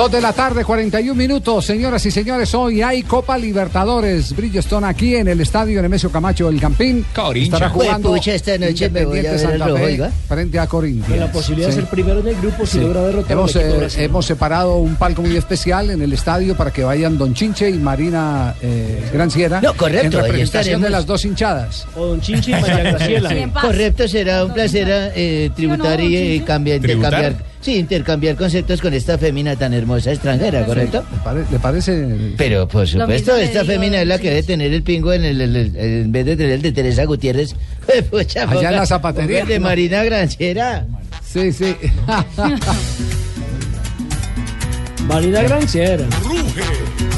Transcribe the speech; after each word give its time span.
Dos 0.00 0.10
de 0.12 0.22
la 0.22 0.32
tarde, 0.32 0.64
41 0.64 1.14
minutos. 1.14 1.66
Señoras 1.66 2.06
y 2.06 2.10
señores, 2.10 2.54
hoy 2.54 2.80
hay 2.80 3.02
Copa 3.02 3.36
Libertadores. 3.36 4.34
Bridgestone 4.34 4.86
aquí 4.86 5.14
en 5.14 5.28
el 5.28 5.42
estadio 5.42 5.82
Nemesio 5.82 6.10
Camacho 6.10 6.46
del 6.50 6.58
Campín. 6.58 7.04
Estará 7.34 7.68
jugando 7.68 8.08
Pucha, 8.14 8.32
esta 8.32 8.56
noche 8.56 8.88
me 8.88 9.04
voy 9.04 9.18
a 9.18 9.20
Independiente 9.20 9.28
ver 9.28 9.34
el 9.34 9.40
Santa 9.40 9.66
rojo, 9.66 9.76
Fe 9.76 9.84
oiga. 9.84 10.10
frente 10.26 10.58
a 10.58 10.66
Corinthians. 10.68 11.06
Con 11.06 11.20
la 11.20 11.30
posibilidad 11.30 11.68
de 11.68 11.74
Sí. 11.74 11.80
ser 11.82 11.90
primero 11.90 12.20
en 12.20 12.28
el 12.28 12.36
grupo 12.36 12.64
si 12.64 12.78
Sí. 12.78 12.80
logra 12.80 13.02
derrotar 13.02 13.32
hemos, 13.32 13.54
eh, 13.56 13.88
hemos 13.98 14.24
separado 14.24 14.76
un 14.78 14.96
palco 14.96 15.20
muy 15.20 15.36
especial 15.36 15.90
en 15.90 16.00
el 16.00 16.14
estadio 16.14 16.56
para 16.56 16.70
que 16.70 16.82
vayan 16.82 17.18
Don 17.18 17.34
Chinche 17.34 17.68
y 17.68 17.74
Marina 17.74 18.54
eh, 18.62 19.06
Granciera. 19.12 19.60
No, 19.60 19.74
correcto, 19.74 20.16
En 20.18 20.24
representación 20.24 20.80
de 20.80 20.88
las 20.88 21.04
dos 21.04 21.26
hinchadas. 21.26 21.86
O 21.94 22.06
Don 22.06 22.22
Chinchi 22.22 22.52
y 22.52 22.54
María 22.54 22.78
Graciela. 22.92 23.52
Correcto, 23.60 24.08
será 24.08 24.46
un 24.46 24.54
placer 24.54 25.12
eh, 25.14 25.50
tributar 25.54 26.00
y 26.00 26.16
eh, 26.16 26.42
cambiar, 26.46 26.80
¿Tributar? 26.80 27.12
intercambiar, 27.12 27.49
sí, 27.60 27.76
intercambiar 27.76 28.36
conceptos 28.36 28.80
con 28.80 28.92
esta 28.94 29.18
fémina 29.18 29.56
tan 29.56 29.72
hermosa 29.74 30.12
extranjera, 30.12 30.64
¿correcto? 30.64 31.04
¿Le, 31.12 31.18
pare- 31.22 31.44
le 31.50 31.58
parece? 31.58 32.06
Pero 32.36 32.66
por 32.68 32.86
supuesto, 32.88 33.36
esta 33.36 33.62
digo, 33.62 33.72
fémina 33.74 34.00
es 34.02 34.06
la 34.08 34.18
que 34.18 34.28
debe 34.30 34.42
tener 34.42 34.72
el 34.72 34.82
pingo 34.82 35.12
en, 35.12 35.24
el, 35.24 35.40
el- 35.40 35.56
el- 35.56 35.76
en 35.76 36.12
vez 36.12 36.24
de 36.26 36.36
tener 36.36 36.52
el 36.52 36.62
de 36.62 36.72
Teresa 36.72 37.04
Gutiérrez. 37.04 37.54
Pucha, 38.10 38.50
Allá 38.50 38.70
en 38.70 38.76
la 38.76 38.86
zapatería. 38.86 39.44
de 39.44 39.58
Marina 39.60 40.02
Granciera. 40.04 40.86
Sí, 41.24 41.52
sí. 41.52 41.76
Marina 45.06 45.42
Granciera. 45.42 46.04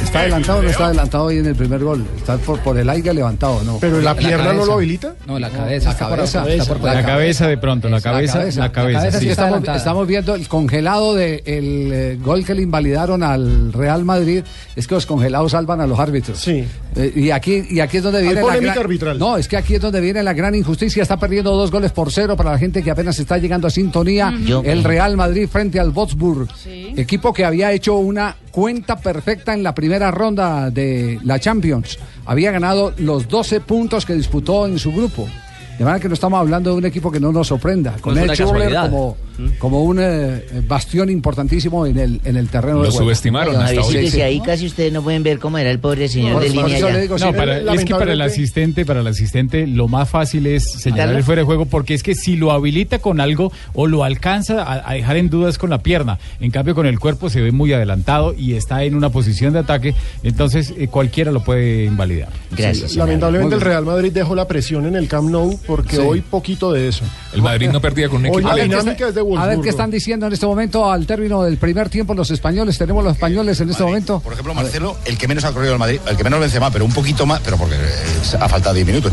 ¿Está 0.02 0.20
adelantado 0.20 0.58
o 0.58 0.62
no 0.62 0.68
está 0.68 0.86
adelantado 0.86 1.24
hoy 1.24 1.38
en 1.38 1.46
el 1.46 1.54
primer 1.54 1.82
gol? 1.82 2.04
Está 2.16 2.36
por, 2.36 2.58
por 2.60 2.76
el 2.78 2.88
aire 2.90 3.14
levantado, 3.14 3.62
¿no? 3.64 3.78
Pero 3.80 4.00
la 4.00 4.14
pierna 4.14 4.52
no 4.52 4.66
lo 4.66 4.74
habilita. 4.74 5.14
No, 5.26 5.38
la 5.38 5.48
cabeza. 5.48 5.90
La 5.92 5.96
cabeza. 5.98 6.46
está 6.46 6.74
por 6.74 6.82
La 6.82 6.94
la 6.94 7.00
cabeza. 7.00 7.06
cabeza 7.08 7.48
de 7.48 7.56
pronto, 7.58 7.88
la 7.88 8.00
cabeza, 8.00 8.44
la 8.56 8.72
cabeza. 8.72 9.10
sí, 9.12 9.18
sí. 9.20 9.30
estamos, 9.30 9.66
estamos 9.66 10.06
viendo 10.06 10.34
el 10.34 10.48
congelado 10.48 11.14
del 11.14 12.18
gol 12.22 12.44
que 12.44 12.54
le 12.54 12.62
invalidaron 12.62 13.22
al 13.22 13.72
Real 13.72 14.04
Madrid. 14.04 14.44
Es 14.76 14.86
que 14.86 14.94
los 14.94 15.06
congelados 15.06 15.52
salvan 15.52 15.80
a 15.80 15.86
los 15.86 15.98
árbitros. 15.98 16.38
Sí. 16.38 16.66
Eh, 16.94 17.12
y 17.16 17.30
aquí 17.30 17.64
y 17.70 17.80
aquí 17.80 17.96
es 17.96 18.02
donde 18.02 18.20
viene 18.20 18.34
la 18.36 18.40
polémica 18.42 18.72
gran- 18.74 18.84
arbitral. 18.84 19.18
No, 19.18 19.36
es 19.38 19.48
que 19.48 19.56
aquí 19.56 19.74
es 19.76 19.80
donde 19.80 20.00
viene 20.00 20.22
la 20.22 20.32
gran 20.34 20.54
injusticia. 20.54 21.02
Está 21.02 21.16
perdiendo 21.18 21.54
dos 21.56 21.70
goles 21.70 21.90
por 21.92 22.12
cero 22.12 22.36
para 22.36 22.52
la 22.52 22.58
gente 22.58 22.82
que 22.82 22.90
apenas 22.90 23.18
está 23.18 23.38
llegando 23.38 23.66
a 23.66 23.70
sintonía. 23.70 24.32
El 24.64 24.84
Real 24.84 25.16
Madrid 25.16 25.48
frente 25.48 25.80
al 25.80 25.90
Wolfsburg, 25.90 26.48
equipo 26.96 27.32
que 27.32 27.44
había 27.44 27.72
hecho 27.72 27.94
una 27.96 28.36
cuenta 28.50 28.96
perfecta 28.96 29.54
en 29.54 29.62
la 29.62 29.74
primera 29.74 30.10
ronda 30.10 30.70
de 30.70 31.18
la 31.24 31.38
Champions. 31.38 31.98
Había 32.26 32.50
ganado 32.50 32.92
los 32.98 33.26
12 33.28 33.60
puntos 33.60 34.04
que 34.04 34.14
disputó 34.14 34.66
en 34.66 34.78
su 34.78 34.92
grupo. 34.92 35.28
De 35.82 35.86
manera 35.86 36.00
que 36.00 36.06
no 36.08 36.14
estamos 36.14 36.38
hablando 36.38 36.70
de 36.70 36.76
un 36.76 36.84
equipo 36.84 37.10
que 37.10 37.18
no 37.18 37.32
nos 37.32 37.48
sorprenda. 37.48 37.96
Con 38.00 38.14
No 38.14 38.22
una 38.22 38.34
Schürrle 38.36 38.66
casualidad. 38.66 38.88
como, 38.88 39.16
como 39.58 39.82
un 39.82 39.98
eh, 40.00 40.44
bastión 40.68 41.10
importantísimo 41.10 41.86
en 41.86 41.98
el, 41.98 42.20
en 42.24 42.36
el 42.36 42.48
terreno 42.48 42.76
Lo 42.78 42.82
de 42.84 42.90
juego. 42.90 43.04
subestimaron 43.06 43.56
hasta 43.56 43.80
hoy. 43.82 43.96
y 43.96 44.08
si 44.10 44.20
ahí 44.20 44.40
casi 44.40 44.66
ustedes 44.66 44.92
no 44.92 45.02
pueden 45.02 45.24
ver 45.24 45.40
cómo 45.40 45.58
era 45.58 45.72
el 45.72 45.80
pobre 45.80 46.06
señor 46.06 46.40
de 46.40 46.46
eso 46.46 46.62
línea 46.68 46.96
digo, 46.98 47.18
sí, 47.18 47.24
No, 47.24 47.32
para, 47.32 47.58
es 47.74 47.84
que 47.84 47.94
para 47.96 48.12
el 48.12 48.20
asistente, 48.20 48.84
para 48.86 49.00
el 49.00 49.06
asistente, 49.08 49.66
lo 49.66 49.88
más 49.88 50.08
fácil 50.08 50.46
es 50.46 50.70
señalar 50.70 51.16
el 51.16 51.24
fuera 51.24 51.40
de 51.40 51.46
juego, 51.46 51.66
porque 51.66 51.94
es 51.94 52.04
que 52.04 52.14
si 52.14 52.36
lo 52.36 52.52
habilita 52.52 53.00
con 53.00 53.20
algo 53.20 53.50
o 53.72 53.88
lo 53.88 54.04
alcanza 54.04 54.62
a, 54.62 54.88
a 54.88 54.94
dejar 54.94 55.16
en 55.16 55.30
dudas 55.30 55.58
con 55.58 55.70
la 55.70 55.82
pierna, 55.82 56.20
en 56.40 56.52
cambio 56.52 56.76
con 56.76 56.86
el 56.86 57.00
cuerpo 57.00 57.28
se 57.28 57.40
ve 57.40 57.50
muy 57.50 57.72
adelantado 57.72 58.34
y 58.38 58.54
está 58.54 58.84
en 58.84 58.94
una 58.94 59.10
posición 59.10 59.52
de 59.52 59.58
ataque, 59.58 59.96
entonces 60.22 60.72
eh, 60.78 60.86
cualquiera 60.86 61.32
lo 61.32 61.42
puede 61.42 61.86
invalidar. 61.86 62.28
Gracias. 62.56 62.94
Lamentablemente 62.94 63.56
el. 63.56 63.60
Real 63.60 63.84
Madrid 63.84 64.12
dejó 64.12 64.36
la 64.36 64.46
presión 64.46 64.86
en 64.86 64.94
el 64.94 65.08
Camp 65.08 65.28
Nou 65.28 65.58
porque 65.76 65.96
Sí. 65.96 66.02
hoy 66.02 66.20
poquito 66.20 66.72
de 66.72 66.88
eso. 66.88 67.04
El 67.32 67.42
Madrid 67.42 67.70
no 67.70 67.80
perdía 67.80 68.08
con 68.08 68.18
un 68.18 68.26
Hoy 68.26 68.30
equipo 68.32 68.48
la 68.48 68.52
A 68.52 68.56
ver, 68.56 68.64
qué 68.64 68.68
dinámica 68.70 68.92
está- 68.92 69.08
es 69.08 69.14
de 69.14 69.20
a 69.20 69.24
ver 69.24 69.30
Wolfsburgo. 69.32 69.62
qué 69.62 69.68
están 69.70 69.90
diciendo 69.90 70.26
en 70.26 70.32
este 70.32 70.46
momento 70.46 70.90
al 70.90 71.06
término 71.06 71.42
del 71.42 71.56
primer 71.56 71.88
tiempo 71.88 72.14
los 72.14 72.30
españoles. 72.30 72.76
Tenemos 72.78 73.02
los 73.04 73.14
españoles 73.14 73.60
en 73.60 73.70
este 73.70 73.82
momento. 73.82 74.20
Por 74.20 74.32
ejemplo, 74.34 74.54
Marcelo, 74.54 74.96
el 75.04 75.16
que 75.18 75.28
menos 75.28 75.44
ha 75.44 75.52
corrido 75.52 75.72
el 75.72 75.78
Madrid, 75.78 76.00
el 76.06 76.16
que 76.16 76.24
menos 76.24 76.40
vence 76.40 76.60
más, 76.60 76.70
pero 76.72 76.84
un 76.84 76.92
poquito 76.92 77.24
más, 77.26 77.40
pero 77.44 77.56
porque 77.56 77.74
eh, 77.76 78.36
ha 78.40 78.48
faltado 78.48 78.74
10 78.74 78.86
minutos. 78.86 79.12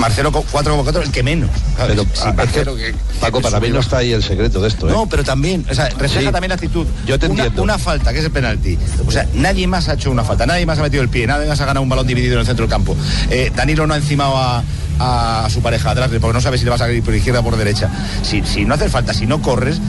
Marcelo, 0.00 0.30
co- 0.30 0.44
4,4, 0.52 1.02
el 1.02 1.10
que 1.10 1.22
menos. 1.22 1.48
Pero, 1.86 2.02
Sí, 2.02 2.08
ah, 2.24 2.32
Marcelo, 2.36 2.76
que- 2.76 2.94
Paco, 3.20 3.38
que 3.38 3.44
para 3.44 3.60
mí 3.60 3.70
no 3.70 3.80
está 3.80 3.98
ahí 3.98 4.12
el 4.12 4.22
secreto 4.22 4.60
de 4.60 4.68
esto. 4.68 4.88
¿eh? 4.88 4.92
No, 4.92 5.08
pero 5.08 5.24
también, 5.24 5.64
o 5.70 5.74
sea, 5.74 5.88
refleja 5.88 6.20
Sí. 6.26 6.32
también 6.32 6.50
la 6.50 6.54
actitud. 6.56 6.86
Yo 7.06 7.18
te 7.18 7.26
una, 7.26 7.44
entiendo. 7.44 7.62
Una 7.62 7.78
falta, 7.78 8.12
que 8.12 8.18
es 8.18 8.24
el 8.26 8.30
penalti. 8.30 8.76
O 9.06 9.10
sea, 9.10 9.26
nadie 9.34 9.66
más 9.66 9.88
ha 9.88 9.94
hecho 9.94 10.10
una 10.10 10.22
falta, 10.24 10.44
nadie 10.44 10.66
más 10.66 10.78
ha 10.78 10.82
metido 10.82 11.02
el 11.02 11.08
pie, 11.08 11.26
nadie 11.26 11.48
más 11.48 11.58
ha 11.60 11.64
ganado 11.64 11.82
un 11.82 11.88
balón 11.88 12.06
dividido 12.06 12.34
en 12.34 12.40
el 12.40 12.46
centro 12.46 12.64
del 12.66 12.70
campo. 12.70 12.94
Eh, 13.30 13.50
Danilo 13.54 13.86
no 13.86 13.94
ha 13.94 13.96
encimado 13.96 14.36
a, 14.36 14.62
a 14.98 15.48
su 15.50 15.60
pareja 15.60 15.90
atrás, 15.90 16.10
porque 16.20 16.32
no 16.32 16.40
sabe 16.40 16.58
si 16.58 16.64
le 16.64 16.70
vas 16.70 16.80
a 16.80 16.90
ir 16.90 17.02
por 17.02 17.14
izquierda 17.14 17.40
o 17.40 17.44
por 17.44 17.56
derecha. 17.56 17.90
Si, 18.22 18.42
si 18.42 18.64
no 18.64 18.74
hace 18.74 18.88
falta, 18.88 19.12
si 19.12 19.26
no 19.26 19.40
corres. 19.42 19.80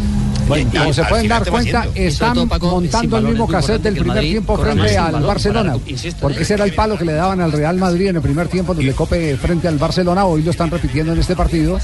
Bueno, 0.47 0.71
como 0.71 0.93
se 0.93 1.03
pueden 1.03 1.27
dar 1.27 1.45
cuenta, 1.49 1.87
están 1.93 2.47
montando 2.61 3.17
el 3.17 3.23
mismo 3.25 3.47
cassette 3.47 3.81
del 3.81 3.95
primer 3.95 4.19
tiempo 4.21 4.57
frente 4.57 4.97
al 4.97 5.21
Barcelona. 5.21 5.75
Porque 6.21 6.43
ese 6.43 6.53
era 6.53 6.63
el 6.63 6.73
palo 6.73 6.97
que 6.97 7.05
le 7.05 7.13
daban 7.13 7.41
al 7.41 7.51
Real 7.51 7.77
Madrid 7.77 8.07
en 8.07 8.15
el 8.17 8.21
primer 8.21 8.47
tiempo, 8.47 8.73
donde 8.73 8.93
Cope 8.93 9.35
frente 9.37 9.67
al 9.67 9.77
Barcelona. 9.77 10.25
Hoy 10.25 10.43
lo 10.43 10.51
están 10.51 10.71
repitiendo 10.71 11.11
en 11.11 11.19
este 11.19 11.35
partido, 11.35 11.79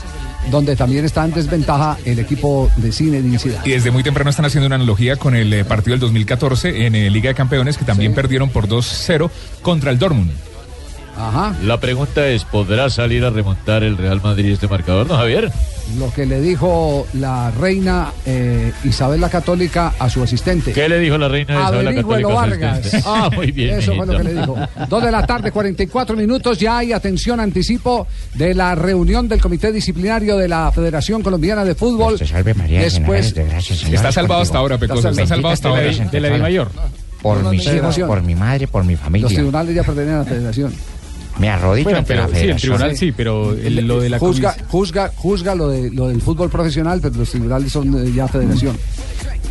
donde 0.50 0.76
también 0.76 1.04
está 1.04 1.26
en 1.26 1.34
desventaja 1.34 1.98
el 2.06 2.20
equipo 2.20 2.70
de 2.78 2.92
Zinedine 2.92 3.38
Zidane. 3.38 3.68
Y 3.68 3.72
desde 3.72 3.92
muy 3.92 4.04
temprano 4.04 4.30
están 4.30 4.46
haciendo 4.46 4.68
una 4.68 4.76
analogía 4.76 5.18
con 5.18 5.36
el 5.36 5.52
eh, 5.52 5.66
partido 5.66 5.94
del 5.94 6.00
2014 6.00 6.86
en 6.86 6.96
eh, 6.96 7.10
Liga 7.10 7.30
de 7.30 7.36
Campeones, 7.36 7.78
que 7.78 7.86
también 7.86 8.14
perdieron 8.14 8.50
por 8.50 8.68
2-0 8.68 9.30
contra 9.62 9.92
el 9.92 10.00
Dortmund. 10.00 10.32
Ajá. 11.16 11.56
La 11.64 11.80
pregunta 11.80 12.28
es, 12.28 12.44
¿podrá 12.44 12.90
salir 12.90 13.24
a 13.24 13.30
remontar 13.30 13.84
el 13.84 13.98
Real 13.98 14.20
Madrid 14.24 14.52
este 14.52 14.68
marcador, 14.68 15.06
no, 15.08 15.16
Javier? 15.16 15.52
Lo 15.98 16.12
que 16.14 16.26
le 16.26 16.40
dijo 16.42 17.06
la 17.14 17.52
reina 17.52 18.12
eh, 18.26 18.72
Isabel 18.84 19.20
la 19.22 19.30
Católica 19.30 19.94
a 20.00 20.10
su 20.10 20.24
asistente. 20.24 20.72
¿Qué 20.72 20.88
le 20.90 20.98
dijo 20.98 21.18
la 21.18 21.28
reina 21.28 21.54
Isabel 21.54 21.86
la 21.86 21.94
Católica? 21.94 22.28
a 22.28 22.32
su 22.32 22.36
Vargas. 22.36 22.80
asistente? 22.80 23.04
Ah, 23.10 23.30
muy 23.36 23.52
bien. 23.52 23.78
Eso 23.80 23.96
fue 23.96 24.06
lo 24.08 24.18
que 24.18 24.24
le 24.24 24.34
dijo. 24.34 24.56
Dos 24.90 25.04
de 25.04 25.12
la 25.12 25.26
tarde, 25.26 25.52
44 25.52 26.16
minutos. 26.16 26.58
Ya 26.58 26.78
hay 26.80 26.94
atención, 26.94 27.40
anticipo 27.40 28.08
de 28.34 28.54
la 28.56 28.74
reunión 28.76 29.28
del 29.28 29.40
Comité 29.42 29.72
Disciplinario 29.72 30.38
de 30.38 30.48
la 30.48 30.72
Federación 30.72 31.22
Colombiana 31.22 31.64
de 31.66 31.76
Fútbol. 31.76 32.18
Después, 32.18 33.36
Está 33.92 34.12
salvado 34.12 34.42
hasta 34.42 34.58
ahora, 34.58 34.78
Pecoso. 34.78 35.10
Está 35.10 35.28
salvado 35.28 35.54
hasta 35.54 35.70
ahora. 35.70 35.84
De 35.84 36.20
la 36.20 36.30
de 36.30 36.40
Mayor. 36.40 36.72
Por 37.22 37.38
No, 37.38 37.44
no, 37.44 37.50
mis 37.52 37.66
hijos, 37.68 37.98
por 38.00 38.22
mi 38.22 38.36
madre, 38.36 38.68
por 38.68 38.84
mi 38.84 38.94
los 38.94 39.02
familia. 39.02 39.28
tribunales 39.30 39.74
ya 39.76 39.84
pertenecen 39.84 40.16
a 40.16 40.20
la 40.20 40.26
Federación. 40.26 40.74
Me 41.40 41.50
arrodillo 41.50 41.84
Bueno, 41.86 42.00
ante 42.00 42.14
pero 42.14 42.28
la 42.28 42.36
sí, 42.40 42.46
el 42.48 42.56
tribunal 42.58 42.98
sí, 42.98 43.12
pero 43.12 43.54
el- 43.54 43.88
lo 43.88 44.00
de 44.00 44.10
la 44.10 44.20
juzga, 44.20 44.56
juzga, 44.70 45.12
juzga 45.16 45.56
lo, 45.56 45.70
de, 45.70 45.90
lo 45.92 46.08
del 46.08 46.22
fútbol 46.22 46.50
profesional, 46.50 47.00
pero 47.02 47.16
los 47.16 47.30
tribunales 47.32 47.72
son 47.72 48.14
ya 48.14 48.28
Federación. 48.28 48.78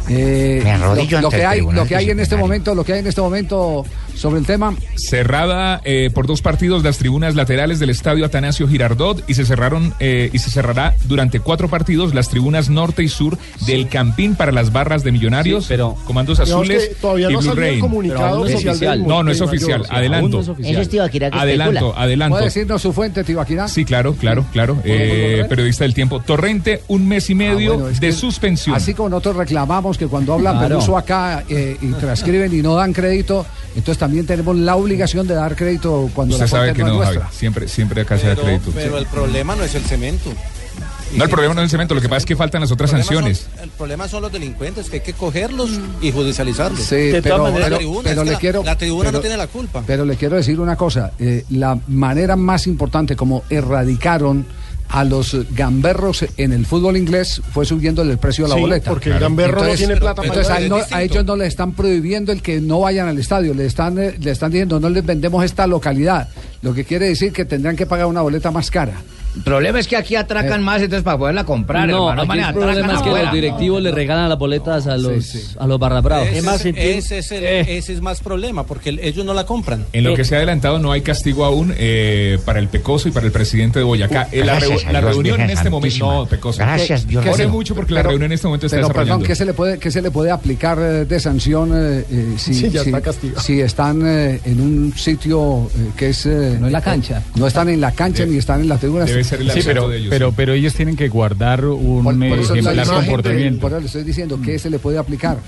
Eh, 0.09 0.61
Me 0.65 0.79
lo, 0.79 1.31
que 1.31 1.45
hay, 1.47 1.61
lo 1.61 1.87
que 1.87 1.97
hay 1.97 2.11
en 2.11 2.21
este 2.21 2.37
momento, 2.37 2.75
lo 2.75 2.85
que 2.85 2.93
hay 2.95 2.99
en 3.01 3.07
este 3.07 3.21
momento 3.21 3.85
sobre 4.15 4.41
el 4.41 4.47
tema. 4.47 4.75
Cerrada 4.97 5.81
eh, 5.85 6.11
por 6.13 6.27
dos 6.27 6.43
partidos 6.43 6.83
las 6.85 6.99
tribunas 6.99 7.35
laterales 7.35 7.79
del 7.81 7.91
estadio 7.91 8.25
Atanasio 8.25 8.69
Girardot 8.69 9.23
y 9.29 9.35
se 9.35 9.45
cerraron 9.45 9.95
eh, 10.01 10.31
y 10.33 10.39
se 10.39 10.51
cerrará 10.51 10.95
durante 11.05 11.41
cuatro 11.41 11.69
partidos 11.69 12.15
las 12.15 12.29
tribunas 12.29 12.69
norte 12.69 13.03
y 13.03 13.09
sur 13.09 13.39
del 13.67 13.89
Campín 13.89 14.35
para 14.35 14.53
las 14.53 14.73
barras 14.73 15.03
de 15.05 15.13
Millonarios, 15.13 15.67
pero 15.69 15.97
comandos 16.05 16.41
azules 16.41 16.89
que 16.89 16.95
todavía 16.97 17.31
y 17.31 17.35
no 17.35 17.41
Blue 17.41 17.55
Rain. 17.55 17.81
comunicado 17.81 18.43
oficial 18.43 18.79
del- 18.79 19.07
No, 19.07 19.23
no 19.23 19.31
es 19.31 19.41
oficial. 19.41 19.85
Adelanto. 19.89 20.37
No 20.37 20.41
es 20.43 20.49
oficial. 20.49 20.73
Eso 20.73 20.83
es 20.83 20.89
Tibaquirá 20.89 21.31
que 21.31 21.39
Adelanto, 21.39 21.73
especula. 21.79 22.03
adelanto. 22.03 22.35
¿Puede 22.35 22.45
decirnos 22.47 22.83
su 22.83 22.93
fuente, 22.93 23.25
Tibaquirá? 23.25 23.69
Sí, 23.69 23.85
claro, 23.85 24.15
claro, 24.15 24.45
claro. 24.53 24.79
Eh, 24.85 25.45
periodista 25.49 25.85
del 25.85 25.95
tiempo. 25.95 26.21
Torrente, 26.21 26.83
un 26.89 27.07
mes 27.09 27.31
y 27.31 27.35
medio 27.35 27.73
Ah, 27.73 27.77
bueno, 27.77 27.89
es 27.91 28.01
de 28.01 28.13
suspensión. 28.13 28.77
Así 28.77 28.95
como 28.95 29.09
nosotros 29.09 29.37
reclamamos 29.37 29.92
que 29.99 30.07
cuando 30.07 30.35
hablan 30.35 30.55
Claro. 30.59 30.69
peruso 30.77 30.97
acá 30.97 31.45
eh, 31.49 31.77
y 31.81 31.93
transcriben 31.93 32.53
y 32.53 32.63
no 32.63 32.75
dan 32.75 32.93
crédito, 32.93 33.47
entonces 33.77 33.99
también 33.99 34.27
tenemos 34.27 34.57
la 34.57 34.77
obligación 34.77 35.27
de 35.27 35.35
dar 35.35 35.57
crédito 35.57 36.11
cuando 36.15 36.35
Usted 36.35 36.45
la 36.47 36.49
sabe 36.51 36.73
que 36.73 36.83
no 36.83 36.89
es 36.89 36.93
no, 36.93 36.99
nuestra. 36.99 37.25
Javi. 37.25 37.37
Siempre, 37.37 37.69
siempre 37.69 38.01
acá 38.03 38.19
se 38.19 38.29
da 38.29 38.37
crédito. 38.37 38.71
Pero 38.75 38.99
el 38.99 39.07
problema 39.07 39.55
no 39.57 39.65
es 39.65 39.75
el 39.75 39.83
cemento. 39.85 40.31
No, 41.15 41.25
el 41.25 41.29
problema 41.31 41.53
no 41.53 41.61
es 41.61 41.65
el 41.65 41.71
cemento, 41.71 41.95
lo 41.95 42.01
que 42.01 42.09
pasa 42.09 42.19
es 42.21 42.25
que 42.25 42.35
faltan 42.37 42.63
las 42.63 42.73
otras 42.73 42.89
son- 42.89 43.01
sanciones. 43.01 43.47
el 43.63 43.69
problema 43.69 44.09
son 44.09 44.23
los 44.23 44.33
delincuentes, 44.33 44.89
que 44.89 44.97
hay 44.97 45.03
que 45.03 45.13
cogerlos 45.13 45.69
y 46.01 46.11
judicializarlos. 46.11 46.81
Sí, 46.81 47.11
pero, 47.13 47.23
pero- 47.45 47.59
la 47.59 47.77
tribuna, 47.77 48.01
pero 48.09 48.13
es 48.13 48.19
que 48.21 48.25
le 48.25 48.33
la- 48.33 48.39
quiero. 48.39 48.63
la 48.65 48.79
tribuna 48.79 49.05
pero- 49.11 49.19
no 49.19 49.21
tiene 49.21 49.37
la 49.37 49.47
culpa. 49.47 49.83
Pero 49.87 50.07
le 50.07 50.17
quiero 50.17 50.37
decir 50.37 50.59
una 50.59 50.75
cosa: 50.77 51.13
eh, 51.19 51.45
la 51.51 51.79
manera 51.89 52.35
más 52.37 52.67
importante 52.67 53.15
como 53.15 53.43
erradicaron 53.51 54.47
a 54.93 55.05
los 55.05 55.37
gamberros 55.55 56.25
en 56.37 56.53
el 56.53 56.67
fútbol 56.67 56.97
inglés 56.99 57.41
fue 57.53 57.65
subiéndole 57.65 58.13
el 58.13 58.19
precio 58.19 58.45
de 58.45 58.51
la 58.51 58.55
Sí, 58.57 58.61
boleta. 58.61 58.91
porque 58.91 59.11
el 59.11 59.19
gamberro 59.19 59.65
no 59.65 59.75
tiene 59.75 59.97
plata 59.97 60.17
para 60.23 60.29
Entonces 60.29 60.51
a, 60.53 60.61
no- 60.69 60.77
a 60.91 61.03
ellos 61.03 61.25
no 61.25 61.35
le 61.37 61.47
están 61.47 61.73
prohibiendo 61.73 62.31
el 62.31 62.43
que 62.43 62.61
no 62.61 62.81
vayan 62.81 63.09
al 63.09 63.19
estadio, 63.19 63.55
le 63.55 63.65
están, 63.67 63.99
eh, 63.99 64.15
le 64.21 64.31
están 64.31 64.51
diciendo 64.53 64.79
no 64.79 64.91
les 64.91 65.05
vendemos 65.05 65.45
esta 65.45 65.67
localidad. 65.67 66.29
Lo 66.61 66.75
que 66.75 66.85
quiere 66.85 67.07
decir 67.09 67.33
que 67.33 67.45
tendrán 67.47 67.75
que 67.75 67.87
pagar 67.87 68.07
una 68.07 68.21
boleta 68.21 68.51
más 68.51 68.71
cara. 68.71 68.95
El 69.35 69.43
problema 69.43 69.81
es 69.81 69.87
que 69.89 69.97
aquí 69.97 70.15
atracan 70.15 70.61
Eh. 70.61 70.65
más, 70.65 70.83
entonces 70.83 71.03
para 71.05 71.17
poderla 71.17 71.45
comprar, 71.45 71.89
no, 71.89 72.11
hermano. 72.11 72.33
aquí 72.33 72.41
el 72.43 72.53
problema 72.55 72.93
es 72.95 73.01
que 73.03 73.09
afuera. 73.09 73.25
los 73.25 73.33
directivos 73.35 73.83
le 73.83 73.91
regalan 73.91 74.29
las 74.29 74.39
boletas 74.39 74.87
a 74.87 74.97
los, 74.99 75.57
a 75.59 75.67
los 75.67 75.79
barra 75.79 76.01
bravos. 76.03 76.29
Ese, 76.29 76.39
Es 76.39 76.45
más, 76.45 76.65
ese 76.67 77.19
es 77.19 77.33
el- 77.33 77.45
eh. 77.45 77.79
ese 77.79 77.93
es 77.95 78.01
más 78.03 78.21
problema, 78.21 78.65
porque 78.65 78.91
el- 78.91 78.99
ellos 78.99 79.25
no 79.25 79.33
la 79.33 79.47
compran. 79.47 79.87
En 79.93 80.05
lo 80.05 80.15
que 80.15 80.25
se 80.25 80.35
ha 80.35 80.39
adelantado 80.39 80.79
no 80.79 80.93
hay 80.93 81.01
castigo 81.01 81.45
aún 81.45 81.75
eh, 81.79 82.39
para 82.45 82.59
el 82.59 82.69
Pecoso 82.69 83.09
y 83.09 83.13
para 83.13 83.25
el 83.27 83.33
presidente 83.33 83.79
de 83.79 83.85
Boyacá. 83.85 84.29
Eh, 84.33 84.45
la, 84.45 84.57
a 84.57 84.61
la 84.61 84.67
Dios, 84.67 84.85
reunión 85.15 85.41
en 85.41 85.51
este 85.51 85.71
momento, 85.71 86.13
no, 86.13 86.27
Pecoso. 86.27 86.59
Gracias, 86.59 87.07
Dios 87.07 87.25
Ore 87.27 87.47
mucho 87.47 87.75
porque 87.75 87.95
la 87.95 88.03
reunión 88.03 88.25
en 88.27 88.33
este 88.33 88.47
momento 88.47 88.67
está 88.67 88.77
Pero 88.77 88.89
perdón. 88.91 89.23
¿qué 89.23 89.35
se 89.35 89.45
le 89.47 89.55
puede, 89.55 89.79
qué 89.79 89.91
se 89.91 90.03
le 90.03 90.11
puede 90.11 90.31
aplicar 90.31 90.79
eh, 90.79 91.05
de 91.07 91.21
sanción 91.21 91.71
eh, 91.75 92.05
eh, 92.11 92.35
si, 92.37 92.53
Sí, 92.63 92.71
ya 92.71 92.83
si- 92.83 92.91
está 92.91 93.01
castigado. 93.01 93.41
si 93.41 93.61
están 93.61 94.03
eh, 94.07 94.41
en 94.45 94.61
un 94.61 94.93
sitio 94.97 95.71
eh, 95.75 95.91
que 95.97 96.11
es... 96.11 96.27
no 96.27 96.67
en 96.67 96.73
la 96.73 96.81
cancha. 96.83 97.23
No 97.37 97.47
están 97.47 97.69
en 97.71 97.81
la 97.81 97.93
cancha 97.93 98.27
ni 98.27 98.37
están 98.37 98.61
en 98.61 98.69
la 98.69 98.77
tribuna. 98.77 99.07
Debe 99.23 99.29
ser 99.29 99.41
el 99.41 99.51
Sí, 99.53 99.61
pero, 99.65 99.91
pero, 100.11 100.33
pero 100.33 100.53
ellos 100.53 100.75
tienen 100.75 100.97
que 100.97 101.09
guardar 101.09 101.65
un 101.65 102.05
Por, 102.05 102.15
por 102.19 102.23
eh, 102.25 102.41
ejemplar 102.43 102.87
comportamiento. 102.87 103.61
por 103.61 103.73
eso 103.73 103.81
le 103.81 103.87
estoy 103.87 104.03
diciendo, 104.05 104.39
¿qué 104.45 104.59
se 104.59 104.71
le 104.71 104.79
puede 104.79 104.99
aplicar? 104.99 105.39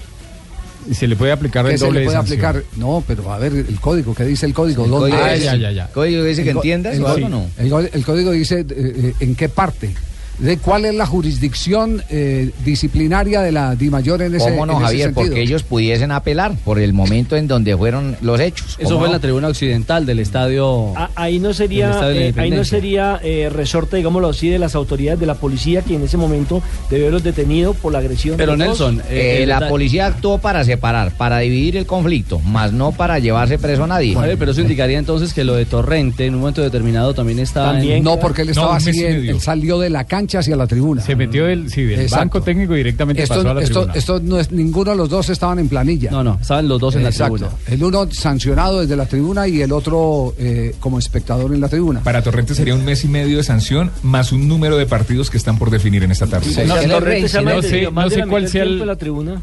Y 0.91 0.93
se 0.95 1.07
le 1.09 1.17
puede 1.17 1.33
aplicar 1.33 1.65
¿Qué 1.65 1.73
el 1.73 1.79
se 1.79 1.87
doble 1.87 2.01
le 2.01 2.05
puede 2.07 2.19
aplicar? 2.19 2.63
No, 2.77 3.03
pero 3.07 3.33
a 3.33 3.39
ver, 3.39 3.53
el 3.55 3.81
código, 3.81 4.15
¿qué 4.15 4.25
dice 4.25 4.45
el 4.45 4.53
código? 4.53 4.85
El 4.85 4.91
¿Dónde 4.91 5.11
código 5.13 5.27
Ah, 5.27 5.35
ya, 5.37 5.57
ya, 5.57 5.71
ya. 5.71 5.89
¿Código 5.89 6.23
dice 6.25 6.45
que 6.45 6.51
entiendas 6.51 6.97
el 6.97 7.03
o 7.03 7.07
co- 7.07 7.13
algo 7.13 7.29
no? 7.31 7.47
El, 7.59 7.71
go- 7.71 7.81
el 7.81 8.05
código 8.05 8.33
dice 8.33 8.67
eh, 8.69 9.13
en 9.21 9.35
qué 9.35 9.49
parte. 9.49 9.95
De 10.39 10.59
cuál 10.59 10.85
es 10.85 10.95
la 10.95 11.07
jurisdicción 11.07 12.03
eh, 12.11 12.51
disciplinaria 12.65 13.41
de 13.41 13.53
la 13.53 13.77
DIMAYOR 13.77 14.23
en 14.23 14.35
ese, 14.35 14.51
¿Cómo 14.51 14.67
no, 14.67 14.73
en 14.73 14.79
ese 14.79 14.85
Javier? 14.87 15.05
sentido. 15.07 15.27
Porque 15.27 15.43
ellos 15.43 15.63
pudiesen 15.63 16.11
apelar 16.11 16.57
por 16.65 16.79
el 16.81 16.93
momento 16.93 17.37
en 17.37 17.47
donde 17.47 17.77
fueron 17.77 18.17
los 18.21 18.41
hechos. 18.41 18.77
Eso 18.79 18.89
¿Cómo 18.89 18.99
fue 19.01 19.07
en 19.09 19.13
la 19.13 19.19
tribuna 19.21 19.49
occidental 19.49 20.07
del 20.07 20.19
estadio. 20.19 20.93
Ahí 21.15 21.39
no 21.39 21.55
sería, 21.55 22.01
eh, 22.13 22.35
ahí 22.37 22.51
no 22.51 22.65
sería 22.65 23.21
eh, 23.23 23.49
resorte, 23.51 23.97
digámoslo 23.97 24.29
así, 24.29 24.49
de 24.49 24.59
las 24.59 24.75
autoridades 24.75 25.21
de 25.21 25.27
la 25.27 25.37
policía 25.37 25.83
que 25.83 25.95
en 25.95 26.03
ese 26.03 26.17
momento 26.17 26.63
debió 26.91 27.05
haberlos 27.05 27.23
detenido 27.23 27.75
por 27.75 27.93
la 27.93 27.99
agresión. 28.01 28.37
Pero 28.37 28.53
de 28.57 28.59
los 28.67 28.79
dos. 28.79 28.93
Nelson, 28.95 29.03
Eh, 29.11 29.45
la 29.47 29.69
policía 29.69 30.07
actuó 30.07 30.39
para 30.39 30.65
separar, 30.65 31.13
para 31.17 31.39
dividir 31.39 31.77
el 31.77 31.87
conflicto, 31.87 32.41
más 32.41 32.73
no 32.73 32.91
para 32.93 33.19
llevarse 33.19 33.59
preso 33.59 33.85
a 33.85 33.87
nadie. 33.87 34.15
Javier, 34.15 34.37
pero 34.39 34.51
eso 34.51 34.61
indicaría 34.61 34.99
entonces 34.99 35.33
que 35.33 35.45
lo 35.45 35.55
de 35.55 35.65
Torrente 35.65 36.27
en 36.27 36.35
un 36.35 36.41
momento 36.41 36.63
determinado 36.63 37.15
también 37.15 37.45
También, 37.53 38.03
No, 38.03 38.19
porque 38.19 38.43
él 38.43 38.49
estaba 38.51 38.69
No, 38.69 38.73
así, 38.75 39.03
él 39.05 39.41
salió 39.41 39.79
de 39.79 39.91
la 39.91 40.05
cancha 40.05 40.24
hacia 40.33 40.57
la 40.57 40.67
tribuna. 40.67 41.03
Se 41.03 41.15
metió 41.17 41.47
del, 41.47 41.71
sí, 41.71 41.83
del 41.83 42.01
Exacto. 42.01 42.17
banco 42.17 42.43
técnico 42.43 42.75
directamente 42.75 43.23
Esto, 43.23 43.37
pasó 43.37 43.51
a 43.51 43.55
la 43.55 43.61
esto, 43.63 43.81
tribuna. 43.81 43.95
esto 43.95 44.21
no 44.21 44.41
es, 44.41 44.51
ninguno 44.51 44.91
de 44.91 44.97
los 44.97 45.09
dos 45.09 45.29
estaban 45.31 45.59
en 45.59 45.69
planilla. 45.69 46.11
No, 46.11 46.25
no, 46.25 46.39
estaban 46.41 46.69
los 46.69 46.81
dos 46.81 46.97
en 46.97 47.03
la 47.03 47.11
Exacto. 47.11 47.37
tribuna. 47.37 47.57
El 47.69 47.85
uno 47.85 48.09
sancionado 48.11 48.81
desde 48.81 48.97
la 48.97 49.07
tribuna 49.07 49.47
y 49.49 49.63
el 49.63 49.73
otro 49.73 50.35
eh, 50.39 50.75
como 50.81 50.99
espectador 50.99 51.53
en 51.55 51.61
la 51.61 51.69
tribuna. 51.69 52.01
Para 52.01 52.23
Torrente 52.23 52.55
sería 52.55 52.75
un 52.75 52.85
mes 52.85 53.05
y 53.05 53.09
medio 53.09 53.37
de 53.37 53.45
sanción 53.45 53.91
más 54.03 54.33
un 54.33 54.49
número 54.49 54.77
de 54.77 54.87
partidos 54.87 55.31
que 55.31 55.37
están 55.37 55.59
por 55.59 55.71
definir 55.71 56.03
en 56.05 56.11
esta 56.11 56.27
tarde. 56.27 56.47
No, 56.67 56.75
Torrente 56.75 56.89
Torrente, 56.95 57.29
se 57.29 57.39
ha 57.39 57.43
no 57.43 57.63
sé, 57.63 57.83
no 58.21 58.29
cuál 58.29 58.49
sea 58.49 58.63
el, 58.65 58.87
la 58.87 58.97
tribuna. 58.97 59.43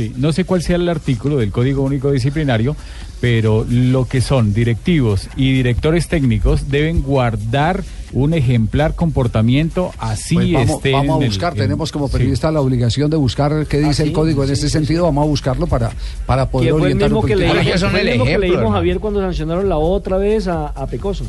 Sí, 0.00 0.14
no 0.16 0.32
sé 0.32 0.44
cuál 0.44 0.62
sea 0.62 0.76
el 0.76 0.88
artículo 0.88 1.36
del 1.36 1.50
Código 1.50 1.82
Único 1.82 2.10
Disciplinario, 2.10 2.76
pero 3.20 3.66
lo 3.68 4.06
que 4.06 4.20
son 4.20 4.52
directivos 4.54 5.28
y 5.36 5.52
directores 5.52 6.08
técnicos 6.08 6.70
deben 6.70 7.02
guardar 7.02 7.82
un 8.12 8.34
ejemplar 8.34 8.94
comportamiento 8.96 9.92
así 9.98 10.34
Pues 10.34 10.52
vamos, 10.52 10.70
esté 10.76 10.92
vamos 10.92 11.16
en 11.16 11.22
a 11.22 11.24
el- 11.24 11.30
buscar, 11.30 11.52
en- 11.52 11.58
tenemos 11.58 11.92
como 11.92 12.08
sí. 12.08 12.12
periodista 12.14 12.50
la 12.50 12.60
obligación 12.60 13.08
de 13.10 13.16
buscar 13.16 13.66
qué 13.68 13.78
dice 13.78 14.02
el 14.02 14.08
sí, 14.08 14.14
código 14.14 14.42
en 14.42 14.48
sí, 14.48 14.52
ese 14.54 14.62
sí, 14.68 14.72
sentido, 14.72 15.04
vamos 15.04 15.22
a 15.22 15.26
buscarlo 15.28 15.66
para, 15.66 15.90
para 16.26 16.50
poder 16.50 16.68
el 16.68 16.74
orientar 16.74 17.10
que, 17.24 17.36
leímos, 17.36 17.80
son 17.80 17.94
el 17.96 18.08
el 18.08 18.10
mismo 18.18 18.24
que 18.24 18.38
leímos. 18.38 18.72
Javier, 18.72 18.98
cuando 19.00 19.20
sancionaron 19.20 19.68
la 19.68 19.76
otra 19.78 20.16
vez 20.16 20.48
a, 20.48 20.66
a 20.68 20.86
Pecoso. 20.86 21.24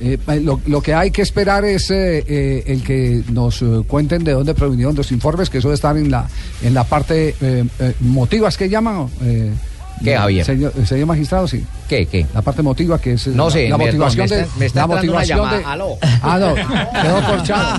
Eh, 0.00 0.18
lo, 0.42 0.60
lo 0.66 0.80
que 0.80 0.94
hay 0.94 1.10
que 1.10 1.22
esperar 1.22 1.64
es 1.64 1.90
eh, 1.90 2.24
eh, 2.26 2.64
el 2.66 2.82
que 2.82 3.22
nos 3.30 3.62
eh, 3.62 3.66
cuenten 3.86 4.24
de 4.24 4.32
dónde 4.32 4.54
provinieron 4.54 4.94
los 4.94 5.12
informes, 5.12 5.50
que 5.50 5.58
eso 5.58 5.68
debe 5.68 5.76
estar 5.76 5.96
en 5.96 6.10
la, 6.10 6.28
en 6.62 6.74
la 6.74 6.84
parte 6.84 7.34
eh, 7.40 7.64
eh, 7.78 7.94
motivas 8.00 8.56
que 8.56 8.68
llaman. 8.68 9.08
Eh, 10.00 10.04
¿Qué, 10.04 10.16
Javier? 10.16 10.44
Señor, 10.44 10.72
señor 10.86 11.06
magistrado, 11.06 11.48
sí. 11.48 11.64
¿Qué, 11.88 12.06
qué? 12.06 12.26
La 12.34 12.42
parte 12.42 12.62
motiva 12.62 12.98
que 13.00 13.12
es 13.12 13.26
eh, 13.26 13.32
No 13.34 13.44
la, 13.46 13.50
sé, 13.50 13.68
la 13.68 13.78
me- 13.78 13.86
motivación 13.86 14.28
me 14.28 14.36
de 14.36 14.42
está- 14.42 14.58
me 14.58 14.66
está 14.66 14.80
la 14.80 14.86
una 14.86 14.94
motivación 14.96 15.50
de. 15.50 15.64
Aló. 15.64 15.98
Ah, 16.22 16.38
no, 16.38 16.54
quedó 16.54 17.26
corchado. 17.36 17.78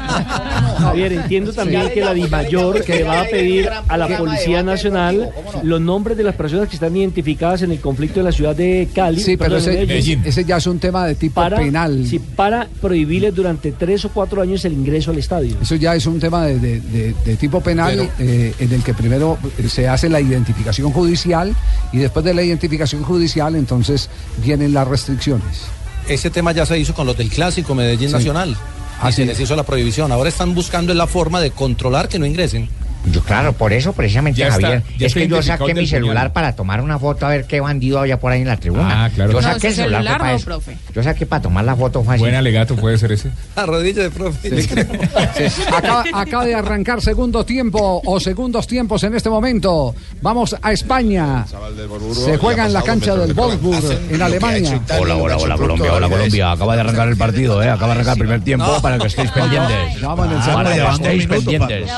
Javier, 0.80 1.14
entiendo 1.14 1.54
también 1.54 1.90
que 1.94 2.02
la 2.02 2.14
DIMAYOR 2.14 2.84
que 2.84 3.04
va 3.04 3.22
a 3.22 3.26
pedir 3.26 3.70
a 3.88 3.98
la 3.98 4.18
Policía 4.18 4.64
Nacional 4.64 5.30
los 5.64 5.82
nombres 5.82 6.18
de 6.18 6.24
las 6.24 6.36
personas 6.36 6.70
que 6.70 6.76
están 6.76 6.96
identificadas 6.96 7.62
en 7.64 7.72
el 7.72 7.80
conflicto 7.80 8.20
de 8.20 8.24
la 8.26 8.32
ciudad 8.32 8.56
de 8.56 8.88
Cali. 8.94 9.20
Sí, 9.22 9.38
pero 9.38 9.58
ese, 9.58 9.72
Medellín, 9.72 10.22
ese 10.26 10.46
ya 10.46 10.58
es 10.58 10.68
un 10.68 10.80
tema 10.80 11.06
de 11.08 11.16
tipo 11.16 11.36
para, 11.36 11.58
penal. 11.58 12.06
sí, 12.08 12.20
para 12.20 12.68
prohibirles 12.82 13.34
durante 13.34 13.72
tres 13.72 14.06
o 14.06 14.10
cuatro 14.10 14.42
años 14.42 14.64
el 14.66 14.74
ingreso 14.74 15.12
al 15.12 15.18
estadio. 15.18 15.56
Eso 15.62 15.76
ya 15.76 15.96
es 15.96 16.06
un 16.06 16.20
tema 16.20 16.46
de, 16.46 16.60
de- 16.60 16.80
de- 16.82 17.16
de 17.26 17.36
tipo 17.36 17.62
penal 17.62 18.10
eh, 18.20 18.54
en 18.60 18.72
el 18.72 18.84
que 18.84 18.94
primero 18.94 19.38
eh, 19.58 19.68
se 19.68 19.88
hace 19.88 20.10
la 20.10 20.22
identificación 20.22 20.92
judicial 20.92 21.54
y 21.92 21.98
después 22.06 22.24
de 22.24 22.34
la 22.34 22.44
identificación 22.44 23.04
judicial 23.04 23.56
entonces 23.56 24.10
vienen 24.38 24.74
las 24.74 24.88
restricciones. 24.88 25.62
Ese 26.08 26.30
tema 26.30 26.52
ya 26.52 26.66
se 26.66 26.78
hizo 26.78 26.94
con 26.94 27.08
los 27.08 27.18
del 27.18 27.30
clásico 27.30 27.74
Medellín 27.76 28.10
Sí. 28.10 28.14
Nacional. 28.16 28.56
Ah, 29.02 29.10
y 29.10 29.14
se 29.14 29.26
les 29.26 29.40
hizo 29.40 29.56
la 29.56 29.64
prohibición. 29.64 30.12
Ahora 30.12 30.30
están 30.30 30.54
buscando 30.56 30.94
la 30.94 31.08
forma 31.08 31.42
de 31.42 31.52
controlar 31.52 32.08
que 32.08 32.20
no 32.20 32.26
ingresen. 32.26 32.70
Yo, 33.12 33.22
claro, 33.24 33.54
por 33.54 33.72
eso 33.74 33.94
precisamente, 33.94 34.40
Ya 34.40 34.48
está, 34.48 34.62
Javier. 34.62 34.84
ya 34.98 35.08
es 35.08 35.14
que 35.14 35.28
yo 35.28 35.42
saqué 35.42 35.74
mi 35.74 35.86
celular 35.88 36.16
puñal. 36.28 36.32
para 36.34 36.56
tomar 36.56 36.82
una 36.82 36.98
foto 37.00 37.26
a 37.26 37.30
ver 37.30 37.46
qué 37.46 37.60
bandido 37.60 38.00
había 38.00 38.20
por 38.20 38.32
ahí 38.32 38.42
en 38.42 38.48
la 38.48 38.58
tribuna. 38.58 39.06
Ah, 39.06 39.10
claro. 39.14 39.32
Yo 39.34 39.42
No, 39.42 39.48
saqué 39.54 39.68
el 39.68 39.74
celular, 39.76 40.18
para 40.18 40.32
no, 40.32 40.38
eso. 40.38 40.46
profe. 40.46 40.78
Yo 40.94 41.04
saqué 41.04 41.26
para 41.26 41.42
tomar 41.44 41.66
la 41.66 41.76
foto 41.76 42.04
fácil. 42.04 42.22
Buen 42.22 42.36
alegato 42.36 42.76
puede 42.76 42.98
ser 42.98 43.12
ese. 43.12 43.30
A 43.56 43.66
rodilla 43.66 44.04
de 44.04 44.10
profe. 44.10 44.50
Acaba, 45.76 46.04
acaba 46.14 46.46
de 46.46 46.56
arrancar 46.56 47.02
segundo 47.02 47.46
tiempo 47.46 48.02
o 48.06 48.20
segundos 48.20 48.68
tiempos 48.68 49.04
en 49.04 49.16
este 49.16 49.30
momento. 49.30 49.94
Vamos 50.22 50.56
a 50.62 50.72
España. 50.72 51.46
Se 52.14 52.38
juega 52.38 52.66
en 52.66 52.74
la 52.74 52.82
cancha 52.82 53.16
del 53.16 53.34
Wolfsburg 53.34 54.00
en 54.12 54.22
Alemania. 54.22 54.82
Hola, 55.00 55.16
hola, 55.16 55.38
hola, 55.38 55.56
Colombia, 55.58 55.94
hola, 55.94 56.10
Colombia. 56.10 56.52
Acaba 56.52 56.76
de 56.76 56.82
arrancar 56.82 57.08
el 57.10 57.18
partido, 57.18 57.62
¿eh? 57.62 57.70
Acaba 57.70 57.88
de 57.88 58.00
arrancar 58.02 58.14
el 58.14 58.20
primer 58.20 58.42
tiempo 58.42 58.82
para 58.82 58.98
que 58.98 59.08
estéis 59.08 59.32
pendientes. 59.32 60.02
Vamos 60.02 60.26
en 60.28 60.34
el 60.34 60.40
Para 60.56 60.74
que 60.74 60.90
estéis 60.92 61.28
pendientes. 61.28 61.90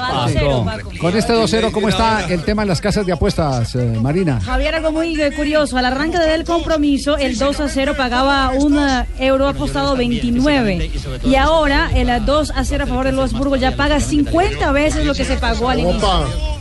Con 1.00 1.16
este 1.16 1.34
2-0, 1.34 1.72
¿cómo 1.72 1.90
está 1.90 2.26
el 2.28 2.44
tema 2.44 2.64
en 2.64 2.68
las 2.68 2.82
casas 2.82 3.06
de 3.06 3.14
apuestas, 3.14 3.76
eh, 3.76 3.98
Marina? 4.02 4.40
Javier, 4.42 4.76
algo 4.76 4.92
muy 4.92 5.20
eh, 5.22 5.32
curioso. 5.32 5.78
Al 5.78 5.86
arranque 5.86 6.18
del 6.18 6.44
compromiso, 6.44 7.18
el 7.18 7.38
2 7.38 7.60
a 7.60 7.70
0 7.70 7.94
pagaba 7.96 8.50
un 8.52 8.80
eh, 8.80 9.06
euro 9.20 9.48
apostado 9.48 9.96
29. 9.96 10.92
Y 11.24 11.36
ahora 11.36 11.90
el 11.94 12.10
eh, 12.10 12.20
2 12.26 12.52
a 12.52 12.64
0 12.64 12.84
a 12.84 12.88
favor 12.88 13.06
de 13.06 13.12
Wolfsburgo 13.14 13.56
ya 13.58 13.76
paga 13.76 14.00
50 14.00 14.72
veces 14.72 15.06
lo 15.06 15.14
que 15.14 15.26
se 15.26 15.38
pagó 15.38 15.70
al 15.70 15.80
inicio. 15.82 16.08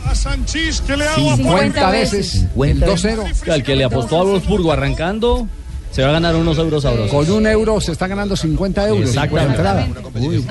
A 0.05 0.13
Sanchís, 0.13 0.81
que 0.81 0.97
le 0.97 1.05
hago 1.05 1.35
50 1.35 1.89
veces. 1.89 2.45
El 2.55 2.81
2-0. 2.81 3.51
Al 3.51 3.63
que 3.63 3.75
le 3.75 3.85
apostó 3.85 4.19
a 4.19 4.23
Wolfsburgo 4.23 4.71
arrancando, 4.71 5.47
se 5.91 6.03
va 6.03 6.09
a 6.09 6.11
ganar 6.13 6.35
unos 6.35 6.57
euros 6.57 6.83
sabrosos. 6.83 7.09
Con 7.11 7.31
un 7.31 7.47
euro 7.47 7.81
se 7.81 7.91
está 7.91 8.07
ganando 8.07 8.35
50 8.35 8.87
euros 8.87 9.09
Exactamente. 9.09 9.55
entrada. 9.55 9.87
Uy, 10.15 10.43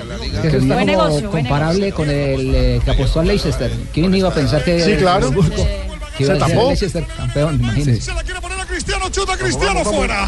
Que 0.43 0.49
eso 0.49 0.57
está 0.59 0.75
Buen 0.75 0.79
como 0.79 0.85
negocio, 0.85 1.31
buen 1.31 1.43
comparable 1.45 1.93
con 1.93 2.11
el 2.11 2.55
eh, 2.55 2.81
que 2.85 2.91
apostó 2.91 3.21
a 3.21 3.25
Leicester. 3.25 3.71
¿Quién 3.93 4.15
iba 4.15 4.29
a 4.29 4.35
pensar 4.35 4.65
que 4.65 4.81
Sí, 4.81 4.97
claro. 4.97 5.31
Que 5.31 5.37
iba 6.25 6.33
Se 6.37 6.43
a 6.43 6.47
ser 6.47 6.55
tapó. 6.57 6.69
Leicester 6.69 7.07
campeón, 7.17 7.61
imagínese. 7.61 8.13
Cristiano, 8.69 9.09
chuta 9.11 9.37
Cristiano 9.39 9.85
fuera. 9.85 10.27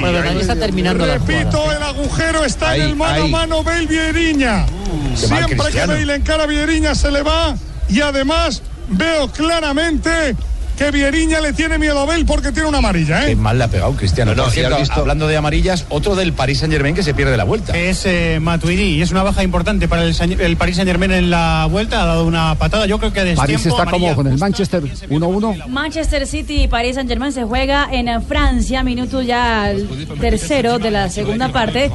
Bueno, 0.00 0.18
ahí 0.28 0.38
está 0.40 0.56
terminando 0.56 1.06
la 1.06 1.18
Repito, 1.18 1.70
el 1.70 1.82
agujero 1.82 2.44
está 2.44 2.70
Ahí, 2.70 2.80
en 2.80 2.86
el 2.88 2.96
mano 2.96 3.12
ahí. 3.14 3.22
a 3.22 3.26
mano 3.28 3.62
Bale 3.62 3.86
Vieriña. 3.86 4.66
Qué 4.66 4.72
mal 4.72 5.16
Siempre 5.16 5.46
que 5.48 5.56
Cristiano. 5.56 5.92
Bale 5.92 6.14
encara 6.14 6.44
a 6.44 6.46
Vieriña 6.46 6.94
se 6.94 7.10
le 7.12 7.22
va 7.22 7.54
y 7.88 8.00
además 8.00 8.62
veo 8.88 9.28
claramente 9.30 10.34
que 10.78 10.90
Vieriña 10.92 11.40
le 11.40 11.52
tiene 11.52 11.76
miedo 11.76 11.98
a 11.98 12.04
Bale 12.04 12.24
porque 12.24 12.52
tiene 12.52 12.68
una 12.68 12.78
amarilla, 12.78 13.24
Qué 13.26 13.32
¿eh? 13.32 13.36
mal 13.36 13.58
le 13.58 13.64
ha 13.64 13.68
pegado 13.68 13.92
Cristiano. 13.94 14.30
No, 14.30 14.36
no, 14.36 14.42
Por 14.44 14.52
y 14.52 14.54
cierto, 14.54 14.74
has 14.76 14.80
visto- 14.82 15.00
hablando 15.00 15.26
de 15.26 15.36
amarillas, 15.36 15.84
otro 15.88 16.14
del 16.14 16.32
Paris 16.32 16.60
Saint 16.60 16.72
Germain 16.72 16.94
que 16.94 17.02
se 17.02 17.14
pierde 17.14 17.36
la 17.36 17.44
vuelta. 17.44 17.76
Es 17.76 18.06
eh, 18.06 18.38
Matuidi 18.40 18.82
y 18.96 19.02
es 19.02 19.10
una 19.10 19.24
baja 19.24 19.42
importante 19.42 19.88
para 19.88 20.04
el, 20.04 20.56
Paris 20.56 20.76
Saint 20.76 20.88
Germain 20.88 21.10
en 21.10 21.30
la 21.30 21.66
vuelta. 21.70 22.02
Ha 22.02 22.06
dado 22.06 22.24
una 22.26 22.54
patada, 22.54 22.86
yo 22.86 22.98
creo 22.98 23.12
que 23.12 23.24
de 23.24 23.34
París 23.34 23.66
está 23.66 23.86
como 23.86 24.14
con 24.14 24.26
el 24.28 24.38
Manchester 24.38 24.82
1-1. 24.84 25.66
Manchester 25.66 26.26
City 26.26 26.62
y 26.62 26.68
Paris 26.68 26.94
Saint 26.94 27.08
Germain 27.08 27.32
se 27.32 27.42
juega 27.42 27.88
en 27.90 28.22
Francia, 28.22 28.84
minuto 28.84 29.20
ya 29.20 29.70
el 29.70 29.88
tercero 30.20 30.78
de 30.78 30.92
la 30.92 31.08
segunda 31.10 31.48
parte, 31.48 31.90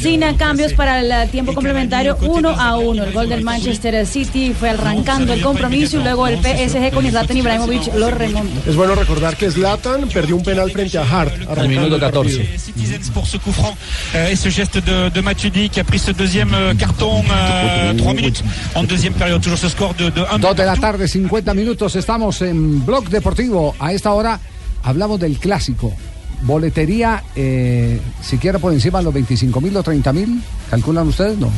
sin 0.00 0.20
cambios 0.36 0.74
para 0.74 1.00
el 1.00 1.28
tiempo 1.30 1.54
complementario, 1.54 2.16
1 2.20 2.48
a 2.50 2.76
1. 2.76 3.02
El 3.04 3.12
gol 3.12 3.28
del 3.28 3.42
Manchester 3.42 4.06
City 4.06 4.54
fue 4.58 4.70
arrancando 4.70 5.32
el 5.32 5.40
compromiso 5.40 5.98
y 5.98 6.02
luego 6.04 6.28
el 6.28 6.38
PSG 6.38 6.92
con 6.92 7.04
Zlatan 7.08 7.36
Ibrahimovic 7.36 7.94
lo. 7.94 8.27
Es 8.66 8.76
bueno 8.76 8.94
recordar 8.94 9.36
que 9.36 9.50
Zlatan 9.50 10.08
perdió 10.08 10.36
un 10.36 10.42
penal 10.42 10.70
frente 10.70 10.98
a 10.98 11.02
Hart. 11.02 11.32
el 11.34 12.00
partido. 12.00 12.40
Citizens 12.56 13.10
pour 13.10 13.26
ce 13.26 13.38
coup 13.38 13.52
franc 13.52 13.74
euh, 14.14 14.30
et 14.30 14.36
ce 14.36 14.48
geste 14.50 14.78
de, 14.78 15.08
de 15.08 15.20
Matuidi 15.20 15.68
qui 15.68 15.80
a 15.80 15.84
pris 15.84 15.98
ce 15.98 16.10
deuxième 16.10 16.52
euh, 16.54 16.74
carton 16.74 17.22
euh, 17.30 17.94
3 17.94 18.14
minutes 18.14 18.42
en 18.74 18.84
deuxième 18.84 19.14
période. 19.14 19.40
Toujours 19.40 19.58
ce 19.58 19.68
score 19.68 19.94
de, 19.94 20.10
de 20.10 20.22
1 20.30 20.38
Dos 20.38 20.54
de 20.54 20.62
la 20.62 20.76
tarde, 20.76 21.06
50 21.06 21.54
minutos. 21.54 21.96
Estamos 21.96 22.42
en 22.42 22.84
Blog 22.84 23.08
Deportivo. 23.08 23.74
A 23.78 23.92
esta 23.92 24.12
hora 24.12 24.38
hablamos 24.82 25.18
del 25.20 25.38
clásico. 25.38 25.92
Boletería, 26.42 27.24
eh, 27.34 27.98
siquiera 28.22 28.58
por 28.58 28.72
encima 28.72 28.98
de 28.98 29.04
los 29.06 29.14
25 29.14 29.60
mil 29.60 29.76
o 29.76 29.82
30 29.82 30.12
mil. 30.12 30.40
¿Calculan 30.70 31.08
ustedes? 31.08 31.38
No. 31.38 31.50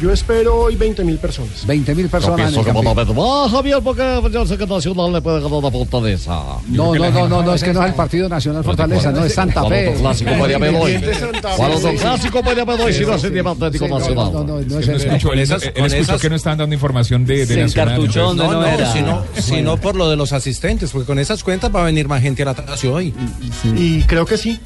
Yo 0.00 0.12
espero 0.12 0.54
hoy 0.56 0.76
20 0.76 1.02
mil 1.04 1.18
personas. 1.18 1.66
20 1.66 1.94
mil 1.94 2.08
personas. 2.08 2.52
que 2.52 2.62
Campín. 2.62 2.84
Mohamed 2.84 3.08
va, 3.08 3.48
Javier, 3.48 3.78
porque 3.82 4.20
yo 4.32 4.46
sé 4.46 4.56
que 4.56 4.66
Nacional 4.66 5.12
le 5.12 5.20
puede 5.20 5.40
ganar 5.40 5.62
la 5.62 5.70
Fortaleza. 5.70 6.42
No, 6.68 6.94
no, 6.94 7.10
no, 7.10 7.28
no, 7.28 7.42
no, 7.42 7.54
es 7.54 7.62
que 7.64 7.72
no 7.72 7.82
es 7.82 7.88
el 7.88 7.94
Partido 7.94 8.28
Nacional 8.28 8.62
Fortaleza, 8.62 9.10
no 9.10 9.24
es 9.24 9.34
Santa 9.34 9.60
¿Cuál 9.62 9.72
Fe. 9.72 9.88
otro 9.88 10.00
clásico 10.00 10.30
puede 10.38 10.54
haber 10.54 10.74
hoy? 10.76 11.00
¿Cuál 11.56 11.72
otro 11.72 11.94
clásico 11.94 12.42
puede 12.42 12.60
haber 12.60 12.80
hoy 12.80 12.92
si 12.92 13.04
no 13.04 13.14
es 13.14 13.24
el 13.24 13.46
Atlético 13.46 13.88
no, 13.88 13.98
Nacional? 13.98 14.32
no, 14.32 14.44
no, 14.44 14.60
no, 14.60 14.60
no 14.60 14.78
es 14.78 14.88
escuchó, 14.88 15.32
él- 15.32 15.40
escuchó 15.40 16.18
que 16.18 16.30
no 16.30 16.36
estaban 16.36 16.58
dando 16.58 16.74
información 16.74 17.24
de, 17.24 17.46
Nacional. 17.46 18.36
No, 18.36 18.52
no, 18.62 18.92
sino, 18.92 19.22
sino 19.36 19.76
por 19.78 19.96
lo 19.96 20.08
de 20.08 20.16
los 20.16 20.32
asistentes, 20.32 20.90
porque 20.90 21.06
con 21.06 21.18
esas 21.18 21.42
cuentas 21.42 21.74
va 21.74 21.80
a 21.82 21.84
venir 21.84 22.06
más 22.08 22.22
gente 22.22 22.42
a 22.42 22.46
la 22.46 22.50
Atanasio 22.52 22.94
hoy. 22.94 23.12
Y 23.76 24.02
creo 24.02 24.26
que 24.26 24.36
sí. 24.36 24.60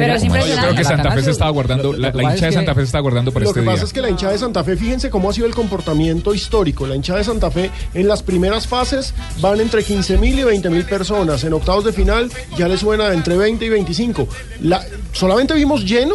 Pero 0.00 0.14
es 0.14 0.22
Yo 0.22 0.30
creo 0.30 0.74
que 0.74 0.84
Santa 0.84 1.12
Fe 1.12 1.22
se 1.22 1.30
estaba 1.30 1.50
guardando, 1.50 1.92
la, 1.92 2.10
la 2.10 2.22
hinchada 2.22 2.46
de 2.46 2.52
Santa 2.52 2.74
Fe 2.74 2.80
se 2.80 2.86
está 2.86 3.00
guardando 3.00 3.32
para 3.32 3.44
Lo 3.44 3.50
este 3.50 3.60
que 3.60 3.64
día. 3.64 3.72
pasa 3.72 3.84
es 3.84 3.92
que 3.92 4.00
la 4.00 4.10
hinchada 4.10 4.32
de 4.32 4.38
Santa 4.38 4.64
Fe, 4.64 4.76
fíjense 4.76 5.10
cómo 5.10 5.30
ha 5.30 5.32
sido 5.32 5.46
el 5.46 5.54
comportamiento 5.54 6.34
histórico. 6.34 6.86
La 6.86 6.96
hinchada 6.96 7.18
de 7.18 7.24
Santa 7.24 7.50
Fe 7.50 7.70
en 7.94 8.08
las 8.08 8.22
primeras 8.22 8.66
fases 8.66 9.14
van 9.40 9.60
entre 9.60 9.84
15 9.84 10.18
mil 10.18 10.38
y 10.38 10.44
20 10.44 10.70
mil 10.70 10.84
personas. 10.84 11.44
En 11.44 11.52
octavos 11.52 11.84
de 11.84 11.92
final 11.92 12.30
ya 12.56 12.68
les 12.68 12.80
suena 12.80 13.12
entre 13.12 13.36
20 13.36 13.64
y 13.64 13.68
25. 13.68 14.28
La, 14.62 14.84
solamente 15.12 15.54
vimos 15.54 15.84
lleno 15.84 16.14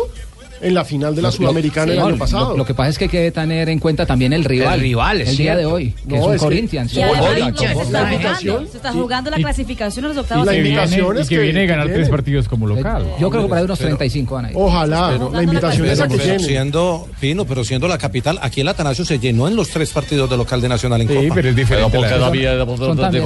en 0.61 0.73
la 0.73 0.85
final 0.85 1.15
de 1.15 1.21
la 1.21 1.31
Sudamericana 1.31 1.91
el 1.91 1.99
No, 1.99 2.05
año 2.05 2.11
lo- 2.13 2.17
pasado. 2.19 2.57
Lo, 2.57 2.65
que 2.65 2.73
pasa 2.73 2.89
es 2.89 2.97
que 2.97 3.05
hay 3.05 3.09
que 3.09 3.31
tener 3.31 3.69
en 3.69 3.79
cuenta 3.79 4.05
también 4.05 4.33
el 4.33 4.43
rival. 4.43 4.75
El 4.75 4.79
rival, 4.81 5.21
es 5.21 5.29
El 5.29 5.37
día 5.37 5.55
de 5.55 5.65
hoy, 5.65 5.93
que 6.07 6.15
No, 6.15 6.21
es 6.21 6.25
un 6.27 6.33
es 6.35 6.41
que- 6.41 6.45
Corinthians. 6.45 6.93
Y 6.93 7.01
además, 7.01 7.21
Hola, 7.21 7.33
se 7.35 7.65
está 7.65 7.75
jugando, 7.75 8.67
se 8.71 8.77
está 8.77 8.91
jugando 8.93 9.29
la 9.31 9.37
clasificación 9.37 10.05
a 10.05 10.07
los 10.09 10.17
octavos 10.17 10.45
Y 10.45 10.49
que 10.49 10.55
de 10.55 10.61
viene, 10.61 10.87
final. 10.87 11.19
y 11.23 11.27
que 11.27 11.39
viene 11.39 11.63
a 11.63 11.65
ganar 11.65 11.87
tres 11.87 12.09
partidos 12.09 12.47
como 12.47 12.67
local. 12.67 13.05
Yo 13.19 13.29
creo 13.29 13.43
que 13.43 13.49
por 13.49 13.57
ahí 13.57 13.63
unos 13.65 13.79
35 13.79 14.35
van 14.35 14.45
a 14.45 14.49
ir. 14.51 14.55
Ojalá, 14.57 15.09
Pero- 15.11 15.31
la 15.31 15.43
invitación 15.43 15.87
es 15.89 15.99
a 15.99 16.07
que 16.07 16.17
pero 16.17 16.39
siendo 16.39 17.07
Pino, 17.19 17.45
pero 17.45 17.63
siendo 17.63 17.87
la 17.87 17.97
capital, 17.97 18.39
aquí 18.41 18.61
el 18.61 18.67
Atanasio 18.67 19.05
se 19.05 19.19
llenó 19.19 19.47
en 19.47 19.55
los 19.55 19.69
tres 19.69 19.91
partidos 19.91 20.29
de 20.29 20.37
local 20.37 20.61
de 20.61 20.69
Nacional 20.69 21.01
en 21.01 21.07
Sí, 21.07 21.13
Copa. 21.15 21.35
pero 21.35 21.49
es 21.49 21.55
diferente 21.55 21.89
Pero 21.91 22.01
la- 22.01 22.07
Atlético 22.25 22.25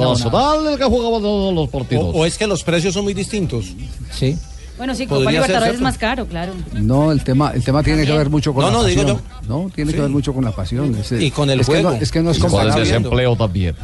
abonados. 0.03 0.23
Nacional 0.25 0.67
el 0.73 0.77
que 0.77 0.83
jugaba 0.85 1.17
todos 1.19 1.53
los 1.53 1.69
partidos. 1.69 2.05
O, 2.05 2.19
o 2.19 2.25
es 2.25 2.37
que 2.37 2.47
los 2.47 2.63
precios 2.63 2.93
son 2.93 3.03
muy 3.03 3.13
distintos. 3.13 3.65
Sí. 4.11 4.35
Bueno, 4.79 4.95
sí, 4.95 5.05
Copa 5.05 5.29
Libertadores 5.29 5.75
es 5.75 5.81
más 5.81 5.97
caro, 5.99 6.25
claro. 6.25 6.53
No, 6.73 7.11
el 7.11 7.23
tema, 7.23 7.51
el 7.53 7.63
tema 7.63 7.83
tiene 7.83 8.05
que 8.05 8.11
ver 8.13 8.29
mucho 8.31 8.53
con 8.53 8.63
No, 8.63 8.71
la 8.71 8.77
no, 8.77 8.83
digo 8.85 9.01
pasión. 9.03 9.21
No, 9.47 9.69
tiene 9.75 9.93
que 9.93 9.99
ver 10.01 10.09
mucho 10.09 10.33
con 10.33 10.43
la 10.43 10.51
pasión. 10.51 10.95
Es, 10.95 11.11
Y 11.11 11.29
con 11.31 11.49
el 11.51 11.59
es 11.59 11.67
que 11.67 11.73
no- 11.83 11.89
juego. 11.89 12.01
es 12.01 12.11
que 12.11 12.21
no 12.23 12.31
es 12.31 12.37
Y 12.37 12.41
con 12.41 12.65
el 12.65 12.73
desempleo 12.73 13.35
también. 13.35 13.75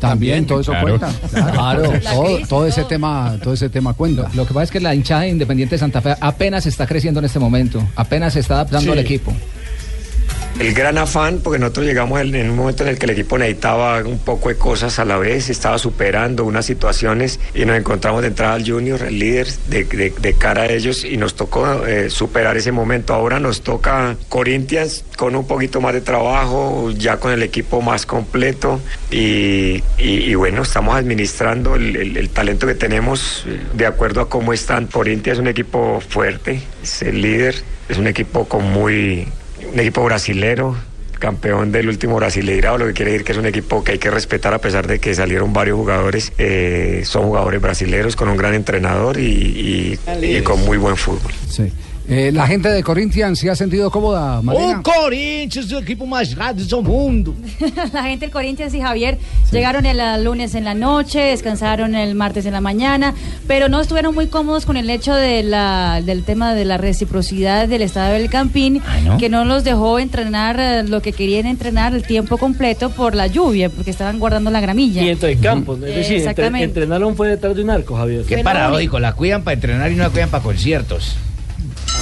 También, 0.00 0.46
todo 0.46 0.60
eso 0.60 0.70
Claro. 0.70 0.86
cuenta. 0.98 1.12
Claro, 1.52 1.92
todo, 2.02 2.38
todo 2.48 2.66
ese 2.66 2.84
tema, 2.84 3.36
todo 3.42 3.52
ese 3.54 3.68
tema 3.68 3.92
cuenta. 3.92 4.30
Lo 4.34 4.46
que 4.46 4.54
pasa 4.54 4.64
es 4.64 4.70
que 4.70 4.80
la 4.80 4.94
hinchada 4.94 5.22
de 5.22 5.30
Independiente 5.30 5.74
de 5.74 5.78
Santa 5.80 6.00
Fe 6.00 6.14
apenas 6.20 6.64
está 6.66 6.86
creciendo 6.86 7.18
en 7.20 7.26
este 7.26 7.38
momento, 7.40 7.82
apenas 7.96 8.32
se 8.34 8.40
está 8.40 8.54
adaptando 8.54 8.92
Sí. 8.92 8.98
al 8.98 8.98
equipo. 9.00 9.32
El 10.58 10.72
gran 10.72 10.98
afán, 10.98 11.40
porque 11.42 11.58
nosotros 11.58 11.84
llegamos 11.84 12.20
en, 12.20 12.48
un 12.48 12.56
momento 12.56 12.84
en 12.84 12.90
el 12.90 12.98
que 12.98 13.06
el 13.06 13.10
equipo 13.10 13.36
necesitaba 13.36 13.98
un 14.04 14.20
poco 14.20 14.50
de 14.50 14.56
cosas 14.56 15.00
a 15.00 15.04
la 15.04 15.18
vez, 15.18 15.50
estaba 15.50 15.78
superando 15.78 16.44
unas 16.44 16.64
situaciones 16.64 17.40
y 17.54 17.64
nos 17.64 17.76
encontramos 17.76 18.22
de 18.22 18.28
entrada 18.28 18.54
al 18.54 18.64
Junior, 18.64 19.02
el 19.02 19.18
líder, 19.18 19.48
de, 19.68 20.34
cara 20.38 20.62
a 20.62 20.66
ellos 20.66 21.04
y 21.04 21.16
nos 21.16 21.34
tocó 21.34 21.84
eh, 21.86 22.08
superar 22.08 22.56
ese 22.56 22.70
momento. 22.70 23.14
Ahora 23.14 23.40
nos 23.40 23.62
toca 23.62 24.16
Corinthians 24.28 25.04
con 25.16 25.34
un 25.34 25.44
poquito 25.44 25.80
más 25.80 25.92
de 25.92 26.00
trabajo, 26.02 26.92
ya 26.92 27.16
con 27.16 27.32
el 27.32 27.42
equipo 27.42 27.82
más 27.82 28.06
completo 28.06 28.80
y, 29.10 29.82
bueno, 30.36 30.62
estamos 30.62 30.94
administrando 30.94 31.74
el, 31.74 31.96
el- 31.96 32.16
el 32.16 32.30
talento 32.30 32.66
que 32.68 32.74
tenemos 32.76 33.44
eh, 33.48 33.60
de 33.74 33.86
acuerdo 33.86 34.20
a 34.20 34.28
cómo 34.28 34.52
están. 34.52 34.86
Corinthians 34.86 35.38
es 35.38 35.40
un 35.40 35.48
equipo 35.48 36.00
fuerte, 36.08 36.60
es 36.80 37.02
el 37.02 37.20
líder, 37.20 37.56
es 37.88 37.98
un 37.98 38.06
equipo 38.06 38.44
con 38.48 38.70
muy 38.72 39.26
un 39.72 39.80
equipo 39.80 40.04
brasilero, 40.04 40.76
campeón 41.18 41.72
del 41.72 41.88
último 41.88 42.16
Brasileirao, 42.16 42.76
lo 42.76 42.86
que 42.86 42.92
quiere 42.92 43.12
decir 43.12 43.24
que 43.24 43.32
es 43.32 43.38
un 43.38 43.46
equipo 43.46 43.82
que 43.82 43.92
hay 43.92 43.98
que 43.98 44.10
respetar 44.10 44.52
a 44.52 44.58
pesar 44.58 44.86
de 44.86 44.98
que 44.98 45.14
salieron 45.14 45.52
varios 45.52 45.78
jugadores, 45.78 46.32
eh, 46.38 47.02
son 47.06 47.24
jugadores 47.24 47.60
brasileros 47.62 48.14
con 48.16 48.28
un 48.28 48.36
gran 48.36 48.52
entrenador 48.54 49.18
y, 49.18 49.98
y- 50.22 50.42
con 50.42 50.60
muy 50.64 50.76
buen 50.76 50.96
fútbol. 50.96 51.32
Sí. 51.48 51.72
Eh, 52.06 52.30
la 52.32 52.46
gente 52.46 52.68
de 52.68 52.82
Corinthians 52.82 53.38
se 53.38 53.48
ha 53.48 53.56
sentido 53.56 53.90
cómoda, 53.90 54.42
Marina. 54.42 54.80
O 54.80 54.82
Corinthians, 54.82 55.72
o 55.72 55.78
equipo 55.78 56.04
más 56.04 56.34
grande 56.34 56.62
del 56.64 56.82
mundo. 56.82 57.34
la 57.94 58.02
gente 58.02 58.26
del 58.26 58.30
Corinthians 58.30 58.74
y 58.74 58.80
Javier 58.80 59.16
llegaron 59.50 59.86
el 59.86 60.22
lunes 60.22 60.54
en 60.54 60.64
la 60.64 60.74
noche, 60.74 61.20
descansaron 61.20 61.94
el 61.94 62.14
martes 62.14 62.44
en 62.44 62.52
la 62.52 62.60
mañana, 62.60 63.14
pero 63.46 63.70
no 63.70 63.80
estuvieron 63.80 64.14
muy 64.14 64.26
cómodos 64.26 64.66
con 64.66 64.76
el 64.76 64.90
hecho 64.90 65.14
de 65.14 65.42
la, 65.44 66.02
del 66.04 66.24
tema 66.24 66.54
de 66.54 66.66
la 66.66 66.76
reciprocidad 66.76 67.68
del 67.68 67.80
estado 67.80 68.12
del 68.12 68.28
Campín, 68.28 68.82
¿no? 69.04 69.16
que 69.16 69.30
no 69.30 69.46
los 69.46 69.64
dejó 69.64 69.98
entrenar 69.98 70.60
eh, 70.60 70.82
lo 70.82 71.00
que 71.00 71.12
querían 71.14 71.46
entrenar 71.46 71.94
el 71.94 72.02
tiempo 72.02 72.36
completo 72.36 72.90
por 72.90 73.14
la 73.14 73.28
lluvia, 73.28 73.70
porque 73.70 73.90
estaban 73.90 74.18
guardando 74.18 74.50
la 74.50 74.60
gramilla. 74.60 75.00
Viento 75.00 75.26
de 75.26 75.38
campo. 75.38 75.74
Es 75.74 75.80
decir, 75.80 76.20
entre- 76.26 76.62
entrenaron 76.64 77.16
fue 77.16 77.28
detrás 77.28 77.56
de 77.56 77.62
un 77.62 77.70
arco, 77.70 77.96
Javier. 77.96 78.24
Qué 78.28 78.36
Qué 78.36 78.44
paradójico, 78.44 79.00
la 79.00 79.14
cuidan 79.14 79.42
para 79.42 79.54
entrenar 79.54 79.90
y 79.90 79.94
no 79.94 80.02
la 80.02 80.10
cuidan 80.10 80.28
para 80.28 80.42
conciertos. 80.42 81.16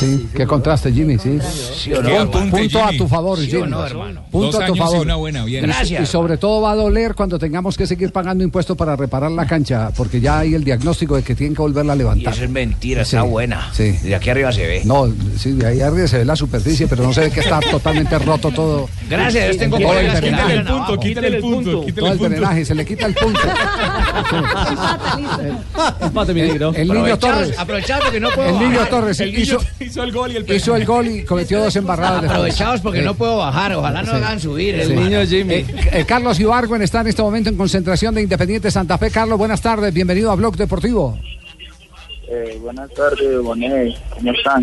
Sí, 0.02 0.28
qué 0.34 0.46
contraste, 0.46 0.92
Jimmy, 0.92 1.18
sí. 1.18 1.38
Sí 1.76 1.92
o 1.92 2.02
no, 2.02 2.30
punto 2.30 2.56
punto 2.56 2.84
a 2.84 2.90
tu 2.92 3.08
favor, 3.08 3.38
Sí 3.38 3.46
Jimmy. 3.50 3.68
no, 3.70 3.86
hermano? 3.86 4.22
Punto 4.30 4.52
Dos 4.52 4.60
a 4.62 4.66
tu 4.66 4.74
y 4.74 4.78
favor. 4.78 5.00
una 5.02 5.14
buena, 5.16 5.44
bien. 5.44 5.70
Y- 5.88 5.96
Y, 6.02 6.06
sobre 6.06 6.36
todo 6.36 6.60
va 6.62 6.72
a 6.72 6.74
doler 6.76 7.14
cuando 7.14 7.38
tengamos 7.38 7.76
que 7.76 7.86
seguir 7.86 8.12
pagando 8.12 8.42
impuestos 8.44 8.76
para 8.76 8.96
reparar 8.96 9.30
la 9.30 9.46
cancha, 9.46 9.90
porque 9.96 10.20
ya 10.20 10.40
hay 10.40 10.54
el 10.54 10.64
diagnóstico 10.64 11.16
de 11.16 11.22
que 11.22 11.34
tienen 11.34 11.54
que 11.54 11.62
volverla 11.62 11.92
a 11.92 11.96
Y 11.96 11.98
levantar. 11.98 12.32
eso 12.34 12.44
es 12.44 12.50
mentira, 12.50 13.02
está 13.02 13.22
Sí, 13.22 13.28
buena. 13.28 13.68
sí. 13.72 13.92
De 13.92 14.14
aquí 14.14 14.30
arriba 14.30 14.52
se 14.52 14.66
ve. 14.66 14.82
No, 14.84 15.12
sí, 15.36 15.52
de 15.52 15.66
ahí 15.66 15.80
arriba 15.80 16.06
se 16.08 16.18
ve 16.18 16.24
la 16.24 16.36
superficie, 16.36 16.86
pero 16.88 17.02
no 17.04 17.12
se 17.12 17.20
ve 17.22 17.30
que 17.30 17.40
está 17.40 17.60
totalmente 17.60 18.18
roto 18.18 18.50
todo. 18.50 18.88
Gracias 19.08 19.56
tengo 19.56 19.76
todo 19.78 19.88
el 19.90 19.94
colegas 19.96 20.14
que 20.14 20.20
drenaje. 20.26 20.42
quítale 20.44 20.58
el 20.58 20.66
punto, 20.66 21.00
quítale 21.00 21.28
el 21.28 21.38
punto. 21.40 21.86
Todo 21.94 22.12
el 22.12 22.18
drenaje, 22.18 22.64
se 22.64 22.74
le 22.74 22.84
quita 22.84 23.06
el 23.06 23.14
punto. 23.14 23.40
Empate, 26.00 26.34
mi 26.34 26.42
negro. 26.42 26.72
El 26.74 26.88
niño 26.88 27.18
Torres. 27.18 27.58
Aprovechados 27.58 28.04
porque 28.04 28.20
no 28.20 28.30
puedo 28.30 28.48
El 28.48 28.58
niño. 28.58 28.86
Torres 28.88 29.20
El 29.20 29.38
hizo, 29.38 29.58
niño 29.58 29.91
hizo 29.92 30.02
el 30.02 30.12
gol 30.12 30.32
y 30.32 30.36
el 30.36 30.52
hizo 30.52 30.74
el 30.74 30.84
gol 30.86 31.06
y 31.06 31.24
cometió 31.24 31.60
dos 31.60 31.76
embarradas. 31.76 32.24
Aprovechados 32.24 32.80
porque 32.80 33.00
Eh, 33.00 33.02
no 33.02 33.14
puedo 33.14 33.36
bajar. 33.36 33.74
Ojalá 33.74 34.02
no 34.02 34.10
sí. 34.10 34.16
hagan 34.16 34.40
subir. 34.40 34.74
Sí. 34.84 34.92
hermano. 34.92 35.16
Eh, 35.20 35.66
eh, 35.92 36.04
Carlos 36.06 36.40
Ibargüen 36.40 36.82
está 36.82 37.02
en 37.02 37.08
este 37.08 37.22
momento 37.22 37.50
en 37.50 37.56
concentración 37.56 38.14
de 38.14 38.22
Independiente 38.22 38.70
Santa 38.70 38.96
Fe. 38.98 39.10
Carlos, 39.10 39.38
buenas 39.38 39.60
tardes, 39.60 39.92
bienvenido 39.92 40.30
a 40.30 40.34
Blog 40.34 40.56
Deportivo. 40.56 41.18
Eh, 42.34 42.58
buenas 42.62 42.88
tardes, 42.94 43.42
Bonet. 43.42 43.92
¿Cómo 44.14 44.32
están? 44.32 44.62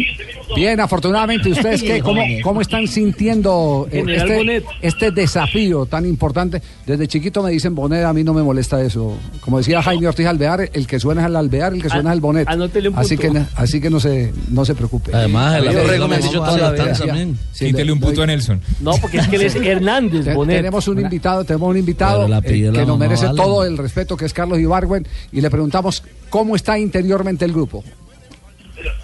Bien, 0.55 0.79
afortunadamente, 0.79 1.51
¿ustedes 1.51 1.83
qué? 1.83 2.01
¿Cómo, 2.01 2.19
cómo 2.43 2.61
están 2.61 2.87
sintiendo 2.87 3.87
eh, 3.91 4.03
este, 4.07 4.63
este 4.81 5.11
desafío 5.11 5.85
tan 5.85 6.03
importante? 6.07 6.63
Desde 6.87 7.07
chiquito 7.07 7.43
me 7.43 7.51
dicen 7.51 7.75
Bonet, 7.75 8.05
a 8.05 8.11
mí 8.13 8.23
no 8.23 8.33
me 8.33 8.41
molesta 8.41 8.81
eso. 8.81 9.15
Como 9.41 9.59
decía 9.59 9.83
Jaime 9.83 10.07
Ortiz 10.07 10.25
Alvear, 10.25 10.67
el 10.73 10.87
que 10.87 10.99
suena 10.99 11.21
es 11.21 11.27
el 11.27 11.35
Alvear, 11.35 11.73
el 11.73 11.83
que 11.83 11.89
suena 11.89 12.09
es 12.09 12.15
el 12.15 12.21
Bonet. 12.21 12.47
anótele 12.49 12.89
un 12.89 12.97
Así 12.97 13.17
que, 13.17 13.27
punto. 13.27 13.45
así 13.55 13.79
que 13.79 13.91
no 13.91 13.99
se, 13.99 14.33
no 14.49 14.65
se 14.65 14.73
preocupe. 14.73 15.11
Además, 15.13 15.57
el 15.63 16.07
me 16.07 16.15
sí, 16.17 16.23
dicho 16.23 16.39
toda 16.39 16.57
la 16.57 16.71
vida 16.71 16.93
también. 16.93 17.37
sí, 17.51 17.65
Quítele 17.67 17.85
le- 17.85 17.91
un 17.91 17.99
punto 17.99 18.23
a 18.23 18.25
Nelson. 18.25 18.59
No, 18.79 18.93
porque 18.99 19.17
es 19.17 19.27
que 19.27 19.35
él 19.35 19.43
es 19.43 19.55
Hernández, 19.55 20.33
Bonet. 20.33 20.57
Tenemos 20.57 20.87
un 20.87 20.99
invitado, 21.01 21.43
tenemos 21.43 21.69
un 21.69 21.77
invitado 21.77 22.25
eh, 22.43 22.71
que 22.73 22.85
nos 22.87 22.97
merece 22.97 23.27
vale. 23.27 23.37
todo 23.37 23.63
el 23.63 23.77
respeto, 23.77 24.17
que 24.17 24.25
es 24.25 24.33
Carlos 24.33 24.57
Ibargüen, 24.57 25.05
y 25.31 25.41
le 25.41 25.51
preguntamos 25.51 26.01
cómo 26.29 26.55
está 26.55 26.77
interiormente 26.77 27.45
el 27.45 27.53
grupo. 27.53 27.83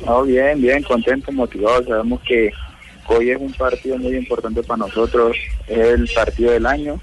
No, 0.06 0.24
bien, 0.24 0.62
bien, 0.62 0.84
contento, 0.84 1.32
motivado. 1.32 1.84
Sabemos 1.84 2.22
que 2.22 2.52
hoy 3.08 3.32
es 3.32 3.38
un 3.38 3.52
partido 3.54 3.98
muy 3.98 4.16
importante 4.16 4.64
para 4.64 4.78
nosotros. 4.78 5.36
Es 5.68 5.78
el 5.78 6.10
partido 6.14 6.52
del 6.52 6.66
año. 6.66 7.00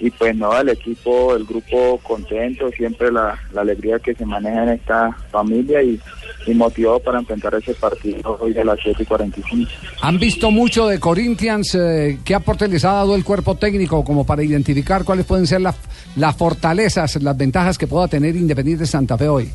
y 0.00 0.10
pues 0.10 0.34
no, 0.34 0.58
el 0.58 0.70
equipo, 0.70 1.36
el 1.36 1.44
grupo 1.44 2.00
contento, 2.02 2.70
siempre 2.70 3.12
la, 3.12 3.38
la 3.52 3.60
alegría 3.60 3.98
que 3.98 4.14
se 4.14 4.24
maneja 4.24 4.62
en 4.62 4.70
esta 4.70 5.12
familia 5.30 5.82
y, 5.82 6.00
y 6.46 6.54
motivado 6.54 6.98
para 7.00 7.18
enfrentar 7.18 7.54
ese 7.54 7.74
partido 7.74 8.38
hoy 8.40 8.52
de 8.52 8.64
las 8.64 8.78
7 8.82 9.02
y 9.02 9.06
45. 9.06 9.70
¿Han 10.00 10.18
visto 10.18 10.50
mucho 10.50 10.86
de 10.86 10.98
Corinthians? 10.98 11.74
eh, 11.74 12.18
¿Qué 12.24 12.34
aporte 12.34 12.66
les 12.68 12.84
ha 12.84 12.92
dado 12.92 13.14
el 13.14 13.24
cuerpo 13.24 13.56
técnico 13.56 14.04
como 14.04 14.24
para 14.24 14.42
identificar 14.42 15.04
cuáles 15.04 15.26
pueden 15.26 15.46
ser 15.46 15.60
las, 15.60 15.76
las 16.16 16.36
fortalezas, 16.36 17.22
las 17.22 17.36
ventajas 17.36 17.76
que 17.76 17.86
pueda 17.86 18.08
tener 18.08 18.36
Independiente 18.36 18.86
Santa 18.86 19.18
Fe 19.18 19.28
hoy? 19.28 19.50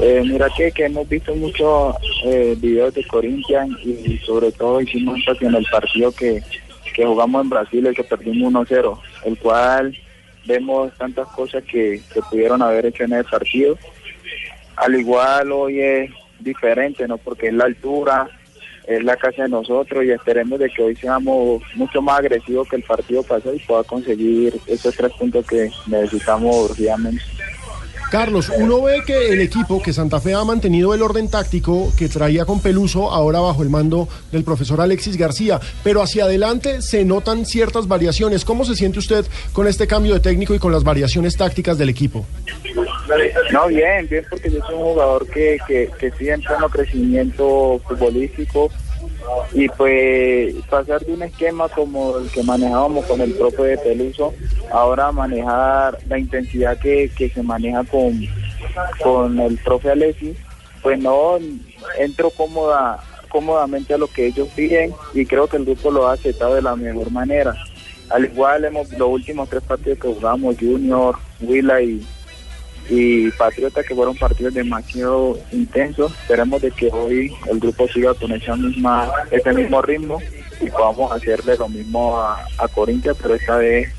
Eh, 0.00 0.22
mira 0.24 0.48
que, 0.56 0.72
que 0.72 0.86
hemos 0.86 1.08
visto 1.08 1.34
muchos 1.34 1.96
eh, 2.24 2.56
videos 2.58 2.92
de 2.94 3.06
Corinthians 3.06 3.78
y 3.84 4.18
sobre 4.18 4.50
todo 4.52 4.80
hicimos 4.80 5.16
énfasis 5.18 5.42
en 5.42 5.54
el 5.54 5.66
partido 5.70 6.12
que, 6.12 6.42
que 6.94 7.06
jugamos 7.06 7.42
en 7.44 7.50
Brasil, 7.50 7.86
el 7.86 7.94
que 7.94 8.04
perdimos 8.04 8.52
1-0, 8.52 8.98
el 9.24 9.38
cual 9.38 9.96
vemos 10.46 10.92
tantas 10.98 11.28
cosas 11.28 11.62
que, 11.64 12.02
que 12.12 12.20
pudieron 12.28 12.60
haber 12.60 12.86
hecho 12.86 13.04
en 13.04 13.12
el 13.14 13.24
partido. 13.24 13.78
Al 14.76 14.94
igual 14.94 15.52
hoy 15.52 15.80
es 15.80 16.10
diferente, 16.40 17.06
¿no? 17.06 17.18
Porque 17.18 17.48
es 17.48 17.54
la 17.54 17.64
altura, 17.64 18.28
es 18.86 19.02
la 19.02 19.16
casa 19.16 19.44
de 19.44 19.48
nosotros 19.48 20.04
y 20.04 20.10
esperemos 20.10 20.58
de 20.58 20.68
que 20.68 20.82
hoy 20.82 20.96
seamos 20.96 21.62
mucho 21.74 22.02
más 22.02 22.18
agresivos 22.18 22.68
que 22.68 22.76
el 22.76 22.82
partido 22.82 23.22
pasado 23.22 23.54
y 23.54 23.60
pueda 23.60 23.82
conseguir 23.84 24.54
esos 24.66 24.94
tres 24.94 25.12
puntos 25.12 25.46
que 25.46 25.70
necesitamos 25.86 26.70
urgidamente. 26.70 27.22
Carlos, 28.10 28.50
uno 28.56 28.82
ve 28.82 29.02
que 29.04 29.28
el 29.28 29.40
equipo, 29.40 29.82
que 29.82 29.92
Santa 29.92 30.20
Fe 30.20 30.34
ha 30.34 30.44
mantenido 30.44 30.94
el 30.94 31.02
orden 31.02 31.28
táctico 31.28 31.92
que 31.96 32.08
traía 32.08 32.44
con 32.44 32.60
Peluso, 32.60 33.10
ahora 33.10 33.40
bajo 33.40 33.62
el 33.62 33.70
mando 33.70 34.08
del 34.30 34.44
profesor 34.44 34.80
Alexis 34.80 35.16
García, 35.16 35.60
pero 35.82 36.02
hacia 36.02 36.24
adelante 36.24 36.82
se 36.82 37.04
notan 37.04 37.44
ciertas 37.44 37.88
variaciones. 37.88 38.44
¿Cómo 38.44 38.64
se 38.64 38.76
siente 38.76 38.98
usted 38.98 39.26
con 39.52 39.66
este 39.66 39.86
cambio 39.86 40.14
de 40.14 40.20
técnico 40.20 40.54
y 40.54 40.58
con 40.58 40.72
las 40.72 40.84
variaciones 40.84 41.36
tácticas 41.36 41.76
del 41.78 41.88
equipo? 41.88 42.24
No, 43.52 43.68
bien, 43.68 44.08
bien, 44.08 44.24
porque 44.30 44.50
yo 44.50 44.60
soy 44.66 44.74
un 44.74 44.82
jugador 44.82 45.26
que, 45.28 45.58
que, 45.66 45.90
que 45.98 46.10
sigue 46.12 46.32
en 46.32 46.42
crecimiento 46.70 47.80
futbolístico 47.86 48.70
y 49.52 49.68
pues 49.68 50.54
pasar 50.68 51.04
de 51.04 51.12
un 51.12 51.22
esquema 51.22 51.68
como 51.68 52.18
el 52.18 52.30
que 52.30 52.42
manejábamos 52.42 53.04
con 53.06 53.20
el 53.20 53.32
propio 53.34 53.64
de 53.64 53.78
Peluso, 53.78 54.34
ahora 54.70 55.12
manejar 55.12 55.98
la 56.08 56.18
intensidad 56.18 56.78
que, 56.78 57.10
que 57.16 57.30
se 57.30 57.42
maneja 57.42 57.84
con, 57.84 58.20
con 59.02 59.38
el 59.38 59.58
profe 59.58 59.90
Alexis, 59.90 60.36
pues 60.82 60.98
no 60.98 61.38
entro 61.98 62.30
cómoda 62.30 63.02
cómodamente 63.28 63.94
a 63.94 63.98
lo 63.98 64.06
que 64.06 64.26
ellos 64.26 64.48
piden 64.54 64.92
y 65.12 65.26
creo 65.26 65.48
que 65.48 65.56
el 65.56 65.64
grupo 65.64 65.90
lo 65.90 66.06
ha 66.06 66.12
aceptado 66.12 66.54
de 66.54 66.62
la 66.62 66.76
mejor 66.76 67.10
manera. 67.10 67.54
Al 68.10 68.26
igual 68.26 68.64
hemos 68.64 68.92
los 68.92 69.08
últimos 69.08 69.48
tres 69.48 69.62
partidos 69.62 69.98
que 69.98 70.14
jugamos, 70.14 70.56
Junior, 70.58 71.16
Huila 71.40 71.80
y, 71.80 72.06
y 72.88 73.30
Patriota, 73.32 73.82
que 73.82 73.94
fueron 73.94 74.16
partidos 74.16 74.54
demasiado 74.54 75.38
intensos. 75.52 76.12
Esperemos 76.12 76.62
de 76.62 76.70
que 76.70 76.88
hoy 76.92 77.32
el 77.50 77.60
grupo 77.60 77.88
siga 77.88 78.14
con 78.14 78.32
esa 78.32 78.56
misma, 78.56 79.10
ese 79.30 79.52
mismo 79.52 79.80
ritmo 79.82 80.20
y 80.60 80.70
podamos 80.70 81.12
hacerle 81.12 81.56
lo 81.56 81.68
mismo 81.68 82.18
a, 82.18 82.44
a 82.58 82.68
Corintia, 82.68 83.14
pero 83.14 83.34
esta 83.34 83.56
vez 83.56 83.92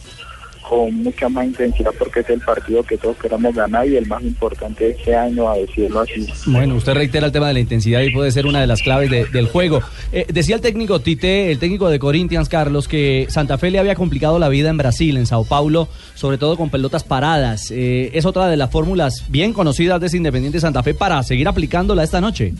con 0.68 0.94
mucha 1.04 1.30
más 1.30 1.46
intensidad 1.46 1.92
porque 2.00 2.22
es 2.22 2.30
el 2.30 2.40
partido 2.42 2.82
que 2.84 2.98
todos 2.98 3.16
queremos 3.18 3.54
ganar 3.54 3.88
y 3.88 3.98
el 3.98 4.06
más 4.08 4.22
importante 4.24 4.86
de 4.86 4.90
este 4.92 5.16
año, 5.16 5.50
a 5.50 5.58
decirlo 5.58 6.00
así. 6.02 6.28
Bueno, 6.48 6.76
usted 6.76 6.94
reitera 6.94 7.28
el 7.28 7.32
tema 7.32 7.48
de 7.50 7.54
la 7.54 7.60
intensidad 7.60 8.02
y 8.02 8.12
puede 8.12 8.32
ser 8.32 8.46
una 8.48 8.62
de 8.62 8.68
las 8.68 8.82
claves 8.82 9.10
de- 9.12 9.26
del 9.26 9.48
juego. 9.48 9.82
Eh, 10.12 10.26
decía 10.28 10.56
el 10.56 10.62
técnico 10.62 11.00
Tite, 11.02 11.52
el 11.52 11.60
técnico 11.60 11.90
de 11.90 12.00
Corinthians, 12.00 12.50
Carlos, 12.50 12.88
que 12.88 13.28
Santa 13.30 13.58
Fe 13.58 13.70
le 13.72 13.80
había 13.80 13.96
complicado 13.96 14.40
la 14.40 14.50
vida 14.50 14.70
en 14.70 14.78
Brasil, 14.78 15.18
en 15.18 15.26
Sao 15.28 15.44
Paulo, 15.46 15.88
sobre 16.16 16.38
todo 16.38 16.58
con 16.58 16.70
pelotas 16.70 17.04
paradas. 17.04 17.70
Eh, 17.72 18.10
es 18.14 18.26
otra 18.26 18.48
de 18.48 18.58
las 18.58 18.72
fórmulas 18.72 19.26
bien 19.30 19.54
conocidas 19.54 20.02
de 20.02 20.08
ese 20.08 20.18
Independiente 20.18 20.60
Santa 20.60 20.82
Fe 20.84 20.94
para 20.94 21.22
seguir 21.24 21.48
aplicándola 21.48 22.04
esta 22.04 22.22
noche. 22.22 22.54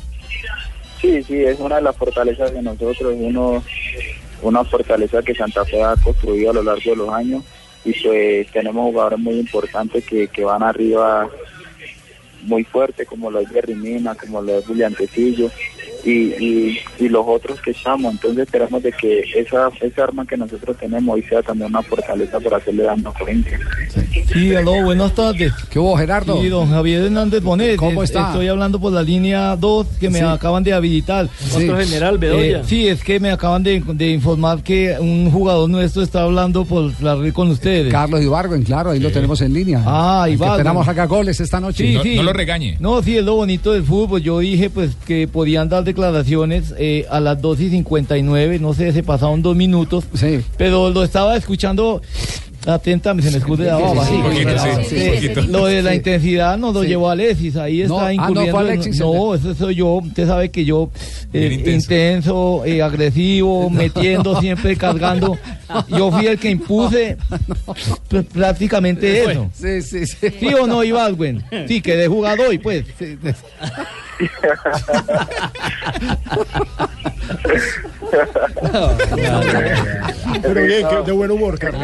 Sí, 1.02 1.22
sí, 1.24 1.36
es 1.36 1.60
una 1.60 1.76
de 1.78 1.82
las 1.84 1.96
fortalezas 1.96 2.52
de 2.54 2.62
nosotros, 2.62 3.14
uno, 3.16 3.64
una 4.42 4.64
fortaleza 4.64 5.22
que 5.22 5.36
Santa 5.36 5.64
Fe 5.66 5.82
ha 5.82 5.96
construido 5.98 6.52
a 6.52 6.54
lo 6.54 6.64
largo 6.64 6.82
de 6.92 6.96
los 6.96 7.10
años 7.10 7.44
y 7.86 7.94
pues 8.04 8.48
tenemos 8.52 8.86
jugadores 8.86 9.20
muy 9.20 9.36
importantes 9.36 10.04
que, 10.04 10.28
que 10.28 10.44
van 10.44 10.64
arriba 10.64 11.30
muy 12.46 12.64
fuerte, 12.64 13.06
como 13.06 13.30
lo 13.32 13.40
es 13.40 13.50
Jerry 13.50 13.76
Mina, 13.76 14.16
como 14.16 14.42
lo 14.42 14.60
es 14.60 14.66
Julián 14.66 14.94
Tecillo 14.94 15.50
y, 16.04 16.12
y, 16.12 16.80
y 17.00 17.10
los 17.10 17.24
otros 17.28 17.60
que 17.62 17.72
estamos. 17.72 18.14
Entonces 18.14 18.44
esperamos 18.46 18.82
de 18.84 18.92
que 18.92 19.22
esa, 19.36 19.70
esa 19.82 20.04
arma 20.04 20.26
que 20.26 20.38
nosotros 20.38 20.78
tenemos 20.78 21.16
hoy 21.16 21.24
sea 21.24 21.42
también 21.42 21.70
una 21.70 21.82
fortaleza 21.82 22.40
para 22.40 22.58
hacerle 22.58 22.84
daño 22.84 23.10
a 23.10 23.14
Corinthians. 23.14 23.62
Sí, 24.32 24.56
aló, 24.56 24.84
buenas 24.84 25.14
tardes. 25.14 25.52
¿Qué 25.70 25.80
hubo, 25.80 25.96
Gerardo? 25.98 26.42
Sí, 26.42 26.50
don 26.50 26.70
Javier 26.70 27.04
Hernández 27.04 27.42
Bonet. 27.44 27.76
¿Cómo 27.78 28.04
Es- 28.04 28.10
está? 28.10 28.28
Estoy 28.30 28.48
hablando 28.48 28.80
por 28.80 28.92
la 28.94 29.02
línea 29.04 29.56
2 29.56 29.88
que 30.00 30.10
me 30.10 30.20
Sí. 30.20 30.26
acaban 30.26 30.64
de 30.64 30.74
habilitar. 30.74 31.28
Otro 31.56 31.78
general, 31.78 32.18
Bedoya. 32.18 32.60
Eh, 32.60 32.64
sí, 32.66 32.88
es 32.88 33.04
que 33.04 33.20
me 33.20 33.32
acaban 33.32 33.64
de, 33.64 33.82
de 33.86 34.10
informar 34.12 34.62
que 34.64 34.96
un 35.00 35.32
jugador 35.32 35.70
nuestro 35.70 36.02
está 36.04 36.24
hablando 36.24 36.66
por 36.66 36.92
la 37.02 37.16
red 37.16 37.34
con 37.34 37.50
ustedes. 37.50 37.92
Carlos 37.92 38.22
Ibargüen, 38.22 38.64
claro, 38.64 38.92
ahí 38.92 39.00
lo 39.00 39.12
tenemos 39.12 39.42
en 39.42 39.54
línea. 39.54 39.82
Ah, 39.86 40.28
Ibargüen. 40.30 40.60
Esperamos 40.60 40.88
acá 40.88 41.06
goles 41.06 41.40
esta 41.40 41.60
noche. 41.60 41.84
Sí, 41.86 42.00
sí. 42.04 42.16
No, 42.16 42.24
sí, 43.02 43.18
es 43.18 43.24
lo 43.24 43.36
bonito 43.36 43.74
del 43.74 43.84
fútbol. 43.84 44.22
Yo 44.22 44.40
dije 44.40 44.70
pues 44.70 44.96
que 45.06 45.28
podían 45.28 45.70
dar 45.70 45.84
declaraciones 45.84 46.74
eh, 46.78 47.06
a 47.10 47.20
las 47.20 47.42
2 47.42 47.60
y 47.62 47.70
59, 47.70 48.60
no 48.60 48.74
sé, 48.74 48.92
se 48.92 49.04
pasaron 49.04 49.42
dos 49.42 49.56
minutos. 49.56 50.06
Sí. 50.14 50.42
Pero 50.58 50.90
lo 50.90 51.04
estaba 51.04 51.36
escuchando 51.38 52.02
atentamente, 52.66 53.30
se 53.30 53.38
me 53.38 53.40
escude 53.40 53.66
la 53.66 53.76
baba. 53.78 54.06
Sí, 54.06 54.16
sí. 54.90 55.30
Lo 55.50 55.66
de 55.66 55.82
la 55.82 55.92
Sí. 55.92 55.98
intensidad 55.98 56.58
nos 56.58 56.74
lo 56.74 56.82
Sí. 56.84 56.88
llevó 56.90 57.10
Alexis, 57.10 57.56
ahí 57.56 57.84
No, 57.88 57.96
está 57.96 58.08
ah, 58.08 58.14
no 58.14 58.24
fue 58.26 58.32
incurriendo. 58.34 58.58
Alexis 58.60 59.00
el 59.00 59.06
no, 59.06 59.36
eso 59.36 59.56
soy 59.56 59.76
yo. 59.76 59.88
Usted 59.96 60.28
sabe 60.28 60.50
que 60.52 60.66
yo, 60.66 60.90
eh, 61.34 61.50
intenso, 61.54 61.94
intenso. 61.94 62.66
eh, 62.66 62.82
agresivo, 62.82 63.70
metiendo, 63.72 64.40
siempre 64.42 64.76
cargando. 64.76 65.38
Yo 65.90 66.12
fui 66.12 66.28
el 66.28 66.40
que 66.40 66.50
impuse 66.50 67.18
pr- 68.10 68.26
prácticamente 68.26 69.24
eso. 69.24 69.50
Sí, 69.54 69.82
sí, 69.82 70.06
sí. 70.08 70.28
¿Sí 70.40 70.48
o 70.54 70.68
no, 70.68 70.84
Ibargüen? 70.84 71.44
Sí, 71.68 71.82
quedé 71.82 72.08
jugado 72.08 72.44
hoy, 72.50 72.58
pues. 72.58 72.86
Sí. 74.18 74.30
Pero 80.42 80.64
bien, 80.64 80.88
que 80.88 80.96
de 81.06 81.12
buen 81.12 81.32
humor, 81.32 81.58
Carlos. 81.60 81.82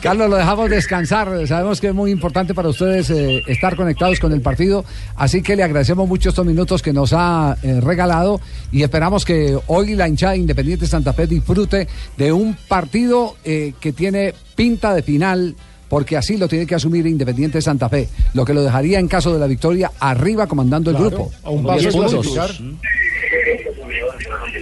Carlos, 0.00 0.30
lo 0.30 0.36
dejamos 0.36 0.70
descansar. 0.70 1.46
Sabemos 1.46 1.80
que 1.80 1.88
es 1.88 1.94
muy 1.94 2.10
importante 2.10 2.54
para 2.54 2.68
ustedes 2.68 3.10
eh, 3.10 3.42
estar 3.46 3.76
conectados 3.76 4.18
con 4.18 4.32
el 4.32 4.40
partido. 4.40 4.84
Así 5.16 5.42
que 5.42 5.56
le 5.56 5.62
agradecemos 5.62 6.08
mucho 6.08 6.30
estos 6.30 6.46
minutos 6.46 6.82
que 6.82 6.92
nos 6.92 7.12
ha 7.12 7.56
eh, 7.62 7.80
regalado 7.80 8.40
y 8.72 8.82
esperamos 8.82 9.24
que 9.24 9.58
hoy 9.66 9.94
la 9.94 10.08
hinchada 10.08 10.36
Independiente 10.36 10.86
Santa 10.86 11.12
Fe 11.12 11.26
disfrute 11.26 11.88
de 12.16 12.32
un 12.32 12.56
partido 12.68 13.36
eh, 13.44 13.74
que 13.80 13.92
tiene 13.92 14.34
pinta 14.54 14.94
de 14.94 15.02
final. 15.02 15.54
Porque 15.94 16.16
así 16.16 16.36
lo 16.36 16.48
tiene 16.48 16.66
que 16.66 16.74
asumir 16.74 17.06
Independiente 17.06 17.62
Santa 17.62 17.88
Fe, 17.88 18.08
lo 18.32 18.44
que 18.44 18.52
lo 18.52 18.64
dejaría 18.64 18.98
en 18.98 19.06
caso 19.06 19.32
de 19.32 19.38
la 19.38 19.46
victoria 19.46 19.92
arriba 20.00 20.48
comandando 20.48 20.90
el 20.90 20.96
Claro, 20.96 21.10
grupo. 21.10 21.32
a 21.44 21.50
un 21.50 21.62
paso 21.62 21.78
10 21.78 21.94
de 21.94 22.00
puntos. 22.00 22.26
clasificar. 22.32 22.50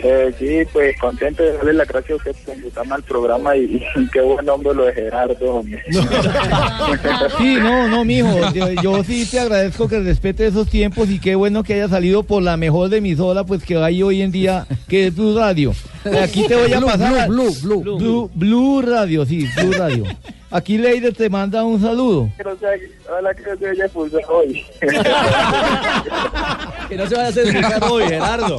Eh, 0.05 0.35
sí, 0.39 0.69
pues 0.75 0.95
contento 1.01 1.43
de 1.43 1.53
darle 1.55 1.73
las 1.73 1.89
gracias 1.89 2.13
a 2.13 2.17
usted 2.17 2.33
por 2.45 2.55
invitarme 2.57 2.95
al 2.97 3.03
programa 3.05 3.57
y, 3.57 3.77
y 3.97 4.09
qué 4.13 4.21
buen 4.21 4.45
nombre 4.45 4.75
lo 4.75 4.85
de 4.85 4.93
Gerardo. 4.93 5.63
Sí, 7.39 7.57
no, 7.61 7.89
no, 7.89 8.05
mijo. 8.05 8.29
Yo, 8.53 8.69
yo 8.83 9.05
sí 9.05 9.25
te 9.31 9.41
agradezco 9.41 9.89
que 9.89 10.01
respete 10.01 10.47
esos 10.47 10.69
tiempos 10.69 11.09
y 11.09 11.19
qué 11.19 11.35
bueno 11.35 11.63
que 11.63 11.75
haya 11.75 11.89
salido 11.89 12.25
por 12.25 12.43
la 12.43 12.57
mejor 12.59 12.91
de 12.91 13.01
mis 13.01 13.19
horas, 13.21 13.45
pues 13.47 13.63
que 13.65 13.77
hay 13.77 14.03
hoy 14.03 14.21
en 14.21 14.33
día, 14.33 14.67
que 14.89 15.07
es 15.07 15.15
Blue 15.17 15.35
Radio. 15.39 15.73
Aquí 16.23 16.47
te 16.47 16.57
voy 16.57 16.73
a 16.73 16.79
Blue, 16.79 16.87
pasar. 16.89 17.29
Blue, 17.29 17.55
Blue, 17.63 17.81
Blue. 17.83 17.99
Blue, 17.99 18.31
Blue 18.35 18.83
Radio, 18.83 19.25
sí, 19.25 19.49
Blue 19.57 19.73
Radio. 19.73 20.05
Aquí 20.53 20.77
Leider 20.77 21.15
te 21.15 21.31
manda 21.31 21.65
un 21.65 21.81
saludo. 21.81 22.29
Que 22.37 22.45
no 22.45 22.55
sea- 22.57 22.69
Ojalá 23.09 23.35
que 23.35 23.43
no 23.43 23.57
se 23.57 23.69
haya 23.69 23.85
expulsado 23.87 24.23
hoy. 24.29 24.63
Que 26.89 26.97
no 26.97 27.07
se 27.07 27.15
vaya 27.15 27.27
a 27.27 27.31
hacer 27.31 27.45
explicar 27.45 27.83
hoy, 27.91 28.05
Gerardo. 28.05 28.59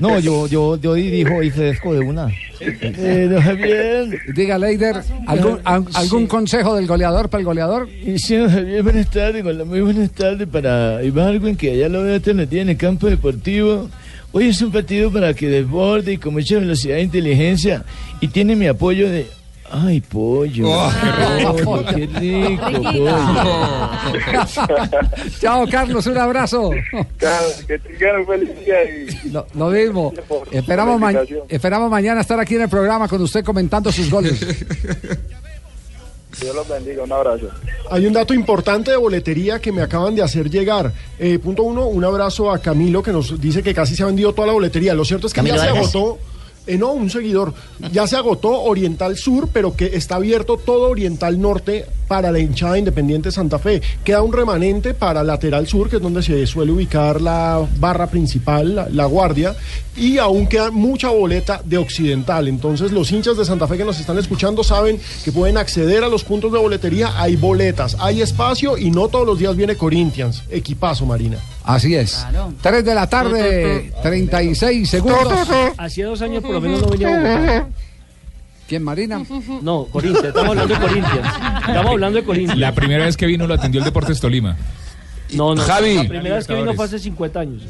No, 0.00 0.18
yo, 0.18 0.46
yo, 0.46 0.76
yo 0.76 0.94
dirijo 0.94 1.42
y 1.42 1.50
fresco 1.50 1.92
de 1.92 2.00
una. 2.00 2.28
Eh, 2.60 3.28
don 3.30 3.42
Javier. 3.42 4.18
Diga, 4.34 4.56
Leider, 4.58 4.96
¿algún, 5.26 5.60
al- 5.64 5.84
algún 5.94 6.26
consejo 6.26 6.74
del 6.74 6.86
goleador 6.86 7.28
para 7.28 7.40
el 7.40 7.44
goleador? 7.44 7.88
Sí, 8.16 8.36
Javier, 8.48 8.82
buenas 8.82 9.10
tardes, 9.10 9.42
con 9.42 9.58
la 9.58 9.64
muy 9.64 9.80
buenas 9.82 10.10
tardes 10.12 10.48
para 10.48 11.02
Ibargüen, 11.02 11.56
que 11.56 11.72
allá 11.72 11.88
lo 11.90 12.02
veo 12.02 12.14
alternativa 12.14 12.62
en 12.62 12.70
el 12.70 12.76
campo 12.78 13.08
deportivo. 13.08 13.90
Hoy 14.32 14.48
es 14.48 14.60
un 14.62 14.72
partido 14.72 15.12
para 15.12 15.34
que 15.34 15.48
desborde 15.48 16.14
y 16.14 16.18
con 16.18 16.32
mucha 16.32 16.58
velocidad 16.58 16.96
e 16.98 17.02
inteligencia 17.02 17.84
y 18.20 18.28
tiene 18.28 18.56
mi 18.56 18.66
apoyo 18.66 19.08
de 19.10 19.26
Ay, 19.70 20.00
pollo. 20.00 20.66
Oh, 20.70 20.90
qué 21.56 21.62
Pollo, 21.64 21.86
qué 21.86 22.06
rico, 22.06 22.68
Riquito. 22.68 23.18
Chao, 25.40 25.66
Carlos, 25.70 26.06
un 26.06 26.18
abrazo. 26.18 26.70
Que 27.66 27.78
tengan 27.78 28.20
un 28.20 28.26
feliz 28.26 28.50
día 28.64 28.84
y 28.84 29.30
Lo, 29.30 29.46
lo 29.54 29.68
mismo. 29.68 30.12
Esperamos, 30.52 31.00
ma- 31.00 31.12
esperamos 31.48 31.90
mañana 31.90 32.20
estar 32.20 32.38
aquí 32.38 32.54
en 32.56 32.62
el 32.62 32.68
programa 32.68 33.08
con 33.08 33.20
usted 33.22 33.42
comentando 33.44 33.90
sus 33.90 34.10
goles. 34.10 34.38
Dios 36.40 36.54
los 36.54 36.68
bendiga. 36.68 37.04
Un 37.04 37.12
abrazo. 37.12 37.48
Hay 37.90 38.06
un 38.06 38.12
dato 38.12 38.34
importante 38.34 38.90
de 38.90 38.96
boletería 38.96 39.60
que 39.60 39.70
me 39.72 39.82
acaban 39.82 40.14
de 40.14 40.22
hacer 40.22 40.50
llegar. 40.50 40.92
Eh, 41.18 41.38
punto 41.38 41.62
uno, 41.62 41.86
un 41.86 42.04
abrazo 42.04 42.50
a 42.50 42.58
Camilo 42.58 43.02
que 43.02 43.12
nos 43.12 43.40
dice 43.40 43.62
que 43.62 43.72
casi 43.72 43.94
se 43.96 44.02
ha 44.02 44.06
vendido 44.06 44.32
toda 44.34 44.48
la 44.48 44.52
boletería. 44.52 44.94
Lo 44.94 45.04
cierto 45.04 45.26
es 45.28 45.32
que 45.32 45.38
¿Camilo 45.38 45.56
ya 45.56 45.62
se 45.62 45.68
agotó. 45.68 46.18
Eh, 46.66 46.78
no, 46.78 46.92
un 46.92 47.10
seguidor. 47.10 47.52
Ya 47.92 48.06
se 48.06 48.16
agotó 48.16 48.62
Oriental 48.62 49.16
Sur, 49.16 49.48
pero 49.52 49.76
que 49.76 49.96
está 49.96 50.16
abierto 50.16 50.56
todo 50.56 50.90
Oriental 50.90 51.40
Norte 51.40 51.86
para 52.08 52.30
la 52.30 52.38
hinchada 52.38 52.78
Independiente 52.78 53.30
Santa 53.32 53.58
Fe. 53.58 53.82
Queda 54.02 54.22
un 54.22 54.32
remanente 54.32 54.94
para 54.94 55.22
Lateral 55.22 55.66
Sur, 55.66 55.88
que 55.88 55.96
es 55.96 56.02
donde 56.02 56.22
se 56.22 56.46
suele 56.46 56.72
ubicar 56.72 57.20
la 57.20 57.66
barra 57.78 58.06
principal, 58.06 58.74
la, 58.74 58.88
la 58.88 59.04
guardia, 59.06 59.54
y 59.96 60.18
aún 60.18 60.46
queda 60.46 60.70
mucha 60.70 61.10
boleta 61.10 61.60
de 61.64 61.78
Occidental. 61.78 62.48
Entonces 62.48 62.92
los 62.92 63.12
hinchas 63.12 63.36
de 63.36 63.44
Santa 63.44 63.66
Fe 63.66 63.76
que 63.76 63.84
nos 63.84 64.00
están 64.00 64.18
escuchando 64.18 64.64
saben 64.64 65.00
que 65.24 65.32
pueden 65.32 65.56
acceder 65.58 66.02
a 66.04 66.08
los 66.08 66.24
puntos 66.24 66.52
de 66.52 66.58
boletería. 66.58 67.20
Hay 67.20 67.36
boletas, 67.36 67.96
hay 68.00 68.22
espacio 68.22 68.78
y 68.78 68.90
no 68.90 69.08
todos 69.08 69.26
los 69.26 69.38
días 69.38 69.56
viene 69.56 69.76
Corinthians. 69.76 70.42
Equipazo, 70.50 71.06
Marina. 71.06 71.38
Así 71.64 71.94
es. 71.94 72.26
3 72.60 72.84
de 72.84 72.94
la 72.94 73.06
tarde, 73.08 73.92
36 74.02 74.88
segundos. 74.88 75.48
Hacía 75.78 76.06
dos 76.06 76.20
años 76.22 76.42
por 76.42 76.52
lo 76.52 76.60
menos 76.60 76.82
no 76.82 76.88
venía. 76.88 77.66
¿Quién, 78.68 78.82
Marina? 78.82 79.22
No, 79.62 79.84
Corinthians, 79.86 80.28
estamos 80.28 80.50
hablando 80.50 80.74
de 80.74 80.80
Corinthians. 80.80 81.28
Estamos 81.68 81.90
hablando 81.92 82.18
de 82.18 82.24
Corinthians. 82.24 82.60
La 82.60 82.74
primera 82.74 83.04
vez 83.04 83.16
que 83.16 83.26
vino 83.26 83.46
lo 83.46 83.54
atendió 83.54 83.80
el 83.80 83.84
Deportes 83.84 84.20
Tolima. 84.20 84.56
No, 85.32 85.54
no, 85.54 85.62
Javi. 85.62 85.94
la 85.94 86.04
primera 86.08 86.36
vez 86.36 86.46
que 86.46 86.54
vino 86.54 86.74
fue 86.74 86.84
hace 86.84 86.98
50 86.98 87.40
años. 87.40 87.62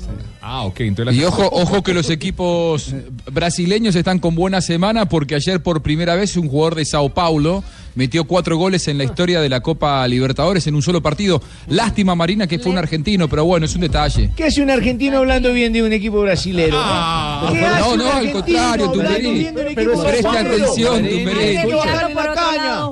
Ah, 0.43 0.63
ok. 0.65 0.81
Entonces 0.81 1.17
Y 1.17 1.25
ojo, 1.25 1.49
ojo 1.51 1.83
que 1.83 1.95
los 1.95 2.11
equipos 2.11 2.95
brasileños 3.31 3.95
están 3.97 4.19
con 4.19 4.35
buena 4.35 4.61
semana 4.61 5.09
porque 5.09 5.35
ayer 5.35 5.63
por 5.63 5.83
primera 5.83 6.15
vez 6.15 6.37
un 6.37 6.49
jugador 6.49 6.75
de 6.75 6.85
Sao 6.85 7.11
Paulo 7.11 7.65
metió 7.95 8.25
cuatro 8.25 8.57
goles 8.57 8.87
en 8.89 8.99
la 8.99 9.05
historia 9.05 9.41
de 9.41 9.49
la 9.49 9.61
Copa 9.61 10.07
Libertadores 10.09 10.67
en 10.67 10.75
un 10.75 10.83
solo 10.83 11.03
partido. 11.03 11.43
Lástima, 11.69 12.15
Marina, 12.15 12.47
que 12.47 12.59
fue 12.59 12.73
un 12.73 12.79
argentino, 12.79 13.29
pero 13.29 13.45
bueno, 13.45 13.67
es 13.67 13.75
un 13.75 13.81
detalle. 13.83 14.31
¿Qué 14.37 14.45
hace 14.45 14.63
un 14.63 14.71
argentino 14.71 15.19
hablando 15.19 15.53
bien 15.53 15.73
de 15.73 15.83
un 15.83 15.93
equipo 15.93 16.21
brasilero? 16.21 16.77
Ah, 16.81 17.51
¿Qué 17.53 17.61
no, 17.61 17.67
hace 17.67 17.89
un 17.93 17.99
no, 17.99 18.13
al 18.13 18.33
contrario, 18.33 18.91
Tumberini. 18.91 19.45
brasilero? 19.45 20.31
atención, 20.31 20.97
Tumberini. 21.09 21.57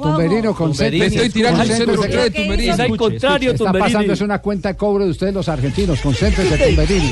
Tumberini. 0.03 0.55
Concentre. 0.55 0.99
Te 0.99 1.07
estoy 1.07 1.31
tirando 1.31 1.61
un 1.63 1.67
centro 1.67 2.03
secreto, 2.03 2.43
Tumberini. 2.43 2.69
Al 2.71 2.97
contrario, 2.97 3.51
Está 3.53 3.65
Tumberini. 3.65 3.93
pasando 3.93 4.13
es 4.13 4.21
una 4.21 4.39
cuenta 4.41 4.69
de 4.71 4.77
cobro 4.77 5.05
de 5.05 5.11
ustedes 5.11 5.35
los 5.35 5.49
argentinos. 5.49 6.01
Concéntrese, 6.01 6.57
Tumberini. 6.59 7.11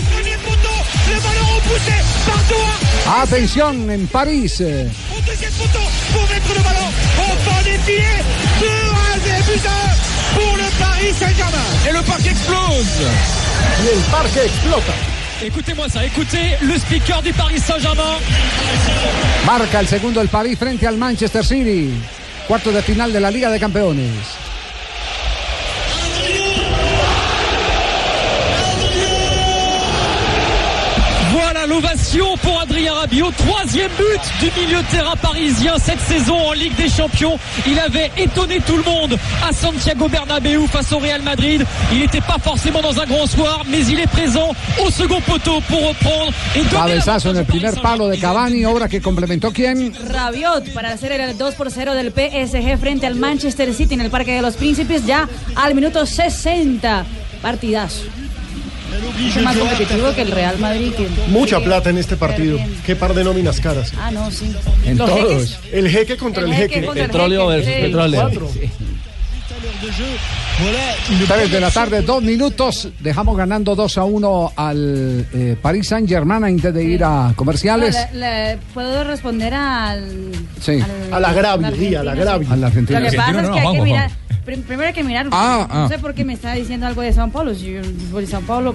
Atención 3.07 3.91
en 3.91 4.07
París. 4.07 4.63
Fond 7.91 7.99
des 7.99 7.99
filets. 7.99 8.25
2 8.61 8.67
à 8.67 9.19
0 9.19 9.43
but 9.47 9.67
à 9.67 9.71
1 9.71 10.39
pour 10.39 10.57
le 10.57 10.65
Paris 10.79 11.13
Saint-Germain. 11.19 11.89
Et 11.89 11.93
le 11.93 12.03
parc 12.03 12.27
explose. 12.27 13.07
Y 13.85 13.89
el 13.89 14.03
parque 14.11 14.37
explota. 14.37 14.93
Écoutez-moi 15.43 15.89
ça, 15.89 16.05
écoutez 16.05 16.57
le 16.63 16.79
speaker 16.79 17.23
du 17.23 17.33
Paris 17.33 17.59
Saint-Germain. 17.59 18.19
Marca 19.47 19.81
el 19.81 19.89
segundo 19.89 20.21
el 20.21 20.29
París 20.29 20.59
frente 20.59 20.87
al 20.87 20.97
Manchester 20.97 21.45
City. 21.45 21.91
Cuarto 22.47 22.73
de 22.73 22.83
final 22.83 23.13
de 23.13 23.21
la 23.21 23.31
Liga 23.31 23.51
de 23.51 23.59
Campeones. 23.59 24.50
Pour 32.19 32.61
Adrien 32.61 32.93
Rabiot. 32.95 33.31
Troisième 33.39 33.91
but 33.97 34.21
du 34.41 34.61
milieu 34.61 34.79
de 34.83 34.87
terrain 34.89 35.15
parisien 35.15 35.75
cette 35.79 36.01
saison 36.01 36.35
en 36.35 36.53
Ligue 36.53 36.75
des 36.75 36.89
Champions. 36.89 37.39
Il 37.69 37.79
avait 37.79 38.11
étonné 38.17 38.59
tout 38.67 38.77
le 38.77 38.83
monde 38.83 39.17
à 39.49 39.53
Santiago 39.53 40.09
Bernabéu 40.09 40.67
face 40.67 40.91
au 40.91 40.99
Real 40.99 41.23
Madrid. 41.23 41.65
Il 41.93 42.01
n'était 42.01 42.21
pas 42.21 42.39
forcément 42.43 42.83
dans 42.83 42.99
un 42.99 43.07
grand 43.07 43.27
soir, 43.29 43.63
mais 43.69 43.87
il 43.87 44.01
est 44.01 44.09
présent 44.09 44.53
au 44.85 44.91
second 44.91 45.21
poteau 45.21 45.61
pour 45.69 45.89
reprendre 45.89 46.33
et 46.57 46.63
Cabezazo 46.63 47.31
en 47.31 47.37
el 47.37 47.45
primer 47.45 47.71
palo 47.81 48.09
de 48.09 48.17
Cavani, 48.17 48.67
obra 48.67 48.89
que 48.89 49.01
complementó 49.01 49.53
quién? 49.53 49.93
Rabiot 50.11 50.75
para 50.75 50.93
hacer 50.93 51.13
el 51.13 51.39
2 51.39 51.55
por 51.55 51.71
0 51.71 51.95
del 51.95 52.11
PSG 52.11 52.77
frente 52.79 53.07
al 53.07 53.15
Manchester 53.15 53.73
City 53.73 53.95
en 53.95 54.01
el 54.01 54.11
Parque 54.11 54.33
de 54.33 54.43
los 54.43 54.57
Príncipes 54.57 55.07
ya 55.07 55.29
al 55.55 55.77
minuto 55.77 56.05
60. 56.05 57.07
Partidazo. 57.41 58.03
Es 59.37 59.43
más 59.43 59.57
competitivo 59.57 60.13
que 60.15 60.23
el 60.23 60.31
Real 60.31 60.59
Madrid. 60.59 60.93
Que 60.97 61.09
Mucha 61.29 61.59
que- 61.59 61.65
plata 61.65 61.91
en 61.91 61.99
este 61.99 62.17
partido. 62.17 62.59
Qué 62.85 62.97
par 62.97 63.15
de 63.15 63.25
nóminas 63.25 63.61
caras. 63.61 63.93
Ah, 63.99 64.11
no, 64.11 64.31
sí. 64.31 64.55
En 64.85 64.99
Los 64.99 65.09
todos. 65.09 65.29
jeques. 65.33 65.59
El 65.73 65.89
jeque 65.91 66.17
contra 66.17 66.43
el, 66.43 66.51
El 66.53 66.57
jeque 66.57 66.83
Petróleo 66.93 67.47
versus 67.49 67.73
sí. 67.75 67.81
petróleo. 67.83 68.31
Tres 71.29 71.51
de 71.51 71.61
la 71.61 71.71
tarde, 71.71 72.03
dos 72.03 72.23
minutos. 72.23 72.89
Dejamos 73.01 73.37
ganando 73.37 73.75
2 73.75 73.99
a 73.99 74.05
1 74.05 74.53
al 74.57 75.27
eh, 75.33 75.57
Paris 75.61 75.89
Saint 75.89 76.09
Germain 76.09 76.45
antes 76.45 76.73
de 76.75 76.85
ir 76.85 77.03
a 77.05 77.33
comerciales. 77.37 77.95
No, 78.13 78.19
le- 78.19 78.55
le- 78.55 78.59
¿Puedo 78.75 79.05
responder 79.05 79.55
al. 79.55 80.33
Sí. 80.61 80.79
Al 81.11 81.25
agravio, 81.25 81.75
sí, 81.77 81.95
al 81.95 82.09
agravio. 82.09 82.49
Al 82.53 82.65
argentino. 82.65 83.01
Lo 83.01 83.11
que 83.11 83.17
pasa 83.17 83.41
es 83.43 83.49
que 83.51 83.59
hay 83.61 83.73
que 83.77 83.83
mirar. 83.83 84.11
Prim- 84.45 84.63
Primero 84.63 84.89
hay 84.89 84.95
que 84.95 85.05
mirar. 85.05 85.27
Ah, 85.33 85.67
no 85.69 85.85
ah. 85.85 85.89
sé 85.89 85.99
por 85.99 86.15
qué 86.15 86.25
me 86.25 86.33
está 86.35 86.53
diciendo 86.55 86.87
algo 86.87 87.03
de 87.03 87.13
Sao 87.13 87.31
Paulo. 87.31 87.55
Si 87.55 87.73
yo 87.73 87.81
de 88.21 88.27
Sao 88.27 88.41
Paulo. 88.43 88.75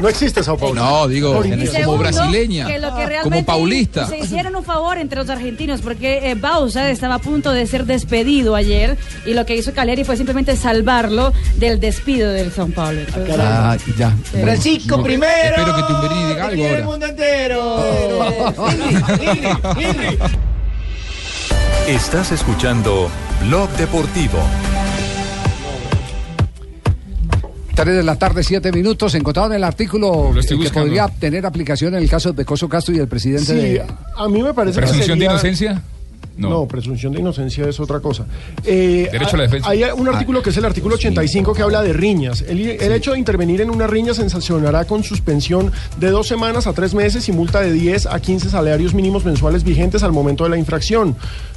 No 0.00 0.08
existe 0.08 0.42
Sao 0.42 0.56
Paulo. 0.58 0.74
No, 0.82 1.08
digo, 1.08 1.32
como 1.32 1.42
segundo, 1.66 1.98
brasileña, 1.98 2.66
que 2.66 2.78
lo 2.78 2.94
que 2.94 3.06
como 3.22 3.44
paulista. 3.44 4.06
Se 4.06 4.18
hicieron 4.18 4.54
un 4.56 4.64
favor 4.64 4.98
entre 4.98 5.18
los 5.18 5.30
argentinos 5.30 5.80
porque 5.80 6.30
eh, 6.30 6.34
Bausa 6.34 6.90
estaba 6.90 7.14
a 7.14 7.18
punto 7.18 7.52
de 7.52 7.66
ser 7.66 7.86
despedido 7.86 8.54
ayer 8.54 8.98
y 9.24 9.32
lo 9.34 9.46
que 9.46 9.56
hizo 9.56 9.72
Caleri 9.72 10.04
fue 10.04 10.16
simplemente 10.16 10.56
salvarlo 10.56 11.32
del 11.56 11.80
despido 11.80 12.30
del 12.30 12.52
Sao 12.52 12.68
Paulo. 12.68 13.00
Entonces, 13.00 13.36
Ah, 13.38 13.76
ya. 13.96 14.10
Francisco 14.42 14.98
No, 14.98 15.02
primero. 15.02 15.32
espero 15.56 15.76
que 15.76 15.82
Tumberini 15.82 16.24
diga 16.28 16.46
algo 16.46 16.62
ahora. 16.64 16.78
el 16.78 16.84
mundo 16.84 17.06
entero. 17.06 17.84
Henry, 18.68 18.96
Henry, 19.18 19.84
Henry. 19.84 20.18
Estás 21.86 22.32
escuchando 22.32 23.08
Blog 23.46 23.70
Deportivo. 23.76 24.38
3 27.74 27.94
de 27.96 28.02
la 28.02 28.16
tarde, 28.16 28.42
7 28.42 28.72
minutos. 28.72 29.14
Encontrado 29.14 29.50
en 29.50 29.56
el 29.56 29.64
artículo 29.64 30.30
que 30.48 30.54
buscando. 30.54 30.80
podría 30.86 31.08
tener 31.08 31.44
aplicación 31.46 31.94
en 31.94 32.02
el 32.02 32.08
caso 32.08 32.30
de 32.30 32.34
Pecoso 32.34 32.68
Castro 32.68 32.94
y 32.94 32.98
el 32.98 33.06
presidente 33.08 33.44
Sí, 33.46 33.54
de. 33.74 33.84
a 34.16 34.28
mí 34.28 34.42
me 34.42 34.54
parece 34.54 34.80
que 34.80 34.86
¿Presunción 34.86 35.18
de 35.18 35.24
sería- 35.24 35.30
inocencia? 35.30 35.82
No. 36.38 36.66
presunción 36.68 37.14
de 37.14 37.20
inocencia 37.20 37.66
es 37.66 37.80
otra 37.80 38.00
cosa. 38.00 38.26
Eh, 38.62 39.08
Derecho 39.10 39.36
a 39.36 39.38
la 39.38 39.42
defensa. 39.44 39.70
Hay 39.70 39.84
un 39.84 40.06
artículo 40.06 40.42
que 40.42 40.50
es 40.50 40.56
el 40.58 40.66
artículo 40.66 40.96
85 40.96 41.54
que 41.54 41.62
habla 41.62 41.82
de 41.82 41.94
riñas. 41.94 42.42
El, 42.46 42.60
el 42.60 42.92
hecho 42.92 43.12
de 43.12 43.18
intervenir 43.18 43.62
en 43.62 43.70
una 43.70 43.86
riña 43.86 44.12
se 44.12 44.28
sancionará 44.28 44.84
con 44.84 45.02
suspensión 45.02 45.72
de 45.98 46.10
dos 46.10 46.26
semanas 46.28 46.66
a 46.66 46.74
tres 46.74 46.92
meses 46.92 47.26
y 47.30 47.32
multa 47.32 47.62
de 47.62 47.72
10 47.72 48.04
a 48.06 48.20
15 48.20 48.50
salarios 48.50 48.92
mínimos 48.92 49.24
mensuales 49.24 49.64
vigentes 49.64 50.02
al 50.02 50.12
momento 50.12 50.44
de 50.44 50.50
la 50.50 50.58
infracción. 50.58 51.16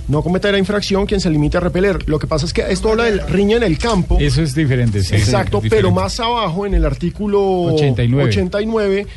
No 0.10 0.22
cometerá 0.24 0.58
infracción 0.58 1.06
quien 1.06 1.22
se 1.22 1.30
limite 1.30 1.58
a 1.58 1.60
repeler. 1.62 2.10
Lo 2.10 2.20
que 2.20 2.28
pasa 2.28 2.46
es 2.46 2.52
que 2.54 2.64
esto 2.70 2.90
habla 2.90 3.06
de 3.06 3.24
riña 3.28 3.58
en 3.58 3.64
el 3.64 3.78
campo. 3.78 4.18
Eso 4.20 4.42
es 4.42 4.54
diferente, 4.56 5.02
sí. 5.04 5.16
Exacto, 5.16 5.62
Es 5.64 5.70
pero 5.70 5.92
más 5.92 6.20
abajo 6.20 6.66
en 6.66 6.74
el 6.74 6.84
artículo 6.86 7.40
89. 7.74 8.24
89 8.30 9.08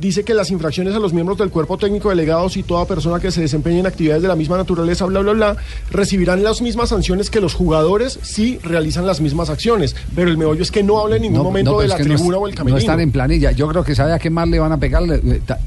dice 0.00 0.24
que 0.24 0.32
las 0.32 0.50
infracciones 0.50 0.94
a 0.94 0.98
los 0.98 1.12
miembros 1.12 1.36
del 1.36 1.50
cuerpo 1.50 1.76
técnico 1.76 2.08
delegados 2.08 2.56
y 2.56 2.62
toda 2.62 2.86
persona 2.86 3.20
que 3.20 3.30
se 3.30 3.42
desempeñe 3.42 3.80
en 3.80 3.86
actividades 3.86 4.22
de 4.22 4.28
la 4.28 4.34
misma 4.34 4.56
naturaleza, 4.56 5.04
bla, 5.04 5.20
bla, 5.20 5.32
bla, 5.32 5.56
recibirán 5.90 6.42
las 6.42 6.62
mismas 6.62 6.88
sanciones 6.88 7.28
que 7.28 7.38
los 7.38 7.52
jugadores 7.52 8.18
si 8.22 8.56
realizan 8.58 9.06
las 9.06 9.20
mismas 9.20 9.50
acciones. 9.50 9.94
Pero 10.16 10.30
el 10.30 10.38
meollo 10.38 10.62
es 10.62 10.70
que 10.70 10.82
no 10.82 10.98
habla 11.00 11.16
en 11.16 11.22
ningún 11.22 11.42
momento 11.42 11.78
de 11.80 11.88
la 11.88 11.98
no 11.98 12.04
tribuna 12.04 12.38
o 12.38 12.46
el 12.46 12.54
No 12.54 12.56
camerino. 12.56 12.78
están 12.78 13.00
en 13.00 13.12
planilla. 13.12 13.50
Yo 13.52 13.68
creo 13.68 13.84
que 13.84 13.94
sabe 13.94 14.14
a 14.14 14.18
qué 14.18 14.30
más 14.30 14.48
le 14.48 14.58
van 14.58 14.72
a 14.72 14.78
pegar. 14.78 15.02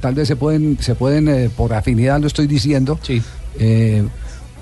Tal 0.02 0.16
vez 0.16 0.28
se 0.28 0.36
pueden, 0.36 0.78
se 0.82 0.96
pueden 0.96 1.28
eh, 1.28 1.50
por 1.56 1.72
afinidad 1.74 2.20
lo 2.20 2.26
estoy 2.26 2.48
diciendo. 2.48 3.00
eh, 3.60 4.04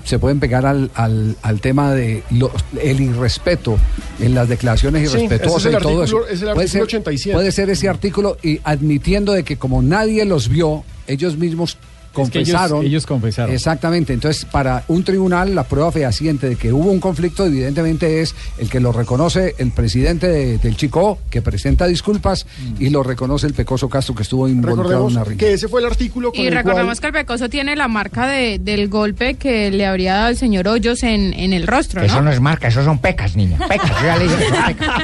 se 0.04 0.18
pueden 0.18 0.40
pegar 0.40 0.66
al, 0.66 0.90
al, 0.94 1.36
al 1.42 1.60
tema 1.60 1.92
de 1.94 2.22
lo- 2.30 2.50
el 2.80 3.00
irrespeto 3.00 3.78
en 4.20 4.34
las 4.34 4.48
declaraciones 4.48 5.02
irrespetuosas 5.12 5.72
es 5.72 5.78
y 5.78 5.82
todo 5.82 6.04
eso. 6.04 6.26
es 6.26 6.42
el 6.42 6.48
puede, 6.52 6.64
artículo 6.64 6.68
ser, 6.68 6.82
87. 6.82 7.34
puede 7.36 7.52
ser 7.52 7.70
ese 7.70 7.88
artículo 7.88 8.36
y 8.42 8.60
admitiendo 8.64 9.32
de 9.32 9.44
que 9.44 9.56
como 9.56 9.80
nadie 9.82 10.24
los 10.24 10.48
vio, 10.48 10.84
ellos 11.06 11.36
mismos 11.36 11.78
confesaron. 12.12 12.78
ellos- 12.80 12.86
ellos 12.90 13.06
confesaron. 13.06 13.54
Exactamente. 13.54 14.12
Entonces, 14.12 14.44
para 14.44 14.84
un 14.88 15.02
tribunal, 15.04 15.54
la 15.54 15.64
prueba 15.64 15.90
fehaciente 15.92 16.48
de 16.48 16.56
que 16.56 16.72
hubo 16.72 16.90
un 16.90 17.00
conflicto, 17.00 17.46
evidentemente, 17.46 18.20
es 18.20 18.34
el 18.58 18.68
que 18.70 18.80
lo 18.80 18.92
reconoce 18.92 19.54
el 19.58 19.70
presidente 19.72 20.28
de- 20.28 20.58
del 20.58 20.76
Chico, 20.76 21.18
que 21.30 21.42
presenta 21.42 21.86
disculpas, 21.86 22.46
y 22.78 22.90
lo 22.90 23.02
reconoce 23.02 23.46
el 23.46 23.54
Pecoso 23.54 23.88
Castro, 23.88 24.14
que 24.14 24.22
estuvo 24.22 24.48
involucrado 24.48 25.08
en 25.08 25.12
una 25.14 25.24
riña. 25.24 25.38
que 25.38 25.52
ese 25.54 25.68
fue 25.68 25.80
el 25.80 25.86
artículo 25.86 26.30
con 26.32 26.40
Y 26.40 26.46
el 26.46 26.54
recordemos 26.54 27.00
cual... 27.00 27.12
que 27.12 27.18
el 27.18 27.24
Pecoso 27.24 27.48
tiene 27.48 27.76
la 27.76 27.88
marca 27.88 28.26
de, 28.26 28.58
del 28.58 28.88
golpe 28.88 29.34
que 29.34 29.70
le 29.70 29.86
habría 29.86 30.14
dado 30.14 30.28
el 30.28 30.36
señor 30.36 30.68
Hoyos 30.68 31.02
en, 31.02 31.32
en 31.34 31.52
el 31.52 31.66
rostro, 31.66 32.02
Eso 32.02 32.20
¿no? 32.22 32.30
es 32.30 32.40
marca, 32.40 32.68
eso 32.68 32.84
son 32.84 32.98
pecas, 32.98 33.36
niña. 33.36 33.58
Pecas, 33.68 33.90
yo 34.00 34.06
ya 34.06 34.16
le 34.16 34.24
dije 34.24 34.36
pecas. 34.36 35.02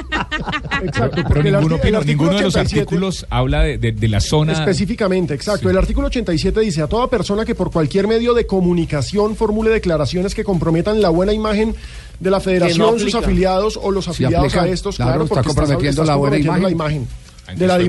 Exacto, 0.82 1.22
Pero 1.28 1.40
el 1.40 1.52
ninguno, 1.52 1.76
el 1.82 2.06
ninguno 2.06 2.30
de 2.34 2.42
los 2.42 2.54
87 2.54 2.80
artículos 2.80 3.26
habla 3.30 3.62
de, 3.62 3.78
de- 3.78 3.92
de 3.92 4.08
la 4.08 4.20
zona. 4.20 4.52
Específicamente, 4.52 5.34
exacto. 5.34 5.68
El 5.70 5.78
artículo 5.78 6.06
87 6.08 6.60
dice 6.60 6.82
a 6.82 6.86
toda 6.98 7.08
persona 7.10 7.44
que 7.44 7.54
por 7.54 7.70
cualquier 7.70 8.08
medio 8.08 8.34
de 8.34 8.44
comunicación 8.46 9.36
formule 9.36 9.70
declaraciones 9.70 10.34
que 10.34 10.42
comprometan 10.42 11.00
la 11.00 11.10
buena 11.10 11.32
imagen 11.32 11.76
de 12.18 12.28
la 12.30 12.40
federación, 12.40 12.98
sus 12.98 13.14
afiliados 13.14 13.78
o 13.80 13.92
los 13.92 14.08
afiliados 14.08 14.48
aplica. 14.52 14.62
a 14.62 14.68
estos, 14.68 14.96
Claro, 14.96 15.10
claro, 15.12 15.24
está 15.24 15.34
porque 15.36 15.46
comprometiendo 15.46 16.02
estás 16.02 16.06
la 16.08 16.16
buena 16.16 16.36
comprometiendo 16.38 16.68
imagen. 16.70 16.98
la 16.98 17.04
imagen 17.04 17.58
de 17.60 17.66
la 17.68 17.74
Entonces 17.76 17.78
Di 17.78 17.84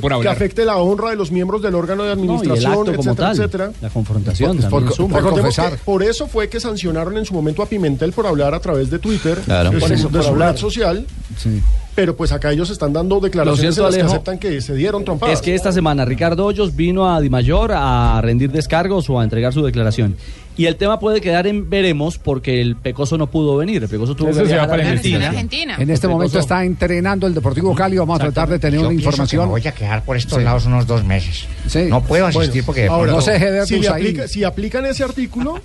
fue- 0.00 0.10
Mayor, 0.10 0.22
que 0.22 0.28
afecte 0.30 0.64
la 0.64 0.76
honra 0.78 1.10
de 1.10 1.16
los 1.16 1.30
miembros 1.30 1.60
del 1.60 1.74
órgano 1.74 2.04
de 2.04 2.12
administración, 2.12 2.88
etcétera, 2.88 3.14
tal, 3.14 3.32
etcétera. 3.36 3.72
la 3.82 3.90
confrontación 3.90 4.56
Por- 4.56 4.60
también 4.62 4.86
por- 4.88 5.52
suma. 5.52 5.70
por 5.84 6.02
eso 6.02 6.26
fue 6.26 6.48
que 6.48 6.58
sancionaron 6.58 7.18
en 7.18 7.26
su 7.26 7.34
momento 7.34 7.62
a 7.62 7.66
Pimentel 7.66 8.12
por 8.12 8.26
hablar 8.26 8.54
a 8.54 8.60
través 8.60 8.88
de 8.88 8.98
Twitter, 8.98 9.38
Claro. 9.44 9.70
de 9.72 9.78
Por 9.78 9.88
su, 9.88 9.94
eso, 9.94 10.08
de 10.08 10.12
por 10.14 10.22
su 10.22 10.28
hablar. 10.30 10.52
red 10.54 10.60
social. 10.60 11.06
Sí. 11.36 11.60
Pero 11.96 12.14
pues 12.14 12.30
acá 12.30 12.52
ellos 12.52 12.70
están 12.70 12.92
dando 12.92 13.18
declaraciones 13.20 13.74
cierto, 13.74 13.88
en 13.88 13.94
las 14.02 14.10
que 14.10 14.14
aceptan 14.14 14.38
que 14.38 14.60
se 14.60 14.74
dieron 14.74 15.02
trompadas. 15.04 15.34
Es 15.38 15.42
que 15.42 15.54
esta 15.54 15.72
semana 15.72 16.04
Ricardo 16.04 16.44
Hoyos 16.44 16.76
vino 16.76 17.12
a 17.12 17.20
Dimayor 17.20 17.72
a 17.74 18.20
rendir 18.22 18.52
descargos 18.52 19.08
o 19.10 19.18
a 19.18 19.24
entregar 19.24 19.52
su 19.54 19.64
declaración. 19.64 20.14
Y 20.58 20.66
el 20.66 20.76
tema 20.76 20.98
puede 21.00 21.20
quedar 21.20 21.46
en 21.46 21.68
veremos 21.68 22.16
porque 22.18 22.60
el 22.62 22.76
Pecoso 22.76 23.18
no 23.18 23.26
pudo 23.28 23.56
venir. 23.56 23.82
El 23.82 23.88
Pecoso 23.88 24.14
tuvo 24.14 24.28
Eso 24.30 24.40
que 24.42 24.46
viajar 24.48 24.70
a 24.70 24.74
Argentina. 24.74 25.28
Argentina. 25.28 25.76
En 25.78 25.90
este 25.90 26.06
El 26.06 26.12
momento 26.12 26.34
Pecoso- 26.38 26.40
está 26.40 26.64
entrenando 26.64 27.26
el 27.26 27.34
Deportivo 27.34 27.74
Cali. 27.74 27.96
Vamos 27.98 28.20
a 28.20 28.24
tratar 28.24 28.48
de 28.50 28.58
tener 28.58 28.74
Yo 28.80 28.80
una 28.80 28.88
pienso 28.90 29.04
que 29.04 29.14
información. 29.14 29.44
me 29.44 29.50
voy 29.50 29.66
a 29.66 29.72
quedar 29.72 30.04
por 30.04 30.16
estos 30.18 30.38
Sí. 30.38 30.44
lados 30.44 30.64
unos 30.66 30.86
dos 30.86 31.02
meses. 31.04 31.46
No 31.90 32.02
puedo 32.02 32.26
asistir 32.26 32.62
Bueno, 32.62 32.66
porque 32.66 32.86
ahora, 32.86 33.12
no 33.12 33.20
sé, 33.22 33.66
si, 33.66 33.86
aplica- 33.86 34.28
si 34.28 34.44
aplican 34.44 34.84
ese 34.86 35.02
artículo, 35.04 35.58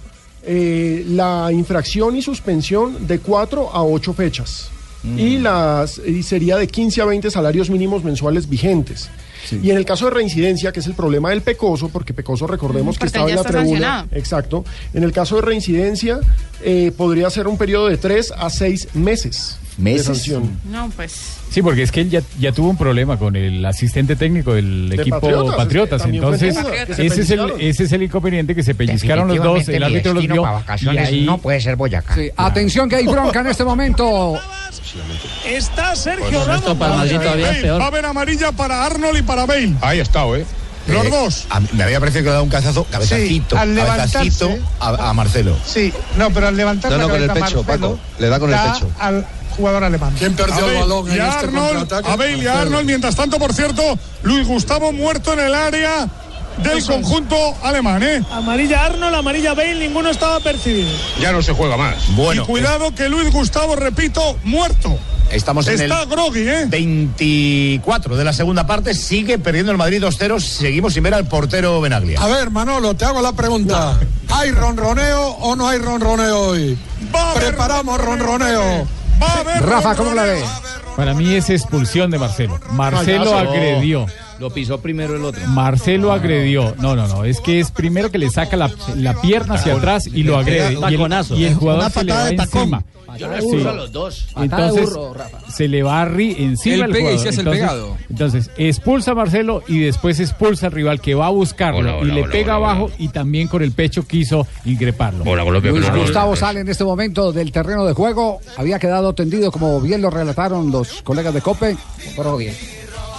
eh, 0.43 1.05
la 1.09 1.49
infracción 1.51 2.15
y 2.15 2.21
suspensión 2.21 3.05
de 3.07 3.19
4 3.19 3.69
a 3.73 3.83
8 3.83 4.13
fechas. 4.13 4.69
Mm. 5.03 5.19
Y, 5.19 5.37
las, 5.39 5.99
y 6.05 6.23
sería 6.23 6.57
de 6.57 6.67
15 6.67 7.01
a 7.01 7.05
20 7.05 7.31
salarios 7.31 7.69
mínimos 7.69 8.03
mensuales 8.03 8.47
vigentes. 8.49 9.09
Y 9.63 9.71
en 9.71 9.77
el 9.77 9.85
caso 9.85 10.05
de 10.05 10.11
reincidencia, 10.11 10.71
que 10.71 10.81
es 10.81 10.85
el 10.87 10.93
problema 10.93 11.31
del 11.31 11.41
Pecoso, 11.41 11.89
porque 11.89 12.13
Pecoso 12.13 12.45
recordemos 12.45 12.95
Mm, 12.95 12.99
que 12.99 13.05
estaba 13.07 13.29
en 13.29 13.35
la 13.35 13.41
tribuna. 13.43 13.63
sancionado. 13.69 14.07
Exacto. 14.11 14.65
En 14.93 15.03
el 15.03 15.11
caso 15.11 15.37
de 15.37 15.41
reincidencia, 15.41 16.19
eh, 16.63 16.91
podría 16.95 17.29
ser 17.31 17.47
un 17.47 17.57
periodo 17.57 17.87
de 17.87 17.97
3 17.97 18.31
a 18.37 18.49
6 18.51 18.89
meses, 18.93 19.57
¿Meses? 19.79 20.07
de 20.07 20.13
sanción. 20.13 20.59
No, 20.69 20.89
pues. 20.95 21.37
Sí, 21.51 21.61
porque 21.61 21.83
es 21.83 21.91
que 21.91 21.99
él 22.01 22.09
ya, 22.09 22.21
ya 22.39 22.51
tuvo 22.53 22.69
un 22.69 22.77
problema 22.77 23.17
con 23.17 23.35
el 23.35 23.63
asistente 23.65 24.15
técnico 24.15 24.53
del 24.53 24.87
De 24.89 24.95
equipo 24.95 25.19
Patriotas, 25.19 25.55
Patriotas. 25.57 26.01
es 26.01 26.07
que 26.07 26.19
también 26.19 26.23
fue 26.39 26.47
Entonces, 26.47 26.97
ese 27.11 27.21
es, 27.21 27.29
el, 27.31 27.51
ese 27.59 27.83
es 27.83 27.91
el 27.91 28.03
inconveniente 28.03 28.55
que 28.55 28.63
se 28.63 28.73
pellizcaron 28.73 29.27
los 29.27 29.37
dos. 29.37 29.67
El 29.67 29.83
árbitro 29.83 30.13
los 30.13 30.25
vio. 30.27 30.45
Y 30.93 30.97
ahí, 30.97 31.25
no 31.25 31.37
puede 31.39 31.59
ser 31.59 31.75
Boyacá. 31.75 32.15
Sí, 32.15 32.29
Atención 32.37 32.87
que 32.89 32.95
hay 32.95 33.05
bronca 33.05 33.41
en 33.41 33.47
este 33.47 33.65
momento. 33.65 34.39
Está 35.45 35.95
Sergio 35.95 36.25
Pues 36.29 36.47
Ramos. 36.47 36.77
para 36.77 36.95
Madrid 36.95 37.17
todavía 37.19 37.51
es 37.51 37.57
peor. 37.59 37.79
Va 37.81 37.85
a 37.85 37.87
haber 37.87 38.05
amarilla 38.05 38.51
para 38.51 38.85
Arnold 38.85 39.17
y 39.19 39.21
para 39.21 39.45
Bale. 39.45 39.73
Ahí 39.81 39.99
está, 39.99 40.25
¿eh? 40.27 40.45
Los 40.87 41.05
Eh, 41.05 41.09
dos. 41.11 41.47
a 41.49 41.59
mí 41.59 41.67
me 41.73 41.83
había 41.83 41.99
parecido 41.99 42.23
que 42.23 42.25
le 42.29 42.31
daba 42.31 42.43
un 42.43 42.49
cabezazo, 42.49 42.83
cabezacito, 42.85 43.55
al 43.57 43.75
cabezacito 43.75 44.49
a, 44.79 45.09
a 45.09 45.13
Marcelo. 45.13 45.55
Sí, 45.65 45.93
no, 46.17 46.31
pero 46.31 46.47
al 46.47 46.57
levantar 46.57 46.91
No, 46.91 46.97
la 46.97 47.03
no, 47.03 47.09
con 47.09 47.21
el 47.21 47.27
pecho, 47.29 47.39
Marcelo, 47.39 47.63
Paco. 47.63 47.99
Le 48.19 48.27
da 48.29 48.39
con 48.39 48.51
el 48.53 48.59
pecho. 48.59 48.89
al 48.99 49.25
jugador 49.51 49.83
alemán. 49.83 50.13
¿Quién 50.17 50.35
perdió 50.35 50.55
A 50.55 50.59
el 50.59 50.65
Bale 50.65 50.79
balón 50.79 51.07
y 51.07 51.13
en 51.15 51.21
a 51.21 51.27
este 51.29 51.45
Arnold, 51.45 51.77
contraataque? 51.77 52.09
A 52.09 52.15
Bale 52.15 52.37
y. 52.37 52.47
Arnold. 52.47 52.85
Mientras 52.85 53.15
tanto, 53.15 53.37
por 53.39 53.53
cierto, 53.53 53.83
Luis 54.23 54.47
Gustavo 54.47 54.91
muerto 54.91 55.33
en 55.33 55.39
el 55.39 55.53
área 55.53 56.07
del 56.63 56.83
conjunto 56.85 57.35
alemán, 57.63 58.03
¿eh? 58.03 58.23
Amarilla 58.31 58.85
Arnold, 58.85 59.15
amarilla 59.15 59.53
Bale, 59.53 59.75
ninguno 59.75 60.09
estaba 60.09 60.39
percibido. 60.39 60.89
Ya 61.19 61.31
no 61.31 61.41
se 61.41 61.53
juega 61.53 61.77
más. 61.77 61.95
Bueno, 62.15 62.43
y 62.43 62.45
cuidado 62.45 62.93
que 62.93 63.09
Luis 63.09 63.31
Gustavo, 63.31 63.75
repito, 63.75 64.37
muerto. 64.43 64.97
estamos 65.31 65.65
en 65.67 65.81
Está 65.81 66.03
el 66.03 66.09
groggy, 66.09 66.47
¿eh? 66.47 66.65
24 66.67 68.15
de 68.17 68.23
la 68.23 68.33
segunda 68.33 68.67
parte. 68.67 68.93
Sigue 68.93 69.39
perdiendo 69.39 69.71
el 69.71 69.77
Madrid 69.77 70.03
2-0. 70.03 70.39
Seguimos 70.39 70.93
sin 70.93 71.03
ver 71.03 71.13
al 71.13 71.25
portero 71.25 71.79
Benaglia. 71.81 72.21
A 72.21 72.27
ver, 72.27 72.51
Manolo, 72.51 72.95
te 72.95 73.05
hago 73.05 73.21
la 73.21 73.31
pregunta. 73.31 73.97
¿Hay 74.29 74.51
ronroneo 74.51 75.27
o 75.29 75.55
no 75.55 75.67
hay 75.67 75.79
ronroneo 75.79 76.39
hoy? 76.39 76.77
Preparamos 77.35 77.99
ronroneo. 77.99 78.61
Haber 78.61 79.00
Rafa, 79.61 79.95
¿cómo 79.95 80.13
la 80.13 80.23
ves? 80.23 80.45
Para 80.95 81.13
mí 81.13 81.33
es 81.33 81.49
expulsión 81.49 82.11
de 82.11 82.19
Marcelo. 82.19 82.59
Marcelo 82.71 83.37
agredió. 83.37 84.05
Lo 84.41 84.49
pisó 84.49 84.81
primero 84.81 85.15
el 85.15 85.23
otro. 85.23 85.41
Marcelo 85.47 86.11
agredió. 86.11 86.73
No, 86.79 86.95
no, 86.95 87.07
no. 87.07 87.23
Es 87.25 87.39
que 87.39 87.59
es 87.59 87.69
primero 87.71 88.09
que 88.09 88.17
le 88.17 88.29
saca 88.31 88.57
la, 88.57 88.71
la 88.95 89.13
pierna 89.21 89.53
hacia 89.53 89.75
atrás 89.75 90.07
y 90.07 90.23
lo 90.23 90.35
agrede. 90.37 90.73
Y 90.73 90.83
el, 90.83 91.39
y 91.39 91.45
el 91.45 91.53
jugador 91.55 91.81
Una 91.81 91.89
se 91.91 92.03
le 92.03 92.11
va 92.11 92.25
de 92.25 92.35
encima. 92.35 92.83
Yo 93.19 93.27
les 93.29 93.43
Sí. 93.43 93.67
a 93.67 93.73
los 93.73 93.91
dos. 93.91 94.27
Entonces 94.37 94.89
se 95.49 95.67
le 95.67 95.83
va 95.83 96.01
a 96.01 96.05
ri 96.05 96.33
encima 96.39 96.75
Él 96.75 96.81
al 96.83 96.91
pega 96.91 97.11
y 97.11 97.17
jugador. 97.17 97.21
se 97.23 97.29
hace 97.29 97.41
el 97.41 97.47
entonces, 97.47 97.61
pegado. 97.69 97.97
entonces 98.09 98.51
expulsa 98.57 99.11
a 99.11 99.15
Marcelo 99.15 99.63
y 99.67 99.79
después 99.79 100.19
expulsa 100.21 100.67
al 100.67 100.71
rival 100.71 101.01
que 101.01 101.13
va 101.13 101.27
a 101.27 101.29
buscarlo 101.29 101.79
Hola, 101.81 101.95
hola, 101.97 102.11
y 102.11 102.15
le 102.15 102.21
hola, 102.23 102.31
pega 102.31 102.57
hola, 102.57 102.69
abajo 102.71 102.91
y 102.97 103.09
también 103.09 103.47
con 103.49 103.61
el 103.63 103.73
pecho 103.73 104.07
quiso 104.07 104.47
increparlo. 104.65 105.23
Colombia. 105.25 105.71
Luis 105.71 105.91
Gustavo 105.91 106.35
sale 106.37 106.61
en 106.61 106.69
este 106.69 106.83
momento 106.85 107.31
del 107.33 107.51
terreno 107.51 107.85
de 107.85 107.93
juego. 107.93 108.39
Había 108.57 108.79
quedado 108.79 109.13
tendido, 109.13 109.51
como 109.51 109.79
bien 109.81 110.01
lo 110.01 110.09
relataron 110.09 110.71
los 110.71 111.01
colegas 111.03 111.33
de 111.33 111.41
COPE. 111.41 111.75
Pero 112.15 112.37
bien. 112.37 112.55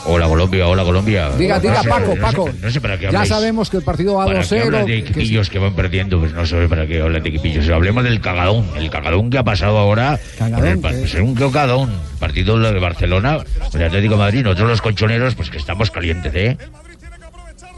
Hola, 0.05 0.27
Colombia. 0.27 0.67
Hola, 0.67 0.83
Colombia. 0.83 1.31
Diga, 1.39 1.57
No 1.57 1.61
diga, 1.61 1.83
sé, 1.83 1.89
Paco, 1.89 2.07
no 2.09 2.15
sé- 2.15 2.21
Paco. 2.21 2.51
No 2.61 2.71
sé 2.71 2.81
para 2.81 2.99
qué 2.99 3.09
Ya 3.13 3.25
sabemos 3.25 3.71
que 3.71 3.77
el 3.77 3.83
partido 3.85 4.15
va 4.17 4.27
¿Para 4.27 4.43
qué 4.43 4.61
hablan 4.61 4.83
2-0. 4.83 4.87
de 4.87 4.93
que- 5.05 5.11
equipillos 5.11 5.49
que 5.51 5.59
van 5.61 5.75
perdiendo? 5.75 6.19
Pues 6.19 6.33
no 6.33 6.45
sé 6.45 6.69
para 6.69 6.87
qué 6.87 7.01
hablan 7.01 7.23
de 7.23 7.29
equipillos. 7.29 7.69
Hablemos 7.69 8.03
del 8.03 8.21
cagadón. 8.21 8.67
El 8.77 8.91
cagadón 8.91 9.31
que 9.31 9.39
ha 9.39 9.45
pasado 9.45 9.79
ahora. 9.79 10.19
pa- 10.39 10.49
pues 10.91 11.15
un 11.15 11.35
cagadón. 11.35 11.91
Partido 12.19 12.59
de 12.59 12.79
Barcelona, 12.81 13.39
el 13.75 13.83
Atlético 13.85 14.15
de 14.15 14.19
Madrid. 14.21 14.43
Nosotros 14.43 14.71
los 14.71 14.83
colchoneros, 14.83 15.35
pues 15.37 15.51
que 15.51 15.59
estamos 15.59 15.91
calientes, 15.91 16.33
¿eh? 16.35 16.57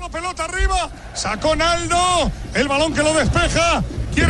La 0.01 0.09
pelota 0.11 0.45
arriba, 0.45 0.91
sacó 1.15 1.57
Naldo, 1.57 2.31
el 2.55 2.69
balón 2.69 2.93
que 2.95 3.03
lo 3.03 3.15
despeja. 3.15 3.83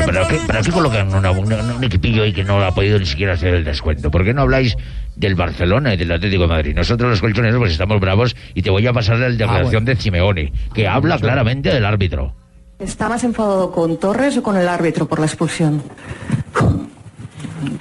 ¿Para 0.06 0.26
qué, 0.28 0.36
para 0.46 0.62
qué 0.62 0.70
colocan 0.70 1.12
una- 1.14 1.30
una- 1.32 1.74
un 1.74 1.84
equipillo 1.84 2.22
ahí 2.22 2.32
que 2.32 2.42
no 2.44 2.62
ha 2.62 2.72
podido 2.74 2.98
ni 2.98 3.04
siquiera 3.06 3.34
hacer 3.34 3.54
el 3.54 3.64
descuento? 3.64 4.10
¿Por 4.10 4.24
qué 4.24 4.32
no 4.32 4.42
habláis 4.42 4.76
del 5.16 5.34
Barcelona 5.34 5.94
y 5.94 5.96
del 5.96 6.12
Atlético 6.12 6.42
de 6.42 6.48
Madrid? 6.48 6.74
Nosotros 6.74 7.10
los 7.10 7.20
colchoneros 7.20 7.58
pues 7.58 7.72
estamos 7.72 8.00
bravos 8.00 8.36
y 8.54 8.62
te 8.62 8.70
voy 8.70 8.86
a 8.86 8.92
pasar 8.92 9.18
la 9.18 9.28
declaración 9.28 9.84
de 9.84 9.96
Simeone, 9.96 10.52
que 10.74 10.88
habla 10.88 11.18
claramente 11.18 11.72
del 11.72 11.84
árbitro. 11.84 12.34
¿Está 12.78 13.08
más 13.08 13.22
enfadado 13.24 13.70
con 13.70 13.98
Torres 13.98 14.36
o 14.36 14.42
con 14.42 14.56
el 14.56 14.68
árbitro 14.68 15.06
por 15.06 15.20
la 15.20 15.26
expulsión? 15.26 15.82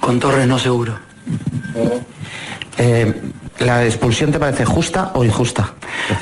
Con 0.00 0.20
Torres 0.20 0.46
no 0.46 0.58
seguro. 0.58 0.94
Eh, 2.78 3.12
¿La 3.60 3.84
expulsión 3.84 4.32
te 4.32 4.38
parece 4.38 4.64
justa 4.64 5.12
o 5.14 5.24
injusta? 5.24 5.74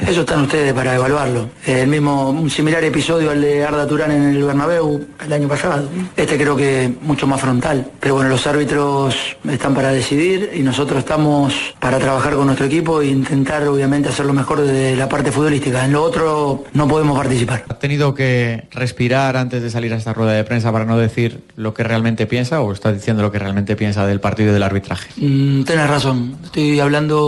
Eso 0.07 0.21
están 0.21 0.43
ustedes 0.43 0.73
para 0.73 0.95
evaluarlo. 0.95 1.49
El 1.67 1.89
mismo, 1.89 2.31
un 2.31 2.51
similar 2.51 2.85
episodio 2.85 3.31
al 3.31 3.41
de 3.41 3.65
Arda 3.65 3.87
Turán 3.87 4.11
en 4.11 4.23
el 4.35 4.43
Bernabéu 4.43 5.05
el 5.25 5.33
año 5.33 5.49
pasado. 5.49 5.89
Este 6.17 6.37
creo 6.37 6.57
que 6.57 6.93
mucho 7.03 7.27
más 7.27 7.41
frontal. 7.41 7.91
Pero 7.99 8.15
bueno, 8.17 8.31
los 8.31 8.47
árbitros 8.47 9.37
están 9.51 9.75
para 9.75 9.91
decidir 9.91 10.51
y 10.55 10.61
nosotros 10.61 10.99
estamos 11.01 11.75
para 11.81 11.99
trabajar 11.99 12.35
con 12.35 12.47
nuestro 12.47 12.67
equipo 12.67 13.01
e 13.01 13.09
intentar 13.09 13.67
obviamente 13.67 14.09
hacer 14.09 14.27
lo 14.27 14.33
mejor 14.33 14.61
de 14.61 14.95
la 14.97 15.09
parte 15.09 15.33
futbolística. 15.33 15.85
En 15.85 15.93
lo 15.93 16.03
otro 16.03 16.65
no 16.75 16.87
podemos 16.87 17.17
participar. 17.17 17.65
¿Ha 17.69 17.79
tenido 17.79 18.15
que 18.15 18.69
respirar 18.71 19.37
antes 19.37 19.63
de 19.63 19.71
salir 19.71 19.93
a 19.95 19.97
esta 19.97 20.13
rueda 20.13 20.33
de 20.33 20.45
prensa 20.45 20.71
para 20.71 20.85
no 20.85 20.99
decir 20.99 21.41
lo 21.57 21.75
que 21.75 21.83
realmente 21.83 22.27
piensa 22.27 22.61
o 22.61 22.73
está 22.73 22.93
diciendo 22.93 23.23
lo 23.23 23.33
que 23.33 23.39
realmente 23.39 23.77
piensa 23.77 24.07
del 24.07 24.21
partido 24.21 24.51
y 24.51 24.53
del 24.53 24.63
arbitraje? 24.63 25.11
Mm, 25.17 25.65
tenés 25.65 25.89
razón. 25.89 26.37
Estoy 26.45 26.79
hablando, 26.81 27.22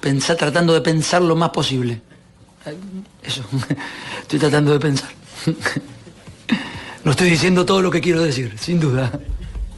pensar, 0.00 0.36
tratando 0.36 0.72
de 0.74 0.80
pensar 0.80 1.22
lo 1.22 1.36
más 1.36 1.50
posible. 1.50 2.00
Eh, 2.66 2.74
Eso. 3.24 3.42
Estoy 4.22 4.38
tratando 4.38 4.72
de 4.72 4.80
pensar. 4.80 5.10
No 7.04 7.10
estoy 7.10 7.30
diciendo 7.30 7.66
todo 7.66 7.82
lo 7.82 7.90
que 7.90 8.00
quiero 8.00 8.22
decir, 8.22 8.52
sin 8.56 8.78
duda. 8.78 9.10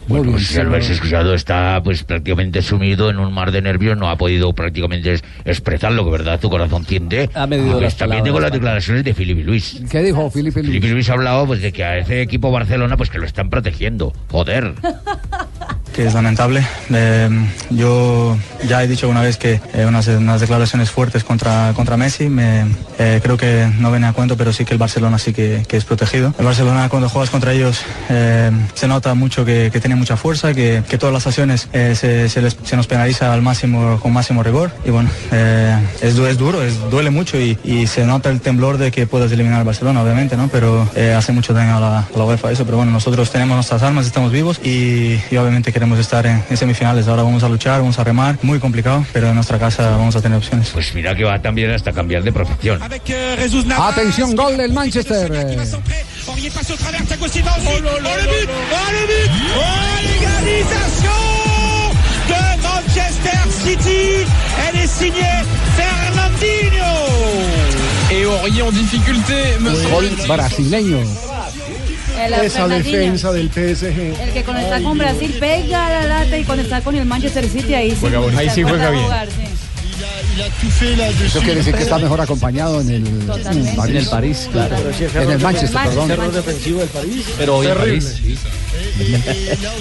Bueno, 0.09 0.33
pues 0.33 0.51
ya 0.51 0.63
lo 0.63 0.69
habéis 0.75 0.91
escuchado, 0.91 1.33
está 1.33 1.81
pues 1.83 2.05
prácticamente 2.05 2.61
sumido 2.61 3.09
en 3.09 3.19
un 3.19 3.33
mar 3.33 3.51
de 3.51 3.63
nervios, 3.63 3.97
no 3.97 4.11
ha 4.11 4.19
podido 4.19 4.53
prácticamente 4.53 5.15
es- 5.15 5.25
expresar 5.47 5.93
lo 5.93 6.05
que 6.05 6.11
verdad 6.11 6.39
su 6.39 6.51
corazón 6.51 6.85
tiende. 6.85 7.31
Ha 7.33 7.47
medido 7.47 7.81
las 7.81 7.97
también 7.97 8.23
tengo 8.25 8.41
las 8.41 8.53
declaraciones 8.53 9.05
de 9.05 9.15
Filipe 9.15 9.43
Luis. 9.43 9.81
¿Qué 9.91 10.03
dijo 10.03 10.31
Felipe 10.31 10.61
Luis? 10.61 10.69
Filipe 10.75 10.89
Luis 10.93 11.09
ha 11.09 11.15
hablado 11.15 11.47
pues 11.47 11.63
de 11.63 11.73
que 11.73 11.83
a 11.83 11.97
ese 11.97 12.21
equipo 12.21 12.51
Barcelona 12.51 12.99
pues 12.99 13.09
que 13.09 13.19
lo 13.19 13.25
están 13.25 13.49
protegiendo. 13.49 14.13
Joder. 14.31 14.75
Que 15.95 16.07
es 16.07 16.13
lamentable. 16.15 16.67
Eh, 16.93 17.29
yo 17.71 18.37
ya 18.67 18.83
he 18.83 18.89
dicho 18.89 19.09
una 19.09 19.21
vez 19.23 19.37
que 19.37 19.61
eh, 19.75 19.87
unas, 19.87 20.09
unas 20.09 20.41
declaraciones 20.41 20.91
fuertes 20.91 21.23
contra, 21.23 21.73
contra 21.77 21.97
Messi, 21.97 22.29
me, 22.29 22.65
eh, 22.99 23.21
creo 23.23 23.37
que 23.37 23.71
no 23.79 23.93
viene 23.93 24.09
a 24.09 24.13
cuento, 24.13 24.37
pero 24.37 24.53
sí 24.53 24.65
que 24.65 24.73
el 24.73 24.79
Barcelona 24.79 25.21
sí 25.21 25.33
que, 25.33 25.63
que 25.69 25.77
es 25.77 25.85
protegido. 25.85 26.35
El 26.37 26.47
Barcelona 26.47 26.89
cuando 26.89 27.09
juegas 27.09 27.31
contra 27.31 27.53
ellos 27.53 27.81
se 28.09 28.89
nota 28.89 29.15
mucho 29.15 29.45
que, 29.45 29.71
tiene 29.81 29.95
mucha 29.95 30.17
fuerza, 30.17 30.53
que, 30.53 30.83
que 30.89 30.99
todas 30.99 31.13
las 31.13 31.29
acciones 31.29 31.69
se, 31.73 32.29
se, 32.29 32.43
les- 32.43 32.57
se 32.65 32.77
nos 32.77 32.89
penaliza 32.89 33.33
al 33.33 33.43
máximo, 33.43 34.01
con 34.01 34.13
máximo 34.13 34.43
rigor. 34.43 34.73
Y 34.85 34.91
bueno, 34.91 35.09
es, 35.31 36.19
es 36.19 36.39
duro, 36.39 36.61
es, 36.65 36.75
duele 36.91 37.11
mucho 37.11 37.39
y, 37.39 37.57
y 37.63 37.87
se 37.87 38.05
nota 38.05 38.31
el 38.31 38.41
temblor 38.41 38.79
de 38.79 38.91
que 38.91 39.07
puedas 39.07 39.31
eliminar 39.31 39.61
al 39.61 39.65
Barcelona, 39.65 40.03
obviamente, 40.03 40.37
¿no? 40.37 40.49
Pero 40.49 40.89
hace 41.17 41.31
mucho 41.31 41.55
daño 41.55 41.77
a 41.77 41.81
la, 41.81 41.99
a 42.01 42.07
la 42.17 42.25
UEFA 42.25 42.51
eso. 42.51 42.65
Pero 42.65 42.79
bueno, 42.79 42.91
nosotros 42.91 43.31
tenemos 43.31 43.55
nuestras 43.55 43.81
armas, 43.85 44.07
estamos 44.07 44.33
vivos 44.33 44.59
y, 44.65 45.21
y 45.31 45.37
obviamente 45.37 45.73
queremos 45.73 45.84
estar 45.99 46.27
en, 46.27 46.43
en 46.49 46.57
semifinales. 46.57 47.07
Ahora 47.09 47.23
vamos 47.23 47.43
a 47.43 47.49
luchar, 47.49 47.81
vamos 47.81 47.99
a 47.99 48.05
remar, 48.05 48.39
muy 48.43 48.59
complicado, 48.59 49.05
pero 49.13 49.29
en 49.29 49.35
nuestra 49.35 49.59
casa 49.59 49.91
vamos 49.91 50.17
a 50.17 50.21
tener 50.23 50.39
opciones. 50.39 50.71
Pues 50.71 50.95
mira 50.95 51.15
que 51.15 51.25
va 51.25 51.41
también 51.41 51.71
hasta 51.71 51.93
cambiar 51.93 52.23
de 52.23 52.33
profesión. 52.33 52.81
Atención, 52.83 54.35
gol 54.35 54.57
del 54.57 54.73
Manchester. 54.73 55.33
eh. 55.35 55.57
Oh, 55.57 56.45
Oh 59.57 59.75
Oh 61.07 61.93
de 62.29 62.63
Manchester 62.63 63.39
City 63.65 64.25
Elle 64.69 64.81
est 64.83 64.87
signée 64.87 65.43
Fernandinho 65.77 66.93
Et 68.11 68.25
Aurier 68.25 68.63
en 68.63 68.71
difficulté, 68.71 69.59
monsieur. 69.61 69.91
Gol 69.91 70.11
brasileño. 70.29 70.99
El 72.19 72.33
Esa 72.35 72.69
defensa 72.69 73.33
del 73.33 73.51
PSG. 73.51 74.21
El 74.21 74.33
que 74.33 74.45
cuando 74.45 74.63
está 74.63 74.81
con 74.83 74.97
Brasil 74.99 75.37
pega 75.39 75.89
la 75.89 76.07
lata 76.07 76.39
y 76.39 76.45
cuando 76.45 76.63
está 76.63 76.81
con 76.81 76.95
el 76.95 77.05
Manchester 77.05 77.49
City 77.49 77.75
ahí 77.75 77.91
sí. 77.91 78.07
Ahí 78.37 78.51
sí 78.51 78.63
juega 78.63 78.91
bien. 78.91 79.05
Eso 81.25 81.39
quiere 81.41 81.57
decir 81.57 81.75
que 81.75 81.83
está 81.83 81.99
mejor 81.99 82.21
acompañado 82.21 82.81
en 82.81 82.89
el, 82.91 83.07
en 83.07 83.27
París. 83.77 83.79
En 83.89 83.97
el 83.97 84.07
París, 84.07 84.49
claro. 84.51 84.77
Sí, 84.97 85.05
En 85.15 85.31
el 85.31 85.39
Manchester, 85.39 85.81
perdón. 85.85 86.11
error 86.11 86.33
defensivo 86.33 86.81
del 86.81 86.89
París. 86.89 87.25
Pero 87.39 87.57
hoy 87.57 87.67
en. 87.69 87.75
París, 87.77 88.21
sí. 88.23 88.37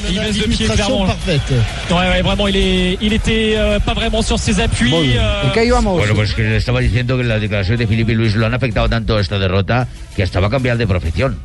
Il 0.09 0.19
baisse 0.19 0.37
de 0.37 0.47
pied 0.55 0.67
clairement. 0.67 1.05
Ouais, 1.05 2.09
ouais, 2.09 2.21
vraiment, 2.21 2.47
il, 2.47 2.55
est, 2.55 2.97
il 3.01 3.13
était 3.13 3.55
euh, 3.57 3.79
pas 3.79 3.93
vraiment 3.93 4.21
sur 4.21 4.37
ses 4.39 4.59
appuis. 4.59 4.91
euh, 5.17 5.81
Bueno, 5.83 6.15
pues 6.15 6.33
que 6.33 6.41
le 6.43 6.57
estaba 6.57 6.79
diciendo 6.79 7.17
que 7.17 7.23
la 7.23 7.39
declaración 7.39 7.77
de 7.77 7.87
Felipe 7.87 8.13
Luis 8.13 8.35
lo 8.35 8.45
han 8.45 8.53
afectado 8.53 8.89
tanto 8.89 9.19
esta 9.19 9.39
derrota 9.39 9.87
que 10.15 10.23
hasta 10.23 10.39
va 10.39 10.47
a 10.47 10.49
cambiar 10.49 10.77
de 10.77 10.87
profesión. 10.87 11.37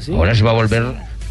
¿Sí? 0.00 0.12
Ahora 0.12 0.34
se 0.34 0.42
va 0.42 0.50
a 0.50 0.54
volver 0.54 0.84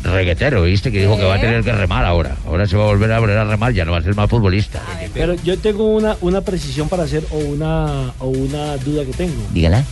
reguetero, 0.05 0.63
¿viste? 0.63 0.91
Que 0.91 1.01
dijo 1.01 1.17
que 1.17 1.23
va 1.23 1.35
a 1.35 1.39
tener 1.39 1.63
que 1.63 1.71
remar 1.71 2.05
ahora. 2.05 2.35
Ahora 2.45 2.67
se 2.67 2.77
va 2.77 2.83
a 2.83 2.87
volver 2.87 3.11
a 3.11 3.19
volver 3.19 3.37
a 3.37 3.45
remar, 3.45 3.73
ya 3.73 3.85
no 3.85 3.91
va 3.91 3.99
a 3.99 4.01
ser 4.01 4.15
más 4.15 4.29
futbolista. 4.29 4.81
Pero 5.13 5.35
yo 5.43 5.57
tengo 5.57 5.87
una, 5.87 6.15
una 6.21 6.41
precisión 6.41 6.89
para 6.89 7.03
hacer 7.03 7.23
o 7.31 7.37
una, 7.37 8.13
o 8.19 8.27
una 8.27 8.77
duda 8.77 9.05
que 9.05 9.13
tengo. 9.13 9.41
Dígala. 9.51 9.83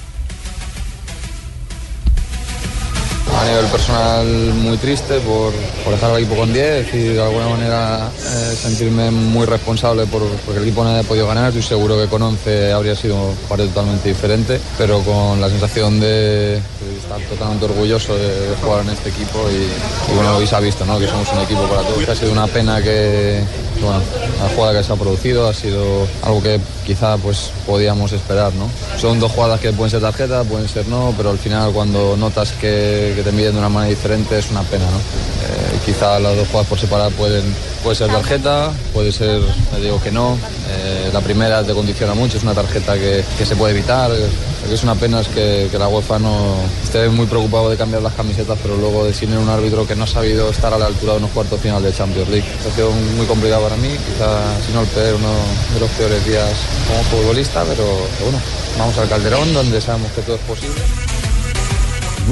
A 3.39 3.45
nivel 3.45 3.65
personal 3.65 4.25
muy 4.53 4.77
triste 4.77 5.19
por, 5.19 5.51
por 5.83 5.93
estar 5.93 6.11
al 6.11 6.17
equipo 6.17 6.35
con 6.35 6.53
10 6.53 6.93
y 6.93 6.97
de 7.09 7.21
alguna 7.21 7.49
manera 7.49 8.09
eh, 8.09 8.55
sentirme 8.55 9.11
muy 9.11 9.45
responsable 9.45 10.05
por, 10.05 10.21
porque 10.45 10.59
el 10.59 10.67
equipo 10.67 10.83
no 10.83 10.91
haya 10.91 11.07
podido 11.07 11.27
ganar. 11.27 11.47
Estoy 11.47 11.63
seguro 11.63 11.99
que 11.99 12.07
con 12.07 12.21
11 12.21 12.71
habría 12.71 12.95
sido 12.95 13.15
un 13.15 13.35
partido 13.49 13.69
totalmente 13.69 14.09
diferente, 14.09 14.59
pero 14.77 14.99
con 14.99 15.41
la 15.41 15.49
sensación 15.49 15.99
de, 15.99 16.57
estar 16.57 17.19
totalmente 17.29 17.65
orgulloso 17.65 18.15
de, 18.15 18.49
de 18.49 18.55
jugar 18.57 18.81
en 18.83 18.91
este 18.91 19.09
equipo 19.09 19.39
y, 19.49 20.11
y 20.11 20.15
bueno, 20.15 20.37
hoy 20.37 20.47
se 20.47 20.55
ha 20.55 20.59
visto 20.59 20.85
¿no? 20.85 20.99
que 20.99 21.07
somos 21.07 21.27
un 21.33 21.39
equipo 21.41 21.63
para 21.63 21.81
todos. 21.81 22.07
Ha 22.07 22.15
sido 22.15 22.31
una 22.31 22.47
pena 22.47 22.81
que 22.81 23.41
bueno, 23.83 24.01
la 24.41 24.49
jugada 24.55 24.79
que 24.79 24.83
se 24.85 24.93
ha 24.93 24.95
producido 24.95 25.47
ha 25.47 25.53
sido 25.53 26.07
algo 26.21 26.41
que 26.41 26.59
quizá 26.85 27.17
pues 27.17 27.51
podíamos 27.65 28.11
esperar. 28.11 28.53
¿no? 28.53 28.69
Son 28.99 29.19
dos 29.19 29.31
jugadas 29.31 29.59
que 29.59 29.71
pueden 29.73 29.91
ser 29.91 30.01
tarjeta, 30.01 30.43
pueden 30.43 30.67
ser 30.67 30.87
no, 30.87 31.13
pero 31.15 31.29
al 31.29 31.37
final 31.37 31.71
cuando 31.71 32.17
notas 32.17 32.51
que, 32.53 33.19
te 33.23 33.31
miden 33.31 33.53
de 33.53 33.59
una 33.59 33.69
manera 33.69 33.89
diferente 33.89 34.37
es 34.37 34.49
una 34.51 34.61
pena. 34.63 34.85
¿no? 34.85 34.97
Eh, 34.97 35.79
quizá 35.85 36.19
las 36.19 36.35
dos 36.35 36.47
jugadas 36.47 36.67
por 36.67 36.79
separar 36.79 37.11
pueden, 37.11 37.43
puede 37.83 37.95
ser 37.95 38.07
tarjeta, 38.07 38.71
puede 38.93 39.11
ser, 39.11 39.41
me 39.71 39.79
digo 39.79 40.01
que 40.01 40.11
no. 40.11 40.37
Eh, 40.69 41.09
la 41.13 41.21
primera 41.21 41.63
te 41.63 41.73
condiciona 41.73 42.13
mucho, 42.13 42.37
es 42.37 42.43
una 42.43 42.53
tarjeta 42.53 42.95
que 42.95 43.45
se 43.45 43.55
puede 43.55 43.73
evitar. 43.73 44.11
Es 44.71 44.83
una 44.83 44.95
pena 44.95 45.21
es 45.21 45.27
que, 45.27 45.69
la 45.77 45.87
UEFA 45.87 46.19
no 46.19 46.55
esté 46.83 47.07
muy 47.09 47.25
preocupado 47.27 47.69
de 47.69 47.77
cambiar 47.77 48.01
las 48.01 48.13
camisetas, 48.13 48.57
pero 48.61 48.75
luego 48.77 49.05
designen 49.05 49.37
un 49.37 49.49
árbitro 49.49 49.85
que 49.85 49.95
no 49.95 50.05
ha 50.05 50.07
sabido 50.07 50.49
estar 50.49 50.73
a 50.73 50.77
la 50.77 50.87
altura 50.87 51.13
de 51.13 51.19
unos 51.19 51.31
cuartos 51.31 51.59
final 51.59 51.83
de 51.83 51.93
Champions 51.93 52.29
League. 52.29 52.47
Ha 52.67 52.75
sido 52.75 52.91
muy 52.91 53.25
complicado 53.27 53.63
para 53.63 53.75
mí, 53.77 53.89
quizá 53.89 54.41
si 54.65 54.73
no 54.73 54.81
el 54.81 54.87
peor, 54.87 55.15
uno 55.15 55.33
de 55.73 55.79
los 55.79 55.89
peores 55.91 56.25
días 56.25 56.49
como 56.87 57.03
futbolista, 57.03 57.63
pero 57.65 57.85
bueno, 58.23 58.39
vamos 58.77 58.97
al 58.97 59.09
Calderón, 59.09 59.53
donde 59.53 59.79
sabemos 59.79 60.11
que 60.11 60.21
todo 60.21 60.35
es 60.35 60.41
posible. 60.41 61.12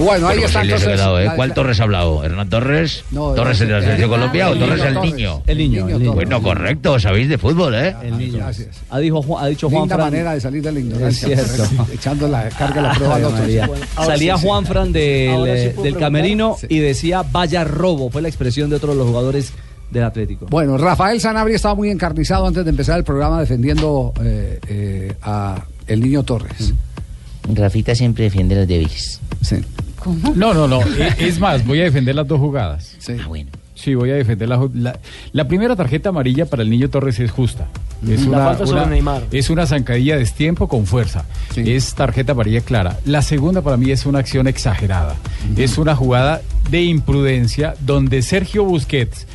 Bueno, 0.04 0.28
ahí 0.28 0.40
está 0.44 0.62
entonces. 0.62 0.88
quedado, 0.88 1.20
¿eh? 1.20 1.30
¿Cuál 1.36 1.54
Torres 1.54 1.80
ha 1.80 1.84
hablado? 1.84 2.24
¿Hernán 2.24 2.50
Torres? 2.50 3.04
No, 3.12 3.34
¿Torres 3.34 3.60
de 3.60 3.66
la 3.68 3.78
el- 3.78 3.84
selección 3.84 4.10
el- 4.12 4.16
Colombia 4.18 4.50
o 4.50 4.54
el 4.54 4.60
Torres 4.60 4.78
niño 4.78 4.88
el 4.88 4.94
Torres. 4.96 5.14
niño? 5.14 5.44
El 5.48 5.58
niño, 5.58 5.88
el 5.90 6.00
niño. 6.00 6.14
Bueno, 6.14 6.42
correcto, 6.42 7.00
sabéis 7.00 7.30
de 7.30 7.38
fútbol, 7.38 7.76
¿eh? 7.76 7.96
El 8.04 8.18
niño. 8.18 8.38
Gracias. 8.40 8.70
Ha, 8.90 9.00
dijo, 9.00 9.22
Juan- 9.22 9.44
ha 9.44 9.48
dicho 9.48 9.70
Juan 9.70 9.82
Linda 9.84 9.96
Fran. 9.96 10.08
manera 10.12 10.34
de 10.34 10.42
salir 10.42 10.62
de 10.64 10.72
la 10.72 10.80
ignorancia. 10.80 11.28
Es 11.34 11.52
cierto. 11.52 11.86
Echando 11.94 12.28
la 12.28 12.50
carga 12.50 12.82
la 12.82 12.94
prueba 12.94 13.16
al 13.16 13.24
otro. 13.26 13.44
Salía. 14.06 14.38
Juan 14.38 14.66
Fran 14.66 14.92
del, 14.92 15.96
camerino 16.00 16.56
Sí. 16.60 16.68
y 16.70 16.80
decía 16.80 17.24
vaya 17.32 17.64
robo. 17.64 18.10
Fue 18.10 18.22
la 18.22 18.28
expresión 18.28 18.70
de 18.70 18.78
otro 18.78 18.92
de 18.92 18.98
los 18.98 19.08
jugadores 19.08 19.54
del 19.90 20.04
Atlético. 20.04 20.46
Bueno, 20.50 20.78
Rafael 20.78 21.20
Sanabria 21.20 21.56
estaba 21.58 21.76
muy 21.76 21.90
encarnizado 21.90 22.48
antes 22.48 22.64
de 22.64 22.70
empezar 22.70 22.98
el 22.98 23.04
programa 23.04 23.40
defendiendo 23.42 24.14
eh, 24.24 24.60
eh, 24.68 25.14
a 25.22 25.64
el 25.88 26.00
niño 26.00 26.24
Torres. 26.24 26.74
Rafita 27.54 27.94
siempre 27.96 28.26
defiende 28.26 28.56
a 28.56 28.60
los 28.60 28.68
débiles. 28.68 29.20
Sí. 29.42 29.58
No, 30.36 30.54
no, 30.54 30.68
no. 30.68 30.82
e- 30.82 31.16
Es 31.28 31.40
más, 31.40 31.66
voy 31.66 31.82
a 31.82 31.84
defender 31.84 32.16
las 32.16 32.28
dos 32.28 32.40
jugadas. 32.40 32.96
Sí. 33.00 33.14
Ah, 33.22 33.28
bueno. 33.28 33.50
Sí, 33.74 33.96
voy 33.96 34.12
a 34.12 34.16
defender 34.16 34.48
la, 34.48 34.70
la, 34.76 35.00
la 35.32 35.48
primera 35.48 35.76
tarjeta 35.76 36.10
amarilla 36.10 36.46
para 36.46 36.62
el 36.62 36.70
niño 36.70 36.90
Torres 36.90 37.20
es 37.20 37.32
justa. 37.32 37.68
Es 38.08 38.22
La 38.24 38.28
una, 38.38 38.46
falta 38.46 38.66
sobre 38.68 38.82
una- 38.82 38.90
Neymar. 38.92 39.24
es 39.32 39.50
una 39.50 39.66
zancadilla 39.66 40.18
de 40.18 40.26
tiempo 40.26 40.68
con 40.68 40.86
fuerza. 40.86 41.26
Es 41.56 41.96
tarjeta 41.96 42.34
amarilla 42.34 42.62
clara. 42.62 43.00
La 43.06 43.22
segunda 43.24 43.62
para 43.64 43.78
mí 43.78 43.90
es 43.90 44.06
una 44.06 44.20
acción 44.20 44.48
exagerada. 44.48 45.16
Es 45.58 45.80
una 45.80 45.96
jugada 45.96 46.42
de 46.70 46.84
imprudencia 46.84 47.74
donde 47.80 48.22
Sergio 48.22 48.64
Busquets 48.66 49.26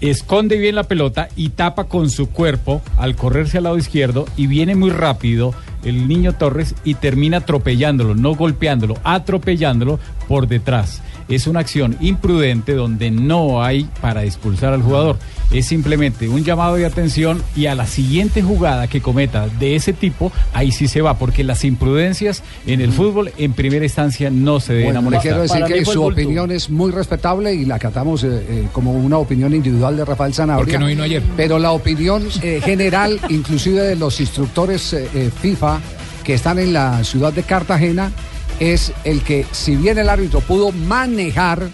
esconde 0.00 0.56
bien 0.58 0.74
la 0.74 0.84
pelota 0.84 1.28
y 1.36 1.50
tapa 1.50 1.84
con 1.84 2.10
su 2.10 2.28
cuerpo 2.30 2.82
al 2.96 3.14
correrse 3.14 3.58
al 3.58 3.64
lado 3.64 3.76
izquierdo 3.78 4.24
y 4.36 4.46
viene 4.46 4.74
muy 4.74 4.90
rápido 4.90 5.54
el 5.84 6.08
niño 6.08 6.34
Torres 6.34 6.74
y 6.84 6.94
termina 6.94 7.38
atropellándolo, 7.38 8.14
no 8.14 8.34
golpeándolo, 8.34 8.96
atropellándolo 9.04 9.98
por 10.28 10.48
detrás. 10.48 11.02
Es 11.28 11.46
una 11.46 11.60
acción 11.60 11.96
imprudente 12.00 12.74
donde 12.74 13.10
no 13.10 13.62
hay 13.62 13.88
para 14.00 14.24
expulsar 14.24 14.72
al 14.72 14.82
jugador. 14.82 15.18
Es 15.50 15.66
simplemente 15.66 16.28
un 16.28 16.44
llamado 16.44 16.76
de 16.76 16.86
atención 16.86 17.42
y 17.54 17.66
a 17.66 17.74
la 17.74 17.86
siguiente 17.86 18.42
jugada 18.42 18.86
que 18.88 19.00
cometa 19.00 19.48
de 19.48 19.76
ese 19.76 19.92
tipo, 19.92 20.32
ahí 20.54 20.72
sí 20.72 20.88
se 20.88 21.02
va, 21.02 21.18
porque 21.18 21.44
las 21.44 21.64
imprudencias 21.64 22.42
en 22.66 22.80
el 22.80 22.92
fútbol 22.92 23.32
en 23.36 23.52
primera 23.52 23.84
instancia 23.84 24.30
no 24.30 24.60
se 24.60 24.72
deben 24.72 24.86
Bueno, 24.86 25.00
le 25.00 25.06
amonestar. 25.18 25.22
quiero 25.22 25.42
decir 25.42 25.64
que 25.64 25.84
su 25.84 26.02
opinión 26.02 26.50
es 26.50 26.70
muy 26.70 26.90
respetable 26.90 27.54
y 27.54 27.64
la 27.64 27.76
acatamos 27.76 28.24
eh, 28.24 28.28
eh, 28.48 28.68
como 28.72 28.92
una 28.92 29.18
opinión 29.18 29.54
individual 29.54 29.96
de 29.96 30.04
Rafael 30.04 30.32
Sanabria. 30.32 30.64
¿Por 30.64 30.72
qué 30.72 30.78
no 30.78 30.86
vino 30.86 31.02
ayer? 31.02 31.22
Pero 31.36 31.58
la 31.58 31.72
opinión 31.72 32.26
eh, 32.42 32.60
general, 32.64 33.20
inclusive 33.28 33.82
de 33.82 33.96
los 33.96 34.20
instructores 34.20 34.96
FIFA 35.40 35.80
que 36.24 36.34
están 36.34 36.58
en 36.58 36.72
la 36.72 37.02
ciudad 37.04 37.32
de 37.32 37.42
Cartagena, 37.42 38.12
es 38.62 38.92
el 39.02 39.22
que 39.22 39.44
si 39.50 39.74
bien 39.74 39.98
el 39.98 40.08
árbitro 40.08 40.40
pudo 40.40 40.70
manejar, 40.70 41.68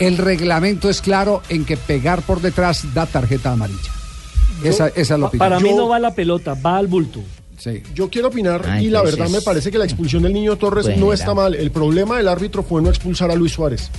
el 0.00 0.18
reglamento 0.18 0.90
es 0.90 1.00
claro 1.00 1.40
en 1.48 1.64
que 1.64 1.76
pegar 1.76 2.22
por 2.22 2.40
detrás 2.40 2.92
da 2.94 3.06
tarjeta 3.06 3.52
amarilla. 3.52 3.92
Esa, 4.64 4.88
esa 4.88 5.14
es 5.14 5.20
la 5.20 5.26
opinión. 5.26 5.38
Para 5.38 5.60
mí 5.60 5.70
Yo- 5.70 5.76
no 5.76 5.88
va 5.88 6.00
la 6.00 6.14
pelota, 6.14 6.54
va 6.54 6.78
al 6.78 6.88
bulto. 6.88 7.22
Yo 7.94 8.10
quiero 8.10 8.28
opinar 8.28 8.64
Ay, 8.68 8.86
y 8.86 8.90
la 8.90 9.02
verdad 9.02 9.26
es- 9.26 9.32
me 9.32 9.40
parece 9.40 9.70
que 9.70 9.78
la 9.78 9.84
expulsión 9.84 10.22
del 10.22 10.32
niño 10.32 10.56
Torres 10.56 10.86
Bueno, 10.86 11.06
no 11.06 11.12
está 11.12 11.32
mal. 11.34 11.54
El 11.54 11.70
problema 11.70 12.16
del 12.18 12.28
árbitro 12.28 12.62
fue 12.62 12.82
no 12.82 12.88
expulsar 12.90 13.30
a 13.30 13.34
Luis 13.34 13.52
Suárez. 13.52 13.90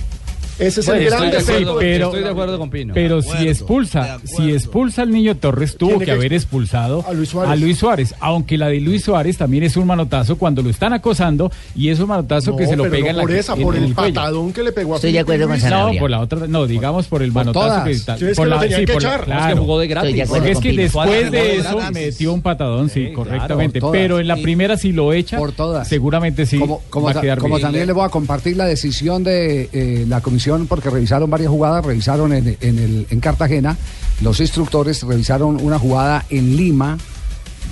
Ese 0.58 0.80
es 0.80 0.86
Bueno, 0.86 1.00
el 1.02 1.06
gran 1.08 1.24
estoy 1.24 1.30
de 1.30 1.36
defecto. 1.52 1.76
pero- 1.78 2.06
Estoy 2.06 2.22
de 2.24 2.28
acuerdo 2.30 2.58
con 2.58 2.70
Pino. 2.70 2.94
Pero 2.94 3.22
si 3.22 3.48
expulsa, 3.48 4.18
si 4.24 4.50
expulsa 4.52 5.02
al 5.02 5.10
niño 5.10 5.36
Torres, 5.36 5.76
tuvo 5.76 5.98
que 5.98 6.06
que 6.06 6.10
haber 6.12 6.32
expulsado 6.32 7.04
a 7.06 7.12
Luis 7.12 7.28
Suárez. 7.28 7.52
a 7.52 7.56
Luis 7.56 7.78
Suárez, 7.78 8.14
aunque 8.20 8.58
la 8.58 8.68
de 8.68 8.80
Luis 8.80 9.04
Suárez 9.04 9.36
también 9.36 9.62
es 9.64 9.76
un 9.76 9.86
manotazo 9.86 10.36
cuando 10.36 10.62
lo 10.62 10.70
están 10.70 10.92
acosando 10.92 11.52
y 11.76 11.90
es 11.90 12.00
un 12.00 12.08
manotazo 12.08 12.56
que 12.56 12.66
se 12.66 12.76
lo 12.76 12.84
pega 12.90 13.04
no 13.06 13.10
en 13.10 13.16
la 13.16 13.22
por 13.22 13.32
esa, 13.32 13.54
en 13.54 13.62
por 13.62 13.76
el 13.76 13.92
patadón 13.94 14.52
que 14.52 14.62
le 14.62 14.72
pegó 14.72 14.94
a 14.94 14.96
Estoy 14.96 15.12
de 15.12 15.18
acuerdo 15.20 15.44
con 15.44 15.52
Luis. 15.52 15.62
Sanabria. 15.62 15.94
No, 15.94 16.00
por 16.00 16.10
la 16.10 16.20
otra, 16.20 16.46
no, 16.48 16.66
digamos 16.66 17.06
por 17.06 17.22
el 17.22 17.32
Por 17.32 17.44
manotazo 17.44 17.66
todas. 17.66 17.84
que 17.84 17.94
Sí, 17.94 18.00
es 18.10 18.16
que 18.16 18.34
por 18.34 18.48
lo 18.48 18.56
la- 18.56 18.60
que 18.68 18.86
por 18.92 19.02
la-. 19.02 19.14
Es 19.14 19.18
que 19.20 19.24
claro. 19.26 19.56
jugó 19.58 19.78
de 19.78 19.86
gratis. 19.88 20.28
Porque 20.28 20.50
es 20.52 20.58
que 20.58 20.72
después 20.72 21.30
de 21.30 21.56
eso 21.56 21.80
metió 21.92 22.32
un 22.32 22.42
patadón, 22.42 22.88
sí, 22.90 23.02
claro, 23.06 23.14
correctamente. 23.14 23.80
Pero 23.92 24.18
en 24.18 24.26
la 24.28 24.36
primera 24.36 24.76
si 24.76 24.92
lo 24.92 25.12
echa, 25.12 25.38
seguramente 25.84 26.46
sí 26.46 26.58
Como, 26.58 26.82
como 26.90 27.06
va 27.06 27.10
a 27.12 27.14
ta- 27.14 27.20
quedar 27.20 27.38
como 27.38 27.56
bien. 27.56 27.62
también 27.66 27.86
le 27.86 27.92
voy 27.92 28.04
a 28.04 28.08
compartir 28.08 28.56
la 28.56 28.64
decisión 28.64 29.22
de 29.24 29.68
eh, 29.72 30.04
la 30.08 30.20
comisión, 30.20 30.47
porque 30.66 30.90
revisaron 30.90 31.30
varias 31.30 31.50
jugadas, 31.50 31.84
revisaron 31.84 32.32
en, 32.32 32.56
en 32.60 32.78
el, 32.78 33.06
en 33.10 33.20
Cartagena, 33.20 33.76
los 34.22 34.40
instructores 34.40 35.02
revisaron 35.02 35.60
una 35.62 35.78
jugada 35.78 36.24
en 36.30 36.56
Lima 36.56 36.98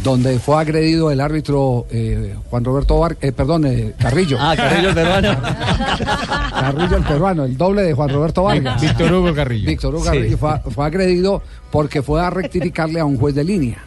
donde 0.03 0.39
fue 0.39 0.61
agredido 0.61 1.11
el 1.11 1.21
árbitro 1.21 1.87
eh, 1.91 2.35
Juan 2.51 2.65
Roberto 2.65 2.99
Var 2.99 3.17
eh, 3.21 3.33
perdón, 3.33 3.65
eh, 3.67 3.95
Carrillo. 3.99 4.37
Ah, 4.39 4.55
Carrillo 4.55 4.91
el 4.91 4.95
peruano. 4.95 5.41
Carrillo 6.51 6.97
el 6.97 7.05
peruano, 7.05 7.45
el 7.45 7.57
doble 7.57 7.83
de 7.83 7.93
Juan 7.95 8.11
Roberto 8.11 8.43
Vargas. 8.43 8.81
Víctor 8.81 9.13
Hugo 9.13 9.35
Carrillo. 9.35 9.67
Víctor 9.67 9.95
Hugo 9.95 10.05
Sí. 10.05 10.11
Carrillo 10.11 10.39
fue, 10.39 10.61
fue 10.71 10.87
agredido 10.87 11.43
porque 11.71 12.03
fue 12.03 12.21
a 12.21 12.31
rectificarle 12.31 13.01
a 13.01 13.05
un 13.05 13.17
juez 13.17 13.35
de 13.35 13.45
línea. 13.45 13.79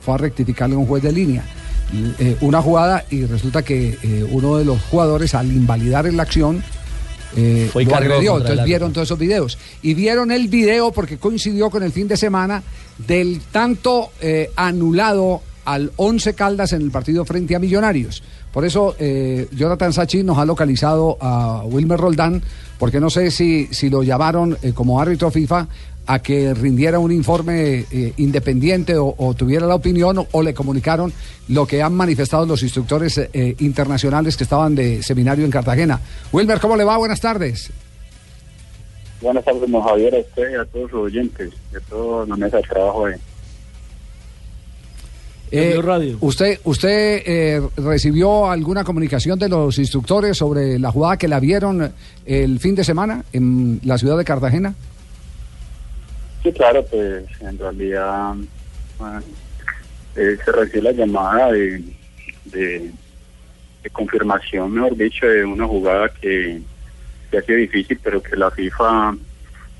Fue 0.00 0.14
a 0.14 0.18
rectificarle 0.18 0.74
a 0.74 0.78
un 0.78 0.86
juez 0.86 1.02
de 1.02 1.12
línea. 1.12 1.44
Eh, 2.18 2.38
una 2.40 2.62
jugada 2.62 3.04
y 3.10 3.26
resulta 3.26 3.62
que 3.62 3.98
eh, 4.02 4.26
uno 4.30 4.56
de 4.56 4.64
los 4.64 4.80
jugadores 4.84 5.34
al 5.34 5.52
invalidar 5.52 6.06
en 6.06 6.16
la 6.16 6.22
acción 6.22 6.64
eh, 7.36 7.68
Fue 7.72 7.84
lo 7.84 7.96
agredió. 7.96 8.38
Entonces 8.38 8.64
vieron 8.64 8.92
todos 8.92 9.08
esos 9.08 9.18
videos. 9.18 9.58
Y 9.82 9.94
vieron 9.94 10.30
el 10.30 10.48
video 10.48 10.92
porque 10.92 11.18
coincidió 11.18 11.70
con 11.70 11.82
el 11.82 11.92
fin 11.92 12.08
de 12.08 12.16
semana 12.16 12.62
del 13.06 13.40
tanto 13.50 14.10
eh, 14.20 14.50
anulado 14.56 15.42
al 15.64 15.92
11 15.96 16.34
Caldas 16.34 16.72
en 16.72 16.82
el 16.82 16.90
partido 16.90 17.24
frente 17.24 17.54
a 17.54 17.58
Millonarios. 17.58 18.22
Por 18.52 18.66
eso 18.66 18.94
eh, 18.98 19.48
Jonathan 19.52 19.92
Sachi 19.92 20.22
nos 20.22 20.36
ha 20.38 20.44
localizado 20.44 21.16
a 21.20 21.62
Wilmer 21.64 21.98
Roldán, 21.98 22.42
porque 22.78 23.00
no 23.00 23.08
sé 23.08 23.30
si, 23.30 23.68
si 23.70 23.88
lo 23.88 24.02
llamaron 24.02 24.58
eh, 24.62 24.72
como 24.74 25.00
árbitro 25.00 25.30
FIFA 25.30 25.68
a 26.06 26.18
que 26.20 26.52
rindiera 26.54 26.98
un 26.98 27.12
informe 27.12 27.86
eh, 27.90 28.12
independiente 28.16 28.96
o, 28.96 29.14
o 29.16 29.34
tuviera 29.34 29.66
la 29.66 29.74
opinión 29.74 30.18
o, 30.18 30.26
o 30.32 30.42
le 30.42 30.54
comunicaron 30.54 31.12
lo 31.48 31.66
que 31.66 31.82
han 31.82 31.94
manifestado 31.94 32.46
los 32.46 32.62
instructores 32.62 33.18
eh, 33.18 33.54
internacionales 33.60 34.36
que 34.36 34.44
estaban 34.44 34.74
de 34.74 35.02
seminario 35.02 35.44
en 35.44 35.50
Cartagena. 35.50 36.00
Wilmer, 36.32 36.60
¿cómo 36.60 36.76
le 36.76 36.84
va? 36.84 36.96
Buenas 36.96 37.20
tardes. 37.20 37.70
Buenas 39.20 39.44
tardes, 39.44 39.70
don 39.70 39.82
Javier, 39.82 40.14
a 40.16 40.18
usted 40.18 40.50
y 40.50 40.54
a 40.54 40.64
todos 40.64 40.90
los 40.90 41.02
oyentes, 41.04 41.52
de 41.72 41.80
toda 41.88 42.26
la 42.26 42.36
mesa 42.36 42.56
de 42.56 42.62
trabajo. 42.64 43.06
De... 43.06 43.16
Eh, 45.54 46.16
¿Usted, 46.20 46.60
usted 46.64 47.22
eh, 47.26 47.60
recibió 47.76 48.50
alguna 48.50 48.84
comunicación 48.84 49.38
de 49.38 49.50
los 49.50 49.78
instructores 49.78 50.38
sobre 50.38 50.78
la 50.78 50.90
jugada 50.90 51.18
que 51.18 51.28
la 51.28 51.38
vieron 51.40 51.92
el 52.24 52.58
fin 52.58 52.74
de 52.74 52.84
semana 52.84 53.22
en 53.34 53.78
la 53.84 53.98
ciudad 53.98 54.16
de 54.16 54.24
Cartagena? 54.24 54.74
Sí, 56.42 56.52
claro, 56.52 56.84
pues 56.86 57.24
en 57.40 57.58
realidad 57.58 58.34
bueno, 58.98 59.20
eh, 60.16 60.36
se 60.44 60.52
recibió 60.52 60.82
la 60.82 60.92
llamada 60.92 61.52
de, 61.52 61.84
de, 62.46 62.90
de 63.82 63.90
confirmación, 63.90 64.72
mejor 64.72 64.96
dicho, 64.96 65.26
de 65.26 65.44
una 65.44 65.66
jugada 65.66 66.08
que, 66.08 66.60
que 67.30 67.38
ha 67.38 67.42
sido 67.42 67.58
difícil, 67.58 67.98
pero 68.02 68.22
que 68.22 68.36
la 68.36 68.50
FIFA 68.50 69.16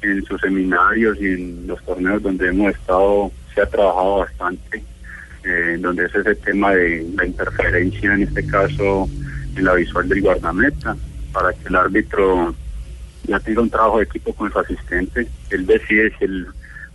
en 0.02 0.24
sus 0.24 0.40
seminarios 0.40 1.16
y 1.20 1.26
en 1.26 1.66
los 1.66 1.82
torneos 1.84 2.22
donde 2.22 2.48
hemos 2.48 2.74
estado 2.74 3.30
se 3.54 3.60
ha 3.60 3.66
trabajado 3.66 4.18
bastante, 4.18 4.82
eh, 5.44 5.76
donde 5.80 6.06
es 6.06 6.14
ese 6.14 6.34
tema 6.36 6.72
de 6.72 7.06
la 7.14 7.26
interferencia, 7.26 8.14
en 8.14 8.22
este 8.22 8.46
caso 8.46 9.08
en 9.56 9.64
la 9.64 9.74
visual 9.74 10.08
del 10.08 10.22
guardameta, 10.22 10.96
para 11.32 11.52
que 11.52 11.68
el 11.68 11.76
árbitro 11.76 12.54
ya 13.24 13.38
tenga 13.40 13.62
un 13.62 13.70
trabajo 13.70 13.98
de 13.98 14.04
equipo 14.04 14.32
con 14.32 14.50
su 14.52 14.58
asistente, 14.58 15.26
él 15.50 15.66
decide 15.66 16.12
si 16.18 16.24
el 16.24 16.46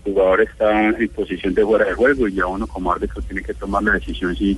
jugador 0.04 0.42
está 0.42 0.88
en 0.90 1.10
posición 1.10 1.54
de 1.54 1.64
fuera 1.64 1.86
de 1.86 1.94
juego 1.94 2.28
y 2.28 2.34
ya 2.34 2.46
uno 2.46 2.66
como 2.68 2.92
árbitro 2.92 3.22
tiene 3.24 3.42
que 3.42 3.54
tomar 3.54 3.84
la 3.84 3.94
decisión 3.94 4.36
si 4.36 4.58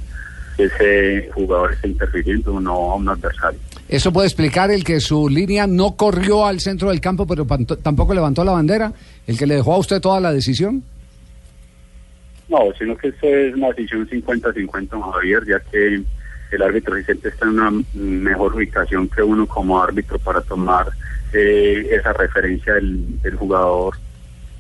ese 0.58 1.30
jugador 1.34 1.74
está 1.74 1.88
interfiriendo 1.88 2.54
o 2.54 2.60
no 2.60 2.92
a 2.92 2.96
un 2.96 3.10
adversario. 3.10 3.60
¿Eso 3.88 4.12
puede 4.12 4.28
explicar 4.28 4.70
el 4.72 4.84
que 4.84 5.00
su 5.00 5.30
línea 5.30 5.66
no 5.66 5.96
corrió 5.96 6.46
al 6.46 6.60
centro 6.60 6.90
del 6.90 7.02
campo, 7.02 7.26
pero 7.26 7.46
tampoco 7.82 8.14
levantó 8.14 8.44
la 8.44 8.52
bandera? 8.52 8.94
¿El 9.26 9.38
que 9.38 9.48
le 9.48 9.56
dejó 9.56 9.74
a 9.74 9.78
usted 9.78 10.02
toda 10.02 10.20
la 10.20 10.32
decisión? 10.32 10.84
No, 12.50 12.60
sino 12.78 12.98
que 12.98 13.10
esto 13.10 13.28
es 13.28 13.56
una 13.56 13.70
decisión 13.70 14.08
50-50, 14.08 14.90
don 14.90 15.02
Javier, 15.12 15.44
ya 15.48 15.60
que 15.72 16.04
el 16.52 16.62
árbitro 16.62 16.96
asistente 16.96 17.30
está 17.30 17.46
en 17.46 17.60
una 17.60 17.84
mejor 17.94 18.56
ubicación 18.56 19.08
que 19.08 19.22
uno 19.22 19.48
como 19.48 19.82
árbitro 19.82 20.20
para 20.20 20.42
tomar 20.42 20.88
eh, 21.34 21.88
esa 21.92 22.14
referencia 22.14 22.74
del, 22.74 23.36
jugador 23.38 23.96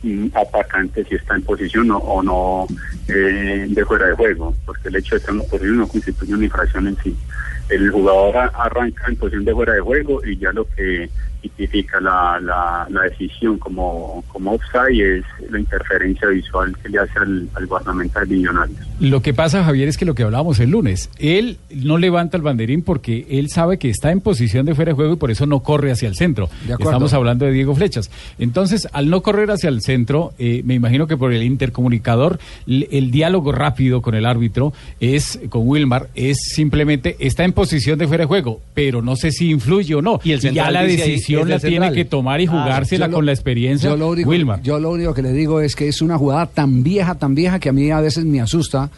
mm, 0.03 0.27
atacante 0.33 1.03
si 1.05 1.15
está 1.15 1.35
en 1.35 1.43
posición 1.43 1.89
o, 1.91 2.21
no 2.23 2.67
eh, 3.07 3.65
de 3.69 3.85
fuera 3.85 4.07
de 4.07 4.13
juego, 4.13 4.53
porque 4.65 4.89
el 4.89 4.97
hecho 4.97 5.15
de 5.15 5.19
estar 5.19 5.33
en 5.33 5.41
posición 5.41 5.77
no 5.77 5.87
constituye 5.87 6.33
una 6.33 6.45
infracción 6.45 6.87
en 6.87 6.97
sí. 7.03 7.15
El 7.69 7.91
jugador 7.91 8.51
arranca 8.55 9.05
en 9.07 9.15
posición 9.15 9.45
de 9.45 9.53
fuera 9.53 9.73
de 9.73 9.81
juego 9.81 10.25
y 10.25 10.37
ya 10.37 10.51
lo 10.51 10.65
que 10.75 11.09
tipifica 11.41 11.99
la, 11.99 12.39
la, 12.41 12.87
la 12.89 13.01
decisión 13.03 13.57
como, 13.57 14.23
como 14.27 14.51
offside 14.53 15.17
es 15.19 15.23
la 15.51 15.59
interferencia 15.59 16.27
visual 16.27 16.75
que 16.81 16.89
le 16.89 16.99
hace 16.99 17.17
al, 17.19 17.47
al 17.55 17.65
guardameta 17.65 18.21
de 18.21 18.35
Millonarios. 18.35 18.77
Lo 18.99 19.21
que 19.21 19.33
pasa, 19.33 19.63
Javier, 19.63 19.87
es 19.87 19.97
que 19.97 20.05
lo 20.05 20.15
que 20.15 20.23
hablábamos 20.23 20.59
el 20.59 20.71
lunes, 20.71 21.09
él 21.17 21.57
no 21.73 21.97
levanta 21.97 22.35
el 22.37 22.43
banderín 22.43 22.81
porque 22.81 23.25
él 23.29 23.49
sabe 23.49 23.77
que 23.77 23.89
está 23.89 24.11
en 24.11 24.21
posición 24.21 24.65
de 24.65 24.75
fuera 24.75 24.91
de 24.91 24.95
juego 24.95 25.13
y 25.13 25.17
por 25.17 25.31
eso 25.31 25.45
no 25.45 25.61
corre 25.61 25.91
hacia 25.91 26.07
el 26.09 26.15
centro. 26.15 26.49
Estamos 26.67 27.13
hablando 27.13 27.45
de 27.45 27.51
Diego 27.51 27.73
Flechas. 27.75 28.11
Entonces, 28.37 28.87
al 28.91 29.09
no 29.09 29.21
correr 29.21 29.51
hacia 29.51 29.69
el 29.69 29.81
centro, 29.81 30.33
eh, 30.39 30.61
me 30.65 30.73
imagino 30.73 31.07
que 31.07 31.15
por 31.17 31.31
el 31.33 31.43
intercomunicador, 31.43 32.39
l- 32.67 32.87
el 32.91 33.11
diálogo 33.11 33.51
rápido 33.51 34.01
con 34.01 34.15
el 34.15 34.25
árbitro 34.25 34.73
es, 34.99 35.39
con 35.49 35.67
Wilmar, 35.67 36.09
es 36.15 36.37
simplemente, 36.53 37.15
está 37.19 37.43
en 37.45 37.53
posición 37.53 37.97
de 37.97 38.07
fuera 38.07 38.23
de 38.23 38.27
juego, 38.27 38.61
pero 38.73 39.01
no 39.01 39.15
sé 39.15 39.31
si 39.31 39.49
influye 39.49 39.95
o 39.95 40.01
no. 40.01 40.19
Y 40.23 40.31
el 40.33 40.39
ya 40.39 40.49
central 40.49 40.73
la 40.73 40.83
dice 40.83 41.03
ahí, 41.03 41.19
decisión 41.37 41.49
la 41.49 41.59
tiene 41.59 41.91
que 41.93 42.05
tomar 42.05 42.41
y 42.41 42.47
Claro, 42.47 42.63
jugársela 42.63 43.07
lo- 43.07 43.13
con 43.15 43.25
la 43.25 43.31
experiencia 43.31 43.89
Yo 43.89 43.97
lo, 43.97 44.09
único, 44.09 44.29
Wilmar. 44.29 44.61
yo 44.61 44.79
lo 44.79 44.91
único 44.91 45.13
que 45.13 45.21
le 45.21 45.31
digo 45.33 45.61
es 45.61 45.75
que 45.75 45.87
es 45.87 46.01
una 46.01 46.17
jugada 46.17 46.45
tan 46.47 46.83
vieja, 46.83 47.15
tan 47.15 47.35
vieja 47.35 47.59
que 47.59 47.69
a 47.69 47.73
mí 47.73 47.89
a 47.91 47.99
veces 48.01 48.25
me 48.25 48.41
asusta 48.41 48.89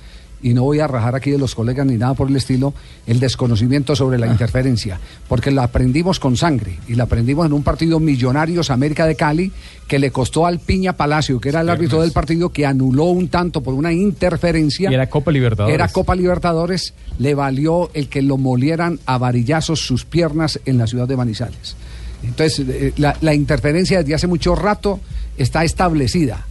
y 0.44 0.56
no 0.56 0.64
voy 0.64 0.80
a 0.80 0.88
rajar 0.88 1.14
aquí 1.14 1.30
de 1.30 1.38
los 1.38 1.54
colegas 1.54 1.86
ni 1.86 1.98
nada 1.98 2.16
por 2.16 2.28
el 2.28 2.36
estilo, 2.36 2.74
el 3.06 3.20
desconocimiento 3.20 3.96
sobre 3.96 4.18
la 4.18 4.26
interferencia, 4.26 5.00
porque 5.28 5.52
la 5.52 5.62
aprendimos 5.66 6.20
con 6.20 6.36
sangre 6.36 6.80
y 6.88 6.96
la 6.96 7.04
aprendimos 7.04 7.46
en 7.46 7.54
un 7.54 7.62
partido 7.62 8.00
Millonarios 8.00 8.72
América 8.72 9.06
de 9.06 9.14
Cali 9.16 9.52
que 9.88 10.00
le 10.00 10.10
costó 10.10 10.48
al 10.48 10.58
Piña 10.60 10.94
Palacio, 10.94 11.40
que 11.40 11.50
era 11.50 11.62
el 11.62 11.70
árbitro 11.70 12.02
del 12.02 12.12
partido, 12.12 12.50
que 12.50 12.66
anuló 12.66 13.04
un 13.06 13.28
tanto 13.28 13.62
por 13.62 13.76
una 13.76 13.94
interferencia. 13.94 14.90
Y 14.90 14.94
era 14.96 15.08
Copa 15.12 15.32
Libertadores. 15.32 15.76
Era 15.76 15.88
Copa 15.90 16.16
Libertadores, 16.16 16.96
le 17.20 17.36
valió 17.36 17.92
el 17.94 18.08
que 18.08 18.24
lo 18.24 18.38
molieran 18.38 19.00
a 19.06 19.20
varillazos 19.20 19.82
sus 19.82 20.06
piernas 20.06 20.60
en 20.66 20.80
la 20.80 20.88
ciudad 20.88 21.08
de 21.08 21.18
Manizales. 21.18 21.76
Entonces, 22.24 22.66
eh, 22.68 22.94
la, 22.98 23.16
la 23.22 23.34
interferencia 23.34 24.00
desde 24.00 24.16
hace 24.16 24.28
mucho 24.28 24.56
rato 24.56 25.00
está 25.38 25.64
establecida. 25.64 26.46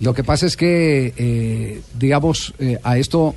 Lo 0.00 0.12
que 0.14 0.24
pasa 0.24 0.46
es 0.46 0.56
que, 0.56 1.12
eh, 1.16 1.80
digamos, 1.98 2.52
eh, 2.58 2.78
a 2.82 2.98
esto 2.98 3.34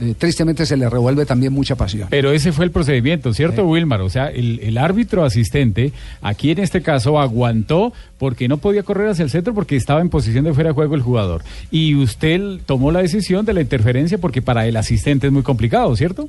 eh, 0.00 0.14
tristemente 0.16 0.66
se 0.66 0.76
le 0.76 0.88
revuelve 0.88 1.24
también 1.24 1.52
mucha 1.52 1.74
pasión. 1.74 2.08
Pero 2.10 2.32
ese 2.32 2.52
fue 2.52 2.66
el 2.66 2.70
procedimiento, 2.70 3.32
¿cierto, 3.32 3.66
Wilmar? 3.66 4.02
O 4.02 4.10
sea, 4.10 4.28
el, 4.28 4.60
el 4.60 4.76
árbitro 4.76 5.24
asistente, 5.24 5.92
aquí 6.20 6.50
en 6.50 6.58
este 6.58 6.82
caso, 6.82 7.18
aguantó 7.18 7.92
porque 8.18 8.46
no 8.46 8.58
podía 8.58 8.82
correr 8.82 9.08
hacia 9.08 9.22
el 9.22 9.30
centro 9.30 9.54
porque 9.54 9.76
estaba 9.76 10.00
en 10.00 10.10
posición 10.10 10.44
de 10.44 10.52
fuera 10.52 10.70
de 10.70 10.74
juego 10.74 10.94
el 10.94 11.02
jugador. 11.02 11.42
Y 11.70 11.94
usted 11.94 12.58
tomó 12.66 12.90
la 12.90 13.00
decisión 13.00 13.46
de 13.46 13.54
la 13.54 13.62
interferencia 13.62 14.18
porque 14.18 14.42
para 14.42 14.66
el 14.66 14.76
asistente 14.76 15.28
es 15.28 15.32
muy 15.32 15.42
complicado, 15.42 15.94
¿cierto? 15.96 16.28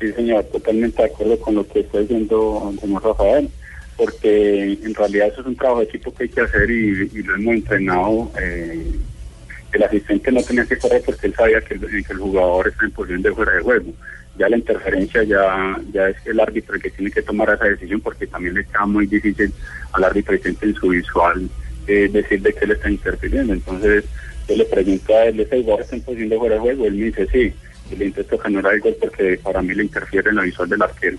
Sí, 0.00 0.12
señor, 0.12 0.44
totalmente 0.44 1.02
de 1.02 1.08
acuerdo 1.08 1.38
con 1.38 1.54
lo 1.54 1.66
que 1.66 1.80
está 1.80 2.00
diciendo 2.00 2.74
señor 2.80 3.02
Rafael, 3.04 3.48
porque 3.96 4.72
en 4.72 4.94
realidad 4.94 5.28
eso 5.28 5.40
es 5.40 5.46
un 5.46 5.56
trabajo 5.56 5.80
de 5.80 5.86
equipo 5.86 6.14
que 6.14 6.24
hay 6.24 6.28
que 6.28 6.40
hacer 6.40 6.70
y, 6.70 7.22
lo 7.22 7.34
hemos 7.34 7.54
entrenado. 7.54 8.32
eh, 8.40 8.92
el 9.74 9.82
asistente 9.82 10.30
no 10.30 10.42
tenía 10.42 10.64
que 10.64 10.78
correr 10.78 11.02
porque 11.04 11.26
él 11.26 11.34
sabía 11.34 11.60
que 11.60 11.74
el, 11.74 11.80
que 11.80 12.12
el 12.12 12.18
jugador 12.18 12.68
está 12.68 12.84
en 12.84 12.92
posición 12.92 13.22
de 13.22 13.32
fuera 13.32 13.54
de 13.54 13.60
juego. 13.60 13.92
Ya 14.38 14.48
la 14.48 14.56
interferencia 14.56 15.22
ya, 15.24 15.80
ya 15.92 16.08
es 16.08 16.16
el 16.26 16.40
árbitro 16.40 16.74
el 16.74 16.82
que 16.82 16.90
tiene 16.90 17.10
que 17.10 17.22
tomar 17.22 17.50
esa 17.50 17.64
decisión 17.64 18.00
porque 18.00 18.26
también 18.26 18.54
le 18.54 18.64
queda 18.64 18.86
muy 18.86 19.06
difícil 19.06 19.52
al 19.92 20.04
árbitro 20.04 20.34
asistente 20.34 20.66
en 20.66 20.74
su 20.74 20.88
visual 20.88 21.48
eh, 21.86 22.08
decir 22.12 22.40
de 22.42 22.52
que 22.52 22.64
él 22.64 22.72
está 22.72 22.90
interfiriendo. 22.90 23.52
Entonces 23.52 24.04
yo 24.48 24.56
le 24.56 24.64
pregunto 24.64 25.16
a 25.16 25.24
él, 25.26 25.40
¿ese 25.40 25.60
jugador 25.60 25.82
está 25.82 25.96
en 25.96 26.02
posición 26.02 26.28
de 26.28 26.38
fuera 26.38 26.54
de 26.54 26.60
juego? 26.60 26.86
Él 26.86 26.94
me 26.94 27.06
dice 27.06 27.26
sí. 27.32 27.52
Y 27.90 27.96
le 27.96 28.06
intento 28.06 28.38
generar 28.38 28.74
el 28.74 28.80
gol 28.80 28.96
porque 28.98 29.38
para 29.42 29.60
mí 29.60 29.74
le 29.74 29.82
interfiere 29.82 30.30
en 30.30 30.36
la 30.36 30.42
visual 30.42 30.68
del 30.68 30.82
arquero. 30.82 31.18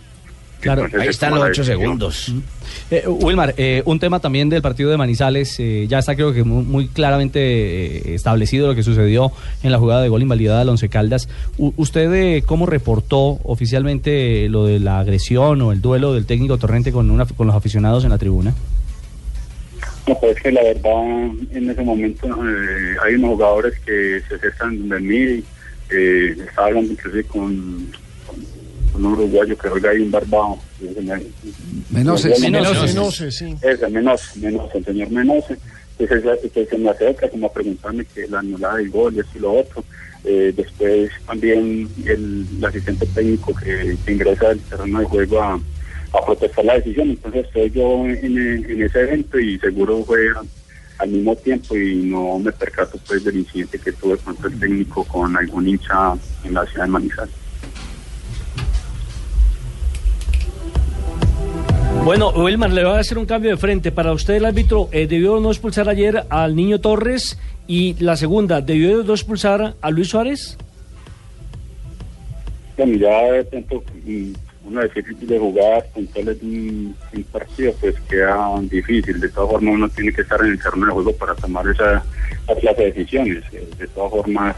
Claro, 0.62 0.86
Entonces, 0.86 1.10
es 1.12 1.20
como 1.20 1.36
la 1.38 1.50
decisión. 1.50 2.44
Eh, 2.90 3.04
Wilmar, 3.08 3.54
eh, 3.58 3.84
un 3.86 4.00
tema 4.00 4.20
también 4.20 4.50
del 4.50 4.62
partido 4.62 4.90
de 4.90 4.98
Manizales, 4.98 5.60
eh, 5.60 5.86
ya 5.88 6.00
está 6.00 6.16
creo 6.16 6.34
que 6.34 6.44
muy, 6.44 6.64
muy 6.64 6.88
claramente 6.88 7.40
eh, 7.42 8.16
establecido 8.16 8.68
lo 8.68 8.76
que 8.76 8.82
sucedió 8.84 9.32
en 9.64 9.72
la 9.72 9.78
jugada 9.78 10.02
de 10.02 10.10
gol 10.10 10.22
invalidada 10.24 10.62
al 10.62 10.70
Once 10.70 10.90
Caldas. 10.90 11.30
U- 11.58 11.74
¿Usted 11.78 12.12
eh, 12.14 12.44
cómo 12.46 12.66
reportó 12.66 13.40
oficialmente 13.44 14.50
lo 14.50 14.66
de 14.66 14.80
la 14.80 15.00
agresión 15.00 15.62
o 15.62 15.72
el 15.72 15.82
duelo 15.82 16.14
del 16.14 16.26
técnico 16.26 16.58
Torrente 16.58 16.92
con, 16.92 17.12
una, 17.12 17.26
con 17.26 17.46
los 17.48 17.56
aficionados 17.56 18.04
en 18.04 18.10
la 18.10 18.18
tribuna? 18.18 18.54
No, 20.08 20.20
pues 20.20 20.38
es 20.38 20.44
que 20.44 20.52
la 20.52 20.64
verdad, 20.64 21.04
en 21.52 21.70
ese 21.70 21.82
momento 21.84 22.28
eh, 22.28 22.96
hay 23.04 23.16
unos 23.16 23.32
jugadores 23.32 23.74
que 23.86 24.22
se 24.28 24.36
acercan 24.36 24.90
de 24.90 25.00
mí. 25.00 25.44
Eh, 25.92 26.36
estaba 26.48 26.68
hablando 26.68 26.92
inclusive 26.94 27.24
con 27.26 27.88
un 28.96 29.06
uruguayo 29.06 29.58
que 29.58 29.70
juega 29.70 29.90
ahí 29.92 30.02
un 30.02 30.12
barbado. 30.12 30.58
Menoses. 31.92 32.40
Menose, 32.40 32.94
Menose, 32.94 33.32
sí. 33.32 33.56
Ese, 33.62 33.86
el 34.78 34.86
señor 34.86 35.12
Menose. 35.12 35.58
pues 35.98 36.10
se, 36.10 36.50
que 36.50 36.66
se 36.66 36.78
me 36.78 36.90
acerca 36.90 37.30
como 37.30 37.48
a 37.48 37.54
preguntarme 37.54 38.06
que 38.06 38.28
la 38.28 38.40
anulada 38.40 38.78
del 38.78 38.90
gol 38.90 39.16
y 39.16 39.20
esto 39.20 39.38
y 39.38 39.42
lo 39.42 39.54
otro. 39.54 39.84
Eh, 40.24 40.54
después 40.58 41.12
también 41.28 41.88
el, 42.06 42.48
el 42.58 42.66
asistente 42.66 43.06
técnico 43.08 43.54
que, 43.56 43.96
que 44.06 44.12
ingresa 44.12 44.50
al 44.50 44.60
terreno 44.60 45.00
de 45.00 45.06
juego 45.06 45.40
a, 45.42 45.54
a 45.54 46.26
protestar 46.26 46.66
la 46.66 46.74
decisión. 46.76 47.12
Entonces 47.12 47.46
estoy 47.46 47.70
yo 47.72 48.06
en, 48.08 48.38
en 48.68 48.82
ese 48.84 49.02
evento 49.02 49.40
y 49.40 49.60
seguro 49.60 50.04
fue 50.04 50.30
a- 50.32 50.42
al 50.98 51.10
mismo 51.10 51.36
tiempo 51.36 51.76
y 51.76 51.96
no 52.04 52.40
me 52.40 52.52
percato 52.54 52.98
pues 53.06 53.22
del 53.26 53.36
incidente 53.38 53.78
que 53.78 53.92
tuve 53.92 54.16
con 54.18 54.36
el 54.46 54.58
técnico 54.60 55.04
con 55.04 55.36
algún 55.38 55.68
hincha 55.68 56.14
en 56.46 56.54
la 56.54 56.66
ciudad 56.68 56.86
de 56.86 56.92
Manizales. 56.92 57.34
Bueno, 62.06 62.30
Wilmar, 62.30 62.70
le 62.70 62.86
voy 62.86 62.98
a 62.98 63.00
hacer 63.00 63.18
un 63.18 63.26
cambio 63.26 63.50
de 63.50 63.58
frente. 63.58 63.92
Para 63.92 64.14
usted, 64.14 64.36
el 64.36 64.46
árbitro 64.46 64.90
eh, 64.92 65.08
debió 65.08 65.40
no 65.40 65.50
expulsar 65.50 65.90
ayer 65.90 66.24
al 66.30 66.56
niño 66.56 66.80
Torres 66.80 67.40
y 67.66 67.96
la 67.96 68.16
segunda, 68.16 68.62
¿debió 68.62 69.04
no 69.04 69.14
expulsar 69.14 69.74
a 69.82 69.90
Luis 69.90 70.10
Suárez? 70.10 70.56
Bueno, 72.78 72.96
ya 72.98 73.24
de 73.32 73.44
pronto 73.46 73.84
mm, 74.06 74.34
uno 74.68 74.82
decir 74.82 75.04
de 75.18 75.40
jugar 75.40 75.84
puntuales 75.96 76.40
de 76.40 76.46
un, 76.46 76.96
partido 77.32 77.74
pues 77.82 78.00
queda 78.02 78.52
difícil. 78.70 79.20
De 79.20 79.30
todas 79.30 79.50
formas 79.50 79.74
uno 79.74 79.90
tiene 79.90 80.14
que 80.14 80.22
estar 80.22 80.40
en 80.42 80.52
el 80.52 80.62
terreno 80.62 80.86
de 80.86 80.92
juego 80.92 81.12
para 81.14 81.34
tomar 81.34 81.68
esa, 81.68 82.06
esa 82.44 82.60
clase 82.60 82.82
de 82.84 82.92
decisiones. 82.92 83.44
Eh, 83.52 83.68
De 83.80 83.88
todas 83.88 84.12
formas 84.12 84.56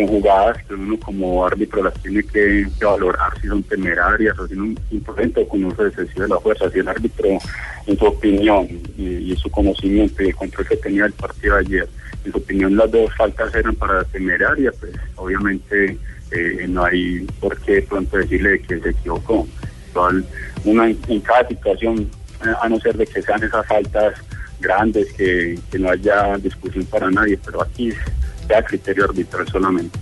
son 0.00 0.08
jugadas 0.08 0.64
que 0.64 0.74
uno 0.74 0.98
como 0.98 1.46
árbitro 1.46 1.82
las 1.82 1.94
tiene 2.02 2.22
que, 2.22 2.66
valorar 2.80 3.40
si 3.40 3.48
son 3.48 3.62
temerarias 3.62 4.38
o 4.38 4.46
si 4.46 4.54
son 4.54 4.78
imprudentes 4.90 5.44
o 5.44 5.48
con 5.48 5.64
uso 5.64 5.86
excesivo 5.86 6.22
de 6.22 6.28
la 6.28 6.40
fuerza. 6.40 6.70
Si 6.70 6.78
el 6.78 6.88
árbitro 6.88 7.28
en 7.86 7.98
su 7.98 8.04
opinión 8.04 8.68
y, 8.96 9.32
y 9.32 9.36
su 9.36 9.50
conocimiento 9.50 10.22
y 10.22 10.28
el 10.28 10.36
control 10.36 10.68
que 10.68 10.76
tenía 10.76 11.04
del 11.04 11.12
partido 11.12 11.56
ayer, 11.56 11.88
en 12.24 12.32
su 12.32 12.38
opinión 12.38 12.76
las 12.76 12.90
dos 12.90 13.14
faltas 13.16 13.54
eran 13.54 13.74
para 13.76 14.04
temeraria, 14.04 14.72
pues 14.78 14.92
obviamente 15.16 15.96
eh, 16.30 16.66
no 16.68 16.84
hay 16.84 17.26
por 17.40 17.56
qué 17.58 17.82
pronto 17.82 18.16
decirle 18.16 18.60
que 18.60 18.80
se 18.80 18.90
equivocó. 18.90 19.46
Igual, 19.90 20.24
una 20.64 20.88
en, 20.88 21.20
cada 21.20 21.48
situación, 21.48 22.08
a 22.60 22.68
no 22.68 22.78
ser 22.80 22.96
de 22.96 23.06
que 23.06 23.22
sean 23.22 23.42
esas 23.42 23.66
faltas 23.66 24.14
grandes, 24.60 25.12
que, 25.14 25.58
que 25.70 25.78
no 25.78 25.90
haya 25.90 26.36
discusión 26.38 26.84
para 26.86 27.10
nadie, 27.10 27.38
pero 27.44 27.62
aquí 27.62 27.92
sea 28.50 28.62
criterio 28.64 29.04
arbitral 29.04 29.46
solamente. 29.48 29.98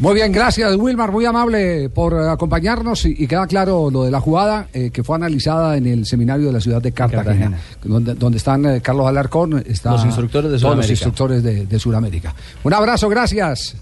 Muy 0.00 0.14
bien, 0.14 0.30
gracias 0.30 0.76
Wilmar, 0.76 1.10
muy 1.10 1.24
amable 1.24 1.90
por 1.90 2.12
eh, 2.12 2.28
acompañarnos 2.30 3.04
y, 3.04 3.16
y 3.18 3.26
queda 3.26 3.48
claro 3.48 3.90
lo 3.90 4.04
de 4.04 4.12
la 4.12 4.20
jugada 4.20 4.68
eh, 4.72 4.90
que 4.92 5.02
fue 5.02 5.16
analizada 5.16 5.76
en 5.76 5.86
el 5.88 6.06
seminario 6.06 6.46
de 6.46 6.52
la 6.52 6.60
ciudad 6.60 6.80
de 6.80 6.92
Cartagena, 6.92 7.58
donde, 7.82 8.14
donde 8.14 8.38
están 8.38 8.64
eh, 8.64 8.80
Carlos 8.80 9.08
Alarcón, 9.08 9.58
está 9.66 9.90
Los 9.90 10.04
instructores 10.04 10.52
de 10.52 10.58
todos 10.58 10.76
los 10.76 10.86
Sudamérica. 10.86 10.92
instructores 10.92 11.42
de, 11.42 11.66
de 11.66 11.78
Sudamérica. 11.80 12.32
Un 12.62 12.74
abrazo, 12.74 13.08
gracias. 13.08 13.74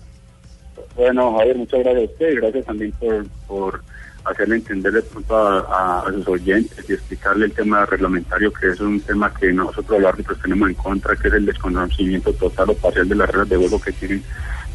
Bueno, 0.97 1.37
Javier, 1.37 1.59
muchas 1.59 1.81
gracias 1.81 2.09
a 2.09 2.13
usted 2.13 2.31
y 2.31 2.37
gracias 2.37 2.65
también 2.65 2.93
por, 2.93 3.27
por 3.47 3.83
hacerle 4.31 4.57
entender 4.57 4.93
de 4.93 5.03
pronto 5.03 5.37
a, 5.37 5.61
a- 5.61 6.01
a 6.09 6.13
sus 6.13 6.27
oyentes 6.29 6.85
y 6.89 6.93
explicarle 6.95 7.47
el 7.47 7.53
tema 7.53 7.87
reglamentario, 7.87 8.53
que 8.53 8.69
es 8.69 8.81
un 8.81 9.01
tema 9.01 9.33
que 9.35 9.53
nosotros 9.53 10.01
los 10.01 10.09
árbitros 10.13 10.39
tenemos 10.43 10.69
en 10.69 10.75
contra, 10.75 11.15
que 11.17 11.29
es 11.29 11.35
el 11.35 11.47
desconocimiento 11.47 12.33
total 12.35 12.71
o 12.71 12.75
parcial 12.75 13.09
de 13.09 13.15
las 13.15 13.29
reglas 13.29 13.49
de 13.49 13.57
juego 13.57 13.81
que 13.81 13.93
tienen 13.93 14.23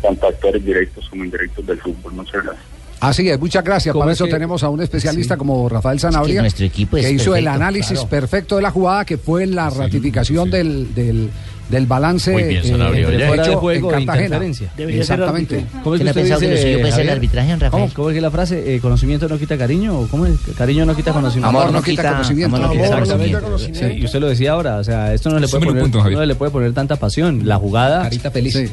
tanto 0.02 0.28
actores 0.28 0.64
directos 0.66 1.08
como 1.10 1.24
indirectos 1.26 1.66
del 1.66 1.80
fútbol. 1.80 2.14
Muchas 2.14 2.44
gracias. 2.44 2.66
Así 3.02 3.28
es, 3.30 3.40
muchas 3.40 3.64
gracias. 3.64 3.94
¿Cómo 3.94 4.04
Para 4.04 4.12
es 4.14 4.18
eso 4.18 4.26
que- 4.26 4.32
tenemos 4.32 4.62
a 4.64 4.70
un 4.70 4.80
especialista 4.82 5.36
como 5.36 5.68
Rafael 5.68 6.00
Sanabria, 6.00 6.42
nuestro 6.42 6.66
equipo 6.66 6.98
es 6.98 7.06
que 7.08 7.12
hizo 7.14 7.36
el 7.36 7.48
análisis 7.48 7.94
claro. 7.94 8.08
perfecto 8.10 8.56
de 8.58 8.62
la 8.62 8.70
jugada, 8.72 9.06
que 9.06 9.18
fue 9.18 9.48
la 9.48 9.70
ratificación 9.72 10.52
del, 10.52 10.94
del, 10.94 11.30
del 11.72 11.86
balance 11.88 12.32
Muy 12.32 12.44
bien, 12.44 12.64
eh, 12.64 12.68
Sanabria, 12.68 13.08
oye. 13.08 13.28
Fuera 13.28 13.44
de 13.44 13.50
hecho 13.50 13.60
juego 13.60 13.94
en 13.94 14.06
Cartagena. 14.06 14.40
ser 14.54 14.70
Exactamente. 14.90 15.66
¿Cómo 15.84 15.96
es 15.96 16.02
¿Quién 16.02 16.08
ha 16.08 16.12
usted 16.12 16.22
pensado 16.22 16.40
que 16.42 16.48
lo 16.48 16.52
dice, 16.54 16.64
suyo 16.64 16.80
puede 16.80 16.92
ser 16.94 17.02
el 17.02 17.10
arbitraje, 17.10 17.50
don 17.52 17.60
Rafael? 17.60 17.82
¿Cómo, 17.84 17.94
cómo 17.96 18.10
es 18.10 18.16
que 18.16 18.22
la 18.22 18.32
frase? 18.32 18.76
eh, 18.76 18.80
¿Conocimiento 18.80 19.28
no 19.28 19.40
quita 19.40 19.58
cariño? 19.58 20.00
¿O 20.00 20.08
¿Cómo 20.08 20.26
es? 20.26 20.34
¿Cariño 20.58 20.86
no 20.86 20.96
quita 20.96 21.14
conocimiento? 21.14 21.48
Amor 21.50 21.72
no 21.72 21.82
quita- 21.82 22.12
conocimiento. 22.12 22.56
amor 22.58 22.68
no 22.68 22.74
quita 22.74 22.84
Exactamente. 23.00 23.40
conocimiento. 23.40 23.88
Sí, 23.88 23.94
y 24.02 24.06
usted 24.06 24.20
lo 24.20 24.28
decía 24.30 24.52
ahora, 24.52 24.78
o 24.78 24.84
sea, 24.84 25.14
esto 25.14 25.30
no 25.30 25.40
le, 25.40 25.48
puede 25.48 25.66
poner, 25.66 25.82
punto, 25.84 26.10
no 26.10 26.26
le 26.26 26.36
puede 26.36 26.52
poner 26.52 26.74
tanta 26.74 26.98
pasión. 26.98 27.42
La 27.48 27.58
jugada 27.58 28.10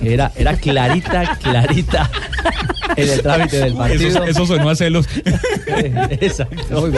era, 0.03 0.33
era 0.37 0.57
clarita, 0.57 1.39
clarita 1.43 2.11
en 2.97 3.09
el 3.09 3.23
trámite 3.23 3.59
del 3.59 3.75
partido. 3.75 4.09
Eso, 4.09 4.25
eso 4.25 4.47
sonó 4.47 4.71
a 4.71 4.75
celos. 4.77 5.07
Exacto. 6.21 6.91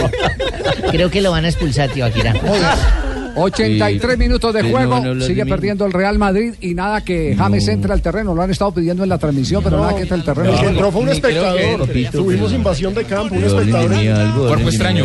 Creo 0.91 1.11
que 1.11 1.21
lo 1.21 1.31
van 1.31 1.45
a 1.45 1.49
expulsar, 1.49 1.91
tío 1.91 2.05
Akira. 2.07 2.35
83 3.37 4.13
Sí. 4.13 4.19
minutos 4.19 4.53
de 4.55 4.63
Sí, 4.63 4.71
juego, 4.71 4.97
no, 4.97 5.05
no, 5.05 5.15
lo 5.15 5.25
sigue 5.27 5.47
perdiendo 5.47 5.87
el 5.87 5.93
Real 5.93 6.19
Madrid 6.19 6.55
y 6.61 6.75
nada 6.75 7.03
que 7.03 7.35
James 7.37 7.67
entre 7.69 7.93
al 7.93 8.03
terreno, 8.03 8.35
lo 8.35 8.43
han 8.43 8.51
estado 8.51 8.73
pidiendo 8.73 9.03
en 9.03 9.09
la 9.09 9.19
transmisión, 9.19 9.63
pero 9.63 9.79
nada 9.79 9.95
que 9.95 10.03
entre 10.03 10.15
al 10.17 10.25
terreno. 10.25 10.53
El 10.53 10.61
que 10.61 10.67
entró 10.67 10.93
fue 10.93 11.03
un 11.03 11.09
espectador. 11.11 11.89
Tuvimos 12.13 12.53
invasión 12.53 12.95
de 12.95 13.05
campo, 13.05 13.35
un 13.35 13.45
espectador. 13.45 13.89
Cuerpo 13.91 14.53
hablen 14.53 14.65
de 14.65 14.69
extraño. 14.71 15.05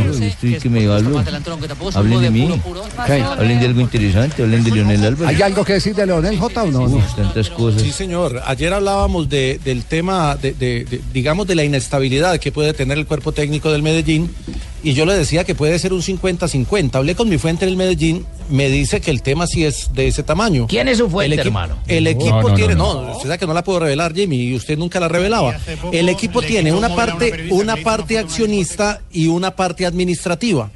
Hablen 1.94 2.22
de 2.22 2.30
mí. 2.32 2.50
Hablen 3.38 3.60
de 3.60 3.66
algo 3.66 3.82
interesante. 3.82 4.44
Hablen 4.44 4.64
de 4.64 4.72
Leonel 4.72 5.04
Álvarez. 5.06 5.36
¿Hay 5.36 5.42
algo 5.42 5.64
que 5.64 5.74
decir 5.74 5.96
de 5.96 6.06
Leonel 6.06 6.38
J 6.38 6.64
o 6.64 6.72
no? 6.72 7.02
Tantas 7.16 7.50
cosas. 7.50 7.82
Sí, 7.82 7.92
señor. 7.92 8.42
Ayer 8.46 8.74
hablábamos 8.74 9.30
de- 9.30 9.60
del 9.64 9.84
tema, 9.86 10.38
digamos, 11.14 11.48
de 11.48 11.56
la 11.56 11.64
inestabilidad 11.64 12.40
que 12.40 12.52
puede 12.52 12.74
tener 12.74 12.98
el 12.98 13.06
cuerpo 13.06 13.32
técnico 13.32 13.72
del 13.72 13.82
Medellín. 13.84 14.30
Y 14.86 14.94
yo 14.94 15.06
le 15.08 15.16
decía 15.16 15.44
que 15.44 15.56
puede 15.56 15.80
ser 15.80 15.94
un 15.94 16.04
50-50. 16.04 16.94
Hablé 16.94 17.16
con 17.16 17.28
mi 17.28 17.40
fuente 17.40 17.66
en 17.66 17.70
el 17.72 17.76
Medellín, 17.76 18.24
me 18.52 18.70
dice 18.70 19.02
que 19.02 19.10
el 19.10 19.24
tema 19.24 19.48
sí 19.48 19.66
es 19.66 19.90
de 19.94 20.08
ese 20.08 20.22
tamaño. 20.22 20.68
¿Quién 20.68 20.88
es 20.88 21.00
su 21.00 21.10
fuente, 21.10 21.34
El 21.34 21.40
hermano? 21.48 21.78
El 21.88 22.06
equipo 22.06 22.36
No, 22.36 22.42
no, 22.44 22.50
no, 22.50 22.56
tiene, 22.56 22.76
no. 22.76 23.02
no, 23.02 23.12
usted 23.14 23.24
sabe 23.30 23.40
que 23.40 23.48
no 23.48 23.54
la 23.56 23.64
puedo 23.64 23.80
revelar, 23.80 24.14
Jimmy, 24.14 24.38
y 24.44 24.56
usted 24.56 24.78
nunca 24.78 25.00
la 25.00 25.08
revelaba. 25.08 25.58
El 25.92 26.08
equipo 26.08 26.42
tiene 26.44 26.72
una 26.72 26.96
parte, 26.96 27.48
una 27.50 27.78
parte 27.78 28.20
accionista 28.20 29.02
y 29.12 29.26
una 29.26 29.56
parte 29.56 29.88
administrativa. 29.88 30.70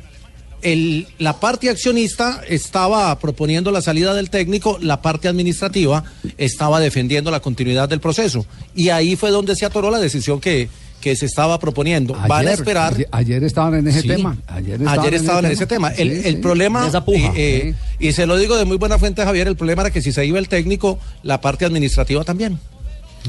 El- 0.63 1.07
la 1.19 1.39
parte 1.39 1.69
accionista 1.69 2.41
estaba 2.49 3.17
proponiendo 3.19 3.69
la 3.71 3.81
salida 3.83 4.13
del 4.15 4.29
técnico, 4.31 4.77
la 4.81 5.01
parte 5.03 5.27
administrativa 5.27 6.03
estaba 6.37 6.79
defendiendo 6.79 7.29
la 7.31 7.41
continuidad 7.41 7.87
del 7.87 7.99
proceso. 8.01 8.45
Y 8.75 8.89
ahí 8.89 9.15
fue 9.15 9.29
donde 9.29 9.55
se 9.55 9.65
atoró 9.65 9.89
la 9.91 9.99
decisión 9.99 10.41
que, 10.41 10.67
que 11.01 11.15
se 11.15 11.25
estaba 11.25 11.59
proponiendo. 11.59 12.13
Van 12.27 12.47
a 12.47 12.51
esperar. 12.51 12.93
Ayer, 12.93 13.07
ayer 13.11 13.43
estaban 13.43 13.75
en 13.75 13.87
ese 13.87 14.01
Sí. 14.01 14.07
tema. 14.07 14.37
Ayer 14.47 14.73
estaban, 14.81 14.99
Ayer 14.99 15.13
estaban 15.13 15.45
en 15.45 15.51
ese 15.51 15.65
tema. 15.65 15.89
El, 15.91 16.09
Sí, 16.21 16.27
el 16.27 16.35
sí. 16.35 16.41
problema, 16.41 16.87
Esa 16.87 17.05
puja. 17.05 17.27
eh, 17.35 17.69
eh, 17.69 17.75
y 17.99 18.11
se 18.11 18.25
lo 18.25 18.35
digo 18.37 18.57
de 18.57 18.65
muy 18.65 18.77
buena 18.77 18.97
fuente, 18.99 19.23
Javier, 19.23 19.47
el 19.47 19.55
problema 19.55 19.83
era 19.83 19.91
que 19.91 20.01
si 20.01 20.11
se 20.11 20.25
iba 20.25 20.39
el 20.39 20.49
técnico, 20.49 20.99
la 21.23 21.39
parte 21.41 21.63
administrativa 21.65 22.23
también. 22.23 22.59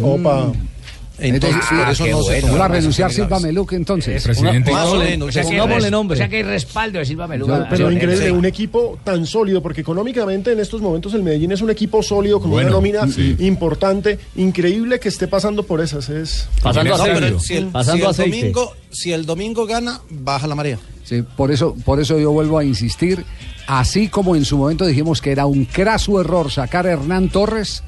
Opa. 0.02 0.52
Entonces, 1.20 1.62
Ah, 1.70 1.82
por 1.84 1.92
eso 1.92 2.06
no 2.06 2.22
se 2.22 2.40
bueno. 2.40 2.58
¿Va 2.58 2.64
a 2.64 2.68
renunciar 2.68 3.10
Silva 3.12 3.26
responsabilidades. 3.26 3.42
Meluc 3.42 3.72
entonces? 3.72 4.22
Presidente. 4.22 4.72
Más 4.72 4.88
o 4.88 4.96
menos. 4.96 5.28
O 5.28 5.32
sea, 5.32 5.42
que 5.44 5.90
nombre. 5.90 6.14
o 6.14 6.18
sea 6.18 6.28
que 6.28 6.36
hay 6.36 6.42
respaldo 6.42 6.98
de 6.98 7.04
Silva 7.04 7.26
Meluga. 7.26 7.58
Yo- 7.58 7.66
pero 7.70 7.90
increíble, 7.92 8.26
sí. 8.26 8.30
un 8.30 8.44
equipo 8.44 8.98
tan 9.04 9.26
sólido, 9.26 9.62
porque 9.62 9.80
económicamente 9.82 10.52
en 10.52 10.60
estos 10.60 10.80
momentos 10.80 11.14
el 11.14 11.22
Medellín 11.22 11.52
es 11.52 11.60
un 11.60 11.70
equipo 11.70 12.02
sólido, 12.02 12.40
con 12.40 12.50
Bueno, 12.50 12.68
una 12.68 12.76
nómina 12.76 13.06
sí. 13.08 13.36
importante. 13.40 14.18
Increíble 14.36 14.98
que 15.00 15.08
esté 15.08 15.28
pasando 15.28 15.62
por 15.64 15.80
esas. 15.80 16.08
Es 16.08 16.48
Pasando 16.62 16.96
No, 16.96 17.04
pero 17.04 17.38
si 17.40 17.54
el, 17.56 17.66
Pasando 17.66 17.96
si 17.98 18.02
el 18.04 18.10
aceite. 18.10 18.36
domingo, 18.38 18.72
si 18.90 19.12
el 19.12 19.26
domingo 19.26 19.66
gana, 19.66 20.00
baja 20.10 20.46
la 20.46 20.54
marea. 20.54 20.78
Sí, 21.04 21.22
por 21.36 21.50
eso, 21.50 21.74
por 21.84 21.98
eso 22.00 22.18
yo 22.20 22.30
vuelvo 22.30 22.56
a 22.58 22.64
insistir, 22.64 23.24
así 23.66 24.08
como 24.08 24.36
en 24.36 24.44
su 24.44 24.56
momento 24.56 24.86
dijimos 24.86 25.20
que 25.20 25.32
era 25.32 25.44
un 25.46 25.64
craso 25.64 26.20
error 26.20 26.52
sacar 26.52 26.86
a 26.86 26.92
Hernán 26.92 27.28
Torres 27.30 27.82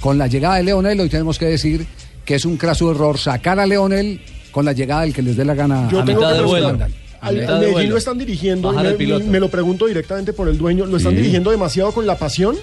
con 0.00 0.16
la 0.16 0.28
llegada 0.28 0.56
de 0.56 0.62
Leonel, 0.62 1.00
hoy 1.00 1.08
tenemos 1.08 1.38
que 1.40 1.46
decir 1.46 1.86
que 2.28 2.34
es 2.34 2.44
un 2.44 2.58
craso 2.58 2.90
error 2.90 3.16
sacar 3.16 3.58
a 3.58 3.64
Leonel 3.64 4.20
con 4.52 4.66
la 4.66 4.74
llegada 4.74 5.00
del 5.00 5.14
que 5.14 5.22
les 5.22 5.34
dé 5.34 5.46
la 5.46 5.54
gana. 5.54 5.88
Yo 5.90 6.00
a 6.00 6.04
tengo 6.04 6.20
mitad 6.20 6.32
que 6.34 6.38
de 6.40 6.44
vuelo. 6.44 6.68
Al, 6.68 6.78
al 7.22 7.34
de 7.34 7.46
Medellín 7.46 7.72
vuelo. 7.72 7.90
lo 7.92 7.96
están 7.96 8.18
dirigiendo, 8.18 8.74
y 9.00 9.06
me, 9.24 9.40
lo 9.40 9.48
pregunto 9.48 9.86
directamente 9.86 10.34
por 10.34 10.46
el 10.46 10.58
dueño, 10.58 10.84
¿lo 10.84 10.98
están 10.98 11.12
Sí. 11.12 11.16
dirigiendo 11.20 11.50
demasiado 11.50 11.90
con 11.92 12.06
la 12.06 12.18
pasión? 12.18 12.54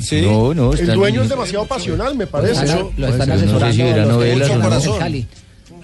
Sí. 0.00 0.20
No, 0.22 0.54
no. 0.54 0.72
El 0.72 0.86
dueño 0.94 1.24
es 1.24 1.28
demasiado 1.28 1.66
pasional, 1.66 2.14
me 2.16 2.28
parece. 2.28 2.60
Pues, 2.60 2.70
Eso- 2.70 2.92
lo 2.96 3.08
están 3.08 3.32
asesorando. 3.32 3.58
No 3.66 3.66
sé 3.66 3.72
si 3.76 3.82
verá 3.82 4.04
novelas 4.06 4.50
o 4.50 4.56
no. 5.00 5.08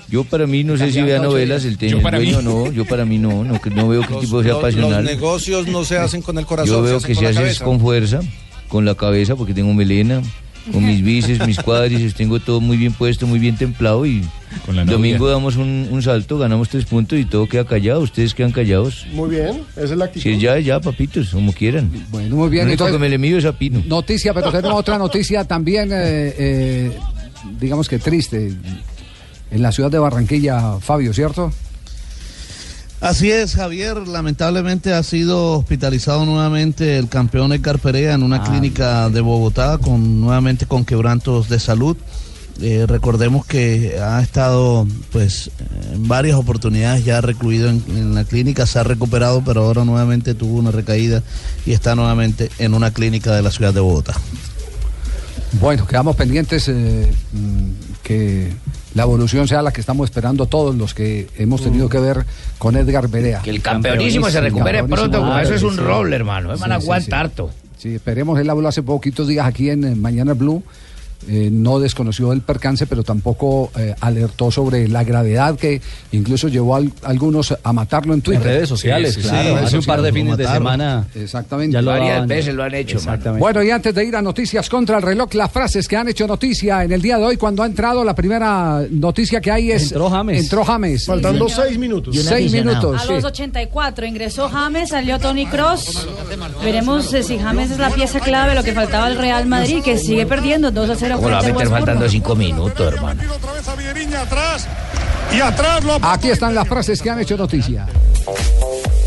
Yo 0.09 0.22
para 0.22 0.47
mí 0.47 0.62
no 0.62 0.76
sé 0.76 0.93
si 0.93 1.03
vea 1.03 1.18
novelas, 1.18 1.64
el, 1.64 1.76
Yo 1.76 1.97
el 1.97 2.03
para 2.05 2.18
dueño 2.18 2.39
mí. 2.39 2.45
no, 2.45 2.70
yo 2.70 2.85
para 2.85 3.05
mí 3.05 3.18
no, 3.18 3.43
no, 3.43 3.89
veo 3.89 4.07
que 4.07 4.14
el 4.14 4.20
tipo 4.20 4.45
sea 4.45 4.61
pasional. 4.61 5.03
Los 5.05 5.12
negocios 5.12 5.66
no 5.66 5.85
se 5.85 5.99
hacen 5.99 6.22
con 6.22 6.39
el 6.39 6.47
corazón. 6.47 6.72
Yo 6.76 6.82
veo 6.82 6.97
hacen 6.99 7.09
que 7.09 7.14
con 7.14 7.35
se 7.35 7.41
hace 7.49 7.64
con 7.64 7.80
fuerza, 7.80 8.20
con 8.68 8.85
la 8.85 8.95
cabeza, 8.95 9.35
porque 9.35 9.55
tengo 9.55 9.74
melena, 9.74 10.22
con 10.72 10.84
mis 10.84 11.02
bíceps, 11.02 11.46
mis 11.46 11.58
cuádriceps, 11.58 12.14
tengo 12.14 12.40
todo 12.40 12.60
muy 12.60 12.76
bien 12.76 12.92
puesto, 12.92 13.26
muy 13.26 13.38
bien 13.38 13.56
templado 13.56 14.06
y 14.06 14.22
Con 14.64 14.76
la 14.76 14.84
domingo 14.84 15.28
damos 15.28 15.56
un, 15.56 15.88
un 15.90 16.02
salto, 16.02 16.38
ganamos 16.38 16.68
tres 16.68 16.84
puntos 16.84 17.18
y 17.18 17.24
todo 17.24 17.46
queda 17.46 17.64
callado. 17.66 18.00
Ustedes 18.00 18.34
quedan 18.34 18.52
callados. 18.52 19.06
Muy 19.12 19.30
bien, 19.30 19.62
esa 19.76 19.84
es 19.84 19.90
la 19.96 20.06
actitud. 20.06 20.22
Si 20.22 20.30
es 20.30 20.40
ya, 20.40 20.58
ya, 20.58 20.80
papitos, 20.80 21.30
como 21.30 21.52
quieran. 21.52 21.90
Bueno, 22.10 22.36
muy 22.36 22.48
bien. 22.48 22.68
Entonces- 22.70 22.94
que 22.94 22.98
me 23.00 23.08
le 23.08 23.18
mido 23.18 23.38
es 23.38 23.44
a 23.44 23.52
Pino. 23.52 23.82
Noticia, 23.86 24.32
pero 24.32 24.50
tenemos 24.50 24.78
otra 24.80 24.96
noticia 24.98 25.44
también, 25.44 25.90
eh, 25.92 26.34
eh, 26.38 26.92
digamos 27.60 27.88
que 27.88 27.98
triste, 27.98 28.52
en 29.50 29.62
la 29.62 29.70
ciudad 29.70 29.90
de 29.90 29.98
Barranquilla, 29.98 30.78
Fabio, 30.80 31.12
¿cierto? 31.12 31.52
Así 33.05 33.30
es, 33.30 33.55
Javier. 33.55 34.09
Lamentablemente 34.09 34.94
ha 34.94 35.02
sido 35.02 35.59
hospitalizado 35.59 36.24
nuevamente 36.24 36.96
el 36.96 37.09
campeón 37.11 37.52
Edgar 37.52 37.78
Perea 37.78 38.14
en 38.14 38.22
una 38.22 38.36
Ah. 38.36 38.44
clínica 38.44 39.11
de 39.11 39.20
Bogotá, 39.20 39.76
con 39.76 40.22
nuevamente 40.22 40.64
con 40.64 40.86
quebrantos 40.86 41.50
de 41.50 41.61
salud. 41.61 41.98
Eh, 42.62 42.86
recordemos 42.88 43.44
que 43.44 43.98
ha 44.00 44.22
estado, 44.22 44.86
pues, 45.12 45.50
en 45.92 46.09
varias 46.09 46.36
oportunidades 46.38 47.05
ya 47.05 47.20
recluido 47.20 47.68
en, 47.68 47.84
en 47.88 48.14
la 48.14 48.24
clínica, 48.24 48.64
se 48.64 48.78
ha 48.78 48.84
recuperado, 48.84 49.42
pero 49.44 49.64
ahora 49.64 49.84
nuevamente 49.84 50.34
tuvo 50.34 50.59
una 50.59 50.70
recaída 50.70 51.22
y 51.66 51.72
está 51.72 51.94
nuevamente 51.94 52.48
en 52.59 52.72
una 52.72 52.90
clínica 52.90 53.34
de 53.34 53.42
la 53.42 53.50
ciudad 53.50 53.74
de 53.74 53.80
Bogotá. 53.80 54.14
Bueno, 55.61 55.86
quedamos 55.86 56.16
pendientes 56.16 56.68
eh, 56.68 57.12
mm, 57.32 57.70
que 58.02 58.52
la 58.95 59.03
evolución 59.03 59.49
sea 59.49 59.61
la 59.62 59.72
que 59.72 59.80
estamos 59.80 60.05
esperando 60.05 60.47
todos 60.47 60.74
los 60.74 60.95
que 60.95 61.28
hemos 61.36 61.62
tenido 61.62 61.88
que 61.88 61.99
ver 61.99 62.24
con 62.59 62.76
Edgar 62.76 63.09
Berea. 63.09 63.40
Que 63.42 63.51
el 63.51 63.61
campeonísimo 63.61 64.30
se 64.30 64.40
recupere 64.40 64.84
pronto, 64.84 65.18
como 65.18 65.38
eso 65.38 65.55
es 65.55 65.62
un 65.62 65.76
roble, 65.76 66.16
hermano. 66.16 66.53
Es 66.53 66.61
van 66.61 66.72
a 66.72 66.76
aguantar 66.76 67.26
harto. 67.26 67.51
Sí, 67.76 67.97
esperemos. 67.97 68.38
Él 68.38 68.49
habló 68.49 68.68
hace 68.68 68.82
poquitos 68.82 69.28
días 69.28 69.47
aquí 69.47 69.68
en 69.68 69.84
eh, 69.84 69.95
Mañana 69.95 70.32
Blue. 70.34 70.62
Eh, 71.26 71.48
no 71.50 71.78
desconoció 71.80 72.32
el 72.34 72.42
percance, 72.42 72.86
pero 72.86 73.02
tampoco 73.02 73.70
eh, 73.78 73.94
alertó 74.00 74.50
sobre 74.50 74.88
la 74.88 75.04
gravedad 75.04 75.56
que 75.56 75.80
incluso 76.12 76.48
llevó 76.48 76.74
a 76.74 76.78
al- 76.78 76.92
algunos 77.02 77.56
a 77.62 77.72
matarlo 77.72 78.12
en 78.12 78.20
Twitter. 78.20 78.42
redes 78.44 78.68
sociales, 78.68 79.16
claro. 79.16 79.56
Hace 79.56 79.78
un 79.78 79.84
par 79.84 80.02
de 80.02 80.12
fines 80.12 80.36
de 80.36 80.46
semana 80.46 81.06
Exactamente. 81.14 81.72
ya 81.72 81.80
lo 81.80 81.92
Varias 81.92 82.12
daban. 82.14 82.28
veces 82.28 82.54
lo 82.54 82.62
han 82.62 82.74
hecho, 82.74 82.98
Exactamente. 82.98 83.40
Bueno, 83.40 83.62
y 83.62 83.70
antes 83.70 83.94
de 83.94 84.04
ir 84.04 84.14
a 84.16 84.20
noticias 84.20 84.68
contra 84.68 84.98
el 84.98 85.02
reloj, 85.02 85.32
las 85.34 85.50
frases 85.50 85.88
que 85.88 85.96
han 85.96 86.08
hecho 86.08 86.26
noticia 86.26 86.84
en 86.84 86.92
el 86.92 87.00
día 87.00 87.16
de 87.16 87.24
hoy, 87.24 87.36
cuando 87.38 87.62
ha 87.62 87.66
entrado 87.66 88.04
la 88.04 88.14
primera 88.14 88.82
noticia 88.90 89.40
que 89.40 89.50
hay 89.50 89.70
es. 89.72 89.84
Entró 89.92 90.10
James. 90.10 90.42
Entró 90.42 90.62
James. 90.62 91.06
Faltando 91.06 91.48
señor. 91.48 91.66
seis 91.66 91.78
minutos. 91.78 92.16
Seis 92.16 92.52
minutos. 92.52 93.00
A 93.00 93.04
los 93.10 93.24
84 93.24 94.04
ingresó 94.04 94.50
James, 94.50 94.90
salió 94.90 95.18
Tony 95.18 95.46
Cross. 95.46 96.06
Veremos 96.62 97.12
eh, 97.14 97.22
si 97.22 97.38
James 97.38 97.70
es 97.70 97.78
la 97.78 97.88
pieza 97.88 98.20
clave, 98.20 98.54
lo 98.54 98.62
que 98.62 98.72
faltaba 98.72 99.06
al 99.06 99.16
Real 99.16 99.46
Madrid, 99.46 99.82
que 99.82 99.96
sigue 99.96 100.26
perdiendo 100.26 100.70
2 100.70 100.90
a 100.90 100.96
0 100.96 101.03
¿Cómo 101.12 101.28
lo 101.28 101.34
va 101.34 101.38
a 101.38 101.42
frente 101.42 101.62
al 101.62 101.68
meter 101.68 101.68
faltando 101.68 102.09
cinco 102.09 102.34
minutos, 102.34 102.92
hermano? 102.92 103.22
Y 105.32 105.40
Aquí 106.02 106.30
están 106.30 106.55
las 106.55 106.68
frases 106.68 107.02
que 107.02 107.11
han 107.11 107.20
hecho 107.20 107.36
noticia. 107.36 107.86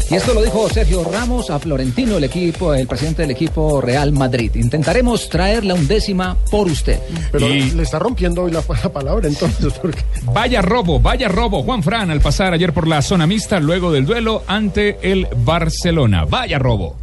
Y 0.10 0.16
esto 0.16 0.34
lo 0.34 0.42
dijo 0.42 0.70
Sergio 0.70 1.04
Ramos 1.04 1.50
a 1.50 1.60
Florentino, 1.60 2.16
el 2.16 2.24
equipo, 2.24 2.74
el 2.74 2.88
presidente 2.88 3.24
del 3.24 3.32
equipo 3.32 3.82
Real 3.82 4.14
Madrid. 4.14 4.56
Intentaremos 4.56 5.28
traer 5.28 5.66
la 5.66 5.74
undécima 5.74 6.38
por 6.50 6.68
usted. 6.68 6.98
Pero 7.30 7.50
le 7.50 7.84
está 7.84 8.00
rompiendo 8.00 8.44
hoy 8.44 8.52
la, 8.52 8.64
la 8.84 8.90
palabra 8.90 9.28
entonces. 9.28 9.74
Porque... 9.74 10.02
Vaya 10.34 10.62
robo, 10.62 11.02
vaya 11.02 11.28
robo. 11.28 11.62
Juan 11.64 11.84
Fran 11.84 12.10
al 12.10 12.22
pasar 12.22 12.54
ayer 12.54 12.72
por 12.72 12.88
la 12.88 13.02
zona 13.02 13.28
mixta 13.28 13.60
luego 13.60 13.92
del 13.92 14.06
duelo 14.06 14.44
ante 14.48 14.98
el 15.02 15.28
Barcelona. 15.44 16.24
Vaya 16.24 16.58
robo. 16.58 16.96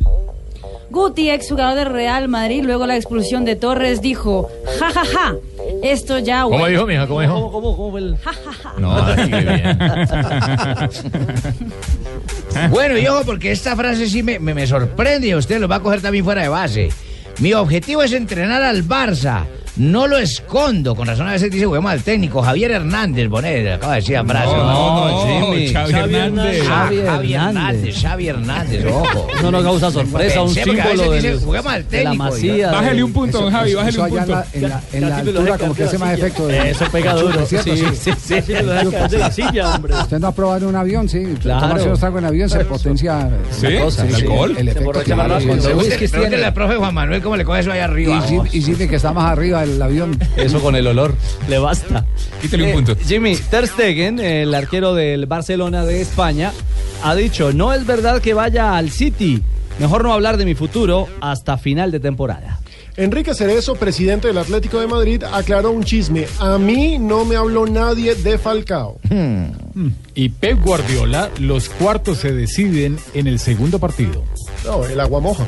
Guti, 0.94 1.28
ex 1.28 1.48
jugador 1.50 1.74
del 1.76 1.92
Real 1.92 2.28
Madrid, 2.28 2.62
luego 2.64 2.86
la 2.86 2.96
expulsión 2.96 3.44
de 3.44 3.56
Torres, 3.56 4.00
dijo: 4.00 4.48
Ja, 4.78 4.90
ja, 4.90 5.04
ja. 5.04 5.34
Esto 5.82 6.18
ya. 6.20 6.42
¿Cómo 6.44 6.56
huele". 6.56 6.70
dijo, 6.70 6.86
mija? 6.86 7.06
¿Cómo 7.08 7.20
dijo? 7.20 7.34
¿Cómo, 7.34 7.50
cómo, 7.52 7.76
cómo 7.76 7.90
fue 7.90 8.00
el- 8.00 8.16
No, 8.78 9.04
bien. 9.26 9.78
bueno, 12.70 12.96
y 12.98 13.06
ojo, 13.06 13.22
porque 13.24 13.50
esta 13.52 13.74
frase 13.76 14.08
sí 14.08 14.22
me, 14.22 14.38
me, 14.38 14.54
me 14.54 14.66
sorprende 14.66 15.26
y 15.28 15.30
a 15.32 15.36
usted 15.36 15.58
lo 15.60 15.68
va 15.68 15.76
a 15.76 15.80
coger 15.80 16.00
también 16.00 16.24
fuera 16.24 16.42
de 16.42 16.48
base. 16.48 16.90
Mi 17.40 17.52
objetivo 17.52 18.02
es 18.02 18.12
entrenar 18.12 18.62
al 18.62 18.84
Barça. 18.84 19.44
No 19.76 20.06
lo 20.06 20.18
escondo. 20.18 20.94
Con 20.94 21.06
razón 21.08 21.26
a 21.28 21.32
veces 21.32 21.50
dice, 21.50 21.66
juguemos 21.66 21.90
al 21.90 22.00
técnico. 22.02 22.40
Javier 22.42 22.70
Hernández, 22.70 23.28
Bonet, 23.28 23.66
acaba 23.72 23.94
de 23.94 24.00
decir 24.00 24.14
la 24.14 24.24
frase. 24.24 24.46
No, 24.56 25.10
no, 25.10 25.26
Jimmy. 25.50 25.68
Xavi 25.72 25.92
Hernández. 25.94 26.62
Ah, 26.70 26.84
Xavi 26.84 27.02
Javi 27.04 27.34
Hernández. 27.34 28.02
Xavi 28.02 28.28
Hernández, 28.28 28.86
ojo. 28.86 29.26
No 29.42 29.50
nos 29.50 29.62
causa 29.64 29.90
sorpresa, 29.90 30.42
un 30.42 30.54
Pensé, 30.54 30.64
símbolo 30.64 31.10
veces 31.10 31.22
del- 31.22 31.32
dice, 31.40 31.58
al 31.68 31.88
de 31.88 32.04
la 32.04 32.10
técnico. 32.10 32.24
masía. 32.24 32.70
Bájale 32.70 33.04
un 33.04 33.12
punto, 33.12 33.40
don 33.40 33.52
Javi, 33.52 33.74
bájale 33.74 33.98
un 33.98 34.04
allá 34.04 34.14
en 34.20 34.24
punto. 34.24 34.32
la, 34.32 34.46
en 34.52 34.68
la, 34.68 34.82
en 34.92 35.04
altura 35.04 35.58
como 35.58 35.74
que 35.74 35.82
hace 35.84 35.98
más 35.98 36.08
de 36.10 36.14
efecto. 36.16 36.46
de- 36.46 36.70
Eso 36.70 36.84
pega 36.92 37.14
duro. 37.14 37.40
¿Es 37.40 37.48
cierto? 37.48 37.76
Sí, 37.76 37.84
Sí. 38.00 38.12
sí, 38.46 38.52
de 38.52 39.18
la 39.18 39.30
silla, 39.30 39.74
hombre. 39.74 39.94
Usted 39.94 40.18
no 40.18 40.28
ha 40.28 40.32
probado 40.32 40.58
en 40.58 40.66
un 40.66 40.76
avión, 40.76 41.08
sí. 41.08 41.24
Claro. 41.42 41.60
Tomarse 41.62 41.86
unos 41.86 41.98
tragos 42.00 42.18
en 42.20 42.24
avión 42.26 42.48
se 42.48 42.64
potencia 42.64 43.28
¿Sí? 43.50 43.68
la 43.70 43.80
cosa. 43.82 44.06
¿El 44.06 44.14
alcohol? 44.14 44.54
El 44.56 44.68
efecto 44.68 44.90
Pregúntele- 44.92 46.44
al 46.44 46.54
profe 46.54 46.76
Juan 46.76 46.94
Manuel 46.94 47.22
cómo 47.22 47.36
le 47.36 47.44
coge 47.44 47.60
eso 47.60 47.72
allá 47.72 47.84
arriba. 47.84 48.24
Y 48.52 48.62
Jimmy 48.62 48.86
que 48.88 48.96
está 48.96 49.12
más 49.12 49.30
arriba 49.32 49.63
del 49.70 49.82
avión. 49.82 50.18
Eso 50.36 50.60
con 50.60 50.76
el 50.76 50.86
olor 50.86 51.14
le 51.48 51.58
basta. 51.58 52.04
Quítale 52.40 52.64
un 52.64 52.68
Eh, 52.70 52.72
punto. 52.72 52.96
Jimmy, 53.06 53.36
Ter 53.36 53.66
Stegen, 53.66 54.18
el 54.18 54.54
arquero 54.54 54.94
del 54.94 55.26
Barcelona 55.26 55.84
de 55.84 56.00
España, 56.00 56.52
ha 57.02 57.14
dicho, 57.14 57.52
no 57.52 57.72
es 57.72 57.86
verdad 57.86 58.20
que 58.20 58.34
vaya 58.34 58.76
al 58.76 58.90
City. 58.90 59.42
Mejor 59.78 60.04
no 60.04 60.12
hablar 60.12 60.36
de 60.36 60.44
mi 60.44 60.54
futuro 60.54 61.08
hasta 61.20 61.58
final 61.58 61.90
de 61.90 62.00
temporada. 62.00 62.60
Enrique 62.96 63.34
Cerezo, 63.34 63.74
presidente 63.74 64.28
del 64.28 64.38
Atlético 64.38 64.78
de 64.78 64.86
Madrid, 64.86 65.24
aclaró 65.32 65.72
un 65.72 65.82
chisme. 65.82 66.26
A 66.38 66.58
mí 66.58 66.96
no 67.00 67.24
me 67.24 67.34
habló 67.34 67.66
nadie 67.66 68.14
de 68.14 68.38
Falcao. 68.38 69.00
Y 70.14 70.28
Pep 70.28 70.62
Guardiola, 70.62 71.28
los 71.40 71.68
cuartos 71.70 72.18
se 72.18 72.32
deciden 72.32 72.96
en 73.14 73.26
el 73.26 73.40
segundo 73.40 73.80
partido. 73.80 74.22
No, 74.64 74.84
el 74.84 74.98
agua 74.98 75.20
moja. 75.20 75.44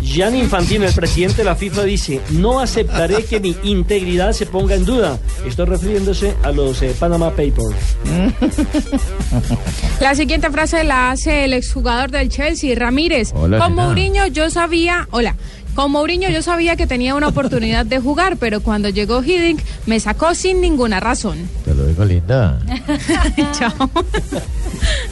Gianni 0.00 0.40
Infantino, 0.40 0.86
el 0.86 0.92
presidente 0.92 1.38
de 1.38 1.44
la 1.44 1.56
FIFA, 1.56 1.84
dice: 1.84 2.20
No 2.30 2.60
aceptaré 2.60 3.24
que 3.24 3.40
mi 3.40 3.56
integridad 3.62 4.32
se 4.32 4.46
ponga 4.46 4.74
en 4.74 4.84
duda. 4.84 5.18
Estoy 5.46 5.66
refiriéndose 5.66 6.34
a 6.42 6.50
los 6.52 6.80
eh, 6.82 6.94
Panama 6.98 7.30
Papers. 7.30 7.74
La 10.00 10.14
siguiente 10.14 10.50
frase 10.50 10.84
la 10.84 11.12
hace 11.12 11.44
el 11.44 11.52
exjugador 11.52 12.10
del 12.10 12.28
Chelsea, 12.28 12.74
Ramírez. 12.76 13.32
Hola, 13.34 13.58
Con. 13.58 13.74
Mourinho 13.74 14.26
yo 14.26 14.50
sabía, 14.50 15.08
hola, 15.10 15.36
con 15.74 15.90
Mourinho 15.90 16.28
yo 16.30 16.42
sabía 16.42 16.76
que 16.76 16.86
tenía 16.86 17.14
una 17.14 17.28
oportunidad 17.28 17.84
de 17.86 17.98
jugar, 17.98 18.36
pero 18.36 18.60
cuando 18.60 18.88
llegó 18.88 19.22
Hiddink 19.22 19.60
me 19.86 20.00
sacó 20.00 20.34
sin 20.34 20.60
ninguna 20.60 21.00
razón. 21.00 21.48
Te 21.64 21.74
lo 21.74 21.86
digo, 21.86 22.04
linda. 22.04 22.60
Chao. 23.52 23.90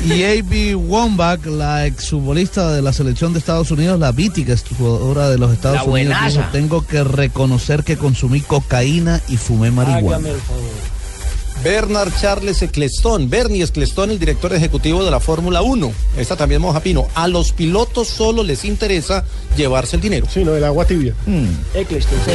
Y 0.05 0.25
A.B. 0.25 0.75
Wambach, 0.75 1.45
la 1.47 1.87
exfutbolista 1.87 2.73
de 2.73 2.83
la 2.83 2.93
selección 2.93 3.33
de 3.33 3.39
Estados 3.39 3.71
Unidos, 3.71 3.99
la 3.99 4.13
mítica 4.13 4.55
jugadora 4.77 5.29
de 5.31 5.39
los 5.39 5.53
Estados 5.53 5.79
La 5.79 5.85
Unidos, 5.85 6.17
dijo, 6.29 6.45
tengo 6.53 6.87
que 6.87 7.05
reconocer 7.05 7.85
que 7.85 7.97
consumí 7.97 8.41
cocaína 8.41 9.21
y 9.29 9.37
fumé 9.37 9.71
marihuana. 9.71 10.17
Hágame 10.17 10.31
el 10.31 10.41
favor. 10.41 11.02
Bernard 11.63 12.13
Charles 12.21 12.61
Ecclestone, 12.63 13.27
Bernie 13.27 13.63
Ecclestone, 13.63 14.13
el 14.13 14.19
director 14.19 14.53
ejecutivo 14.53 15.05
de 15.05 15.11
la 15.11 15.21
Fórmula 15.21 15.63
1. 15.63 15.93
Esta 16.19 16.37
también 16.37 16.61
moja 16.61 16.81
pino. 16.81 17.07
A 17.15 17.29
los 17.29 17.53
pilotos 17.53 18.09
solo 18.09 18.43
les 18.43 18.65
interesa 18.65 19.25
llevarse 19.57 19.97
el 19.97 20.03
dinero. 20.03 20.27
Sí, 20.33 20.45
no, 20.45 20.55
el 20.55 20.65
agua 20.65 20.85
tibia. 20.85 21.15
Eccleston, 21.75 22.19
sí. 22.25 22.33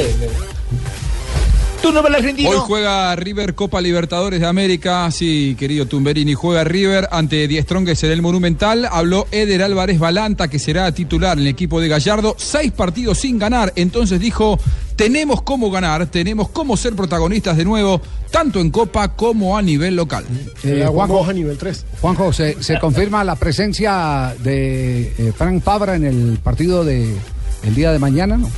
¿Tú 1.81 1.91
no 1.91 2.01
me 2.01 2.09
la 2.09 2.17
argentino? 2.17 2.49
Hoy 2.49 2.57
juega 2.57 3.15
River 3.15 3.53
Copa 3.53 3.79
Libertadores 3.81 4.39
de 4.39 4.47
América. 4.47 5.09
Sí, 5.11 5.55
querido 5.59 5.85
Tumberini, 5.85 6.33
juega 6.33 6.63
River 6.63 7.07
ante 7.11 7.47
Die 7.47 7.61
Strongest 7.61 8.03
en 8.05 8.11
el 8.11 8.21
Monumental. 8.21 8.87
Habló 8.91 9.27
Eder 9.31 9.61
Álvarez 9.61 9.99
Balanta, 9.99 10.47
que 10.47 10.57
será 10.57 10.91
titular 10.91 11.37
en 11.37 11.43
el 11.43 11.47
equipo 11.47 11.79
de 11.79 11.87
Gallardo. 11.87 12.35
Seis 12.39 12.71
partidos 12.71 13.19
sin 13.19 13.37
ganar. 13.37 13.73
Entonces 13.75 14.19
dijo: 14.19 14.59
Tenemos 14.97 15.43
cómo 15.43 15.69
ganar, 15.69 16.07
tenemos 16.07 16.49
cómo 16.49 16.75
ser 16.75 16.95
protagonistas 16.95 17.55
de 17.55 17.63
nuevo, 17.63 18.01
tanto 18.31 18.59
en 18.59 18.71
Copa 18.71 19.09
como 19.15 19.55
a 19.55 19.61
nivel 19.61 19.95
local. 19.95 20.25
El 20.63 20.79
Eh, 20.79 20.83
agua 20.83 21.05
Juanjo, 21.05 21.19
moja 21.23 21.33
nivel 21.33 21.55
3. 21.57 21.85
Juanjo, 22.01 22.33
¿se, 22.33 22.61
se 22.63 22.79
confirma 22.79 23.23
la 23.23 23.35
presencia 23.35 24.35
de 24.43 25.13
eh, 25.19 25.33
Frank 25.37 25.61
Fabra 25.61 25.95
en 25.95 26.03
el 26.03 26.39
partido 26.41 26.83
de 26.83 27.15
el 27.63 27.75
día 27.75 27.91
de 27.91 27.99
mañana? 27.99 28.37
¿no? 28.37 28.49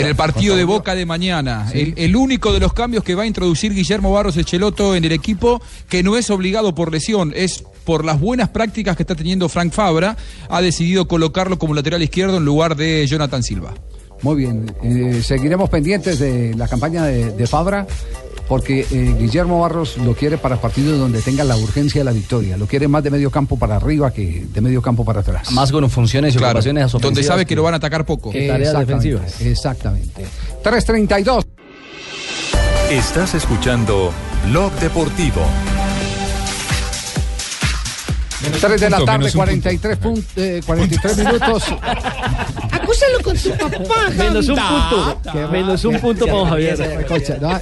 En 0.00 0.06
el 0.06 0.16
partido 0.16 0.56
de 0.56 0.64
Boca 0.64 0.94
de 0.94 1.04
mañana, 1.04 1.68
el, 1.74 1.92
el 1.98 2.16
único 2.16 2.52
de 2.54 2.60
los 2.60 2.72
cambios 2.72 3.04
que 3.04 3.14
va 3.14 3.24
a 3.24 3.26
introducir 3.26 3.74
Guillermo 3.74 4.12
Barros 4.12 4.36
Echeloto 4.38 4.94
en 4.96 5.04
el 5.04 5.12
equipo, 5.12 5.60
que 5.90 6.02
no 6.02 6.16
es 6.16 6.30
obligado 6.30 6.74
por 6.74 6.90
lesión, 6.90 7.32
es 7.36 7.64
por 7.84 8.04
las 8.04 8.18
buenas 8.18 8.48
prácticas 8.48 8.96
que 8.96 9.02
está 9.02 9.14
teniendo 9.14 9.48
Frank 9.50 9.72
Fabra, 9.72 10.16
ha 10.48 10.62
decidido 10.62 11.06
colocarlo 11.06 11.58
como 11.58 11.74
lateral 11.74 12.02
izquierdo 12.02 12.38
en 12.38 12.46
lugar 12.46 12.76
de 12.76 13.06
Jonathan 13.06 13.42
Silva. 13.42 13.74
Muy 14.22 14.36
bien, 14.36 14.66
eh, 14.82 15.20
seguiremos 15.22 15.68
pendientes 15.70 16.18
de 16.18 16.54
la 16.54 16.68
campaña 16.68 17.04
de, 17.04 17.30
de 17.32 17.46
Fabra 17.46 17.86
porque 18.48 18.86
eh, 18.90 19.14
Guillermo 19.18 19.60
Barros 19.60 19.96
lo 19.98 20.14
quiere 20.14 20.38
para 20.38 20.56
partidos 20.60 20.98
donde 20.98 21.20
tenga 21.20 21.44
la 21.44 21.56
urgencia 21.56 22.00
de 22.00 22.04
la 22.04 22.12
victoria, 22.12 22.56
lo 22.56 22.66
quiere 22.66 22.88
más 22.88 23.02
de 23.02 23.10
medio 23.10 23.30
campo 23.30 23.58
para 23.58 23.76
arriba 23.76 24.12
que 24.12 24.46
de 24.52 24.60
medio 24.60 24.80
campo 24.82 25.04
para 25.04 25.20
atrás. 25.20 25.50
Más 25.52 25.72
con 25.72 25.88
funciones 25.90 26.34
y 26.34 26.38
Claro, 26.38 26.58
ocupaciones 26.58 26.92
donde 26.92 27.22
sabe 27.22 27.44
que 27.46 27.56
lo 27.56 27.62
van 27.62 27.74
a 27.74 27.78
atacar 27.78 28.04
poco. 28.06 28.30
que 28.30 28.46
tareas 28.46 28.70
Exactamente, 28.74 29.08
defensivas. 29.08 29.40
Exactamente. 29.40 30.22
332. 30.62 31.44
Estás 32.90 33.34
escuchando 33.34 34.12
Blog 34.48 34.72
Deportivo. 34.74 35.42
3 38.52 38.80
de 38.80 38.90
la 38.90 38.96
punto, 38.98 39.04
tarde, 39.12 39.18
menos 39.18 39.34
un 39.34 39.38
43, 39.40 39.98
pun- 40.00 40.24
eh, 40.36 40.60
43 40.64 41.18
minutos. 41.18 41.62
Acúsalo 42.72 43.20
con 43.22 43.36
tu 43.36 43.50
papá, 43.50 44.10
Menos 44.16 44.48
un 44.48 44.56
punto. 44.56 45.18
Menos 45.50 45.84
un 45.84 45.98
punto 46.00 46.26
para 46.26 46.46
Javier. 46.50 46.80
Escucha, 46.80 47.36
¿no? 47.40 47.58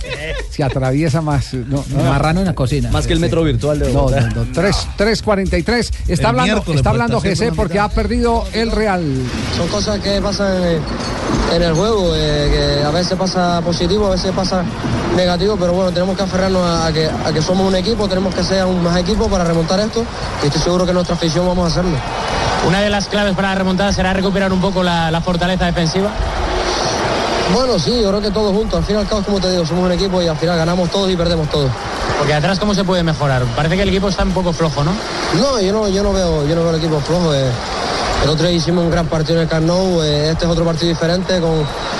se 0.50 0.62
atraviesa 0.62 1.20
más. 1.20 1.52
No, 1.54 1.84
no, 1.88 2.04
Marrano 2.04 2.40
en 2.40 2.46
la 2.46 2.54
cocina. 2.54 2.90
Más 2.90 3.06
que 3.06 3.12
el 3.14 3.20
metro 3.20 3.42
virtual 3.42 3.78
de 3.78 3.92
No, 3.92 4.02
Bogotá. 4.02 4.20
no, 4.34 4.44
no. 4.44 4.52
3, 4.52 4.76
3.43. 4.96 5.90
Está 6.08 6.30
El 6.30 6.40
hablando, 6.40 6.64
está 6.74 6.90
hablando 6.90 7.20
GC 7.20 7.52
porque 7.54 7.78
ha 7.78 7.88
perdido 7.88 8.44
el 8.52 8.70
Real. 8.70 9.02
Son 9.56 9.66
cosas 9.68 9.98
que 10.00 10.20
pasan 10.20 10.62
en, 10.62 10.80
en 11.54 11.62
el 11.62 11.72
juego, 11.74 12.12
eh, 12.14 12.78
que 12.80 12.84
a 12.84 12.90
veces 12.90 13.16
pasa 13.18 13.60
positivo, 13.64 14.06
a 14.08 14.10
veces 14.10 14.32
pasa 14.32 14.62
negativo, 15.16 15.56
pero 15.56 15.72
bueno, 15.72 15.92
tenemos 15.92 16.16
que 16.16 16.22
aferrarnos 16.24 16.62
a, 16.62 16.86
a 16.88 16.92
que, 16.92 17.06
a 17.06 17.32
que 17.32 17.40
somos 17.40 17.66
un 17.68 17.76
equipo, 17.76 18.08
tenemos 18.08 18.34
que 18.34 18.42
ser 18.42 18.64
un 18.64 18.82
más 18.82 18.96
equipo 18.98 19.28
para 19.28 19.44
remontar 19.44 19.78
esto 19.80 20.04
y 20.42 20.46
estoy 20.46 20.60
seguro 20.60 20.73
que 20.86 20.92
nuestra 20.92 21.14
afición 21.14 21.46
vamos 21.46 21.64
a 21.64 21.68
hacerlo. 21.68 21.96
Una 22.66 22.80
de 22.80 22.90
las 22.90 23.06
claves 23.06 23.34
para 23.34 23.50
la 23.50 23.54
remontada 23.56 23.92
será 23.92 24.12
recuperar 24.12 24.52
un 24.52 24.60
poco 24.60 24.82
la, 24.82 25.10
la 25.10 25.20
fortaleza 25.20 25.66
defensiva. 25.66 26.10
Bueno, 27.52 27.78
sí, 27.78 28.00
yo 28.02 28.08
creo 28.08 28.20
que 28.22 28.30
todos 28.30 28.52
juntos, 28.56 28.78
al 28.78 28.84
fin 28.84 28.96
y 28.96 28.98
al 28.98 29.06
cabo, 29.06 29.22
como 29.22 29.38
te 29.38 29.50
digo, 29.50 29.66
somos 29.66 29.84
un 29.84 29.92
equipo 29.92 30.20
y 30.22 30.26
al 30.26 30.36
final 30.36 30.56
ganamos 30.56 30.90
todos 30.90 31.10
y 31.10 31.16
perdemos 31.16 31.48
todos. 31.50 31.70
Porque 32.18 32.32
atrás, 32.34 32.58
¿cómo 32.58 32.74
se 32.74 32.84
puede 32.84 33.02
mejorar? 33.02 33.42
Parece 33.54 33.76
que 33.76 33.82
el 33.82 33.90
equipo 33.90 34.08
está 34.08 34.24
un 34.24 34.32
poco 34.32 34.52
flojo, 34.52 34.82
¿no? 34.82 34.92
No, 35.38 35.60
yo 35.60 35.72
no, 35.72 35.88
yo 35.88 36.02
no 36.02 36.12
veo, 36.12 36.46
yo 36.46 36.54
no 36.54 36.62
veo 36.62 36.70
el 36.70 36.76
equipo 36.76 37.00
flojo. 37.00 37.34
eh. 37.34 37.50
El 38.24 38.30
otro 38.30 38.46
día 38.48 38.56
hicimos 38.56 38.84
un 38.84 38.90
gran 38.90 39.06
partido 39.06 39.36
en 39.36 39.42
el 39.42 39.48
Camp 39.48 39.66
Nou, 39.66 40.02
eh, 40.02 40.30
este 40.30 40.46
es 40.46 40.50
otro 40.50 40.64
partido 40.64 40.88
diferente 40.88 41.38
con, 41.40 41.52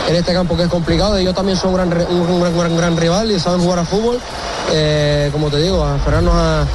en 0.08 0.16
este 0.16 0.32
campo 0.32 0.56
que 0.56 0.62
es 0.62 0.68
complicado. 0.70 1.18
Ellos 1.18 1.34
también 1.34 1.56
son 1.58 1.70
un 1.70 1.76
gran, 1.76 1.88
un, 2.10 2.20
un 2.20 2.40
gran, 2.40 2.56
gran- 2.56 2.76
gran 2.76 2.96
rival 2.96 3.30
y 3.30 3.38
saben 3.38 3.60
jugar 3.60 3.80
a 3.80 3.84
fútbol. 3.84 4.18
Eh, 4.72 5.28
como 5.32 5.50
te 5.50 5.58
digo, 5.60 5.84
a 5.84 5.96
aferrarnos 5.96 6.32
a, 6.34 6.66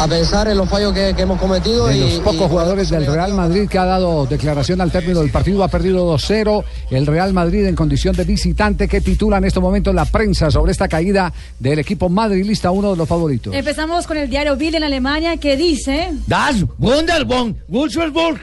a 0.00 0.06
pensar 0.06 0.48
en 0.48 0.58
los 0.58 0.68
fallos 0.68 0.92
que, 0.92 1.14
que 1.16 1.22
hemos 1.22 1.40
cometido. 1.40 1.86
De 1.86 1.96
y, 1.96 2.00
los 2.00 2.12
y- 2.16 2.18
pocos 2.20 2.50
jugadores 2.50 2.90
del 2.90 3.06
Real 3.06 3.32
Madrid 3.32 3.66
que 3.70 3.78
ha 3.78 3.86
dado 3.86 4.26
declaración 4.26 4.82
al 4.82 4.92
término 4.92 5.20
del 5.20 5.30
partido, 5.30 5.64
ha 5.64 5.68
perdido 5.68 6.14
2-0. 6.18 6.62
El 6.90 7.06
Real 7.06 7.32
Madrid 7.32 7.64
en 7.66 7.74
condición 7.74 8.14
de 8.14 8.24
visitante 8.24 8.86
que 8.86 9.00
titula 9.00 9.38
en 9.38 9.44
este 9.46 9.60
momento 9.60 9.94
la 9.94 10.04
prensa 10.04 10.50
sobre 10.50 10.72
esta 10.72 10.88
caída 10.88 11.32
del 11.58 11.78
equipo 11.78 12.10
madrilista, 12.10 12.70
uno 12.70 12.90
de 12.90 12.96
los 12.98 13.08
favoritos. 13.08 13.54
Empezamos 13.54 14.06
con 14.06 14.18
el 14.18 14.28
diario 14.28 14.56
Bild 14.56 14.74
en 14.74 14.84
Alemania 14.84 15.38
que 15.38 15.56
dice... 15.56 16.10
Das 16.26 16.56
Wunderbaum, 16.78 17.54
Wolfsburg. 17.68 18.38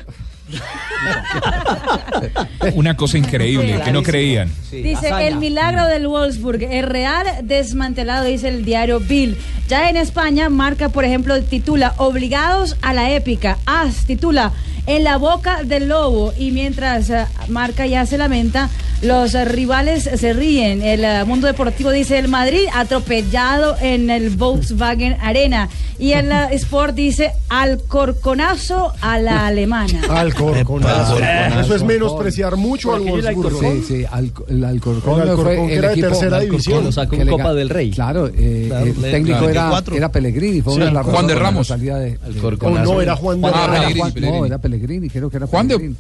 Una 2.75 2.95
cosa 2.95 3.17
increíble 3.17 3.81
que 3.83 3.91
no 3.91 4.03
creían. 4.03 4.51
Dice 4.71 5.09
el 5.21 5.37
milagro 5.37 5.87
del 5.87 6.07
Wolfsburg, 6.07 6.61
el 6.63 6.83
Real 6.83 7.25
desmantelado, 7.43 8.25
dice 8.25 8.49
el 8.49 8.65
diario 8.65 8.99
Bill. 8.99 9.37
Ya 9.67 9.89
en 9.89 9.97
España, 9.97 10.49
marca, 10.49 10.89
por 10.89 11.05
ejemplo, 11.05 11.41
titula 11.43 11.93
Obligados 11.97 12.77
a 12.81 12.93
la 12.93 13.11
épica. 13.11 13.57
As 13.65 14.05
titula 14.05 14.51
En 14.85 15.03
la 15.03 15.17
boca 15.17 15.63
del 15.63 15.89
lobo. 15.89 16.33
Y 16.37 16.51
mientras 16.51 17.09
eh, 17.09 17.25
marca 17.49 17.85
ya 17.85 18.05
se 18.05 18.17
lamenta, 18.17 18.69
los 19.01 19.33
rivales 19.33 20.03
se 20.03 20.33
ríen. 20.33 20.81
El 20.81 21.03
eh, 21.03 21.25
mundo 21.25 21.47
deportivo 21.47 21.91
dice 21.91 22.17
el 22.17 22.29
Madrid 22.29 22.63
atropellado 22.73 23.75
en 23.81 24.09
el 24.09 24.29
Volkswagen 24.29 25.17
Arena. 25.21 25.67
Y 25.99 26.13
el 26.13 26.31
eh, 26.31 26.47
Sport 26.51 26.95
dice 26.95 27.33
Alcorconazo 27.49 28.93
a 29.01 29.19
la 29.19 29.47
alemana. 29.47 29.99
Alcorconazo. 30.39 31.17
Eso 31.61 31.75
es 31.75 31.83
menospreciar 31.83 32.55
mucho 32.57 32.93
al 32.93 33.01
Wolfsburgo. 33.01 33.59
Sí, 33.59 33.83
sí, 33.88 34.05
al- 34.09 34.31
el 34.47 34.63
Alcorcón, 34.63 35.21
El 35.21 35.29
Alcorcón, 35.29 35.43
fue 35.45 35.55
que 35.67 35.73
el 35.73 35.77
era 35.79 35.88
de 35.89 35.93
equipo 35.93 36.07
tercera 36.09 36.38
el 36.38 36.43
división. 36.49 36.73
Alcorcón 36.77 36.85
Lo 36.85 36.91
sacó 36.91 37.15
en 37.15 37.27
Copa 37.27 37.53
del 37.53 37.69
Rey. 37.69 37.91
Claro, 37.91 38.27
eh, 38.27 38.65
Claro, 38.67 38.85
el 38.85 38.93
técnico 38.95 39.38
claro. 39.39 39.49
era, 39.49 39.61
24. 39.63 39.95
era 39.95 40.11
Pellegrini, 40.11 40.61
fue 40.61 40.73
Sí, 40.73 40.77
una 40.77 40.85
de 40.88 40.91
las 40.93 41.05
Juan 41.05 41.27
de 41.27 41.35
Ramos. 41.35 41.67
salida 41.67 41.97
de, 41.99 42.11
de- 42.11 42.19
Alcorconazo. 42.25 42.89
Oh, 42.89 42.93
no, 42.95 43.01
era 43.01 43.15
Juan 43.15 43.41
de 43.41 43.47
Ah, 43.47 43.67
Ramos. 43.67 43.93
Juan-. 43.97 44.13
No, 44.21 44.45
era 44.45 44.57
Pellegrini, 44.57 45.09
creo 45.09 45.29
que 45.29 45.38
era 45.38 45.47
Juan 45.47 45.67
de-. 45.67 45.91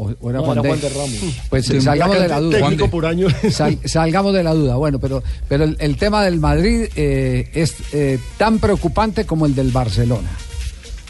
O, 0.00 0.12
o 0.20 0.30
era 0.30 0.38
No, 0.38 0.44
Juan, 0.44 0.58
era 0.58 0.62
de, 0.62 0.68
Juan 0.68 0.80
de 0.80 0.88
Ramos. 0.90 1.34
Pues 1.50 1.66
Sí, 1.66 1.80
salgamos 1.80 2.20
de 2.20 2.28
la 2.28 2.40
duda. 2.40 2.58
técnico 2.60 2.88
por 2.88 3.04
año. 3.06 3.26
Sal- 3.50 3.78
salgamos 3.84 4.32
de 4.32 4.44
la 4.44 4.54
duda. 4.54 4.76
Bueno, 4.76 5.00
pero, 5.00 5.22
pero 5.48 5.64
el, 5.64 5.76
el 5.80 5.96
tema 5.96 6.22
del 6.24 6.38
Madrid 6.38 6.84
eh, 6.94 7.48
es 7.52 7.74
eh, 7.92 8.18
tan 8.36 8.58
preocupante 8.60 9.26
como 9.26 9.44
el 9.46 9.54
del 9.56 9.72
Barcelona. 9.72 10.28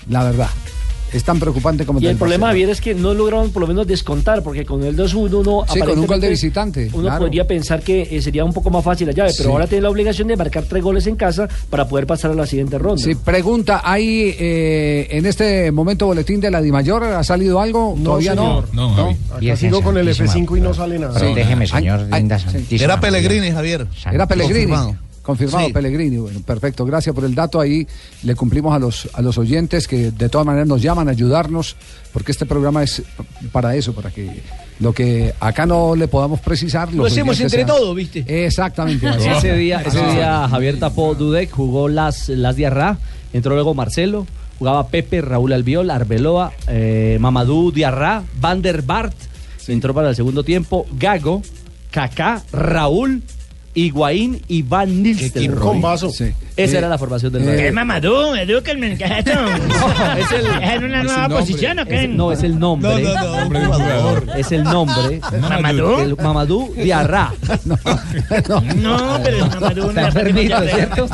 La 0.08 0.24
verdad. 0.24 0.48
Es 1.12 1.24
tan 1.24 1.40
preocupante 1.40 1.86
como 1.86 2.00
Y 2.00 2.06
el 2.06 2.16
problema. 2.16 2.48
Javier, 2.48 2.70
es 2.70 2.80
que 2.80 2.94
no 2.94 3.14
lograron 3.14 3.50
por 3.50 3.62
lo 3.62 3.66
menos 3.68 3.86
descontar, 3.86 4.42
porque 4.42 4.64
con 4.64 4.82
el 4.84 4.96
2-1 4.96 5.38
uno 5.40 5.64
Sí, 5.72 5.80
con 5.80 5.98
un 5.98 6.06
gol 6.06 6.20
de 6.20 6.28
visitante, 6.28 6.90
Uno 6.92 7.04
claro. 7.04 7.20
podría 7.20 7.46
pensar 7.46 7.82
que 7.82 8.02
eh, 8.10 8.20
sería 8.22 8.44
un 8.44 8.52
poco 8.52 8.70
más 8.70 8.84
fácil 8.84 9.06
la 9.06 9.12
llave, 9.12 9.30
pero 9.36 9.48
Sí. 9.48 9.52
ahora 9.52 9.66
tiene 9.66 9.82
la 9.82 9.90
obligación 9.90 10.28
de 10.28 10.36
marcar 10.36 10.64
tres 10.64 10.82
goles 10.82 11.06
en 11.06 11.16
casa 11.16 11.48
para 11.70 11.88
poder 11.88 12.06
pasar 12.06 12.30
a 12.30 12.34
la 12.34 12.46
siguiente 12.46 12.78
ronda. 12.78 13.02
Sí, 13.02 13.14
pregunta, 13.14 13.80
¿hay 13.84 14.34
eh, 14.38 15.08
en 15.10 15.26
este 15.26 15.70
momento 15.72 16.06
boletín 16.06 16.40
de 16.40 16.50
la 16.50 16.60
Dimayor? 16.60 17.04
¿Ha 17.04 17.24
salido 17.24 17.60
algo? 17.60 17.96
Todavía 18.02 18.32
señor. 18.34 18.68
No, 18.72 18.90
Javi. 18.94 19.16
Acá 19.50 19.56
sigo 19.56 19.82
con 19.82 19.96
el 19.96 20.08
F5 20.08 20.58
y 20.58 20.60
no 20.60 20.74
sale 20.74 20.98
nada. 20.98 21.18
Sí. 21.18 21.26
Déjeme, 21.34 21.66
señor. 21.66 22.00
Ay, 22.00 22.08
ay, 22.12 22.20
linda 22.20 22.38
sí. 22.38 22.44
santísima 22.50 22.84
Era. 22.84 23.00
Pellegrini, 23.00 23.50
Javier. 23.50 23.86
Era 24.12 24.26
Pellegrini. 24.26 24.72
Confirmado. 25.28 25.66
Sí. 25.66 25.72
Pellegrini. 25.74 26.16
Bueno, 26.16 26.40
perfecto. 26.40 26.86
Gracias 26.86 27.14
por 27.14 27.22
el 27.26 27.34
dato. 27.34 27.60
Ahí 27.60 27.86
le 28.22 28.34
cumplimos 28.34 28.74
a 28.74 28.78
los, 28.78 29.10
a 29.12 29.20
los 29.20 29.36
oyentes 29.36 29.86
que 29.86 30.10
de 30.10 30.28
todas 30.30 30.46
maneras 30.46 30.66
nos 30.66 30.80
llaman 30.80 31.06
a 31.06 31.10
ayudarnos, 31.10 31.76
porque 32.14 32.32
este 32.32 32.46
programa 32.46 32.82
es 32.82 33.02
para 33.52 33.76
eso, 33.76 33.92
para 33.92 34.10
que 34.10 34.40
lo 34.80 34.94
que 34.94 35.34
acá 35.38 35.66
no 35.66 35.94
le 35.94 36.08
podamos 36.08 36.40
precisar. 36.40 36.94
Lo 36.94 37.04
hacemos 37.04 37.38
entre 37.40 37.58
sean- 37.58 37.66
todos, 37.68 37.94
¿viste? 37.94 38.24
Exactamente. 38.46 39.06
Ese 39.36 39.54
día, 39.54 39.82
ese 39.82 39.98
día 40.12 40.48
Javier 40.48 40.78
tapó 40.78 41.14
Dudek, 41.14 41.50
jugó 41.50 41.90
las, 41.90 42.30
las 42.30 42.56
Diarra, 42.56 42.96
entró 43.34 43.52
luego 43.54 43.74
Marcelo, 43.74 44.26
jugaba 44.58 44.88
Pepe, 44.88 45.20
Raúl 45.20 45.52
Albiol, 45.52 45.90
Arbeloa, 45.90 46.52
eh, 46.68 47.18
Mamadou 47.20 47.70
Diarra, 47.70 48.22
Van 48.40 48.62
der 48.62 48.80
Bart, 48.80 49.14
entró 49.66 49.92
para 49.92 50.08
el 50.08 50.16
segundo 50.16 50.42
tiempo, 50.42 50.86
Gago, 50.98 51.42
Kaká, 51.90 52.42
Raúl, 52.50 53.22
Higuaín 53.86 54.40
y 54.48 54.62
Van 54.62 55.02
Nistelrooy. 55.02 55.58
combazo. 55.58 56.10
Sí. 56.10 56.26
Esa 56.56 56.74
Eh, 56.74 56.78
era 56.78 56.88
la 56.88 56.98
formación 56.98 57.32
del 57.32 57.42
eh, 57.42 57.46
Madrid. 57.46 57.62
¿Qué 57.62 57.72
Mamadou? 57.72 58.34
Edúquenme, 58.34 58.96
¿qué 58.98 59.04
es 59.04 59.10
esto? 59.18 59.30
es 59.30 60.32
el, 60.32 60.46
¿Es 60.64 60.82
una 60.82 61.02
nueva 61.04 61.28
posición 61.28 61.78
o 61.78 61.86
qué? 61.86 62.04
es- 62.04 62.10
no, 62.10 62.32
es 62.32 62.42
el 62.42 62.58
nombre. 62.58 63.02
No, 63.02 63.14
no, 63.14 63.46
no, 63.46 63.46
un 63.46 63.64
jugador. 63.72 64.24
Es 64.36 64.52
el 64.52 64.64
nombre. 64.64 65.20
¿Mamadou? 65.40 66.00
El 66.08 66.16
Mamadou 66.16 66.74
Diarra. 66.74 67.32
No, 67.64 69.20
pero 69.22 69.36
es 69.36 69.54
Mamadou. 69.54 69.88
Está 69.90 70.06
enfermito, 70.08 70.56
¿cierto? 70.68 71.08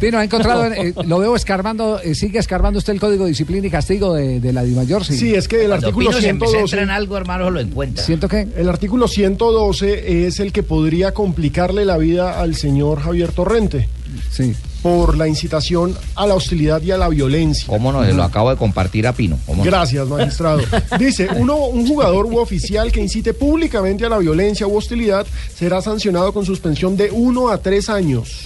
Pino, 0.00 0.18
ha 0.18 0.24
encontrado, 0.24 0.66
eh, 0.66 0.94
lo 1.06 1.18
veo 1.18 1.36
escarbando, 1.36 2.00
eh, 2.00 2.14
sigue 2.14 2.38
escarbando 2.38 2.78
usted 2.78 2.92
el 2.92 3.00
código 3.00 3.24
de 3.24 3.30
disciplina 3.30 3.66
y 3.66 3.70
castigo 3.70 4.14
de, 4.14 4.40
de 4.40 4.52
la 4.52 4.62
Dimayor. 4.62 5.04
Sí, 5.04 5.16
Sí, 5.16 5.34
es 5.34 5.48
que 5.48 5.62
el 5.62 5.68
Cuando 5.68 5.86
artículo 5.88 6.08
Pino 6.10 6.20
se 6.20 6.26
centra 6.26 6.48
112. 6.48 6.82
en 6.82 6.90
algo, 6.90 7.16
hermano, 7.16 7.50
lo 7.50 7.60
encuentra. 7.60 8.04
¿Siento 8.04 8.28
que? 8.28 8.46
El 8.56 8.68
artículo 8.68 9.08
112 9.08 10.26
es 10.26 10.40
el 10.40 10.52
que 10.52 10.62
podría 10.66 11.12
complicarle 11.14 11.84
la 11.84 11.96
vida 11.96 12.40
al 12.40 12.54
señor 12.54 13.00
Javier 13.00 13.32
Torrente 13.32 13.88
Sí. 14.30 14.54
Por 14.86 15.16
la 15.16 15.26
incitación 15.26 15.96
a 16.14 16.28
la 16.28 16.34
hostilidad 16.34 16.80
y 16.80 16.92
a 16.92 16.96
la 16.96 17.08
violencia. 17.08 17.66
¿Cómo 17.66 17.90
no? 17.90 18.04
Se 18.04 18.12
lo 18.12 18.22
acabo 18.22 18.50
de 18.50 18.56
compartir 18.56 19.04
a 19.08 19.12
Pino. 19.12 19.36
¿Cómo 19.44 19.64
no? 19.64 19.68
Gracias, 19.68 20.06
magistrado. 20.06 20.60
Dice, 21.00 21.26
uno, 21.34 21.56
un 21.56 21.88
jugador 21.88 22.26
u 22.26 22.38
oficial 22.38 22.92
que 22.92 23.00
incite 23.00 23.34
públicamente 23.34 24.06
a 24.06 24.08
la 24.08 24.18
violencia 24.18 24.64
u 24.64 24.76
hostilidad 24.76 25.26
será 25.56 25.82
sancionado 25.82 26.32
con 26.32 26.46
suspensión 26.46 26.96
de 26.96 27.10
uno 27.10 27.48
a 27.48 27.58
tres 27.58 27.88
años 27.90 28.42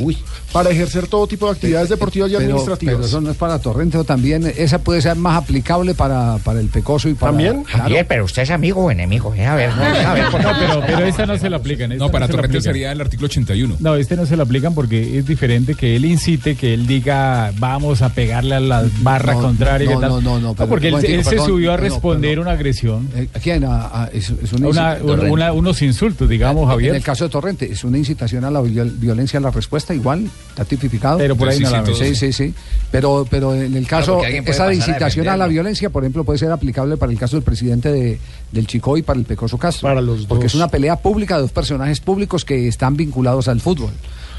para 0.51 0.71
ejercer 0.71 1.09
todo 1.09 1.27
tipo 1.27 1.45
de 1.45 1.53
actividades 1.53 1.91
deportivas 1.91 2.31
y 2.31 2.37
Pero, 2.37 2.45
administrativas. 2.47 2.95
pero 2.95 3.07
eso 3.07 3.21
no 3.21 3.31
es 3.33 3.37
para 3.37 3.59
Torrente 3.59 3.99
o 3.99 4.05
también, 4.05 4.51
esa 4.57 4.79
puede 4.79 5.03
ser 5.03 5.17
más 5.17 5.37
aplicable 5.43 5.95
para, 5.95 6.39
para 6.39 6.59
el 6.61 6.69
Pecoso 6.69 7.11
y 7.11 7.15
para... 7.15 7.33
¿También? 7.33 7.65
Claro. 7.65 7.83
Javier, 7.83 8.07
pero 8.09 8.25
usted 8.25 8.43
es 8.43 8.51
amigo 8.51 8.83
o 8.87 8.91
enemigo. 8.91 9.35
eh, 9.35 9.45
A 9.45 9.55
ver, 9.57 9.77
no, 9.77 9.83
a 10.09 10.15
ver, 10.15 10.25
No, 10.33 10.53
pero, 10.59 10.83
pero 10.87 11.05
esta 11.05 11.27
no 11.27 11.37
se 11.37 11.51
la 11.51 11.59
aplican. 11.59 11.95
No, 11.99 12.11
para 12.11 12.27
se 12.27 12.33
la 12.33 12.37
Torrente 12.39 12.63
sería 12.63 12.93
el 12.93 13.01
artículo 13.03 13.27
81. 13.27 13.77
No, 13.79 13.95
este 13.97 14.17
no 14.17 14.25
se 14.25 14.37
lo 14.39 14.43
aplican 14.45 14.75
porque 14.75 15.19
es 15.19 15.27
diferente 15.27 15.75
que 15.75 15.97
él 15.97 16.05
incite, 16.07 16.30
que 16.39 16.75
él 16.75 16.87
diga 16.87 17.53
vamos 17.59 18.03
a 18.03 18.11
pegarle 18.11 18.55
a 18.57 18.61
la 18.61 18.85
barra 19.01 19.35
No, 19.35 19.41
contraria. 19.43 19.91
no, 19.95 20.01
no, 20.01 20.21
no, 20.21 20.41
no, 20.41 20.55
pero- 20.55 20.69
porque 20.69 20.89
él, 20.89 21.25
se 21.25 21.39
subió 21.39 21.73
a 21.73 21.77
responder 21.77 22.39
una 22.39 22.53
agresión, 22.53 23.09
Eh, 23.15 23.29
¿A 23.35 23.39
quién? 23.39 23.65
A- 23.65 24.05
a- 24.05 24.07
es, 24.13 24.31
es 24.43 24.53
una 24.53 24.69
una- 24.69 24.99
una- 25.33 25.53
unos 25.53 25.83
insultos, 25.83 26.29
digamos, 26.29 26.63
En 26.65 26.69
Javier. 26.69 26.95
el 26.95 27.03
caso 27.03 27.25
de 27.25 27.31
Torrente, 27.31 27.71
es 27.71 27.83
una 27.85 27.99
incitación 27.99 28.45
a 28.45 28.51
la 28.51 28.61
viol- 28.63 28.93
violencia 28.99 29.39
a 29.39 29.43
la 29.43 29.51
respuesta, 29.51 29.95
igual, 29.95 30.29
está 30.51 30.65
tipificado. 30.65 31.19
Pero 31.19 31.37
por 31.37 31.49
ahí 31.49 31.59
Sí, 31.59 31.65
no 31.65 31.87
sí. 31.87 31.93
Sí, 31.95 32.15
sí, 32.15 32.33
sí. 32.33 32.55
Pero, 32.91 33.27
pero 33.29 33.55
en 33.55 33.75
el 33.77 33.87
caso, 33.87 34.19
porque 34.19 34.43
esa 34.47 34.73
incitación 34.73 35.29
a, 35.29 35.37
la 35.37 35.47
violencia, 35.47 35.91
por 35.91 36.03
ejemplo, 36.05 36.25
puede 36.25 36.39
ser 36.39 36.51
aplicable 36.53 36.97
para 36.97 37.13
el 37.13 37.19
caso 37.19 37.37
del 37.37 37.43
presidente 37.45 37.91
de, 37.93 38.19
del 38.53 38.67
Chico 38.67 38.97
y 38.97 39.03
para 39.03 39.19
el 39.19 39.25
Pecoso 39.25 39.59
Castro. 39.59 39.89
Para 39.89 40.01
los 40.01 40.27
Porque 40.27 40.45
dos. 40.45 40.53
es 40.53 40.55
una 40.57 40.69
pelea 40.69 40.97
pública 40.97 41.37
de 41.37 41.43
dos 41.43 41.53
personajes 41.53 42.01
públicos 42.01 42.45
que 42.45 42.69
están 42.69 42.97
vinculados 42.97 43.49
al 43.49 43.61
fútbol. 43.61 43.91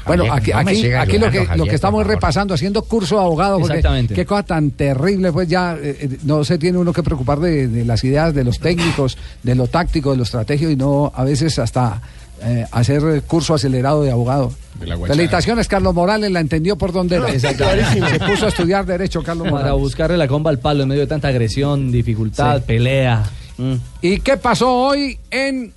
Bueno, 0.06 0.24
aquí, 0.32 0.50
no 0.50 0.58
aquí, 1.00 1.18
lo 1.18 1.30
que, 1.30 1.46
lo 1.56 1.64
que 1.64 1.74
estamos 1.74 2.06
repasando, 2.06 2.54
haciendo 2.54 2.82
curso 2.82 3.16
de 3.16 3.22
abogado, 3.22 3.58
porque 3.58 3.76
Exactamente. 3.78 4.14
qué 4.14 4.26
cosa 4.26 4.42
tan 4.42 4.70
terrible, 4.72 5.32
pues 5.32 5.48
ya 5.48 5.74
eh, 5.80 5.96
eh, 6.00 6.18
no 6.24 6.44
se 6.44 6.58
tiene 6.58 6.78
uno 6.78 6.92
que 6.92 7.02
preocupar 7.02 7.38
de, 7.40 7.68
de 7.68 7.84
las 7.84 8.02
ideas 8.04 8.34
de 8.34 8.44
los 8.44 8.58
técnicos, 8.58 9.16
de 9.42 9.54
lo 9.54 9.66
táctico, 9.68 10.10
de 10.10 10.16
lo 10.16 10.22
estratégico 10.24 10.70
y 10.70 10.76
no 10.76 11.12
a 11.14 11.24
veces 11.24 11.58
hasta 11.58 12.00
eh, 12.44 12.66
hacer 12.72 13.22
curso 13.22 13.54
acelerado 13.54 14.02
de 14.02 14.10
abogado. 14.10 14.52
Felicitaciones, 15.06 15.68
Carlos 15.68 15.94
Morales, 15.94 16.30
la 16.32 16.40
entendió 16.40 16.76
por 16.76 16.92
donde 16.92 17.16
era. 17.16 17.28
Exactamente. 17.30 18.00
Se 18.10 18.18
puso 18.18 18.46
a 18.46 18.48
estudiar 18.48 18.84
Derecho, 18.84 19.22
Carlos 19.22 19.44
Para 19.44 19.56
Morales. 19.58 19.80
buscarle 19.80 20.16
la 20.16 20.26
comba 20.26 20.50
al 20.50 20.58
palo 20.58 20.82
en 20.82 20.88
medio 20.88 21.02
de 21.02 21.06
tanta 21.06 21.28
agresión, 21.28 21.92
dificultad, 21.92 22.56
Sí. 22.58 22.64
pelea. 22.66 23.22
Mm. 23.58 23.74
¿Y 24.00 24.18
qué 24.18 24.36
pasó 24.38 24.74
hoy 24.74 25.18
en 25.30 25.72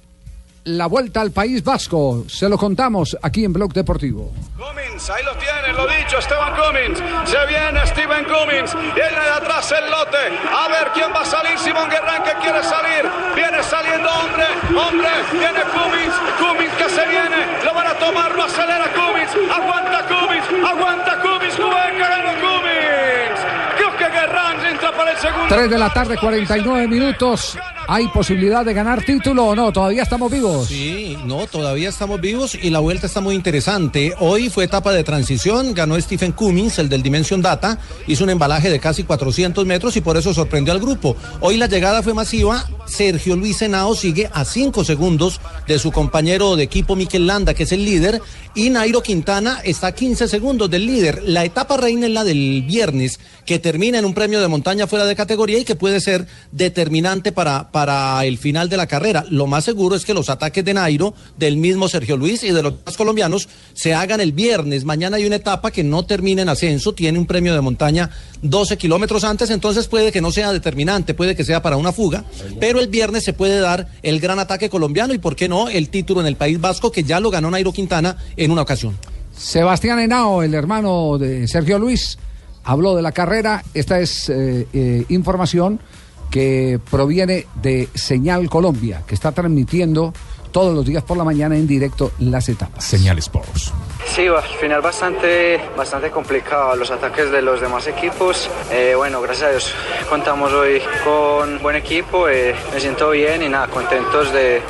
la 0.66 0.88
vuelta 0.88 1.22
al 1.22 1.32
País 1.32 1.64
Vasco. 1.64 2.26
Se 2.28 2.50
lo 2.50 2.58
contamos 2.58 3.16
aquí 3.22 3.46
en 3.46 3.54
Blog 3.54 3.72
Deportivo. 3.72 4.32
Cummins, 4.58 5.10
ahí 5.10 5.24
lo 5.24 5.34
tiene, 5.38 5.74
lo 5.74 5.86
dicho, 5.88 6.18
Esteban 6.18 6.54
Cummins. 6.58 6.98
Se 7.30 7.38
viene 7.46 7.86
Steven 7.86 8.26
Cummins. 8.26 8.74
Viene 8.96 9.20
de 9.20 9.34
atrás 9.38 9.72
el 9.72 9.86
lote. 9.90 10.26
A 10.50 10.68
ver 10.70 10.92
quién 10.94 11.14
va 11.14 11.22
a 11.22 11.26
salir. 11.26 11.58
Simón 11.60 11.90
Guerrán 11.90 12.24
que 12.24 12.34
quiere 12.42 12.64
salir. 12.64 13.06
Viene 13.36 13.62
saliendo 13.62 14.10
hombre, 14.10 14.46
hombre. 14.74 15.10
Viene 15.34 15.62
Cummins. 15.70 16.16
Cummins 16.40 16.74
que 16.74 16.90
se 16.90 17.06
viene. 17.08 17.40
Lo 17.64 17.74
van 17.74 17.88
a 17.88 17.94
tomar, 17.94 18.34
lo 18.34 18.44
acelera 18.44 18.90
Cummins. 18.94 19.32
Aguanta 19.54 20.02
Cummins, 20.10 20.46
aguanta 20.66 21.22
Cummins. 21.22 21.56
Cuenca 21.56 22.10
ganó 22.10 22.32
Cummins. 22.42 23.40
Creo 23.78 23.98
que 23.98 24.06
Guerrán 24.10 24.66
entra 24.66 24.92
para 24.92 25.12
el 25.12 25.18
segundo. 25.18 25.48
3 25.48 25.70
de 25.70 25.78
la 25.78 25.94
tarde, 25.94 26.18
49 26.18 26.88
minutos. 26.88 27.56
¿Hay 27.88 28.08
posibilidad 28.08 28.66
de 28.66 28.74
ganar 28.74 29.04
título 29.06 29.46
o 29.46 29.56
no? 29.56 29.72
Todavía 29.72 30.04
estamos 30.04 30.32
vivos. 30.32 30.68
Sí, 30.68 31.18
no, 31.26 31.46
todavía 31.46 31.90
estamos 31.90 32.20
vivos 32.20 32.56
y 32.56 32.72
la 32.72 32.80
vuelta 32.80 33.06
está 33.06 33.22
muy 33.22 33.36
interesante. 33.36 34.14
Hoy 34.20 34.50
fue 34.50 34.64
etapa 34.64 34.92
de 34.92 35.04
transición, 35.04 35.74
ganó 35.74 36.00
Stephen 36.02 36.32
Cummins, 36.32 36.80
el 36.80 36.90
del 36.90 37.04
Dimension 37.04 37.44
Data, 37.44 37.78
hizo 38.08 38.24
un 38.24 38.32
embalaje 38.32 38.72
de 38.72 38.80
casi 38.80 39.04
400 39.04 39.66
metros 39.68 39.96
y 39.98 40.02
por 40.02 40.18
eso 40.18 40.34
sorprendió 40.34 40.74
al 40.74 40.80
grupo. 40.80 41.16
Hoy 41.42 41.58
la 41.58 41.68
llegada 41.68 42.02
fue 42.02 42.16
masiva, 42.16 42.66
Sergio 42.88 43.36
Luis 43.36 43.62
Henao 43.62 43.94
sigue 43.94 44.30
a 44.34 44.46
5 44.46 44.84
segundos 44.84 45.40
de 45.68 45.78
su 45.78 45.92
compañero 45.92 46.56
de 46.56 46.64
equipo 46.64 46.96
Mikel 46.96 47.28
Landa, 47.28 47.54
que 47.54 47.64
es 47.64 47.72
el 47.72 47.86
líder, 47.86 48.22
y 48.56 48.70
Nairo 48.70 49.04
Quintana 49.04 49.60
está 49.64 49.88
a 49.88 49.92
15 49.92 50.28
segundos 50.28 50.70
del 50.70 50.86
líder. 50.86 51.22
La 51.24 51.44
etapa 51.44 51.78
reina 51.78 52.08
es 52.08 52.14
la 52.14 52.24
del 52.24 52.64
viernes, 52.64 53.20
que 53.46 53.60
termina 53.60 54.00
en 54.00 54.06
un 54.06 54.14
premio 54.14 54.42
de 54.42 54.48
montaña 54.48 54.88
fuera 54.88 55.06
de 55.06 55.16
categoría 55.16 55.60
y 55.60 55.66
que 55.66 55.76
puede 55.76 56.00
ser 56.00 56.26
determinante 56.52 57.32
para, 57.32 57.72
para 57.76 58.24
el 58.24 58.38
final 58.38 58.70
de 58.70 58.78
la 58.78 58.88
carrera. 58.88 59.26
Lo 59.30 59.48
más 59.48 59.66
seguro 59.66 59.98
es 59.98 60.06
que 60.06 60.14
los 60.14 60.30
ataques 60.30 60.64
de 60.64 60.74
Nairo, 60.74 61.14
del 61.38 61.58
mismo 61.58 61.90
Sergio 61.90 62.16
Luis 62.16 62.42
y 62.46 62.52
de 62.52 62.64
los 62.64 62.80
demás 62.80 62.96
colombianos 62.96 63.50
se 63.74 63.94
hagan 63.94 64.22
el 64.22 64.32
viernes. 64.32 64.86
Mañana 64.86 65.18
hay 65.18 65.26
una 65.26 65.36
etapa 65.36 65.72
que 65.72 65.84
no 65.84 66.06
termina 66.06 66.42
en 66.42 66.48
ascenso, 66.48 66.94
tiene 66.94 67.20
un 67.20 67.26
premio 67.26 67.54
de 67.54 67.60
montaña 67.60 68.10
12 68.44 68.78
kilómetros 68.78 69.26
antes, 69.26 69.50
entonces 69.50 69.90
puede 69.90 70.14
que 70.14 70.22
no 70.22 70.32
sea 70.32 70.54
determinante, 70.54 71.14
puede 71.14 71.36
que 71.36 71.44
sea 71.44 71.62
para 71.62 71.76
una 71.76 71.92
fuga, 71.92 72.24
pero 72.62 72.80
el 72.80 72.88
viernes 72.88 73.26
se 73.26 73.34
puede 73.34 73.60
dar 73.60 73.90
el 74.04 74.22
gran 74.22 74.40
ataque 74.40 74.70
colombiano 74.70 75.14
y, 75.14 75.18
¿por 75.18 75.36
qué 75.36 75.50
no?, 75.50 75.68
el 75.68 75.90
título 75.90 76.22
en 76.22 76.28
el 76.28 76.38
País 76.38 76.62
Vasco 76.62 76.94
que 76.94 77.04
ya 77.04 77.20
lo 77.20 77.30
ganó 77.30 77.52
Nairo 77.52 77.74
Quintana 77.74 78.16
en 78.38 78.52
una 78.52 78.62
ocasión. 78.62 78.98
Sebastián 79.36 80.00
Henao, 80.00 80.44
el 80.44 80.54
hermano 80.54 81.18
de 81.18 81.46
Sergio 81.50 81.78
Luis, 81.78 82.18
habló 82.64 82.96
de 82.96 83.02
la 83.02 83.12
carrera. 83.12 83.66
Esta 83.74 84.00
es 84.00 84.30
eh, 84.30 84.66
eh, 84.72 85.04
información 85.10 85.82
que 86.30 86.80
proviene 86.92 87.46
de 87.62 87.88
Señal 87.94 88.50
Colombia, 88.50 89.04
que 89.08 89.16
está 89.16 89.32
transmitiendo 89.32 90.14
todos 90.56 90.74
los 90.74 90.86
días 90.86 91.04
por 91.04 91.18
la 91.18 91.26
mañana 91.26 91.58
en 91.58 91.68
directo 91.68 92.14
las 92.18 92.48
etapas. 92.48 92.82
Señal 92.82 93.18
Sports. 93.18 93.74
Sí, 94.06 94.26
al 94.26 94.42
final 94.42 94.80
bastante, 94.80 95.60
bastante 95.76 96.10
complicado 96.12 96.78
los 96.78 96.92
ataques 96.92 97.30
de 97.30 97.42
los 97.42 97.60
demás 97.60 97.88
equipos. 97.88 98.50
Eh, 98.72 98.94
bueno, 98.96 99.20
gracias 99.20 99.50
a 99.50 99.52
Dios 99.52 99.76
contamos 100.10 100.54
hoy 100.54 100.82
con 101.04 101.62
buen 101.62 101.76
equipo, 101.76 102.30
eh, 102.30 102.56
me 102.74 102.80
siento 102.80 103.10
bien 103.10 103.44
y 103.44 103.50
nada, 103.50 103.68
contentos 103.68 104.32
de 104.32 104.62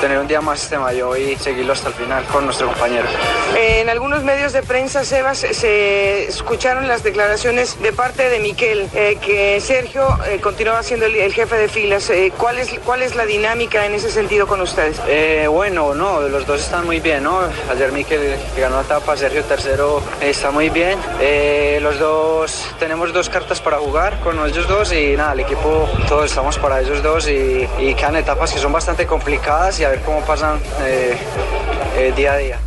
tener 0.00 0.18
un 0.18 0.26
día 0.26 0.40
más 0.40 0.62
este 0.62 0.78
mayo 0.78 1.16
y 1.16 1.36
seguirlo 1.36 1.72
hasta 1.72 1.88
el 1.88 1.94
final 1.94 2.24
con 2.26 2.44
nuestro 2.44 2.66
compañero. 2.66 3.06
En 3.56 3.88
algunos 3.88 4.22
medios 4.22 4.52
de 4.52 4.62
prensa, 4.62 5.04
Sebas, 5.04 5.38
se 5.38 6.28
escucharon 6.28 6.88
las 6.88 7.02
declaraciones 7.02 7.80
de 7.80 7.92
parte 7.92 8.28
de 8.28 8.38
Miquel, 8.40 8.88
eh, 8.94 9.16
que 9.24 9.60
Sergio 9.60 10.06
eh, 10.28 10.40
continuaba 10.40 10.82
siendo 10.82 11.06
el, 11.06 11.16
el 11.16 11.32
jefe 11.32 11.56
de 11.56 11.68
filas. 11.68 12.10
Eh, 12.10 12.32
¿cuál, 12.36 12.58
es, 12.58 12.78
¿Cuál 12.84 13.02
es 13.02 13.14
la 13.14 13.24
dinámica 13.24 13.86
en 13.86 13.94
ese 13.94 14.10
sentido 14.10 14.46
con 14.46 14.60
ustedes? 14.60 15.00
Eh, 15.26 15.46
bueno, 15.48 15.94
no, 15.94 16.20
los 16.20 16.46
dos 16.46 16.60
están 16.60 16.84
muy 16.84 17.00
bien, 17.00 17.22
¿no? 17.24 17.38
Ayer 17.72 17.90
Miquel 17.92 18.36
que 18.54 18.60
ganó 18.60 18.76
la 18.76 18.82
etapa, 18.82 19.16
Sergio 19.16 19.42
tercero 19.44 20.02
eh, 20.20 20.28
está 20.28 20.50
muy 20.50 20.68
bien. 20.68 20.98
Eh, 21.18 21.78
los 21.80 21.98
dos 21.98 22.66
tenemos 22.78 23.10
dos 23.14 23.30
cartas 23.30 23.58
para 23.58 23.78
jugar 23.78 24.20
con 24.20 24.38
ellos 24.46 24.68
dos 24.68 24.92
y 24.92 25.16
nada, 25.16 25.32
el 25.32 25.40
equipo 25.40 25.88
todos 26.08 26.26
estamos 26.26 26.58
para 26.58 26.82
ellos 26.82 27.02
dos 27.02 27.26
y, 27.26 27.66
y 27.78 27.94
quedan 27.94 28.16
etapas 28.16 28.52
que 28.52 28.58
son 28.58 28.70
bastante 28.70 29.06
complicadas 29.06 29.80
y 29.80 29.84
a 29.84 29.88
ver 29.88 30.00
cómo 30.02 30.20
pasan 30.20 30.58
eh, 30.82 31.16
eh, 31.96 32.12
día 32.14 32.34
a 32.34 32.36
día. 32.36 32.58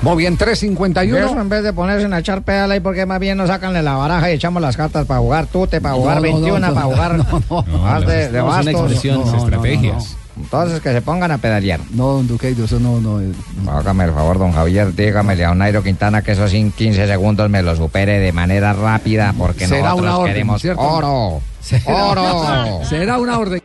Muy 0.00 0.16
bien, 0.16 0.38
351. 0.38 1.26
Eso 1.26 1.38
en 1.38 1.48
vez 1.50 1.62
de 1.62 1.74
ponerse 1.74 2.06
a 2.06 2.18
echar 2.18 2.40
pedal 2.40 2.70
ahí, 2.72 2.80
porque 2.80 3.04
más 3.04 3.18
bien 3.20 3.36
nos 3.36 3.48
sacan 3.48 3.74
de 3.74 3.82
la 3.82 3.96
baraja 3.96 4.30
y 4.30 4.34
echamos 4.34 4.62
las 4.62 4.78
cartas 4.78 5.04
para 5.04 5.20
jugar 5.20 5.46
tute, 5.46 5.82
para 5.82 5.94
jugar 5.94 6.16
No, 6.16 6.22
no, 6.22 6.32
21, 6.40 6.58
no, 6.58 6.68
no, 6.68 6.74
para 6.74 6.86
jugar 6.86 7.14
no, 7.18 7.42
no, 7.50 7.78
más 7.80 8.02
no, 8.02 8.08
de, 8.08 8.26
no, 8.28 8.32
de 8.32 8.38
son 8.38 8.48
bastos. 8.48 8.66
expresiones, 8.72 9.34
estrategias. 9.34 10.16
Entonces 10.36 10.80
que 10.80 10.92
se 10.92 11.00
pongan 11.02 11.30
a 11.32 11.38
pedalear. 11.38 11.80
No, 11.92 12.22
Duqueido, 12.22 12.66
eso 12.66 12.78
no, 12.78 13.00
no. 13.00 13.20
es- 13.20 13.34
Hágame 13.68 14.04
el 14.04 14.12
favor, 14.12 14.38
don 14.38 14.52
Javier, 14.52 14.94
dígamele 14.94 15.44
a 15.44 15.50
un 15.52 15.58
Nairo 15.58 15.82
Quintana 15.82 16.22
que 16.22 16.32
eso 16.32 16.46
sin 16.48 16.70
15 16.72 17.06
segundos 17.06 17.48
me 17.48 17.62
lo 17.62 17.74
supere 17.74 18.18
de 18.18 18.32
manera 18.32 18.72
rápida, 18.74 19.34
porque 19.36 19.66
Será 19.66 19.90
nosotros 19.90 20.02
una 20.02 20.18
orden, 20.18 20.32
queremos 20.34 20.60
¿cierto? 20.62 20.82
oro. 20.82 21.40
Será- 21.60 21.84
¡Oro! 21.86 22.80
Será 22.88 23.18
una 23.18 23.38
orden. 23.38 23.62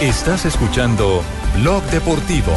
Estás 0.00 0.44
escuchando 0.44 1.22
Blog 1.56 1.82
Deportivo. 1.84 2.52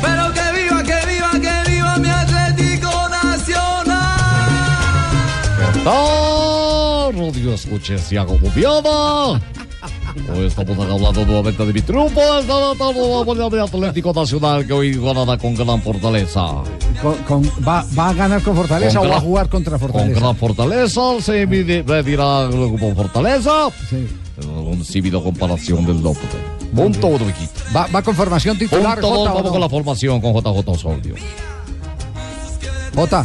Pero 0.00 0.32
que 0.32 0.62
viva, 0.62 0.82
que 0.82 1.06
viva, 1.06 1.30
que 1.32 1.70
viva 1.70 1.96
mi 1.98 2.08
Atlético 2.08 2.90
Nacional. 3.10 4.20
¡Oh! 5.84 7.10
Radio 7.14 7.54
escuches 7.54 8.10
y 8.12 8.16
hago. 8.16 8.38
Hoy 10.34 10.46
estamos 10.46 10.76
hablando 10.78 11.24
nuevamente 11.24 11.64
de 11.66 11.72
mi 11.72 11.82
triunfo 11.82 12.20
esta 12.38 12.74
tarde 12.76 13.50
de 13.56 13.60
Atlético 13.62 14.12
Nacional 14.12 14.66
que 14.66 14.72
hoy 14.72 14.94
ganará 14.94 15.38
con 15.38 15.54
gran 15.54 15.80
fortaleza. 15.82 16.40
Con- 17.02 17.16
con- 17.28 17.50
va, 17.66 17.84
¿Va 17.98 18.08
a 18.08 18.12
ganar 18.14 18.42
con 18.42 18.56
Fortaleza 18.56 18.98
Con 18.98 19.08
o 19.08 19.10
va 19.10 19.16
a 19.16 19.20
jugar 19.20 19.48
contra 19.48 19.78
Con 19.78 19.80
Fortaleza? 19.90 20.20
gran 20.20 20.36
fortaleza, 20.36 21.00
se 21.20 21.46
medirá 21.46 22.48
con 22.50 22.96
fortaleza. 22.96 23.68
Un 24.46 24.84
símil 24.84 25.12
comparación 25.22 25.86
del 25.86 26.02
norte. 26.02 26.20
Punto 26.74 27.06
uno, 27.08 27.28
equipo. 27.28 27.52
Va, 27.74 27.86
va 27.94 28.02
con 28.02 28.14
formación 28.14 28.58
titular, 28.58 29.00
Punto 29.00 29.20
¿o 29.20 29.24
vamos 29.24 29.44
no? 29.44 29.50
con 29.50 29.60
la 29.60 29.68
formación 29.68 30.20
con 30.20 30.32
JJ 30.34 30.68
Osorio. 30.70 31.14
Jota. 32.94 33.24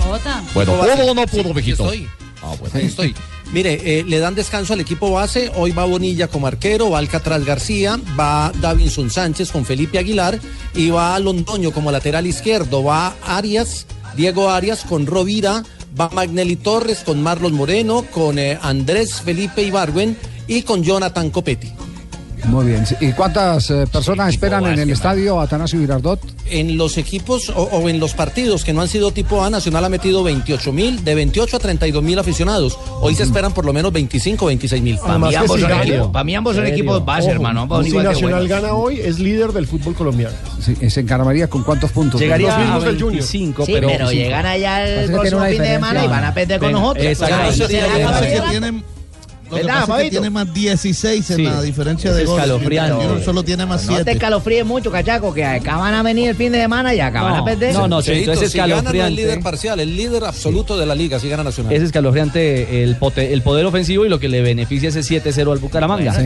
Bueno, 0.53 0.71
¿Cómo 0.73 0.86
va 0.88 0.93
a 0.93 0.95
¿pudo 0.95 1.11
o 1.11 1.13
no 1.15 1.25
pudo? 1.27 1.59
Estoy. 1.59 2.07
Ah, 2.43 2.53
bueno. 2.59 2.75
Ahí 2.75 2.86
estoy. 2.86 3.15
Mire, 3.51 3.99
eh, 3.99 4.03
le 4.03 4.19
dan 4.19 4.35
descanso 4.35 4.73
al 4.73 4.81
equipo 4.81 5.11
base. 5.11 5.51
Hoy 5.55 5.71
va 5.71 5.85
Bonilla 5.85 6.27
como 6.27 6.47
arquero, 6.47 6.89
va 6.89 6.99
Alcatraz 6.99 7.45
García, 7.45 7.99
va 8.19 8.51
Davinson 8.59 9.09
Sánchez 9.09 9.51
con 9.51 9.65
Felipe 9.65 9.97
Aguilar 9.97 10.39
y 10.73 10.89
va 10.89 11.17
Londoño 11.19 11.71
como 11.71 11.91
lateral 11.91 12.27
izquierdo. 12.27 12.83
Va 12.83 13.15
Arias, 13.25 13.85
Diego 14.15 14.49
Arias 14.49 14.83
con 14.83 15.05
Rovira, 15.05 15.63
va 15.99 16.09
Magnelli 16.09 16.55
Torres 16.55 17.03
con 17.05 17.21
Marlon 17.21 17.53
Moreno, 17.53 18.03
con 18.11 18.39
eh, 18.39 18.57
Andrés 18.61 19.21
Felipe 19.21 19.61
Ibargüen 19.61 20.17
y 20.47 20.63
con 20.63 20.83
Jonathan 20.83 21.29
Copetti. 21.29 21.84
Muy 22.47 22.67
bien. 22.67 22.85
¿Y 23.01 23.11
cuántas 23.13 23.69
eh, 23.71 23.85
personas 23.91 24.29
esperan 24.29 24.65
en 24.67 24.79
el 24.79 24.89
estadio 24.91 25.39
Atanasio 25.41 25.79
Girardot? 25.79 26.19
En 26.47 26.77
los 26.77 26.97
equipos 26.97 27.49
o, 27.49 27.63
o 27.63 27.89
en 27.89 27.99
los 27.99 28.13
partidos 28.13 28.63
que 28.63 28.71
no 28.71 28.81
han 28.81 28.87
sido 28.87 29.11
tipo 29.11 29.43
A, 29.43 29.49
Nacional 29.49 29.83
ha 29.85 29.89
metido 29.89 30.23
28 30.23 30.71
mil, 30.71 31.03
de 31.03 31.15
28 31.15 31.57
a 31.57 31.59
32 31.59 32.03
mil 32.03 32.19
aficionados. 32.19 32.77
Hoy 33.01 33.15
se 33.15 33.23
esperan 33.23 33.53
por 33.53 33.65
lo 33.65 33.73
menos 33.73 33.91
25 33.91 34.45
o 34.45 34.47
26 34.49 34.81
mil. 34.83 34.97
Para 34.99 35.17
mí 35.17 35.33
ambos 35.35 35.59
son 35.59 35.71
equipos- 35.71 36.11
para 36.11 36.23
mí 36.23 36.35
ambos 36.35 36.55
son 36.55 36.65
equipos 36.67 37.03
base, 37.05 37.29
hermano. 37.31 37.61
ambos 37.61 37.85
Si 37.85 37.91
Nacional 37.91 38.47
gana 38.47 38.73
hoy, 38.73 38.99
es 38.99 39.19
líder 39.19 39.51
del 39.51 39.65
fútbol 39.67 39.95
colombiano. 39.95 40.35
Sí, 40.61 40.75
se 40.89 40.99
encaramaría 40.99 41.47
con 41.49 41.63
cuántos 41.63 41.91
puntos. 41.91 42.21
Llegaría 42.21 42.47
Los 42.47 42.55
a 42.55 42.59
mismos 42.59 42.83
del 42.85 42.95
25, 42.97 43.65
Sí, 43.65 43.73
Junior. 43.73 43.91
pero, 43.91 44.11
llegan 44.11 44.45
allá 44.45 44.85
el 44.87 45.11
próximo 45.11 45.43
fin 45.45 45.57
de 45.59 45.67
semana 45.67 46.05
y 46.05 46.07
van 46.07 46.23
a 46.25 46.33
perder 46.33 46.59
con 46.59 46.71
nosotros. 46.71 47.05
exacto. 47.05 48.94
Lo 49.49 49.57
que 49.57 49.63
¿Verdad, 49.63 49.73
pasa 49.81 49.81
es 49.81 49.85
que 49.85 49.91
Fabito? 49.93 50.09
tiene 50.11 50.29
más 50.31 50.53
16 50.53 51.29
en 51.31 51.35
Sí. 51.37 51.43
la 51.43 51.61
diferencia 51.61 52.09
Es 52.11 52.17
de 52.17 52.25
goles. 52.25 52.43
escalofriante. 52.45 53.23
Solo 53.23 53.43
tiene 53.43 53.65
más 53.65 53.83
No 53.83 53.89
te 53.89 53.95
7. 53.97 54.11
escalofríes 54.13 54.65
mucho, 54.65 54.91
cachaco, 54.91 55.33
que 55.33 55.45
acá 55.45 55.77
van 55.77 55.93
a 55.93 56.01
venir 56.03 56.29
el 56.29 56.35
fin 56.35 56.51
de 56.51 56.59
semana 56.61 56.93
y 56.95 56.99
acá 56.99 57.21
van 57.21 57.35
a 57.35 57.45
perder. 57.45 57.75
Cheito, 58.03 58.35
si 58.35 58.57
gana, 58.57 58.81
no 58.81 58.91
es 58.91 59.11
líder 59.11 59.39
parcial, 59.41 59.79
el 59.79 59.95
líder 59.95 60.23
absoluto 60.25 60.77
de 60.77 60.85
la 60.85 60.95
liga, 60.95 61.19
si 61.19 61.29
gana 61.29 61.43
Nacional. 61.43 61.71
Es 61.73 61.83
escalofriante 61.83 62.83
el, 62.83 62.97
pote- 62.97 63.33
el 63.33 63.41
poder 63.43 63.65
ofensivo 63.65 64.05
y 64.05 64.09
lo 64.09 64.19
que 64.19 64.29
le 64.29 64.41
beneficia 64.41 64.89
ese 64.89 65.01
7-0 65.03 65.51
al 65.51 65.59
Bucaramanga. 65.59 66.13
Sí. 66.13 66.25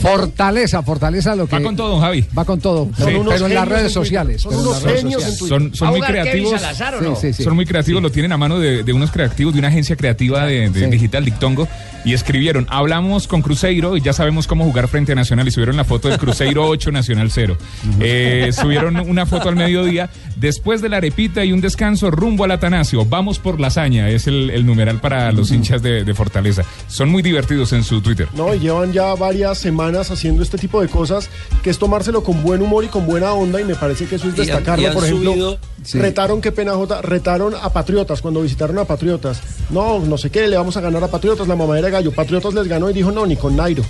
Fortaleza, 0.00 0.82
fortaleza 0.82 1.34
lo 1.34 1.46
que. 1.46 1.56
Va 1.56 1.62
con 1.62 1.76
todo, 1.76 1.88
don 1.90 2.00
Javi. 2.00 2.24
Va 2.36 2.44
con 2.44 2.60
todo. 2.60 2.88
Son 2.96 3.06
Pero, 3.06 3.20
unos 3.20 3.34
pero 3.34 3.46
en 3.46 3.54
las 3.54 3.68
redes 3.68 3.92
sociales. 3.92 4.42
Son 4.42 4.54
unos 4.54 4.82
genios. 4.84 5.22
Son, 5.22 5.74
son 5.74 5.88
muy 5.90 6.00
creativos. 6.00 6.60
Sí, 6.60 7.06
sí, 7.20 7.32
sí. 7.32 7.42
Son 7.42 7.54
muy 7.54 7.66
creativos, 7.66 8.02
lo 8.02 8.10
tienen 8.10 8.32
a 8.32 8.36
mano 8.36 8.58
de, 8.58 8.82
de 8.82 8.92
unos 8.92 9.10
creativos, 9.10 9.52
de 9.52 9.58
una 9.58 9.68
agencia 9.68 9.96
creativa 9.96 10.46
de, 10.46 10.70
de 10.70 10.86
digital, 10.88 11.24
Dictongo, 11.24 11.68
y 12.04 12.14
escribieron. 12.14 12.59
Dijeron, 12.60 12.66
hablamos 12.78 13.26
con 13.26 13.42
Cruzeiro 13.42 13.96
y 13.96 14.00
ya 14.00 14.12
sabemos 14.12 14.46
cómo 14.46 14.64
jugar 14.64 14.88
frente 14.88 15.12
a 15.12 15.14
Nacional 15.14 15.48
y 15.48 15.50
subieron 15.50 15.76
la 15.76 15.84
foto 15.84 16.08
del 16.08 16.18
Cruzeiro 16.18 16.66
8 16.68 16.90
Nacional 16.92 17.30
0. 17.30 17.56
Eh, 18.00 18.50
subieron 18.52 18.96
una 19.00 19.26
foto 19.26 19.48
al 19.48 19.56
mediodía, 19.56 20.10
después 20.36 20.82
de 20.82 20.88
la 20.88 20.98
arepita 20.98 21.44
y 21.44 21.52
un 21.52 21.60
descanso 21.60 22.10
rumbo 22.10 22.44
al 22.44 22.50
Atanasio, 22.52 23.04
vamos 23.04 23.38
por 23.38 23.60
lasaña, 23.60 24.08
es 24.08 24.26
el, 24.26 24.50
el 24.50 24.66
numeral 24.66 25.00
para 25.00 25.32
los 25.32 25.50
hinchas 25.50 25.82
de, 25.82 26.04
de 26.04 26.14
Fortaleza. 26.14 26.62
Son 26.88 27.08
muy 27.08 27.22
divertidos 27.22 27.72
en 27.72 27.84
su 27.84 28.00
Twitter. 28.00 28.28
No, 28.34 28.54
y 28.54 28.58
llevan 28.60 28.92
ya 28.92 29.14
varias 29.14 29.58
semanas 29.58 30.10
haciendo 30.10 30.42
este 30.42 30.58
tipo 30.58 30.80
de 30.80 30.88
cosas, 30.88 31.28
que 31.62 31.70
es 31.70 31.78
tomárselo 31.78 32.22
con 32.22 32.42
buen 32.42 32.62
humor 32.62 32.84
y 32.84 32.88
con 32.88 33.06
buena 33.06 33.32
onda, 33.32 33.60
y 33.60 33.64
me 33.64 33.74
parece 33.74 34.06
que 34.06 34.16
eso 34.16 34.28
es 34.28 34.36
Y 34.36 34.40
han- 34.40 34.46
destacarlo. 34.46 34.82
y 34.82 34.86
han 34.86 34.94
Por 34.94 35.04
ejemplo, 35.04 35.30
subido- 35.32 35.58
Sí. 35.82 35.98
retaron, 35.98 36.40
qué 36.40 36.52
pena 36.52 36.74
Jota, 36.74 37.00
retaron 37.00 37.54
a 37.54 37.72
Patriotas 37.72 38.20
cuando 38.20 38.42
visitaron 38.42 38.78
a 38.78 38.84
Patriotas. 38.84 39.40
No, 39.70 39.98
no 39.98 40.18
sé 40.18 40.30
qué, 40.30 40.46
le 40.46 40.56
vamos 40.56 40.76
a 40.76 40.80
ganar 40.80 41.02
a 41.02 41.08
Patriotas, 41.08 41.48
la 41.48 41.56
mamadera 41.56 41.86
de 41.86 41.92
gallo. 41.92 42.12
Patriotas 42.12 42.52
les 42.54 42.68
ganó 42.68 42.90
y 42.90 42.92
dijo, 42.92 43.10
no, 43.10 43.24
ni 43.26 43.36
con 43.36 43.56
Nairo. 43.56 43.82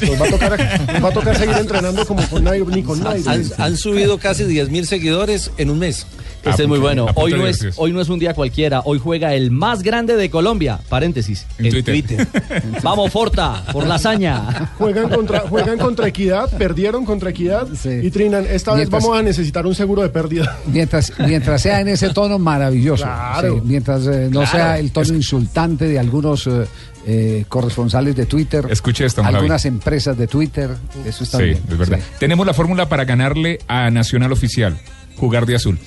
Nos 0.00 0.20
va 0.20 0.26
a 0.26 0.30
tocar, 0.30 0.86
nos 0.92 1.04
va 1.04 1.08
a 1.08 1.12
tocar 1.12 1.38
seguir 1.38 1.56
entrenando 1.56 2.06
como 2.06 2.26
con 2.28 2.44
Nairo, 2.44 2.66
ni 2.66 2.82
con 2.82 3.02
Nairo. 3.02 3.30
Han, 3.30 3.44
han 3.56 3.76
subido 3.76 4.18
casi 4.18 4.44
10 4.44 4.68
mil 4.70 4.86
seguidores 4.86 5.50
en 5.56 5.70
un 5.70 5.78
mes. 5.78 6.06
Este 6.44 6.62
es 6.62 6.68
muy 6.68 6.78
bueno. 6.78 7.06
Hoy 7.14 7.32
no 7.32 7.46
es, 7.46 7.66
hoy 7.76 7.92
no 7.92 8.00
es 8.00 8.08
un 8.08 8.18
día 8.18 8.34
cualquiera. 8.34 8.82
Hoy 8.84 8.98
juega 8.98 9.34
el 9.34 9.50
más 9.50 9.82
grande 9.82 10.16
de 10.16 10.30
Colombia. 10.30 10.78
Paréntesis. 10.88 11.46
En 11.58 11.84
Twitter. 11.84 12.26
Vamos, 12.82 13.12
Forta, 13.12 13.64
por 13.72 13.86
la 13.86 13.96
hazaña. 13.96 14.72
Juegan 14.78 15.08
contra, 15.08 15.40
juegan 15.40 15.78
contra 15.78 16.08
Equidad, 16.08 16.50
perdieron 16.56 17.04
contra 17.04 17.30
Equidad 17.30 17.66
y 17.84 18.10
trinan. 18.10 18.46
Esta 18.48 18.74
vez 18.74 18.88
vamos 18.88 19.16
a 19.18 19.22
necesitar 19.22 19.66
un 19.66 19.74
seguro 19.74 20.02
de 20.02 20.08
pérdida. 20.08 20.58
Mientras, 20.66 21.12
mientras 21.18 21.62
sea 21.62 21.80
en 21.80 21.88
ese 21.88 22.10
tono 22.10 22.38
maravilloso. 22.38 23.04
Claro. 23.04 23.56
Sí, 23.56 23.62
mientras 23.64 24.06
eh, 24.06 24.28
no 24.30 24.40
Claro. 24.40 24.46
sea 24.50 24.78
el 24.78 24.90
tono 24.92 25.14
insultante 25.14 25.86
de 25.86 25.98
algunos 25.98 26.46
eh, 26.46 26.64
eh, 27.06 27.44
corresponsales 27.48 28.14
de 28.16 28.26
Twitter. 28.26 28.66
Escuche 28.70 29.04
esto, 29.04 29.22
Javi. 29.22 29.36
Algunas 29.36 29.64
empresas 29.64 30.16
de 30.16 30.26
Twitter. 30.26 30.70
Eso 31.06 31.24
está 31.24 31.38
sí, 31.38 31.44
bien. 31.44 31.60
es 31.68 31.78
verdad. 31.78 31.98
Sí. 31.98 32.04
Tenemos 32.18 32.46
la 32.46 32.54
fórmula 32.54 32.88
para 32.88 33.04
ganarle 33.04 33.58
a 33.68 33.90
Nacional 33.90 34.32
Oficial, 34.32 34.76
jugar 35.16 35.46
de 35.46 35.56
azul. 35.56 35.78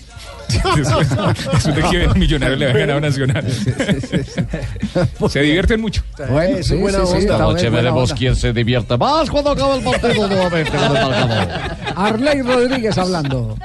De 1.75 1.81
que 1.89 2.19
Millonario 2.19 2.55
le 2.55 2.69
había 2.69 2.79
ganado 2.79 2.97
a 2.97 3.01
Nacional. 3.01 3.45
Se 5.29 5.41
divierten 5.41 5.81
mucho. 5.81 6.03
Bueno, 6.29 6.57
sí, 6.57 6.63
sí, 6.63 6.75
sí, 6.75 7.17
Esta 7.17 7.37
noche 7.37 7.69
buena 7.69 7.89
veremos 7.89 8.13
quién 8.13 8.35
se 8.35 8.53
divierte 8.53 8.97
más 8.97 9.29
cuando 9.29 9.51
acabe 9.51 9.77
el 9.77 9.83
partido 9.83 10.27
nuevamente 10.27 10.77
el. 10.77 11.47
Arley 11.95 12.41
Rodríguez 12.41 12.97
hablando. 12.97 13.57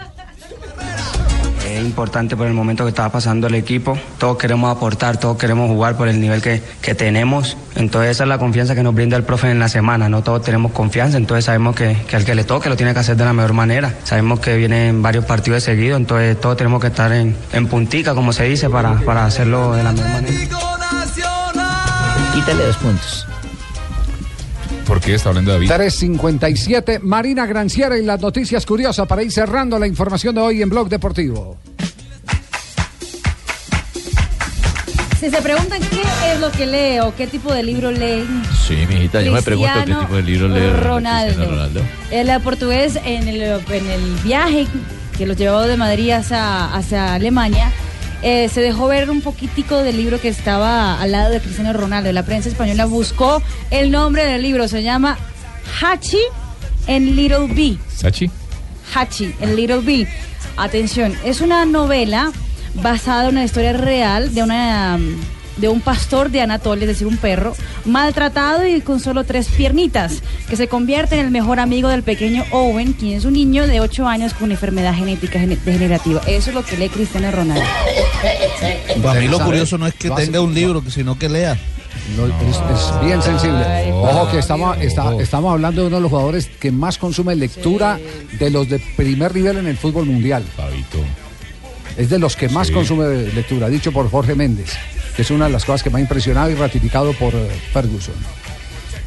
Es 1.76 1.82
importante 1.82 2.36
por 2.38 2.46
el 2.46 2.54
momento 2.54 2.84
que 2.84 2.88
estaba 2.88 3.10
pasando 3.10 3.48
el 3.48 3.54
equipo. 3.54 3.98
Todos 4.16 4.38
queremos 4.38 4.74
aportar, 4.74 5.18
todos 5.18 5.36
queremos 5.36 5.68
jugar 5.68 5.94
por 5.94 6.08
el 6.08 6.18
nivel 6.18 6.40
que, 6.40 6.62
que 6.80 6.94
tenemos. 6.94 7.58
Entonces 7.74 8.12
esa 8.12 8.24
es 8.24 8.28
la 8.28 8.38
confianza 8.38 8.74
que 8.74 8.82
nos 8.82 8.94
brinda 8.94 9.14
el 9.14 9.24
profe 9.24 9.50
en 9.50 9.58
la 9.58 9.68
semana. 9.68 10.08
No 10.08 10.22
todos 10.22 10.42
tenemos 10.42 10.72
confianza, 10.72 11.18
entonces 11.18 11.44
sabemos 11.44 11.76
que, 11.76 11.94
que 12.08 12.16
al 12.16 12.24
que 12.24 12.34
le 12.34 12.44
toque 12.44 12.70
lo 12.70 12.76
tiene 12.76 12.94
que 12.94 13.00
hacer 13.00 13.18
de 13.18 13.26
la 13.26 13.34
mejor 13.34 13.52
manera. 13.52 13.94
Sabemos 14.04 14.40
que 14.40 14.56
vienen 14.56 15.02
varios 15.02 15.26
partidos 15.26 15.64
seguidos, 15.64 15.98
entonces 16.00 16.40
todos 16.40 16.56
tenemos 16.56 16.80
que 16.80 16.86
estar 16.86 17.12
en, 17.12 17.36
en 17.52 17.66
puntica, 17.66 18.14
como 18.14 18.32
se 18.32 18.44
dice, 18.44 18.70
para, 18.70 18.94
para 19.00 19.26
hacerlo 19.26 19.74
de 19.74 19.82
la 19.82 19.92
mejor 19.92 20.10
manera. 20.12 20.34
Quítale 22.32 22.66
dos 22.66 22.76
puntos. 22.78 23.26
¿Por 24.86 25.00
qué 25.00 25.14
está 25.14 25.30
hablando 25.30 25.52
David? 25.52 25.66
357, 25.68 27.00
Marina 27.00 27.44
Granciera 27.44 27.98
y 27.98 28.04
las 28.04 28.20
noticias 28.20 28.64
curiosas 28.64 29.06
para 29.06 29.22
ir 29.22 29.32
cerrando 29.32 29.78
la 29.78 29.86
información 29.86 30.34
de 30.34 30.40
hoy 30.40 30.62
en 30.62 30.70
Blog 30.70 30.88
Deportivo. 30.88 31.58
Si 35.20 35.30
se 35.30 35.40
preguntan 35.40 35.80
qué 35.80 36.02
es 36.32 36.40
lo 36.40 36.50
que 36.50 36.66
lee 36.66 37.00
o 37.00 37.14
qué 37.14 37.26
tipo 37.26 37.52
de 37.52 37.62
libro 37.62 37.90
lee, 37.90 38.24
Sí, 38.66 38.84
mijita, 38.86 39.22
yo 39.22 39.32
me 39.32 39.40
pregunto 39.40 39.72
qué 39.84 39.94
tipo 39.94 40.14
de 40.14 40.22
libro 40.22 40.48
lee 40.48 40.70
Ronaldo. 40.70 41.26
Cristiano 41.34 41.50
Ronaldo. 41.52 41.80
el 42.10 42.28
eh, 42.28 42.40
portugués 42.40 42.98
en 43.02 43.26
el, 43.26 43.40
en 43.42 43.90
el 43.90 44.14
viaje 44.22 44.66
que 45.16 45.24
los 45.26 45.38
llevó 45.38 45.62
de 45.62 45.78
Madrid 45.78 46.10
hacia, 46.10 46.66
hacia 46.66 47.14
Alemania, 47.14 47.72
eh, 48.22 48.50
se 48.50 48.60
dejó 48.60 48.88
ver 48.88 49.08
un 49.08 49.22
poquitico 49.22 49.78
del 49.78 49.96
libro 49.96 50.20
que 50.20 50.28
estaba 50.28 51.00
al 51.00 51.12
lado 51.12 51.30
de 51.30 51.40
Cristiano 51.40 51.72
Ronaldo. 51.72 52.12
La 52.12 52.24
prensa 52.24 52.50
española 52.50 52.84
buscó 52.84 53.42
el 53.70 53.90
nombre 53.90 54.26
del 54.26 54.42
libro, 54.42 54.68
se 54.68 54.82
llama 54.82 55.16
Hachi 55.80 56.20
en 56.86 57.16
Little 57.16 57.46
B. 57.54 57.78
¿Sachi? 57.94 58.30
Hachi, 58.94 59.34
en 59.40 59.56
Little 59.56 59.78
Bill. 59.78 60.06
Atención, 60.58 61.14
es 61.24 61.40
una 61.40 61.64
novela 61.64 62.32
basada 62.82 63.24
en 63.24 63.30
una 63.36 63.44
historia 63.44 63.72
real 63.72 64.34
de 64.34 64.42
una 64.42 64.98
de 65.56 65.70
un 65.70 65.80
pastor 65.80 66.30
de 66.30 66.42
Anatolia, 66.42 66.82
es 66.82 66.88
decir, 66.88 67.06
un 67.06 67.16
perro, 67.16 67.54
maltratado 67.86 68.66
y 68.66 68.82
con 68.82 69.00
solo 69.00 69.24
tres 69.24 69.48
piernitas, 69.48 70.22
que 70.50 70.54
se 70.56 70.68
convierte 70.68 71.14
en 71.18 71.24
el 71.24 71.30
mejor 71.30 71.60
amigo 71.60 71.88
del 71.88 72.02
pequeño 72.02 72.44
Owen, 72.50 72.92
quien 72.92 73.16
es 73.16 73.24
un 73.24 73.32
niño 73.32 73.66
de 73.66 73.80
8 73.80 74.06
años 74.06 74.34
con 74.34 74.50
enfermedad 74.50 74.94
genética 74.94 75.38
gene- 75.40 75.56
degenerativa. 75.64 76.20
Eso 76.26 76.50
es 76.50 76.54
lo 76.54 76.62
que 76.62 76.76
lee 76.76 76.90
Cristiano 76.90 77.30
Ronaldo. 77.30 77.64
Para 79.02 79.18
mí 79.20 79.28
lo 79.28 79.38
curioso 79.40 79.78
no 79.78 79.86
es 79.86 79.94
que 79.94 80.10
tenga 80.10 80.40
un 80.42 80.52
libro, 80.52 80.82
sino 80.90 81.18
que 81.18 81.30
lea. 81.30 81.52
Es, 81.54 82.56
es 82.78 83.04
bien 83.06 83.22
sensible. 83.22 83.64
Ojo 83.92 84.30
que 84.30 84.38
estamos, 84.40 84.76
está- 84.82 85.16
estamos 85.18 85.52
hablando 85.52 85.80
de 85.80 85.86
uno 85.86 85.96
de 85.96 86.02
los 86.02 86.10
jugadores 86.10 86.48
que 86.60 86.70
más 86.70 86.98
consume 86.98 87.34
lectura 87.34 87.98
de 88.38 88.50
los 88.50 88.68
de 88.68 88.78
primer 88.78 89.34
nivel 89.34 89.56
en 89.56 89.66
el 89.66 89.78
fútbol 89.78 90.04
mundial. 90.04 90.44
Es 91.96 92.10
de 92.10 92.18
los 92.18 92.36
que 92.36 92.48
más 92.48 92.66
Sí. 92.68 92.72
consume 92.72 93.32
lectura, 93.32 93.68
dicho 93.68 93.90
por 93.92 94.10
Jorge 94.10 94.34
Méndez, 94.34 94.72
que 95.16 95.22
es 95.22 95.30
una 95.30 95.46
de 95.46 95.52
las 95.52 95.64
cosas 95.64 95.82
que 95.82 95.90
me 95.90 95.98
ha 95.98 96.02
impresionado 96.02 96.50
y 96.50 96.54
ratificado 96.54 97.12
por 97.14 97.34
eh, 97.34 97.48
Ferguson. 97.72 98.14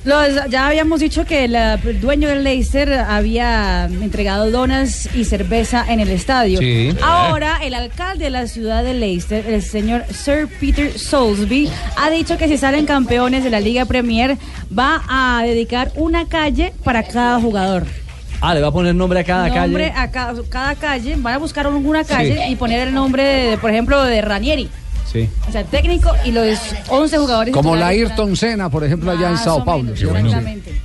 Los- 0.06 0.50
ya 0.50 0.68
habíamos 0.68 1.02
dicho 1.02 1.26
que 1.26 1.44
el, 1.44 1.56
el 1.56 2.00
dueño 2.00 2.30
del 2.30 2.44
Leicester 2.46 2.92
había 2.94 3.86
entregado 3.86 4.50
donas 4.50 5.10
y 5.14 5.26
cerveza 5.26 5.86
en 5.90 6.00
el 6.00 6.10
estadio. 6.10 6.58
Sí. 6.60 6.92
Ahora, 7.04 7.60
el 7.62 7.74
alcalde 7.74 8.24
de 8.24 8.30
la 8.30 8.48
ciudad 8.48 8.82
de 8.84 8.94
Leicester, 8.94 9.46
el 9.46 9.62
señor 9.62 10.06
Sir 10.12 10.48
Peter 10.60 10.98
Soulsby, 10.98 11.70
ha 11.98 12.10
dicho 12.10 12.38
que 12.38 12.48
si 12.48 12.58
salen 12.58 12.86
campeones 12.86 13.44
de 13.44 13.50
la 13.50 13.60
Liga 13.60 13.84
Premier, 13.86 14.38
va 14.76 15.04
a 15.10 15.44
dedicar 15.44 15.92
una 15.96 16.26
calle 16.28 16.74
para 16.86 17.04
cada 17.04 17.40
jugador. 17.42 17.86
Ah, 18.42 18.54
le 18.54 18.62
va 18.62 18.68
a 18.70 18.72
poner 18.72 18.96
nombre 18.96 19.20
a 19.20 19.24
cada 19.24 19.48
nombre 19.50 19.90
calle. 19.92 20.00
a 20.00 20.12
ca- 20.12 20.34
cada 20.50 20.76
calle, 20.76 21.16
van 21.18 21.34
a 21.34 21.38
buscar 21.38 21.68
alguna 21.68 22.04
calle 22.04 22.36
Sí. 22.46 22.52
y 22.54 22.56
poner 22.56 22.88
el 22.88 22.94
nombre, 22.94 23.24
de, 23.24 23.58
por 23.58 23.70
ejemplo, 23.70 24.02
de 24.04 24.22
Ranieri. 24.22 24.70
Sí. 25.12 25.28
O 25.48 25.52
sea, 25.52 25.64
técnico 25.64 26.12
y 26.24 26.32
los 26.32 26.58
11 26.88 27.18
jugadores. 27.18 27.54
Como 27.54 27.76
la. 27.76 27.88
Ayrton 27.88 28.36
Senna, 28.36 28.70
por 28.70 28.84
ejemplo, 28.84 29.12
allá 29.12 29.30
en 29.32 29.38
Sao 29.38 29.66
Paulo. 29.66 29.92
Exactamente. 29.92 30.80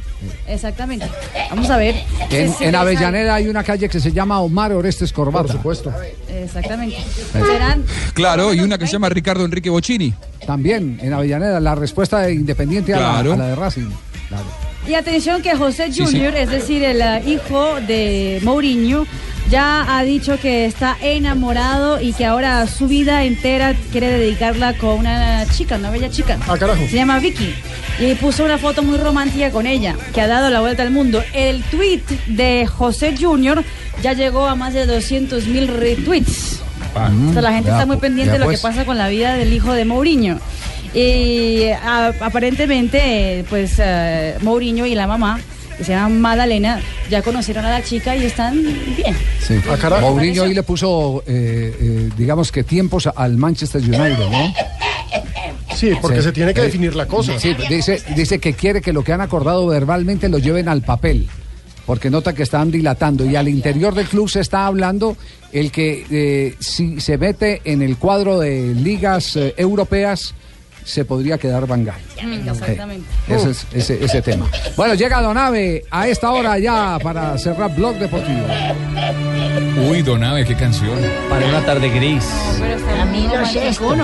Exactamente. 0.47 1.07
Vamos 1.51 1.69
a 1.69 1.77
ver. 1.77 1.95
En, 2.31 2.75
Avellaneda 2.75 3.35
hay 3.35 3.49
una 3.49 3.63
calle 3.63 3.89
que 3.89 4.01
se 4.01 4.11
llama 4.13 4.41
Omar 4.41 4.73
Orestes 4.73 5.13
Corbata. 5.13 5.45
Por 5.45 5.53
supuesto. 5.53 5.93
Exactamente. 6.29 6.97
Serán. 7.33 7.85
Claro, 8.15 8.53
y 8.55 8.61
una 8.61 8.79
que 8.79 8.87
se 8.87 8.93
llama 8.95 9.11
Ricardo 9.11 9.45
Enrique 9.45 9.69
Bocini. 9.71 10.15
También 10.47 10.99
en 11.03 11.13
Avellaneda, 11.13 11.61
la 11.61 11.75
respuesta 11.75 12.21
de 12.21 12.35
Independiente 12.35 12.95
a 12.95 13.01
la- 13.01 13.19
a, 13.19 13.23
la, 13.23 13.47
de 13.49 13.55
Racing. 13.55 13.91
Claro. 14.29 14.45
Y 14.87 14.95
atención 14.95 15.41
que 15.43 15.57
José 15.57 15.91
Junior, 15.95 16.33
sí. 16.35 16.39
es 16.41 16.51
decir, 16.51 16.83
el 16.85 17.01
eh, 17.01 17.23
hijo 17.27 17.81
de 17.87 18.41
Mourinho, 18.43 19.07
ya 19.51 19.85
ha 19.99 20.03
dicho 20.05 20.39
que 20.41 20.67
está 20.67 20.97
enamorado 21.01 22.01
y 22.01 22.13
que 22.13 22.25
ahora 22.27 22.67
su 22.67 22.87
vida 22.89 23.25
entera 23.25 23.75
quiere 23.93 24.09
dedicarla 24.19 24.75
con 24.77 24.99
una 25.01 25.47
chica, 25.47 25.77
una 25.77 25.91
bella 25.91 26.11
chica. 26.11 26.39
Ah, 26.49 26.57
carajo. 26.59 26.83
Se 26.89 26.97
llama 26.97 27.19
Vicky. 27.19 27.55
Y 28.01 28.15
puso 28.17 28.45
una 28.45 28.59
foto 28.59 28.83
muy 28.83 28.99
romántica 28.99 29.51
con 29.51 29.67
ella, 29.67 29.95
que 30.13 30.21
ha 30.21 30.27
dado 30.27 30.51
la 30.51 30.61
vuelta 30.61 30.83
al 30.83 30.91
mundo. 30.91 31.23
El 31.33 31.63
tweet 31.65 32.03
de 32.27 32.67
José 32.67 33.15
Junior 33.19 33.63
ya 34.03 34.13
llegó 34.15 34.47
a 34.47 34.55
más 34.55 34.75
de 34.75 34.85
200 34.87 35.47
mil 35.47 35.69
retweets. 35.69 36.61
O 36.95 37.33
sea, 37.33 37.43
la 37.43 37.53
gente 37.53 37.69
Ya, 37.71 37.75
está 37.75 37.87
muy 37.87 37.97
pu- 37.97 38.01
pendiente 38.01 38.33
de 38.35 38.39
lo 38.39 38.45
pues. 38.47 38.59
que 38.59 38.63
pasa 38.63 38.85
con 38.85 38.99
la 38.99 39.09
vida 39.09 39.35
del 39.35 39.53
hijo 39.53 39.73
de 39.73 39.85
Mourinho. 39.85 40.39
Y 40.95 41.65
a- 41.71 42.13
aparentemente, 42.21 43.45
pues 43.51 43.75
eh, 43.79 44.37
Mourinho 44.43 44.87
y 44.87 44.95
la 44.95 45.07
mamá, 45.07 45.41
que 45.77 45.83
se 45.85 45.93
llama 45.93 46.09
Madalena, 46.15 46.81
ya 47.11 47.21
conocieron 47.23 47.65
a 47.65 47.71
la 47.71 47.83
chica 47.83 48.17
y 48.17 48.25
están 48.25 48.63
bien. 48.97 49.17
Sí. 49.41 49.57
Ah, 49.83 49.99
Mourinho 50.01 50.45
hoy 50.45 50.55
le 50.55 50.63
puso, 50.63 51.23
eh, 51.27 51.75
eh, 51.81 52.11
digamos 52.17 52.53
que 52.53 52.63
tiempos 52.63 53.09
al 53.15 53.37
Manchester 53.37 53.83
United, 53.83 54.19
¿no? 54.31 54.55
Sí, 55.75 55.91
porque 56.01 56.19
Sí. 56.19 56.23
se 56.25 56.33
tiene 56.33 56.55
que 56.55 56.61
Eh, 56.61 56.65
definir 56.65 56.95
la 56.95 57.07
cosa. 57.07 57.39
Sí, 57.41 57.57
dice, 57.69 58.01
dice 58.15 58.39
que 58.39 58.53
quiere 58.53 58.81
que 58.81 58.93
lo 58.93 59.03
que 59.03 59.13
han 59.13 59.21
acordado 59.21 59.67
verbalmente 59.67 60.29
lo 60.29 60.39
lleven 60.39 60.69
al 60.69 60.83
papel, 60.83 61.27
porque 61.87 62.11
nota 62.11 62.33
que 62.33 62.45
están 62.45 62.71
dilatando. 62.71 63.25
Y 63.27 63.35
al 63.35 63.49
interior 63.49 63.93
del 63.97 64.07
club 64.07 64.31
se 64.31 64.39
está 64.41 64.67
hablando 64.67 65.17
el 65.53 65.73
que 65.73 66.07
eh, 66.11 66.55
si 66.61 67.01
se 67.01 67.19
mete 67.19 67.61
en 67.65 67.83
el 67.83 67.97
cuadro 67.97 68.39
de 68.39 68.73
ligas 68.75 69.35
eh, 69.35 69.55
europeas, 69.57 70.35
se 70.85 71.05
podría 71.05 71.39
quedar 71.39 71.67
Van 71.67 71.85
Gaal. 71.85 72.01
Exactamente. 72.17 73.07
Ese 73.29 73.51
es 73.51 73.67
ese, 73.73 74.05
ese 74.05 74.23
tema. 74.23 74.47
Bueno, 74.77 74.95
llega 74.95 75.21
Donave 75.21 75.85
a 75.91 76.07
esta 76.09 76.31
hora 76.31 76.59
ya 76.59 76.99
para 77.03 77.37
cerrar 77.39 77.75
Blog 77.75 77.97
Deportivo. 77.97 78.47
Uy, 79.89 80.03
Donave, 80.03 80.45
qué 80.45 80.55
canción. 80.55 80.99
Para 81.29 81.47
una 81.47 81.65
tarde 81.65 81.89
gris. 81.89 82.25
Camilo 82.97 83.47
Sesto. 83.47 83.95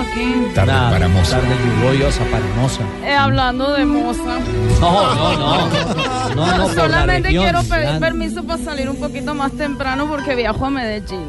Tarde 0.55 0.73
Una 0.73 0.91
para 0.91 1.09
moza. 1.09 1.41
Tarde 1.41 1.55
lluviosa 1.83 2.25
para 2.25 2.45
moza. 2.61 2.83
Eh, 3.05 3.15
hablando 3.15 3.73
de 3.73 3.85
moza. 3.85 4.39
No, 4.81 5.15
no, 5.15 5.37
no. 5.37 6.00
No, 6.35 6.69
Solamente 6.75 7.29
región, 7.29 7.45
quiero 7.45 7.63
pedir 7.65 7.99
permiso 8.01 8.45
para 8.45 8.63
salir 8.63 8.89
un 8.89 8.97
poquito 8.97 9.35
más 9.35 9.53
temprano 9.53 10.09
porque 10.09 10.35
viajo 10.35 10.67
a 10.67 10.71
Medellín. 10.71 11.27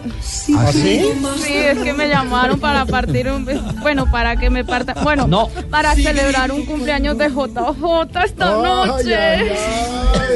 ¿Ah, 0.57 0.71
sí? 0.71 1.01
Sí, 1.43 1.53
es 1.53 1.79
que 1.79 1.93
me 1.93 2.07
llamaron 2.07 2.59
para 2.59 2.85
partir 2.85 3.29
un... 3.29 3.45
Bueno, 3.81 4.09
para 4.11 4.35
que 4.37 4.49
me 4.49 4.63
parta... 4.65 4.93
Bueno, 5.03 5.27
No. 5.27 5.47
para 5.69 5.95
celebrar 5.95 6.51
un 6.51 6.65
cumpleaños 6.65 7.17
de 7.17 7.29
JJ 7.29 8.23
esta 8.25 8.51
noche. 8.51 9.17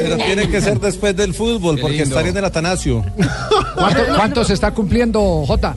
Pero 0.02 0.16
tiene 0.16 0.48
que 0.48 0.60
ser 0.60 0.80
después 0.80 1.16
del 1.16 1.34
fútbol, 1.34 1.78
porque 1.80 2.02
está 2.02 2.20
en 2.20 2.36
el 2.36 2.44
Atanasio. 2.44 3.04
¿Cuánto, 3.74 4.00
cuánto 4.16 4.44
se 4.44 4.54
está 4.54 4.72
cumpliendo, 4.72 5.44
Jota? 5.46 5.76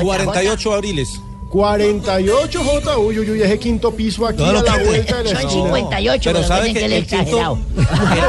48 0.00 0.74
abriles. 0.74 1.08
48 1.50 2.62
J, 2.64 2.98
uy, 2.98 3.18
uy, 3.18 3.30
uy, 3.32 3.42
ese 3.42 3.58
quinto 3.58 3.90
piso 3.90 4.24
aquí 4.24 4.40
No, 4.40 4.50
a 4.50 4.52
la 4.62 4.62
que- 4.78 4.84
vuelta 4.84 5.16
de 5.16 5.24
la 5.24 5.30
Son 5.30 5.48
esquina. 5.48 5.64
58, 5.74 6.20
Pero 6.22 6.36
pero, 6.36 6.48
sabe 6.48 6.70
tienen 6.72 6.74
que 6.74 6.80
que 6.80 6.86
el 6.86 6.92
el 6.92 7.06
quinto, 7.26 7.58
el 7.76 7.84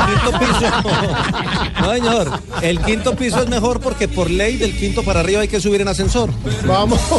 quinto 0.08 0.40
piso. 0.40 1.82
No, 1.82 1.94
señor. 1.94 2.32
El 2.64 2.80
quinto 2.82 3.16
piso 3.16 3.44
es 3.44 3.48
mejor 3.50 3.80
porque 3.80 4.08
por 4.08 4.30
ley 4.30 4.58
del 4.58 4.76
quinto 4.76 5.04
para 5.04 5.20
arriba 5.20 5.42
hay 5.42 5.48
que 5.48 5.60
subir 5.62 5.82
en 5.82 5.88
ascensor. 5.88 6.32
Vamos. 6.66 7.00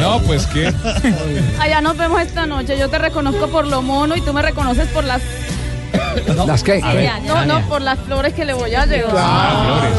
No, 0.00 0.20
pues 0.20 0.46
qué. 0.46 0.72
Allá 1.58 1.80
nos 1.80 1.96
vemos 1.96 2.20
esta 2.22 2.46
noche. 2.46 2.78
Yo 2.78 2.88
te 2.88 2.98
reconozco 2.98 3.48
por 3.48 3.66
lo 3.66 3.82
mono 3.82 4.14
y 4.16 4.20
tú 4.20 4.32
me 4.32 4.42
reconoces 4.42 4.86
por 4.88 5.02
las... 5.04 5.20
¿Las 6.46 6.62
qué? 6.62 6.80
No, 7.26 7.44
no, 7.44 7.60
por 7.68 7.80
las 7.82 7.98
flores 8.00 8.34
que 8.34 8.44
le 8.44 8.54
voy 8.54 8.74
a 8.74 8.86
llevar. 8.86 9.90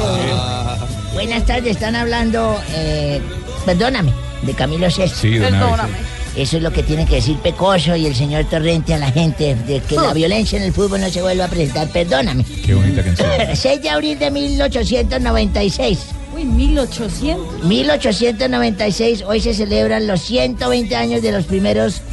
Buenas 1.13 1.45
tardes, 1.45 1.71
están 1.75 1.95
hablando, 1.95 2.57
eh, 2.73 3.21
perdóname, 3.65 4.11
de 4.43 4.53
Camilo 4.53 4.89
Sesto. 4.91 5.17
Sí, 5.17 5.37
Donave. 5.37 5.57
Perdóname. 5.59 5.97
Eso 6.35 6.57
es 6.57 6.63
lo 6.63 6.71
que 6.73 6.83
tiene 6.83 7.05
que 7.05 7.15
decir 7.15 7.37
Pecoso 7.37 7.95
y 7.95 8.05
el 8.07 8.13
señor 8.15 8.43
Torrente 8.45 8.93
a 8.93 8.97
la 8.97 9.09
gente, 9.09 9.55
de 9.55 9.79
que 9.79 9.95
la 9.95 10.11
violencia 10.13 10.57
en 10.57 10.63
el 10.65 10.73
fútbol 10.73 10.99
no 10.99 11.09
se 11.09 11.21
vuelva 11.21 11.45
a 11.45 11.47
presentar. 11.47 11.87
Perdóname. 11.89 12.43
Qué 12.65 12.73
bonita 12.73 13.01
canción. 13.03 13.29
6 13.55 13.81
de 13.81 13.89
abril 13.89 14.19
de 14.19 14.31
1896. 14.31 15.99
Uy, 16.35 16.43
1800. 16.43 17.63
1896, 17.63 19.23
hoy 19.25 19.39
se 19.39 19.53
celebran 19.53 20.07
los 20.07 20.21
120 20.23 20.93
años 20.95 21.21
de 21.21 21.31
los 21.31 21.45
primeros... 21.45 22.01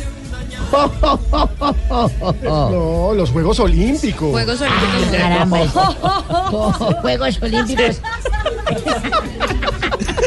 No, 2.42 3.12
los 3.14 3.30
Juegos 3.30 3.58
Olímpicos. 3.60 4.30
Juegos 4.30 4.60
Ah, 4.62 5.10
caramba. 5.10 5.58
Juegos 7.02 7.42
Olímpicos. 7.42 8.00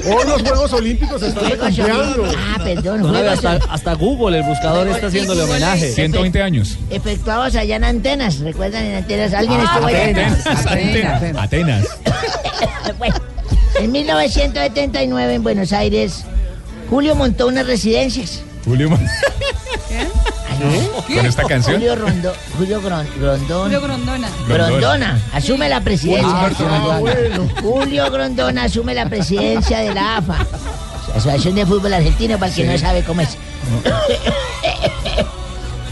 Hoy 0.04 0.28
los 0.28 0.42
Juegos 0.42 0.74
Olímpicos 0.74 1.22
están 1.22 1.46
Juegos 1.46 1.66
cumpliendo. 1.68 2.04
Olímpicos. 2.04 2.36
Ah, 2.38 2.62
perdón. 2.64 3.02
No, 3.02 3.10
Juegos 3.10 3.32
hasta, 3.32 3.74
hasta 3.74 3.94
Google, 3.94 4.38
el 4.40 4.44
buscador, 4.44 4.88
está 4.88 5.08
haciéndole 5.08 5.44
homenaje. 5.44 5.92
120 5.92 6.42
años. 6.42 6.78
efectuados 6.90 7.56
allá 7.56 7.76
en 7.78 7.84
Antenas. 7.84 8.40
¿Recuerdan 8.40 8.84
en 8.84 8.96
Antenas? 8.96 9.34
¿Alguien 9.34 9.62
estuvo 9.62 9.86
allá? 9.88 10.04
Atenas. 10.04 10.48
Atenas. 10.48 11.38
Atenas. 11.44 11.88
Bueno, 12.98 13.16
en 13.80 13.92
1979 13.92 15.34
en 15.34 15.44
Buenos 15.44 15.74
Aires, 15.74 16.26
Julio 16.90 17.16
montó 17.16 17.48
unas 17.48 17.66
residencias. 17.66 18.42
Julio. 18.66 18.90
Con 20.60 21.26
esta 21.26 21.44
canción. 21.44 21.76
Julio 21.76 21.96
Rondo, 21.96 22.34
Julio 22.58 22.82
Grondón. 22.82 23.08
Julio 23.64 23.82
Grondona. 23.82 24.30
Grondona 24.48 25.22
asume 25.34 25.70
la 25.70 25.82
presidencia. 25.82 26.50
Ah, 26.70 26.98
bueno. 27.00 27.48
Julio 27.62 28.10
Grondona 28.12 28.64
asume 28.64 28.94
la 28.94 29.08
presidencia 29.10 29.80
de 29.80 29.94
la 29.94 30.18
AFA, 30.18 30.46
Asociación 31.16 31.56
de 31.56 31.66
Fútbol 31.66 31.94
Argentino, 31.94 32.38
para 32.38 32.52
quien 32.52 32.72
no 32.72 32.78
sabe 32.78 33.04
cómo 33.04 33.22
es. 33.22 33.38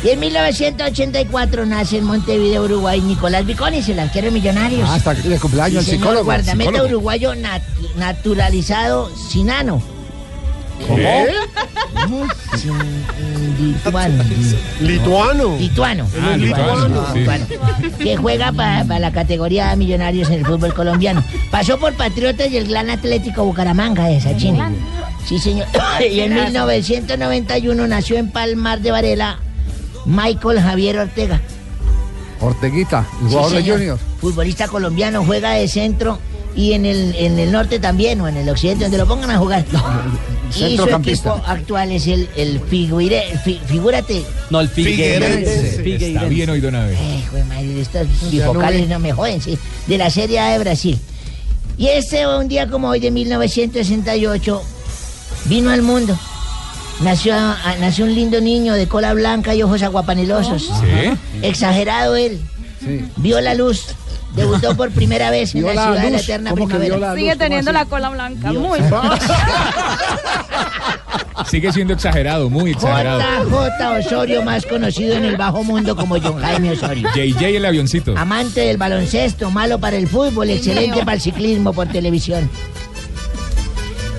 Y 0.03 0.09
en 0.09 0.19
1984 0.19 1.65
nace 1.65 1.97
en 1.99 2.03
Montevideo, 2.03 2.63
Uruguay, 2.63 2.99
Nicolás 2.99 3.45
Viconis, 3.45 3.87
el 3.87 3.99
arquero 3.99 4.25
de 4.25 4.31
Millonarios. 4.31 4.89
Ah, 4.89 4.95
hasta 4.95 5.13
de 5.13 5.39
cumpleaños 5.39 5.87
el 5.87 5.95
psicólogo. 5.95 6.25
guardameta 6.25 6.71
Psicólogo. 6.71 6.89
uruguayo 6.89 7.33
nat- 7.35 7.61
naturalizado 7.95 9.09
sinano. 9.29 9.81
¿Qué? 10.95 11.27
Lituano. 13.59 14.23
Lituano. 14.81 15.57
Lituano. 15.57 16.07
Ah, 16.21 16.37
lituano, 16.37 17.07
sí. 17.13 17.19
lituano. 17.19 17.45
Que 17.99 18.17
juega 18.17 18.51
para 18.51 18.99
la 18.99 19.11
categoría 19.11 19.69
de 19.69 19.75
millonarios 19.77 20.29
en 20.29 20.35
el 20.39 20.45
fútbol 20.45 20.73
colombiano. 20.73 21.23
Pasó 21.51 21.79
por 21.79 21.93
Patriotas 21.93 22.51
y 22.51 22.57
el 22.57 22.67
Gran 22.67 22.89
Atlético 22.89 23.43
Bucaramanga 23.45 24.05
de 24.05 24.19
Sachini. 24.21 24.59
Sí, 25.25 25.39
señor. 25.39 25.67
y 26.11 26.19
en 26.19 26.33
1991 26.33 27.87
nació 27.87 28.17
en 28.17 28.31
Palmar 28.31 28.81
de 28.81 28.91
Varela 28.91 29.39
Michael 30.05 30.59
Javier 30.61 30.99
Ortega. 30.99 31.41
Orteguita, 32.41 33.05
Sí, 33.09 33.27
jugador 33.29 33.63
de. 33.63 33.71
Junior. 33.71 33.99
Futbolista 34.19 34.67
colombiano, 34.67 35.23
juega 35.23 35.51
de 35.51 35.67
centro 35.67 36.19
y 36.55 36.73
en 36.73 36.85
el, 36.85 37.15
en 37.15 37.39
el 37.39 37.51
norte 37.51 37.79
también, 37.79 38.19
o 38.21 38.27
en 38.27 38.37
el 38.37 38.49
occidente, 38.49 38.83
donde 38.83 38.97
lo 38.97 39.07
pongan 39.07 39.31
a 39.31 39.37
jugar. 39.37 39.65
y 40.55 40.59
su 40.59 40.67
centrocampista. 40.67 41.29
equipo 41.31 41.47
actual 41.47 41.91
es 41.91 42.07
el, 42.07 42.29
el 42.35 42.59
Figuire, 42.59 43.23
fi- 43.43 43.59
figúrate. 43.65 44.23
No, 44.49 44.59
el 44.61 44.69
Figueirense. 44.69 45.95
Está 46.07 46.25
bien 46.25 46.49
hoy, 46.49 46.59
Donave. 46.61 46.93
Eh, 46.93 47.23
güey, 47.31 47.43
madre, 47.43 47.81
estos 47.81 48.07
bifocales 48.31 48.87
no 48.87 48.99
me 48.99 49.11
joden, 49.13 49.41
sí. 49.41 49.57
De 49.87 49.97
la 49.97 50.09
Serie 50.09 50.39
A 50.39 50.49
de 50.51 50.59
Brasil. 50.59 50.99
Y 51.77 51.87
este 51.87 52.27
un 52.27 52.47
día 52.47 52.67
como 52.67 52.89
hoy 52.89 52.99
de 52.99 53.09
1968 53.11 54.61
vino 55.45 55.71
al 55.71 55.81
mundo. 55.81 56.17
Nació, 57.01 57.33
a- 57.35 57.75
nació 57.79 58.05
un 58.05 58.13
lindo 58.13 58.39
niño 58.39 58.73
de 58.73 58.87
cola 58.87 59.13
blanca 59.13 59.55
y 59.55 59.63
ojos 59.63 59.81
aguapanelosos. 59.81 60.63
¿Sí? 60.63 61.39
Exagerado 61.41 62.15
él. 62.15 62.39
Vio 63.17 63.41
la 63.41 63.53
luz. 63.55 63.85
Debutó 64.35 64.75
por 64.75 64.91
primera 64.91 65.29
vez 65.29 65.53
en 65.55 65.63
la 65.63 65.73
la 65.73 65.83
ciudad 65.83 66.01
de 66.01 66.09
la 66.11 66.17
eterna 66.19 66.49
¿Cómo 66.49 66.67
que 66.67 66.77
vio 66.77 66.95
primavera. 66.95 67.13
la 67.13 67.19
Sigue 67.19 67.35
teniendo 67.35 67.71
la 67.71 67.85
cola 67.85 68.09
blanca. 68.09 68.49
Dios. 68.51 68.63
Muy 68.63 68.79
Sigue 71.49 71.71
siendo 71.71 71.93
exagerado, 71.93 72.49
muy 72.49 72.71
exagerado. 72.71 73.21
JJ 73.45 74.05
Osorio, 74.07 74.43
más 74.43 74.65
conocido 74.65 75.15
en 75.15 75.25
el 75.25 75.37
bajo 75.37 75.63
mundo 75.63 75.95
como 75.95 76.19
John 76.19 76.39
Jaime 76.39 76.71
Osorio. 76.71 77.09
JJ 77.13 77.57
el 77.57 77.65
avioncito. 77.65 78.15
Amante 78.17 78.61
del 78.61 78.77
baloncesto, 78.77 79.51
malo 79.51 79.79
para 79.79 79.97
el 79.97 80.07
fútbol, 80.07 80.49
excelente 80.49 80.99
para 80.99 81.13
el 81.13 81.21
ciclismo 81.21 81.73
por 81.73 81.87
televisión. 81.87 82.49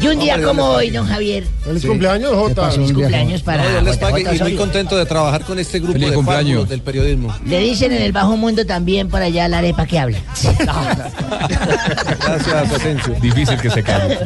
Y 0.04 0.08
un 0.08 0.18
día 0.20 0.34
como 0.42 0.62
¿dónde 0.64 0.76
hoy, 0.76 0.90
don 0.90 1.06
Javier, 1.06 1.44
Feliz 1.64 1.80
Sí. 1.82 1.88
cumpleaños, 1.88 2.30
¿Qué 2.30 2.36
Jota. 2.36 2.70
feliz 2.70 2.92
cumpleaños 2.92 3.42
para 3.42 3.62
No, 3.64 3.70
Dios 3.70 3.82
les 3.84 3.96
pague 3.96 4.22
JJ 4.22 4.34
y 4.36 4.38
muy 4.42 4.54
contento 4.56 4.96
de 4.98 5.06
trabajar 5.06 5.44
con 5.44 5.58
este 5.58 5.78
grupo 5.78 5.94
Feliz 5.94 6.10
de 6.10 6.14
cumpleaños. 6.14 6.68
del 6.68 6.82
periodismo. 6.82 7.34
Le 7.46 7.58
dicen 7.60 7.90
en 7.92 8.02
el 8.02 8.12
bajo 8.12 8.36
mundo 8.36 8.66
también 8.66 9.08
por 9.08 9.22
allá 9.22 9.48
la 9.48 9.58
arepa 9.58 9.86
que 9.86 9.98
habla. 9.98 10.18
Gracias, 12.20 12.72
Asensio. 12.72 13.14
Difícil 13.20 13.58
que 13.60 13.70
se 13.70 13.82
calle. 13.82 14.18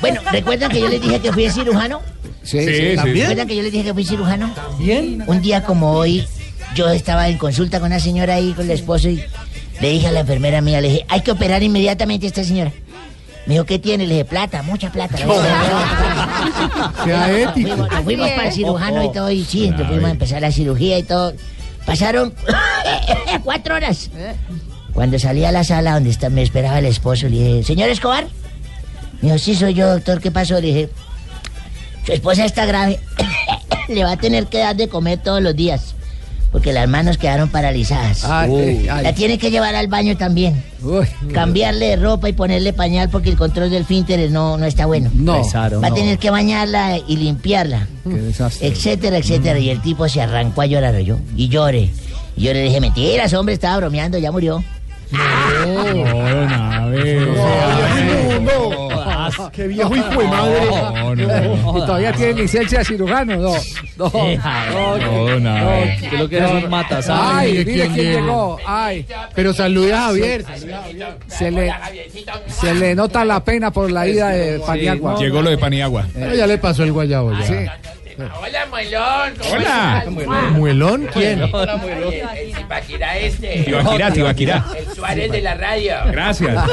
Bueno, 0.00 0.20
¿recuerdan 0.32 0.70
que 0.70 0.80
yo 0.80 0.88
les 0.88 1.00
dije 1.00 1.20
que 1.20 1.32
fui 1.32 1.50
cirujano? 1.50 2.00
Sí, 2.42 2.58
Sí, 2.60 2.66
sí. 2.66 2.96
sí. 3.02 3.12
¿Recuerdan 3.20 3.46
que 3.46 3.56
yo 3.56 3.62
les 3.62 3.72
dije 3.72 3.84
que 3.84 3.94
fui 3.94 4.04
cirujano? 4.04 4.50
Bien. 4.78 5.22
Un 5.26 5.42
día 5.42 5.62
como 5.64 5.92
hoy, 5.92 6.26
yo 6.74 6.88
estaba 6.90 7.28
en 7.28 7.38
consulta 7.38 7.78
con 7.80 7.88
una 7.88 8.00
señora 8.00 8.34
ahí, 8.36 8.52
con 8.52 8.64
el 8.64 8.70
esposo, 8.72 9.08
y 9.08 9.22
le 9.80 9.90
dije 9.90 10.08
a 10.08 10.12
la 10.12 10.20
enfermera 10.20 10.60
mía, 10.60 10.80
le 10.80 10.88
dije, 10.88 11.06
hay 11.08 11.20
que 11.20 11.30
operar 11.30 11.62
inmediatamente 11.62 12.26
a 12.26 12.28
esta 12.28 12.44
señora. 12.44 12.72
Me 13.46 13.54
dijo, 13.54 13.64
¿qué 13.64 13.78
tiene? 13.78 14.06
Le 14.06 14.14
dije, 14.14 14.24
plata, 14.24 14.62
mucha 14.62 14.90
plata. 14.92 15.16
Sea 17.04 17.30
ético. 17.38 17.68
Fuimos, 17.76 17.88
fuimos 18.04 18.30
para 18.30 18.46
el 18.48 18.52
cirujano 18.52 19.02
y 19.02 19.12
todo, 19.12 19.30
y 19.30 19.44
sí, 19.44 19.64
entonces 19.64 19.88
fuimos 19.88 20.08
a 20.08 20.12
empezar 20.12 20.40
la 20.42 20.52
cirugía 20.52 20.98
y 20.98 21.02
todo. 21.02 21.32
Pasaron 21.86 22.32
cuatro 23.44 23.74
horas. 23.74 24.10
Cuando 24.92 25.18
salí 25.18 25.44
a 25.44 25.52
la 25.52 25.64
sala 25.64 25.94
donde 25.94 26.10
está- 26.10 26.28
me 26.30 26.42
esperaba 26.42 26.78
el 26.78 26.86
esposo, 26.86 27.28
le 27.28 27.36
dije, 27.36 27.64
¿señor 27.64 27.88
Escobar? 27.88 28.26
Me 29.20 29.28
dijo, 29.28 29.38
sí, 29.38 29.54
soy 29.56 29.74
yo, 29.74 29.88
doctor, 29.88 30.20
¿qué 30.20 30.30
pasó? 30.30 30.54
Le 30.60 30.66
dije, 30.68 30.88
su 32.06 32.12
esposa 32.12 32.44
está 32.44 32.64
grave. 32.66 33.00
Le 33.88 34.04
va 34.04 34.12
a 34.12 34.16
tener 34.16 34.46
que 34.46 34.58
dar 34.58 34.76
de 34.76 34.88
comer 34.88 35.18
todos 35.20 35.42
los 35.42 35.56
días. 35.56 35.94
Porque 36.52 36.72
las 36.74 36.86
manos 36.86 37.16
quedaron 37.16 37.48
paralizadas. 37.48 38.24
Ay, 38.24 38.50
Uy. 38.50 38.88
ay. 38.88 39.02
La 39.04 39.14
tiene 39.14 39.38
que 39.38 39.50
llevar 39.50 39.74
al 39.74 39.86
baño 39.88 40.16
también. 40.18 40.62
Uy, 40.82 41.06
Cambiarle 41.32 41.86
de 41.86 41.96
ropa 41.96 42.28
y 42.28 42.34
ponerle 42.34 42.74
pañal 42.74 43.08
porque 43.08 43.30
el 43.30 43.36
control 43.36 43.70
del 43.70 43.86
fínteres 43.86 44.30
no, 44.30 44.58
no 44.58 44.66
está 44.66 44.84
bueno. 44.84 45.10
no. 45.14 45.42
Va 45.54 45.66
a 45.66 45.70
no. 45.70 45.94
tener 45.94 46.18
que 46.18 46.28
bañarla 46.30 46.98
y 47.08 47.16
limpiarla, 47.16 47.86
Qué 48.04 48.10
desastre. 48.10 48.68
etcétera, 48.68 49.16
etcétera. 49.16 49.58
Y 49.58 49.70
el 49.70 49.80
tipo 49.80 50.06
se 50.10 50.20
arrancó 50.20 50.60
a 50.60 50.66
llorar 50.66 50.98
yo. 50.98 51.16
Y 51.36 51.48
lloré. 51.48 51.88
Y 52.36 52.42
yo 52.42 52.52
le 52.52 52.62
dije, 52.62 52.80
mentiras, 52.80 53.32
hombre, 53.32 53.54
estaba 53.54 53.78
bromeando, 53.78 54.18
ya 54.18 54.30
murió. 54.30 54.62
No, 55.10 55.84
Donave. 55.84 57.28
Ah, 57.38 58.91
más. 59.38 59.50
Qué 59.50 59.66
viejo 59.66 59.96
hijo 59.96 60.20
de 60.20 60.28
madre. 60.28 60.66
No, 60.66 61.14
no, 61.14 61.78
Y 61.78 61.80
todavía 61.80 62.12
tiene 62.12 62.34
licencia 62.34 62.78
de 62.80 62.84
cirujano, 62.84 63.36
no. 63.36 63.54
No, 63.96 64.10
no, 64.10 64.98
no, 64.98 65.40
nada. 65.40 65.96
Que 65.96 66.16
lo 66.18 66.28
que 66.28 66.38
es 66.38 66.50
un 66.50 66.70
matazán. 66.70 67.18
Ay, 67.20 67.52
Mire 67.52 67.64
quién 67.64 67.92
quién 67.92 68.12
llegó. 68.12 68.58
Ay. 68.66 69.06
Pero 69.34 69.52
salude 69.52 69.92
a 69.92 70.00
Javier. 70.02 70.44
Se 71.26 71.50
le, 71.50 71.72
se 72.48 72.74
le 72.74 72.94
nota 72.94 73.24
la 73.24 73.44
pena 73.44 73.70
por 73.70 73.90
la 73.90 74.06
ida 74.06 74.30
de 74.30 74.60
Paniagua. 74.60 75.18
Llegó 75.18 75.42
lo 75.42 75.50
de 75.50 75.58
Paniagua. 75.58 76.06
Pero 76.12 76.34
ya 76.34 76.46
le 76.46 76.58
pasó 76.58 76.82
el 76.82 76.92
guayabo 76.92 77.32
ya. 77.32 77.78
Hola, 78.18 78.66
Muelón. 78.68 79.34
¿cómo 79.38 79.50
Hola. 79.54 80.04
estás? 80.06 80.52
¿Muelón? 80.52 81.08
¿Quién? 81.12 81.42
Oye, 81.42 82.24
el 82.36 82.54
Tibaquirá 82.54 83.18
este. 83.18 83.62
Tibaquirá, 83.64 84.10
Tibaquirá. 84.12 84.64
El 84.76 84.94
Suárez 84.94 85.32
de 85.32 85.40
la 85.40 85.54
radio. 85.54 85.94
Gracias. 86.06 86.64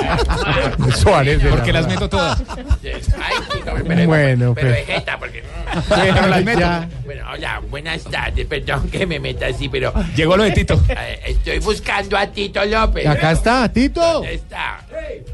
Suárez 0.97 1.41
de 1.41 1.49
la 1.49 1.55
Porque 1.55 1.73
las 1.73 1.83
radio. 1.85 1.95
meto 1.95 2.09
todas. 2.09 2.41
Ay, 2.83 3.35
chico, 3.53 3.71
pero, 3.87 4.05
Bueno, 4.07 4.53
pero 4.53 4.69
pues. 4.71 4.87
vegeta, 4.87 5.17
porque... 5.19 5.43
Pero 5.87 6.27
las 6.27 6.43
meto. 6.43 6.67
Bueno, 7.05 7.23
hola, 7.31 7.61
buenas 7.69 8.03
tardes. 8.03 8.45
Perdón 8.47 8.89
que 8.89 9.05
me 9.05 9.19
meta 9.19 9.47
así, 9.47 9.69
pero... 9.69 9.93
Llegó 10.15 10.35
lo 10.35 10.43
de 10.43 10.51
Tito. 10.51 10.81
eh, 10.89 11.19
Estoy 11.27 11.59
buscando 11.59 12.17
a 12.17 12.27
Tito 12.27 12.63
López. 12.65 13.05
Acá 13.07 13.31
está, 13.31 13.71
Tito. 13.71 14.01
¿Dónde 14.01 14.33
está? 14.33 14.81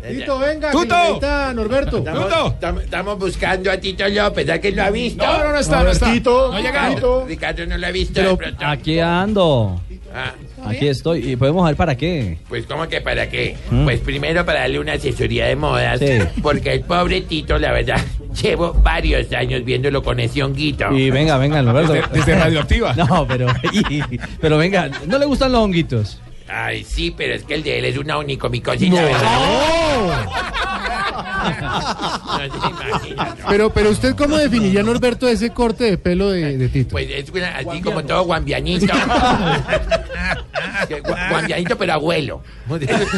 Tito, 0.07 0.39
venga. 0.39 0.71
Tuto. 0.71 1.15
está 1.15 1.53
Norberto. 1.53 1.97
Estamos, 1.99 2.53
estamos- 2.53 2.83
estamos 2.83 3.19
buscando 3.19 3.71
a 3.71 3.77
Tito 3.77 4.07
López. 4.09 4.49
¿A 4.49 4.59
que 4.59 4.71
lo 4.71 4.83
ha 4.83 4.89
visto? 4.89 5.25
No, 5.25 5.37
no, 5.39 5.51
no 5.51 5.57
está, 5.59 5.83
Tito, 5.99 6.47
No 6.51 6.57
ha 6.57 6.61
llegado. 6.61 6.95
Tito. 6.95 7.25
Ricardo 7.27 7.65
no 7.65 7.77
lo 7.77 7.87
ha 7.87 7.91
visto 7.91 8.13
Pero 8.37 8.37
de 8.57 8.65
aquí 8.65 8.99
ando. 8.99 9.81
Ah, 10.13 10.33
Aquí 10.67 10.87
estoy. 10.87 11.31
¿Y 11.31 11.35
podemos 11.35 11.65
ver 11.65 11.75
para 11.75 11.95
qué? 11.95 12.37
pues, 12.47 12.65
¿cómo 12.65 12.87
que 12.87 13.01
para 13.01 13.29
qué? 13.29 13.55
Mm. 13.69 13.83
Pues 13.83 13.99
primero 13.99 14.45
para 14.45 14.61
darle 14.61 14.79
una 14.79 14.93
asesoría 14.93 15.45
de 15.47 15.55
modas. 15.55 15.99
Sí. 15.99 16.19
Porque 16.41 16.73
el 16.73 16.81
pobre 16.81 17.21
Tito, 17.21 17.59
la 17.59 17.71
verdad, 17.73 17.99
llevo 18.41 18.73
varios 18.73 19.31
años 19.33 19.63
viéndolo 19.65 20.01
con 20.01 20.19
ese 20.19 20.41
honguito. 20.41 20.91
Y 20.91 21.11
venga, 21.11 21.37
venga, 21.37 21.61
Norberto. 21.61 21.93
Desde, 21.93 22.07
desde 22.13 22.35
Radioactiva. 22.35 22.93
No, 22.97 23.27
pero, 23.27 23.47
y- 23.73 24.01
pero 24.39 24.57
venga, 24.57 24.89
¿no 25.05 25.17
le 25.17 25.25
gustan 25.25 25.51
los 25.51 25.61
honguitos? 25.61 26.19
Ay, 26.47 26.83
sí, 26.83 27.11
pero 27.15 27.33
es 27.33 27.43
que 27.43 27.55
el 27.55 27.63
de 27.63 27.79
él 27.79 27.85
es 27.85 27.97
una 27.97 28.17
onicomicosis, 28.17 28.91
la 28.93 29.01
verdad. 29.03 30.25
No 31.45 32.39
se 32.39 32.47
imagina, 32.69 33.35
¿no? 33.39 33.45
Pero, 33.49 33.69
pero 33.71 33.89
usted, 33.91 34.15
¿cómo 34.15 34.35
definiría, 34.37 34.81
Norberto, 34.83 35.27
ese 35.27 35.51
corte 35.51 35.83
de 35.85 35.97
pelo 35.97 36.31
de, 36.31 36.57
de 36.57 36.69
Tito? 36.69 36.89
Pues 36.91 37.07
es 37.09 37.29
una- 37.29 37.57
así 37.57 37.81
como 37.81 38.03
todo 38.03 38.23
guambianito. 38.23 38.87
Guambianito, 41.29 41.77
pero 41.77 41.93
abuelo. 41.93 42.41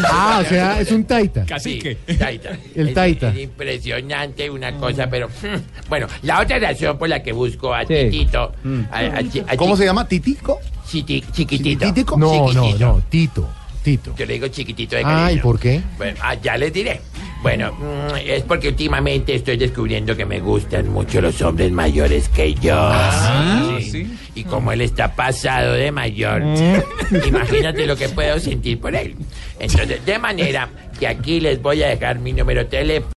Ah, 0.05 0.41
o 0.45 0.47
sea, 0.47 0.79
es 0.79 0.91
un 0.91 1.05
taita. 1.05 1.45
Cacique. 1.45 1.97
Sí, 2.07 2.15
taita. 2.17 2.49
El 2.75 2.89
Es- 2.89 2.93
taita. 2.93 3.29
Es 3.29 3.37
impresionante 3.39 4.49
una 4.49 4.73
cosa, 4.77 5.07
pero... 5.09 5.27
mm, 5.29 5.89
Bueno, 5.89 6.07
la 6.21 6.41
otra 6.41 6.59
razón 6.59 6.97
por 6.97 7.09
la 7.09 7.21
que 7.23 7.31
busco 7.31 7.73
a 7.73 7.81
Sí. 7.85 7.93
Titito... 8.09 8.53
a- 8.91 8.99
a 8.99 9.23
chi- 9.23 9.43
a 9.47 9.55
¿Cómo 9.57 9.75
se 9.77 9.85
llama? 9.85 10.07
¿Titico? 10.07 10.59
Chiti- 10.87 11.23
chiquitito. 11.31 12.17
No, 12.17 12.47
no, 12.51 12.51
Chiquitito. 12.53 12.85
no, 12.85 13.01
Tito. 13.09 13.49
Tito. 13.83 14.13
Yo 14.17 14.25
le 14.25 14.33
digo 14.33 14.47
chiquitito 14.49 14.95
de 14.97 15.03
Ah, 15.05 15.09
¿y 15.09 15.25
cariño. 15.35 15.41
por 15.43 15.59
qué? 15.59 15.81
Bueno, 15.97 16.17
ah, 16.21 16.33
ya 16.35 16.57
les 16.57 16.73
diré. 16.73 16.99
Bueno, 17.41 17.71
mm, 17.71 18.15
es 18.25 18.43
porque 18.43 18.67
últimamente 18.69 19.35
estoy 19.35 19.55
descubriendo 19.55 20.15
que 20.17 20.25
me 20.25 20.39
gustan 20.41 20.89
mucho 20.91 21.21
los 21.21 21.41
hombres 21.41 21.71
mayores 21.71 22.27
que 22.29 22.53
yo. 22.55 22.75
Ah, 22.75 23.77
sí. 23.79 24.11
Y 24.35 24.43
como 24.43 24.71
él 24.73 24.81
está 24.81 25.15
pasado 25.15 25.73
de 25.73 25.91
mayor, 25.91 26.41
imagínate 27.27 27.85
lo 27.85 27.95
que 27.95 28.09
puedo 28.09 28.39
sentir 28.39 28.79
por 28.79 28.93
él. 28.95 29.15
Entonces, 29.59 30.03
de 30.05 30.19
manera 30.19 30.67
que 30.99 31.07
aquí 31.07 31.39
les 31.39 31.61
voy 31.61 31.83
a 31.83 31.87
dejar 31.89 32.19
mi 32.19 32.33
número 32.33 32.65
teléfono. 32.67 33.13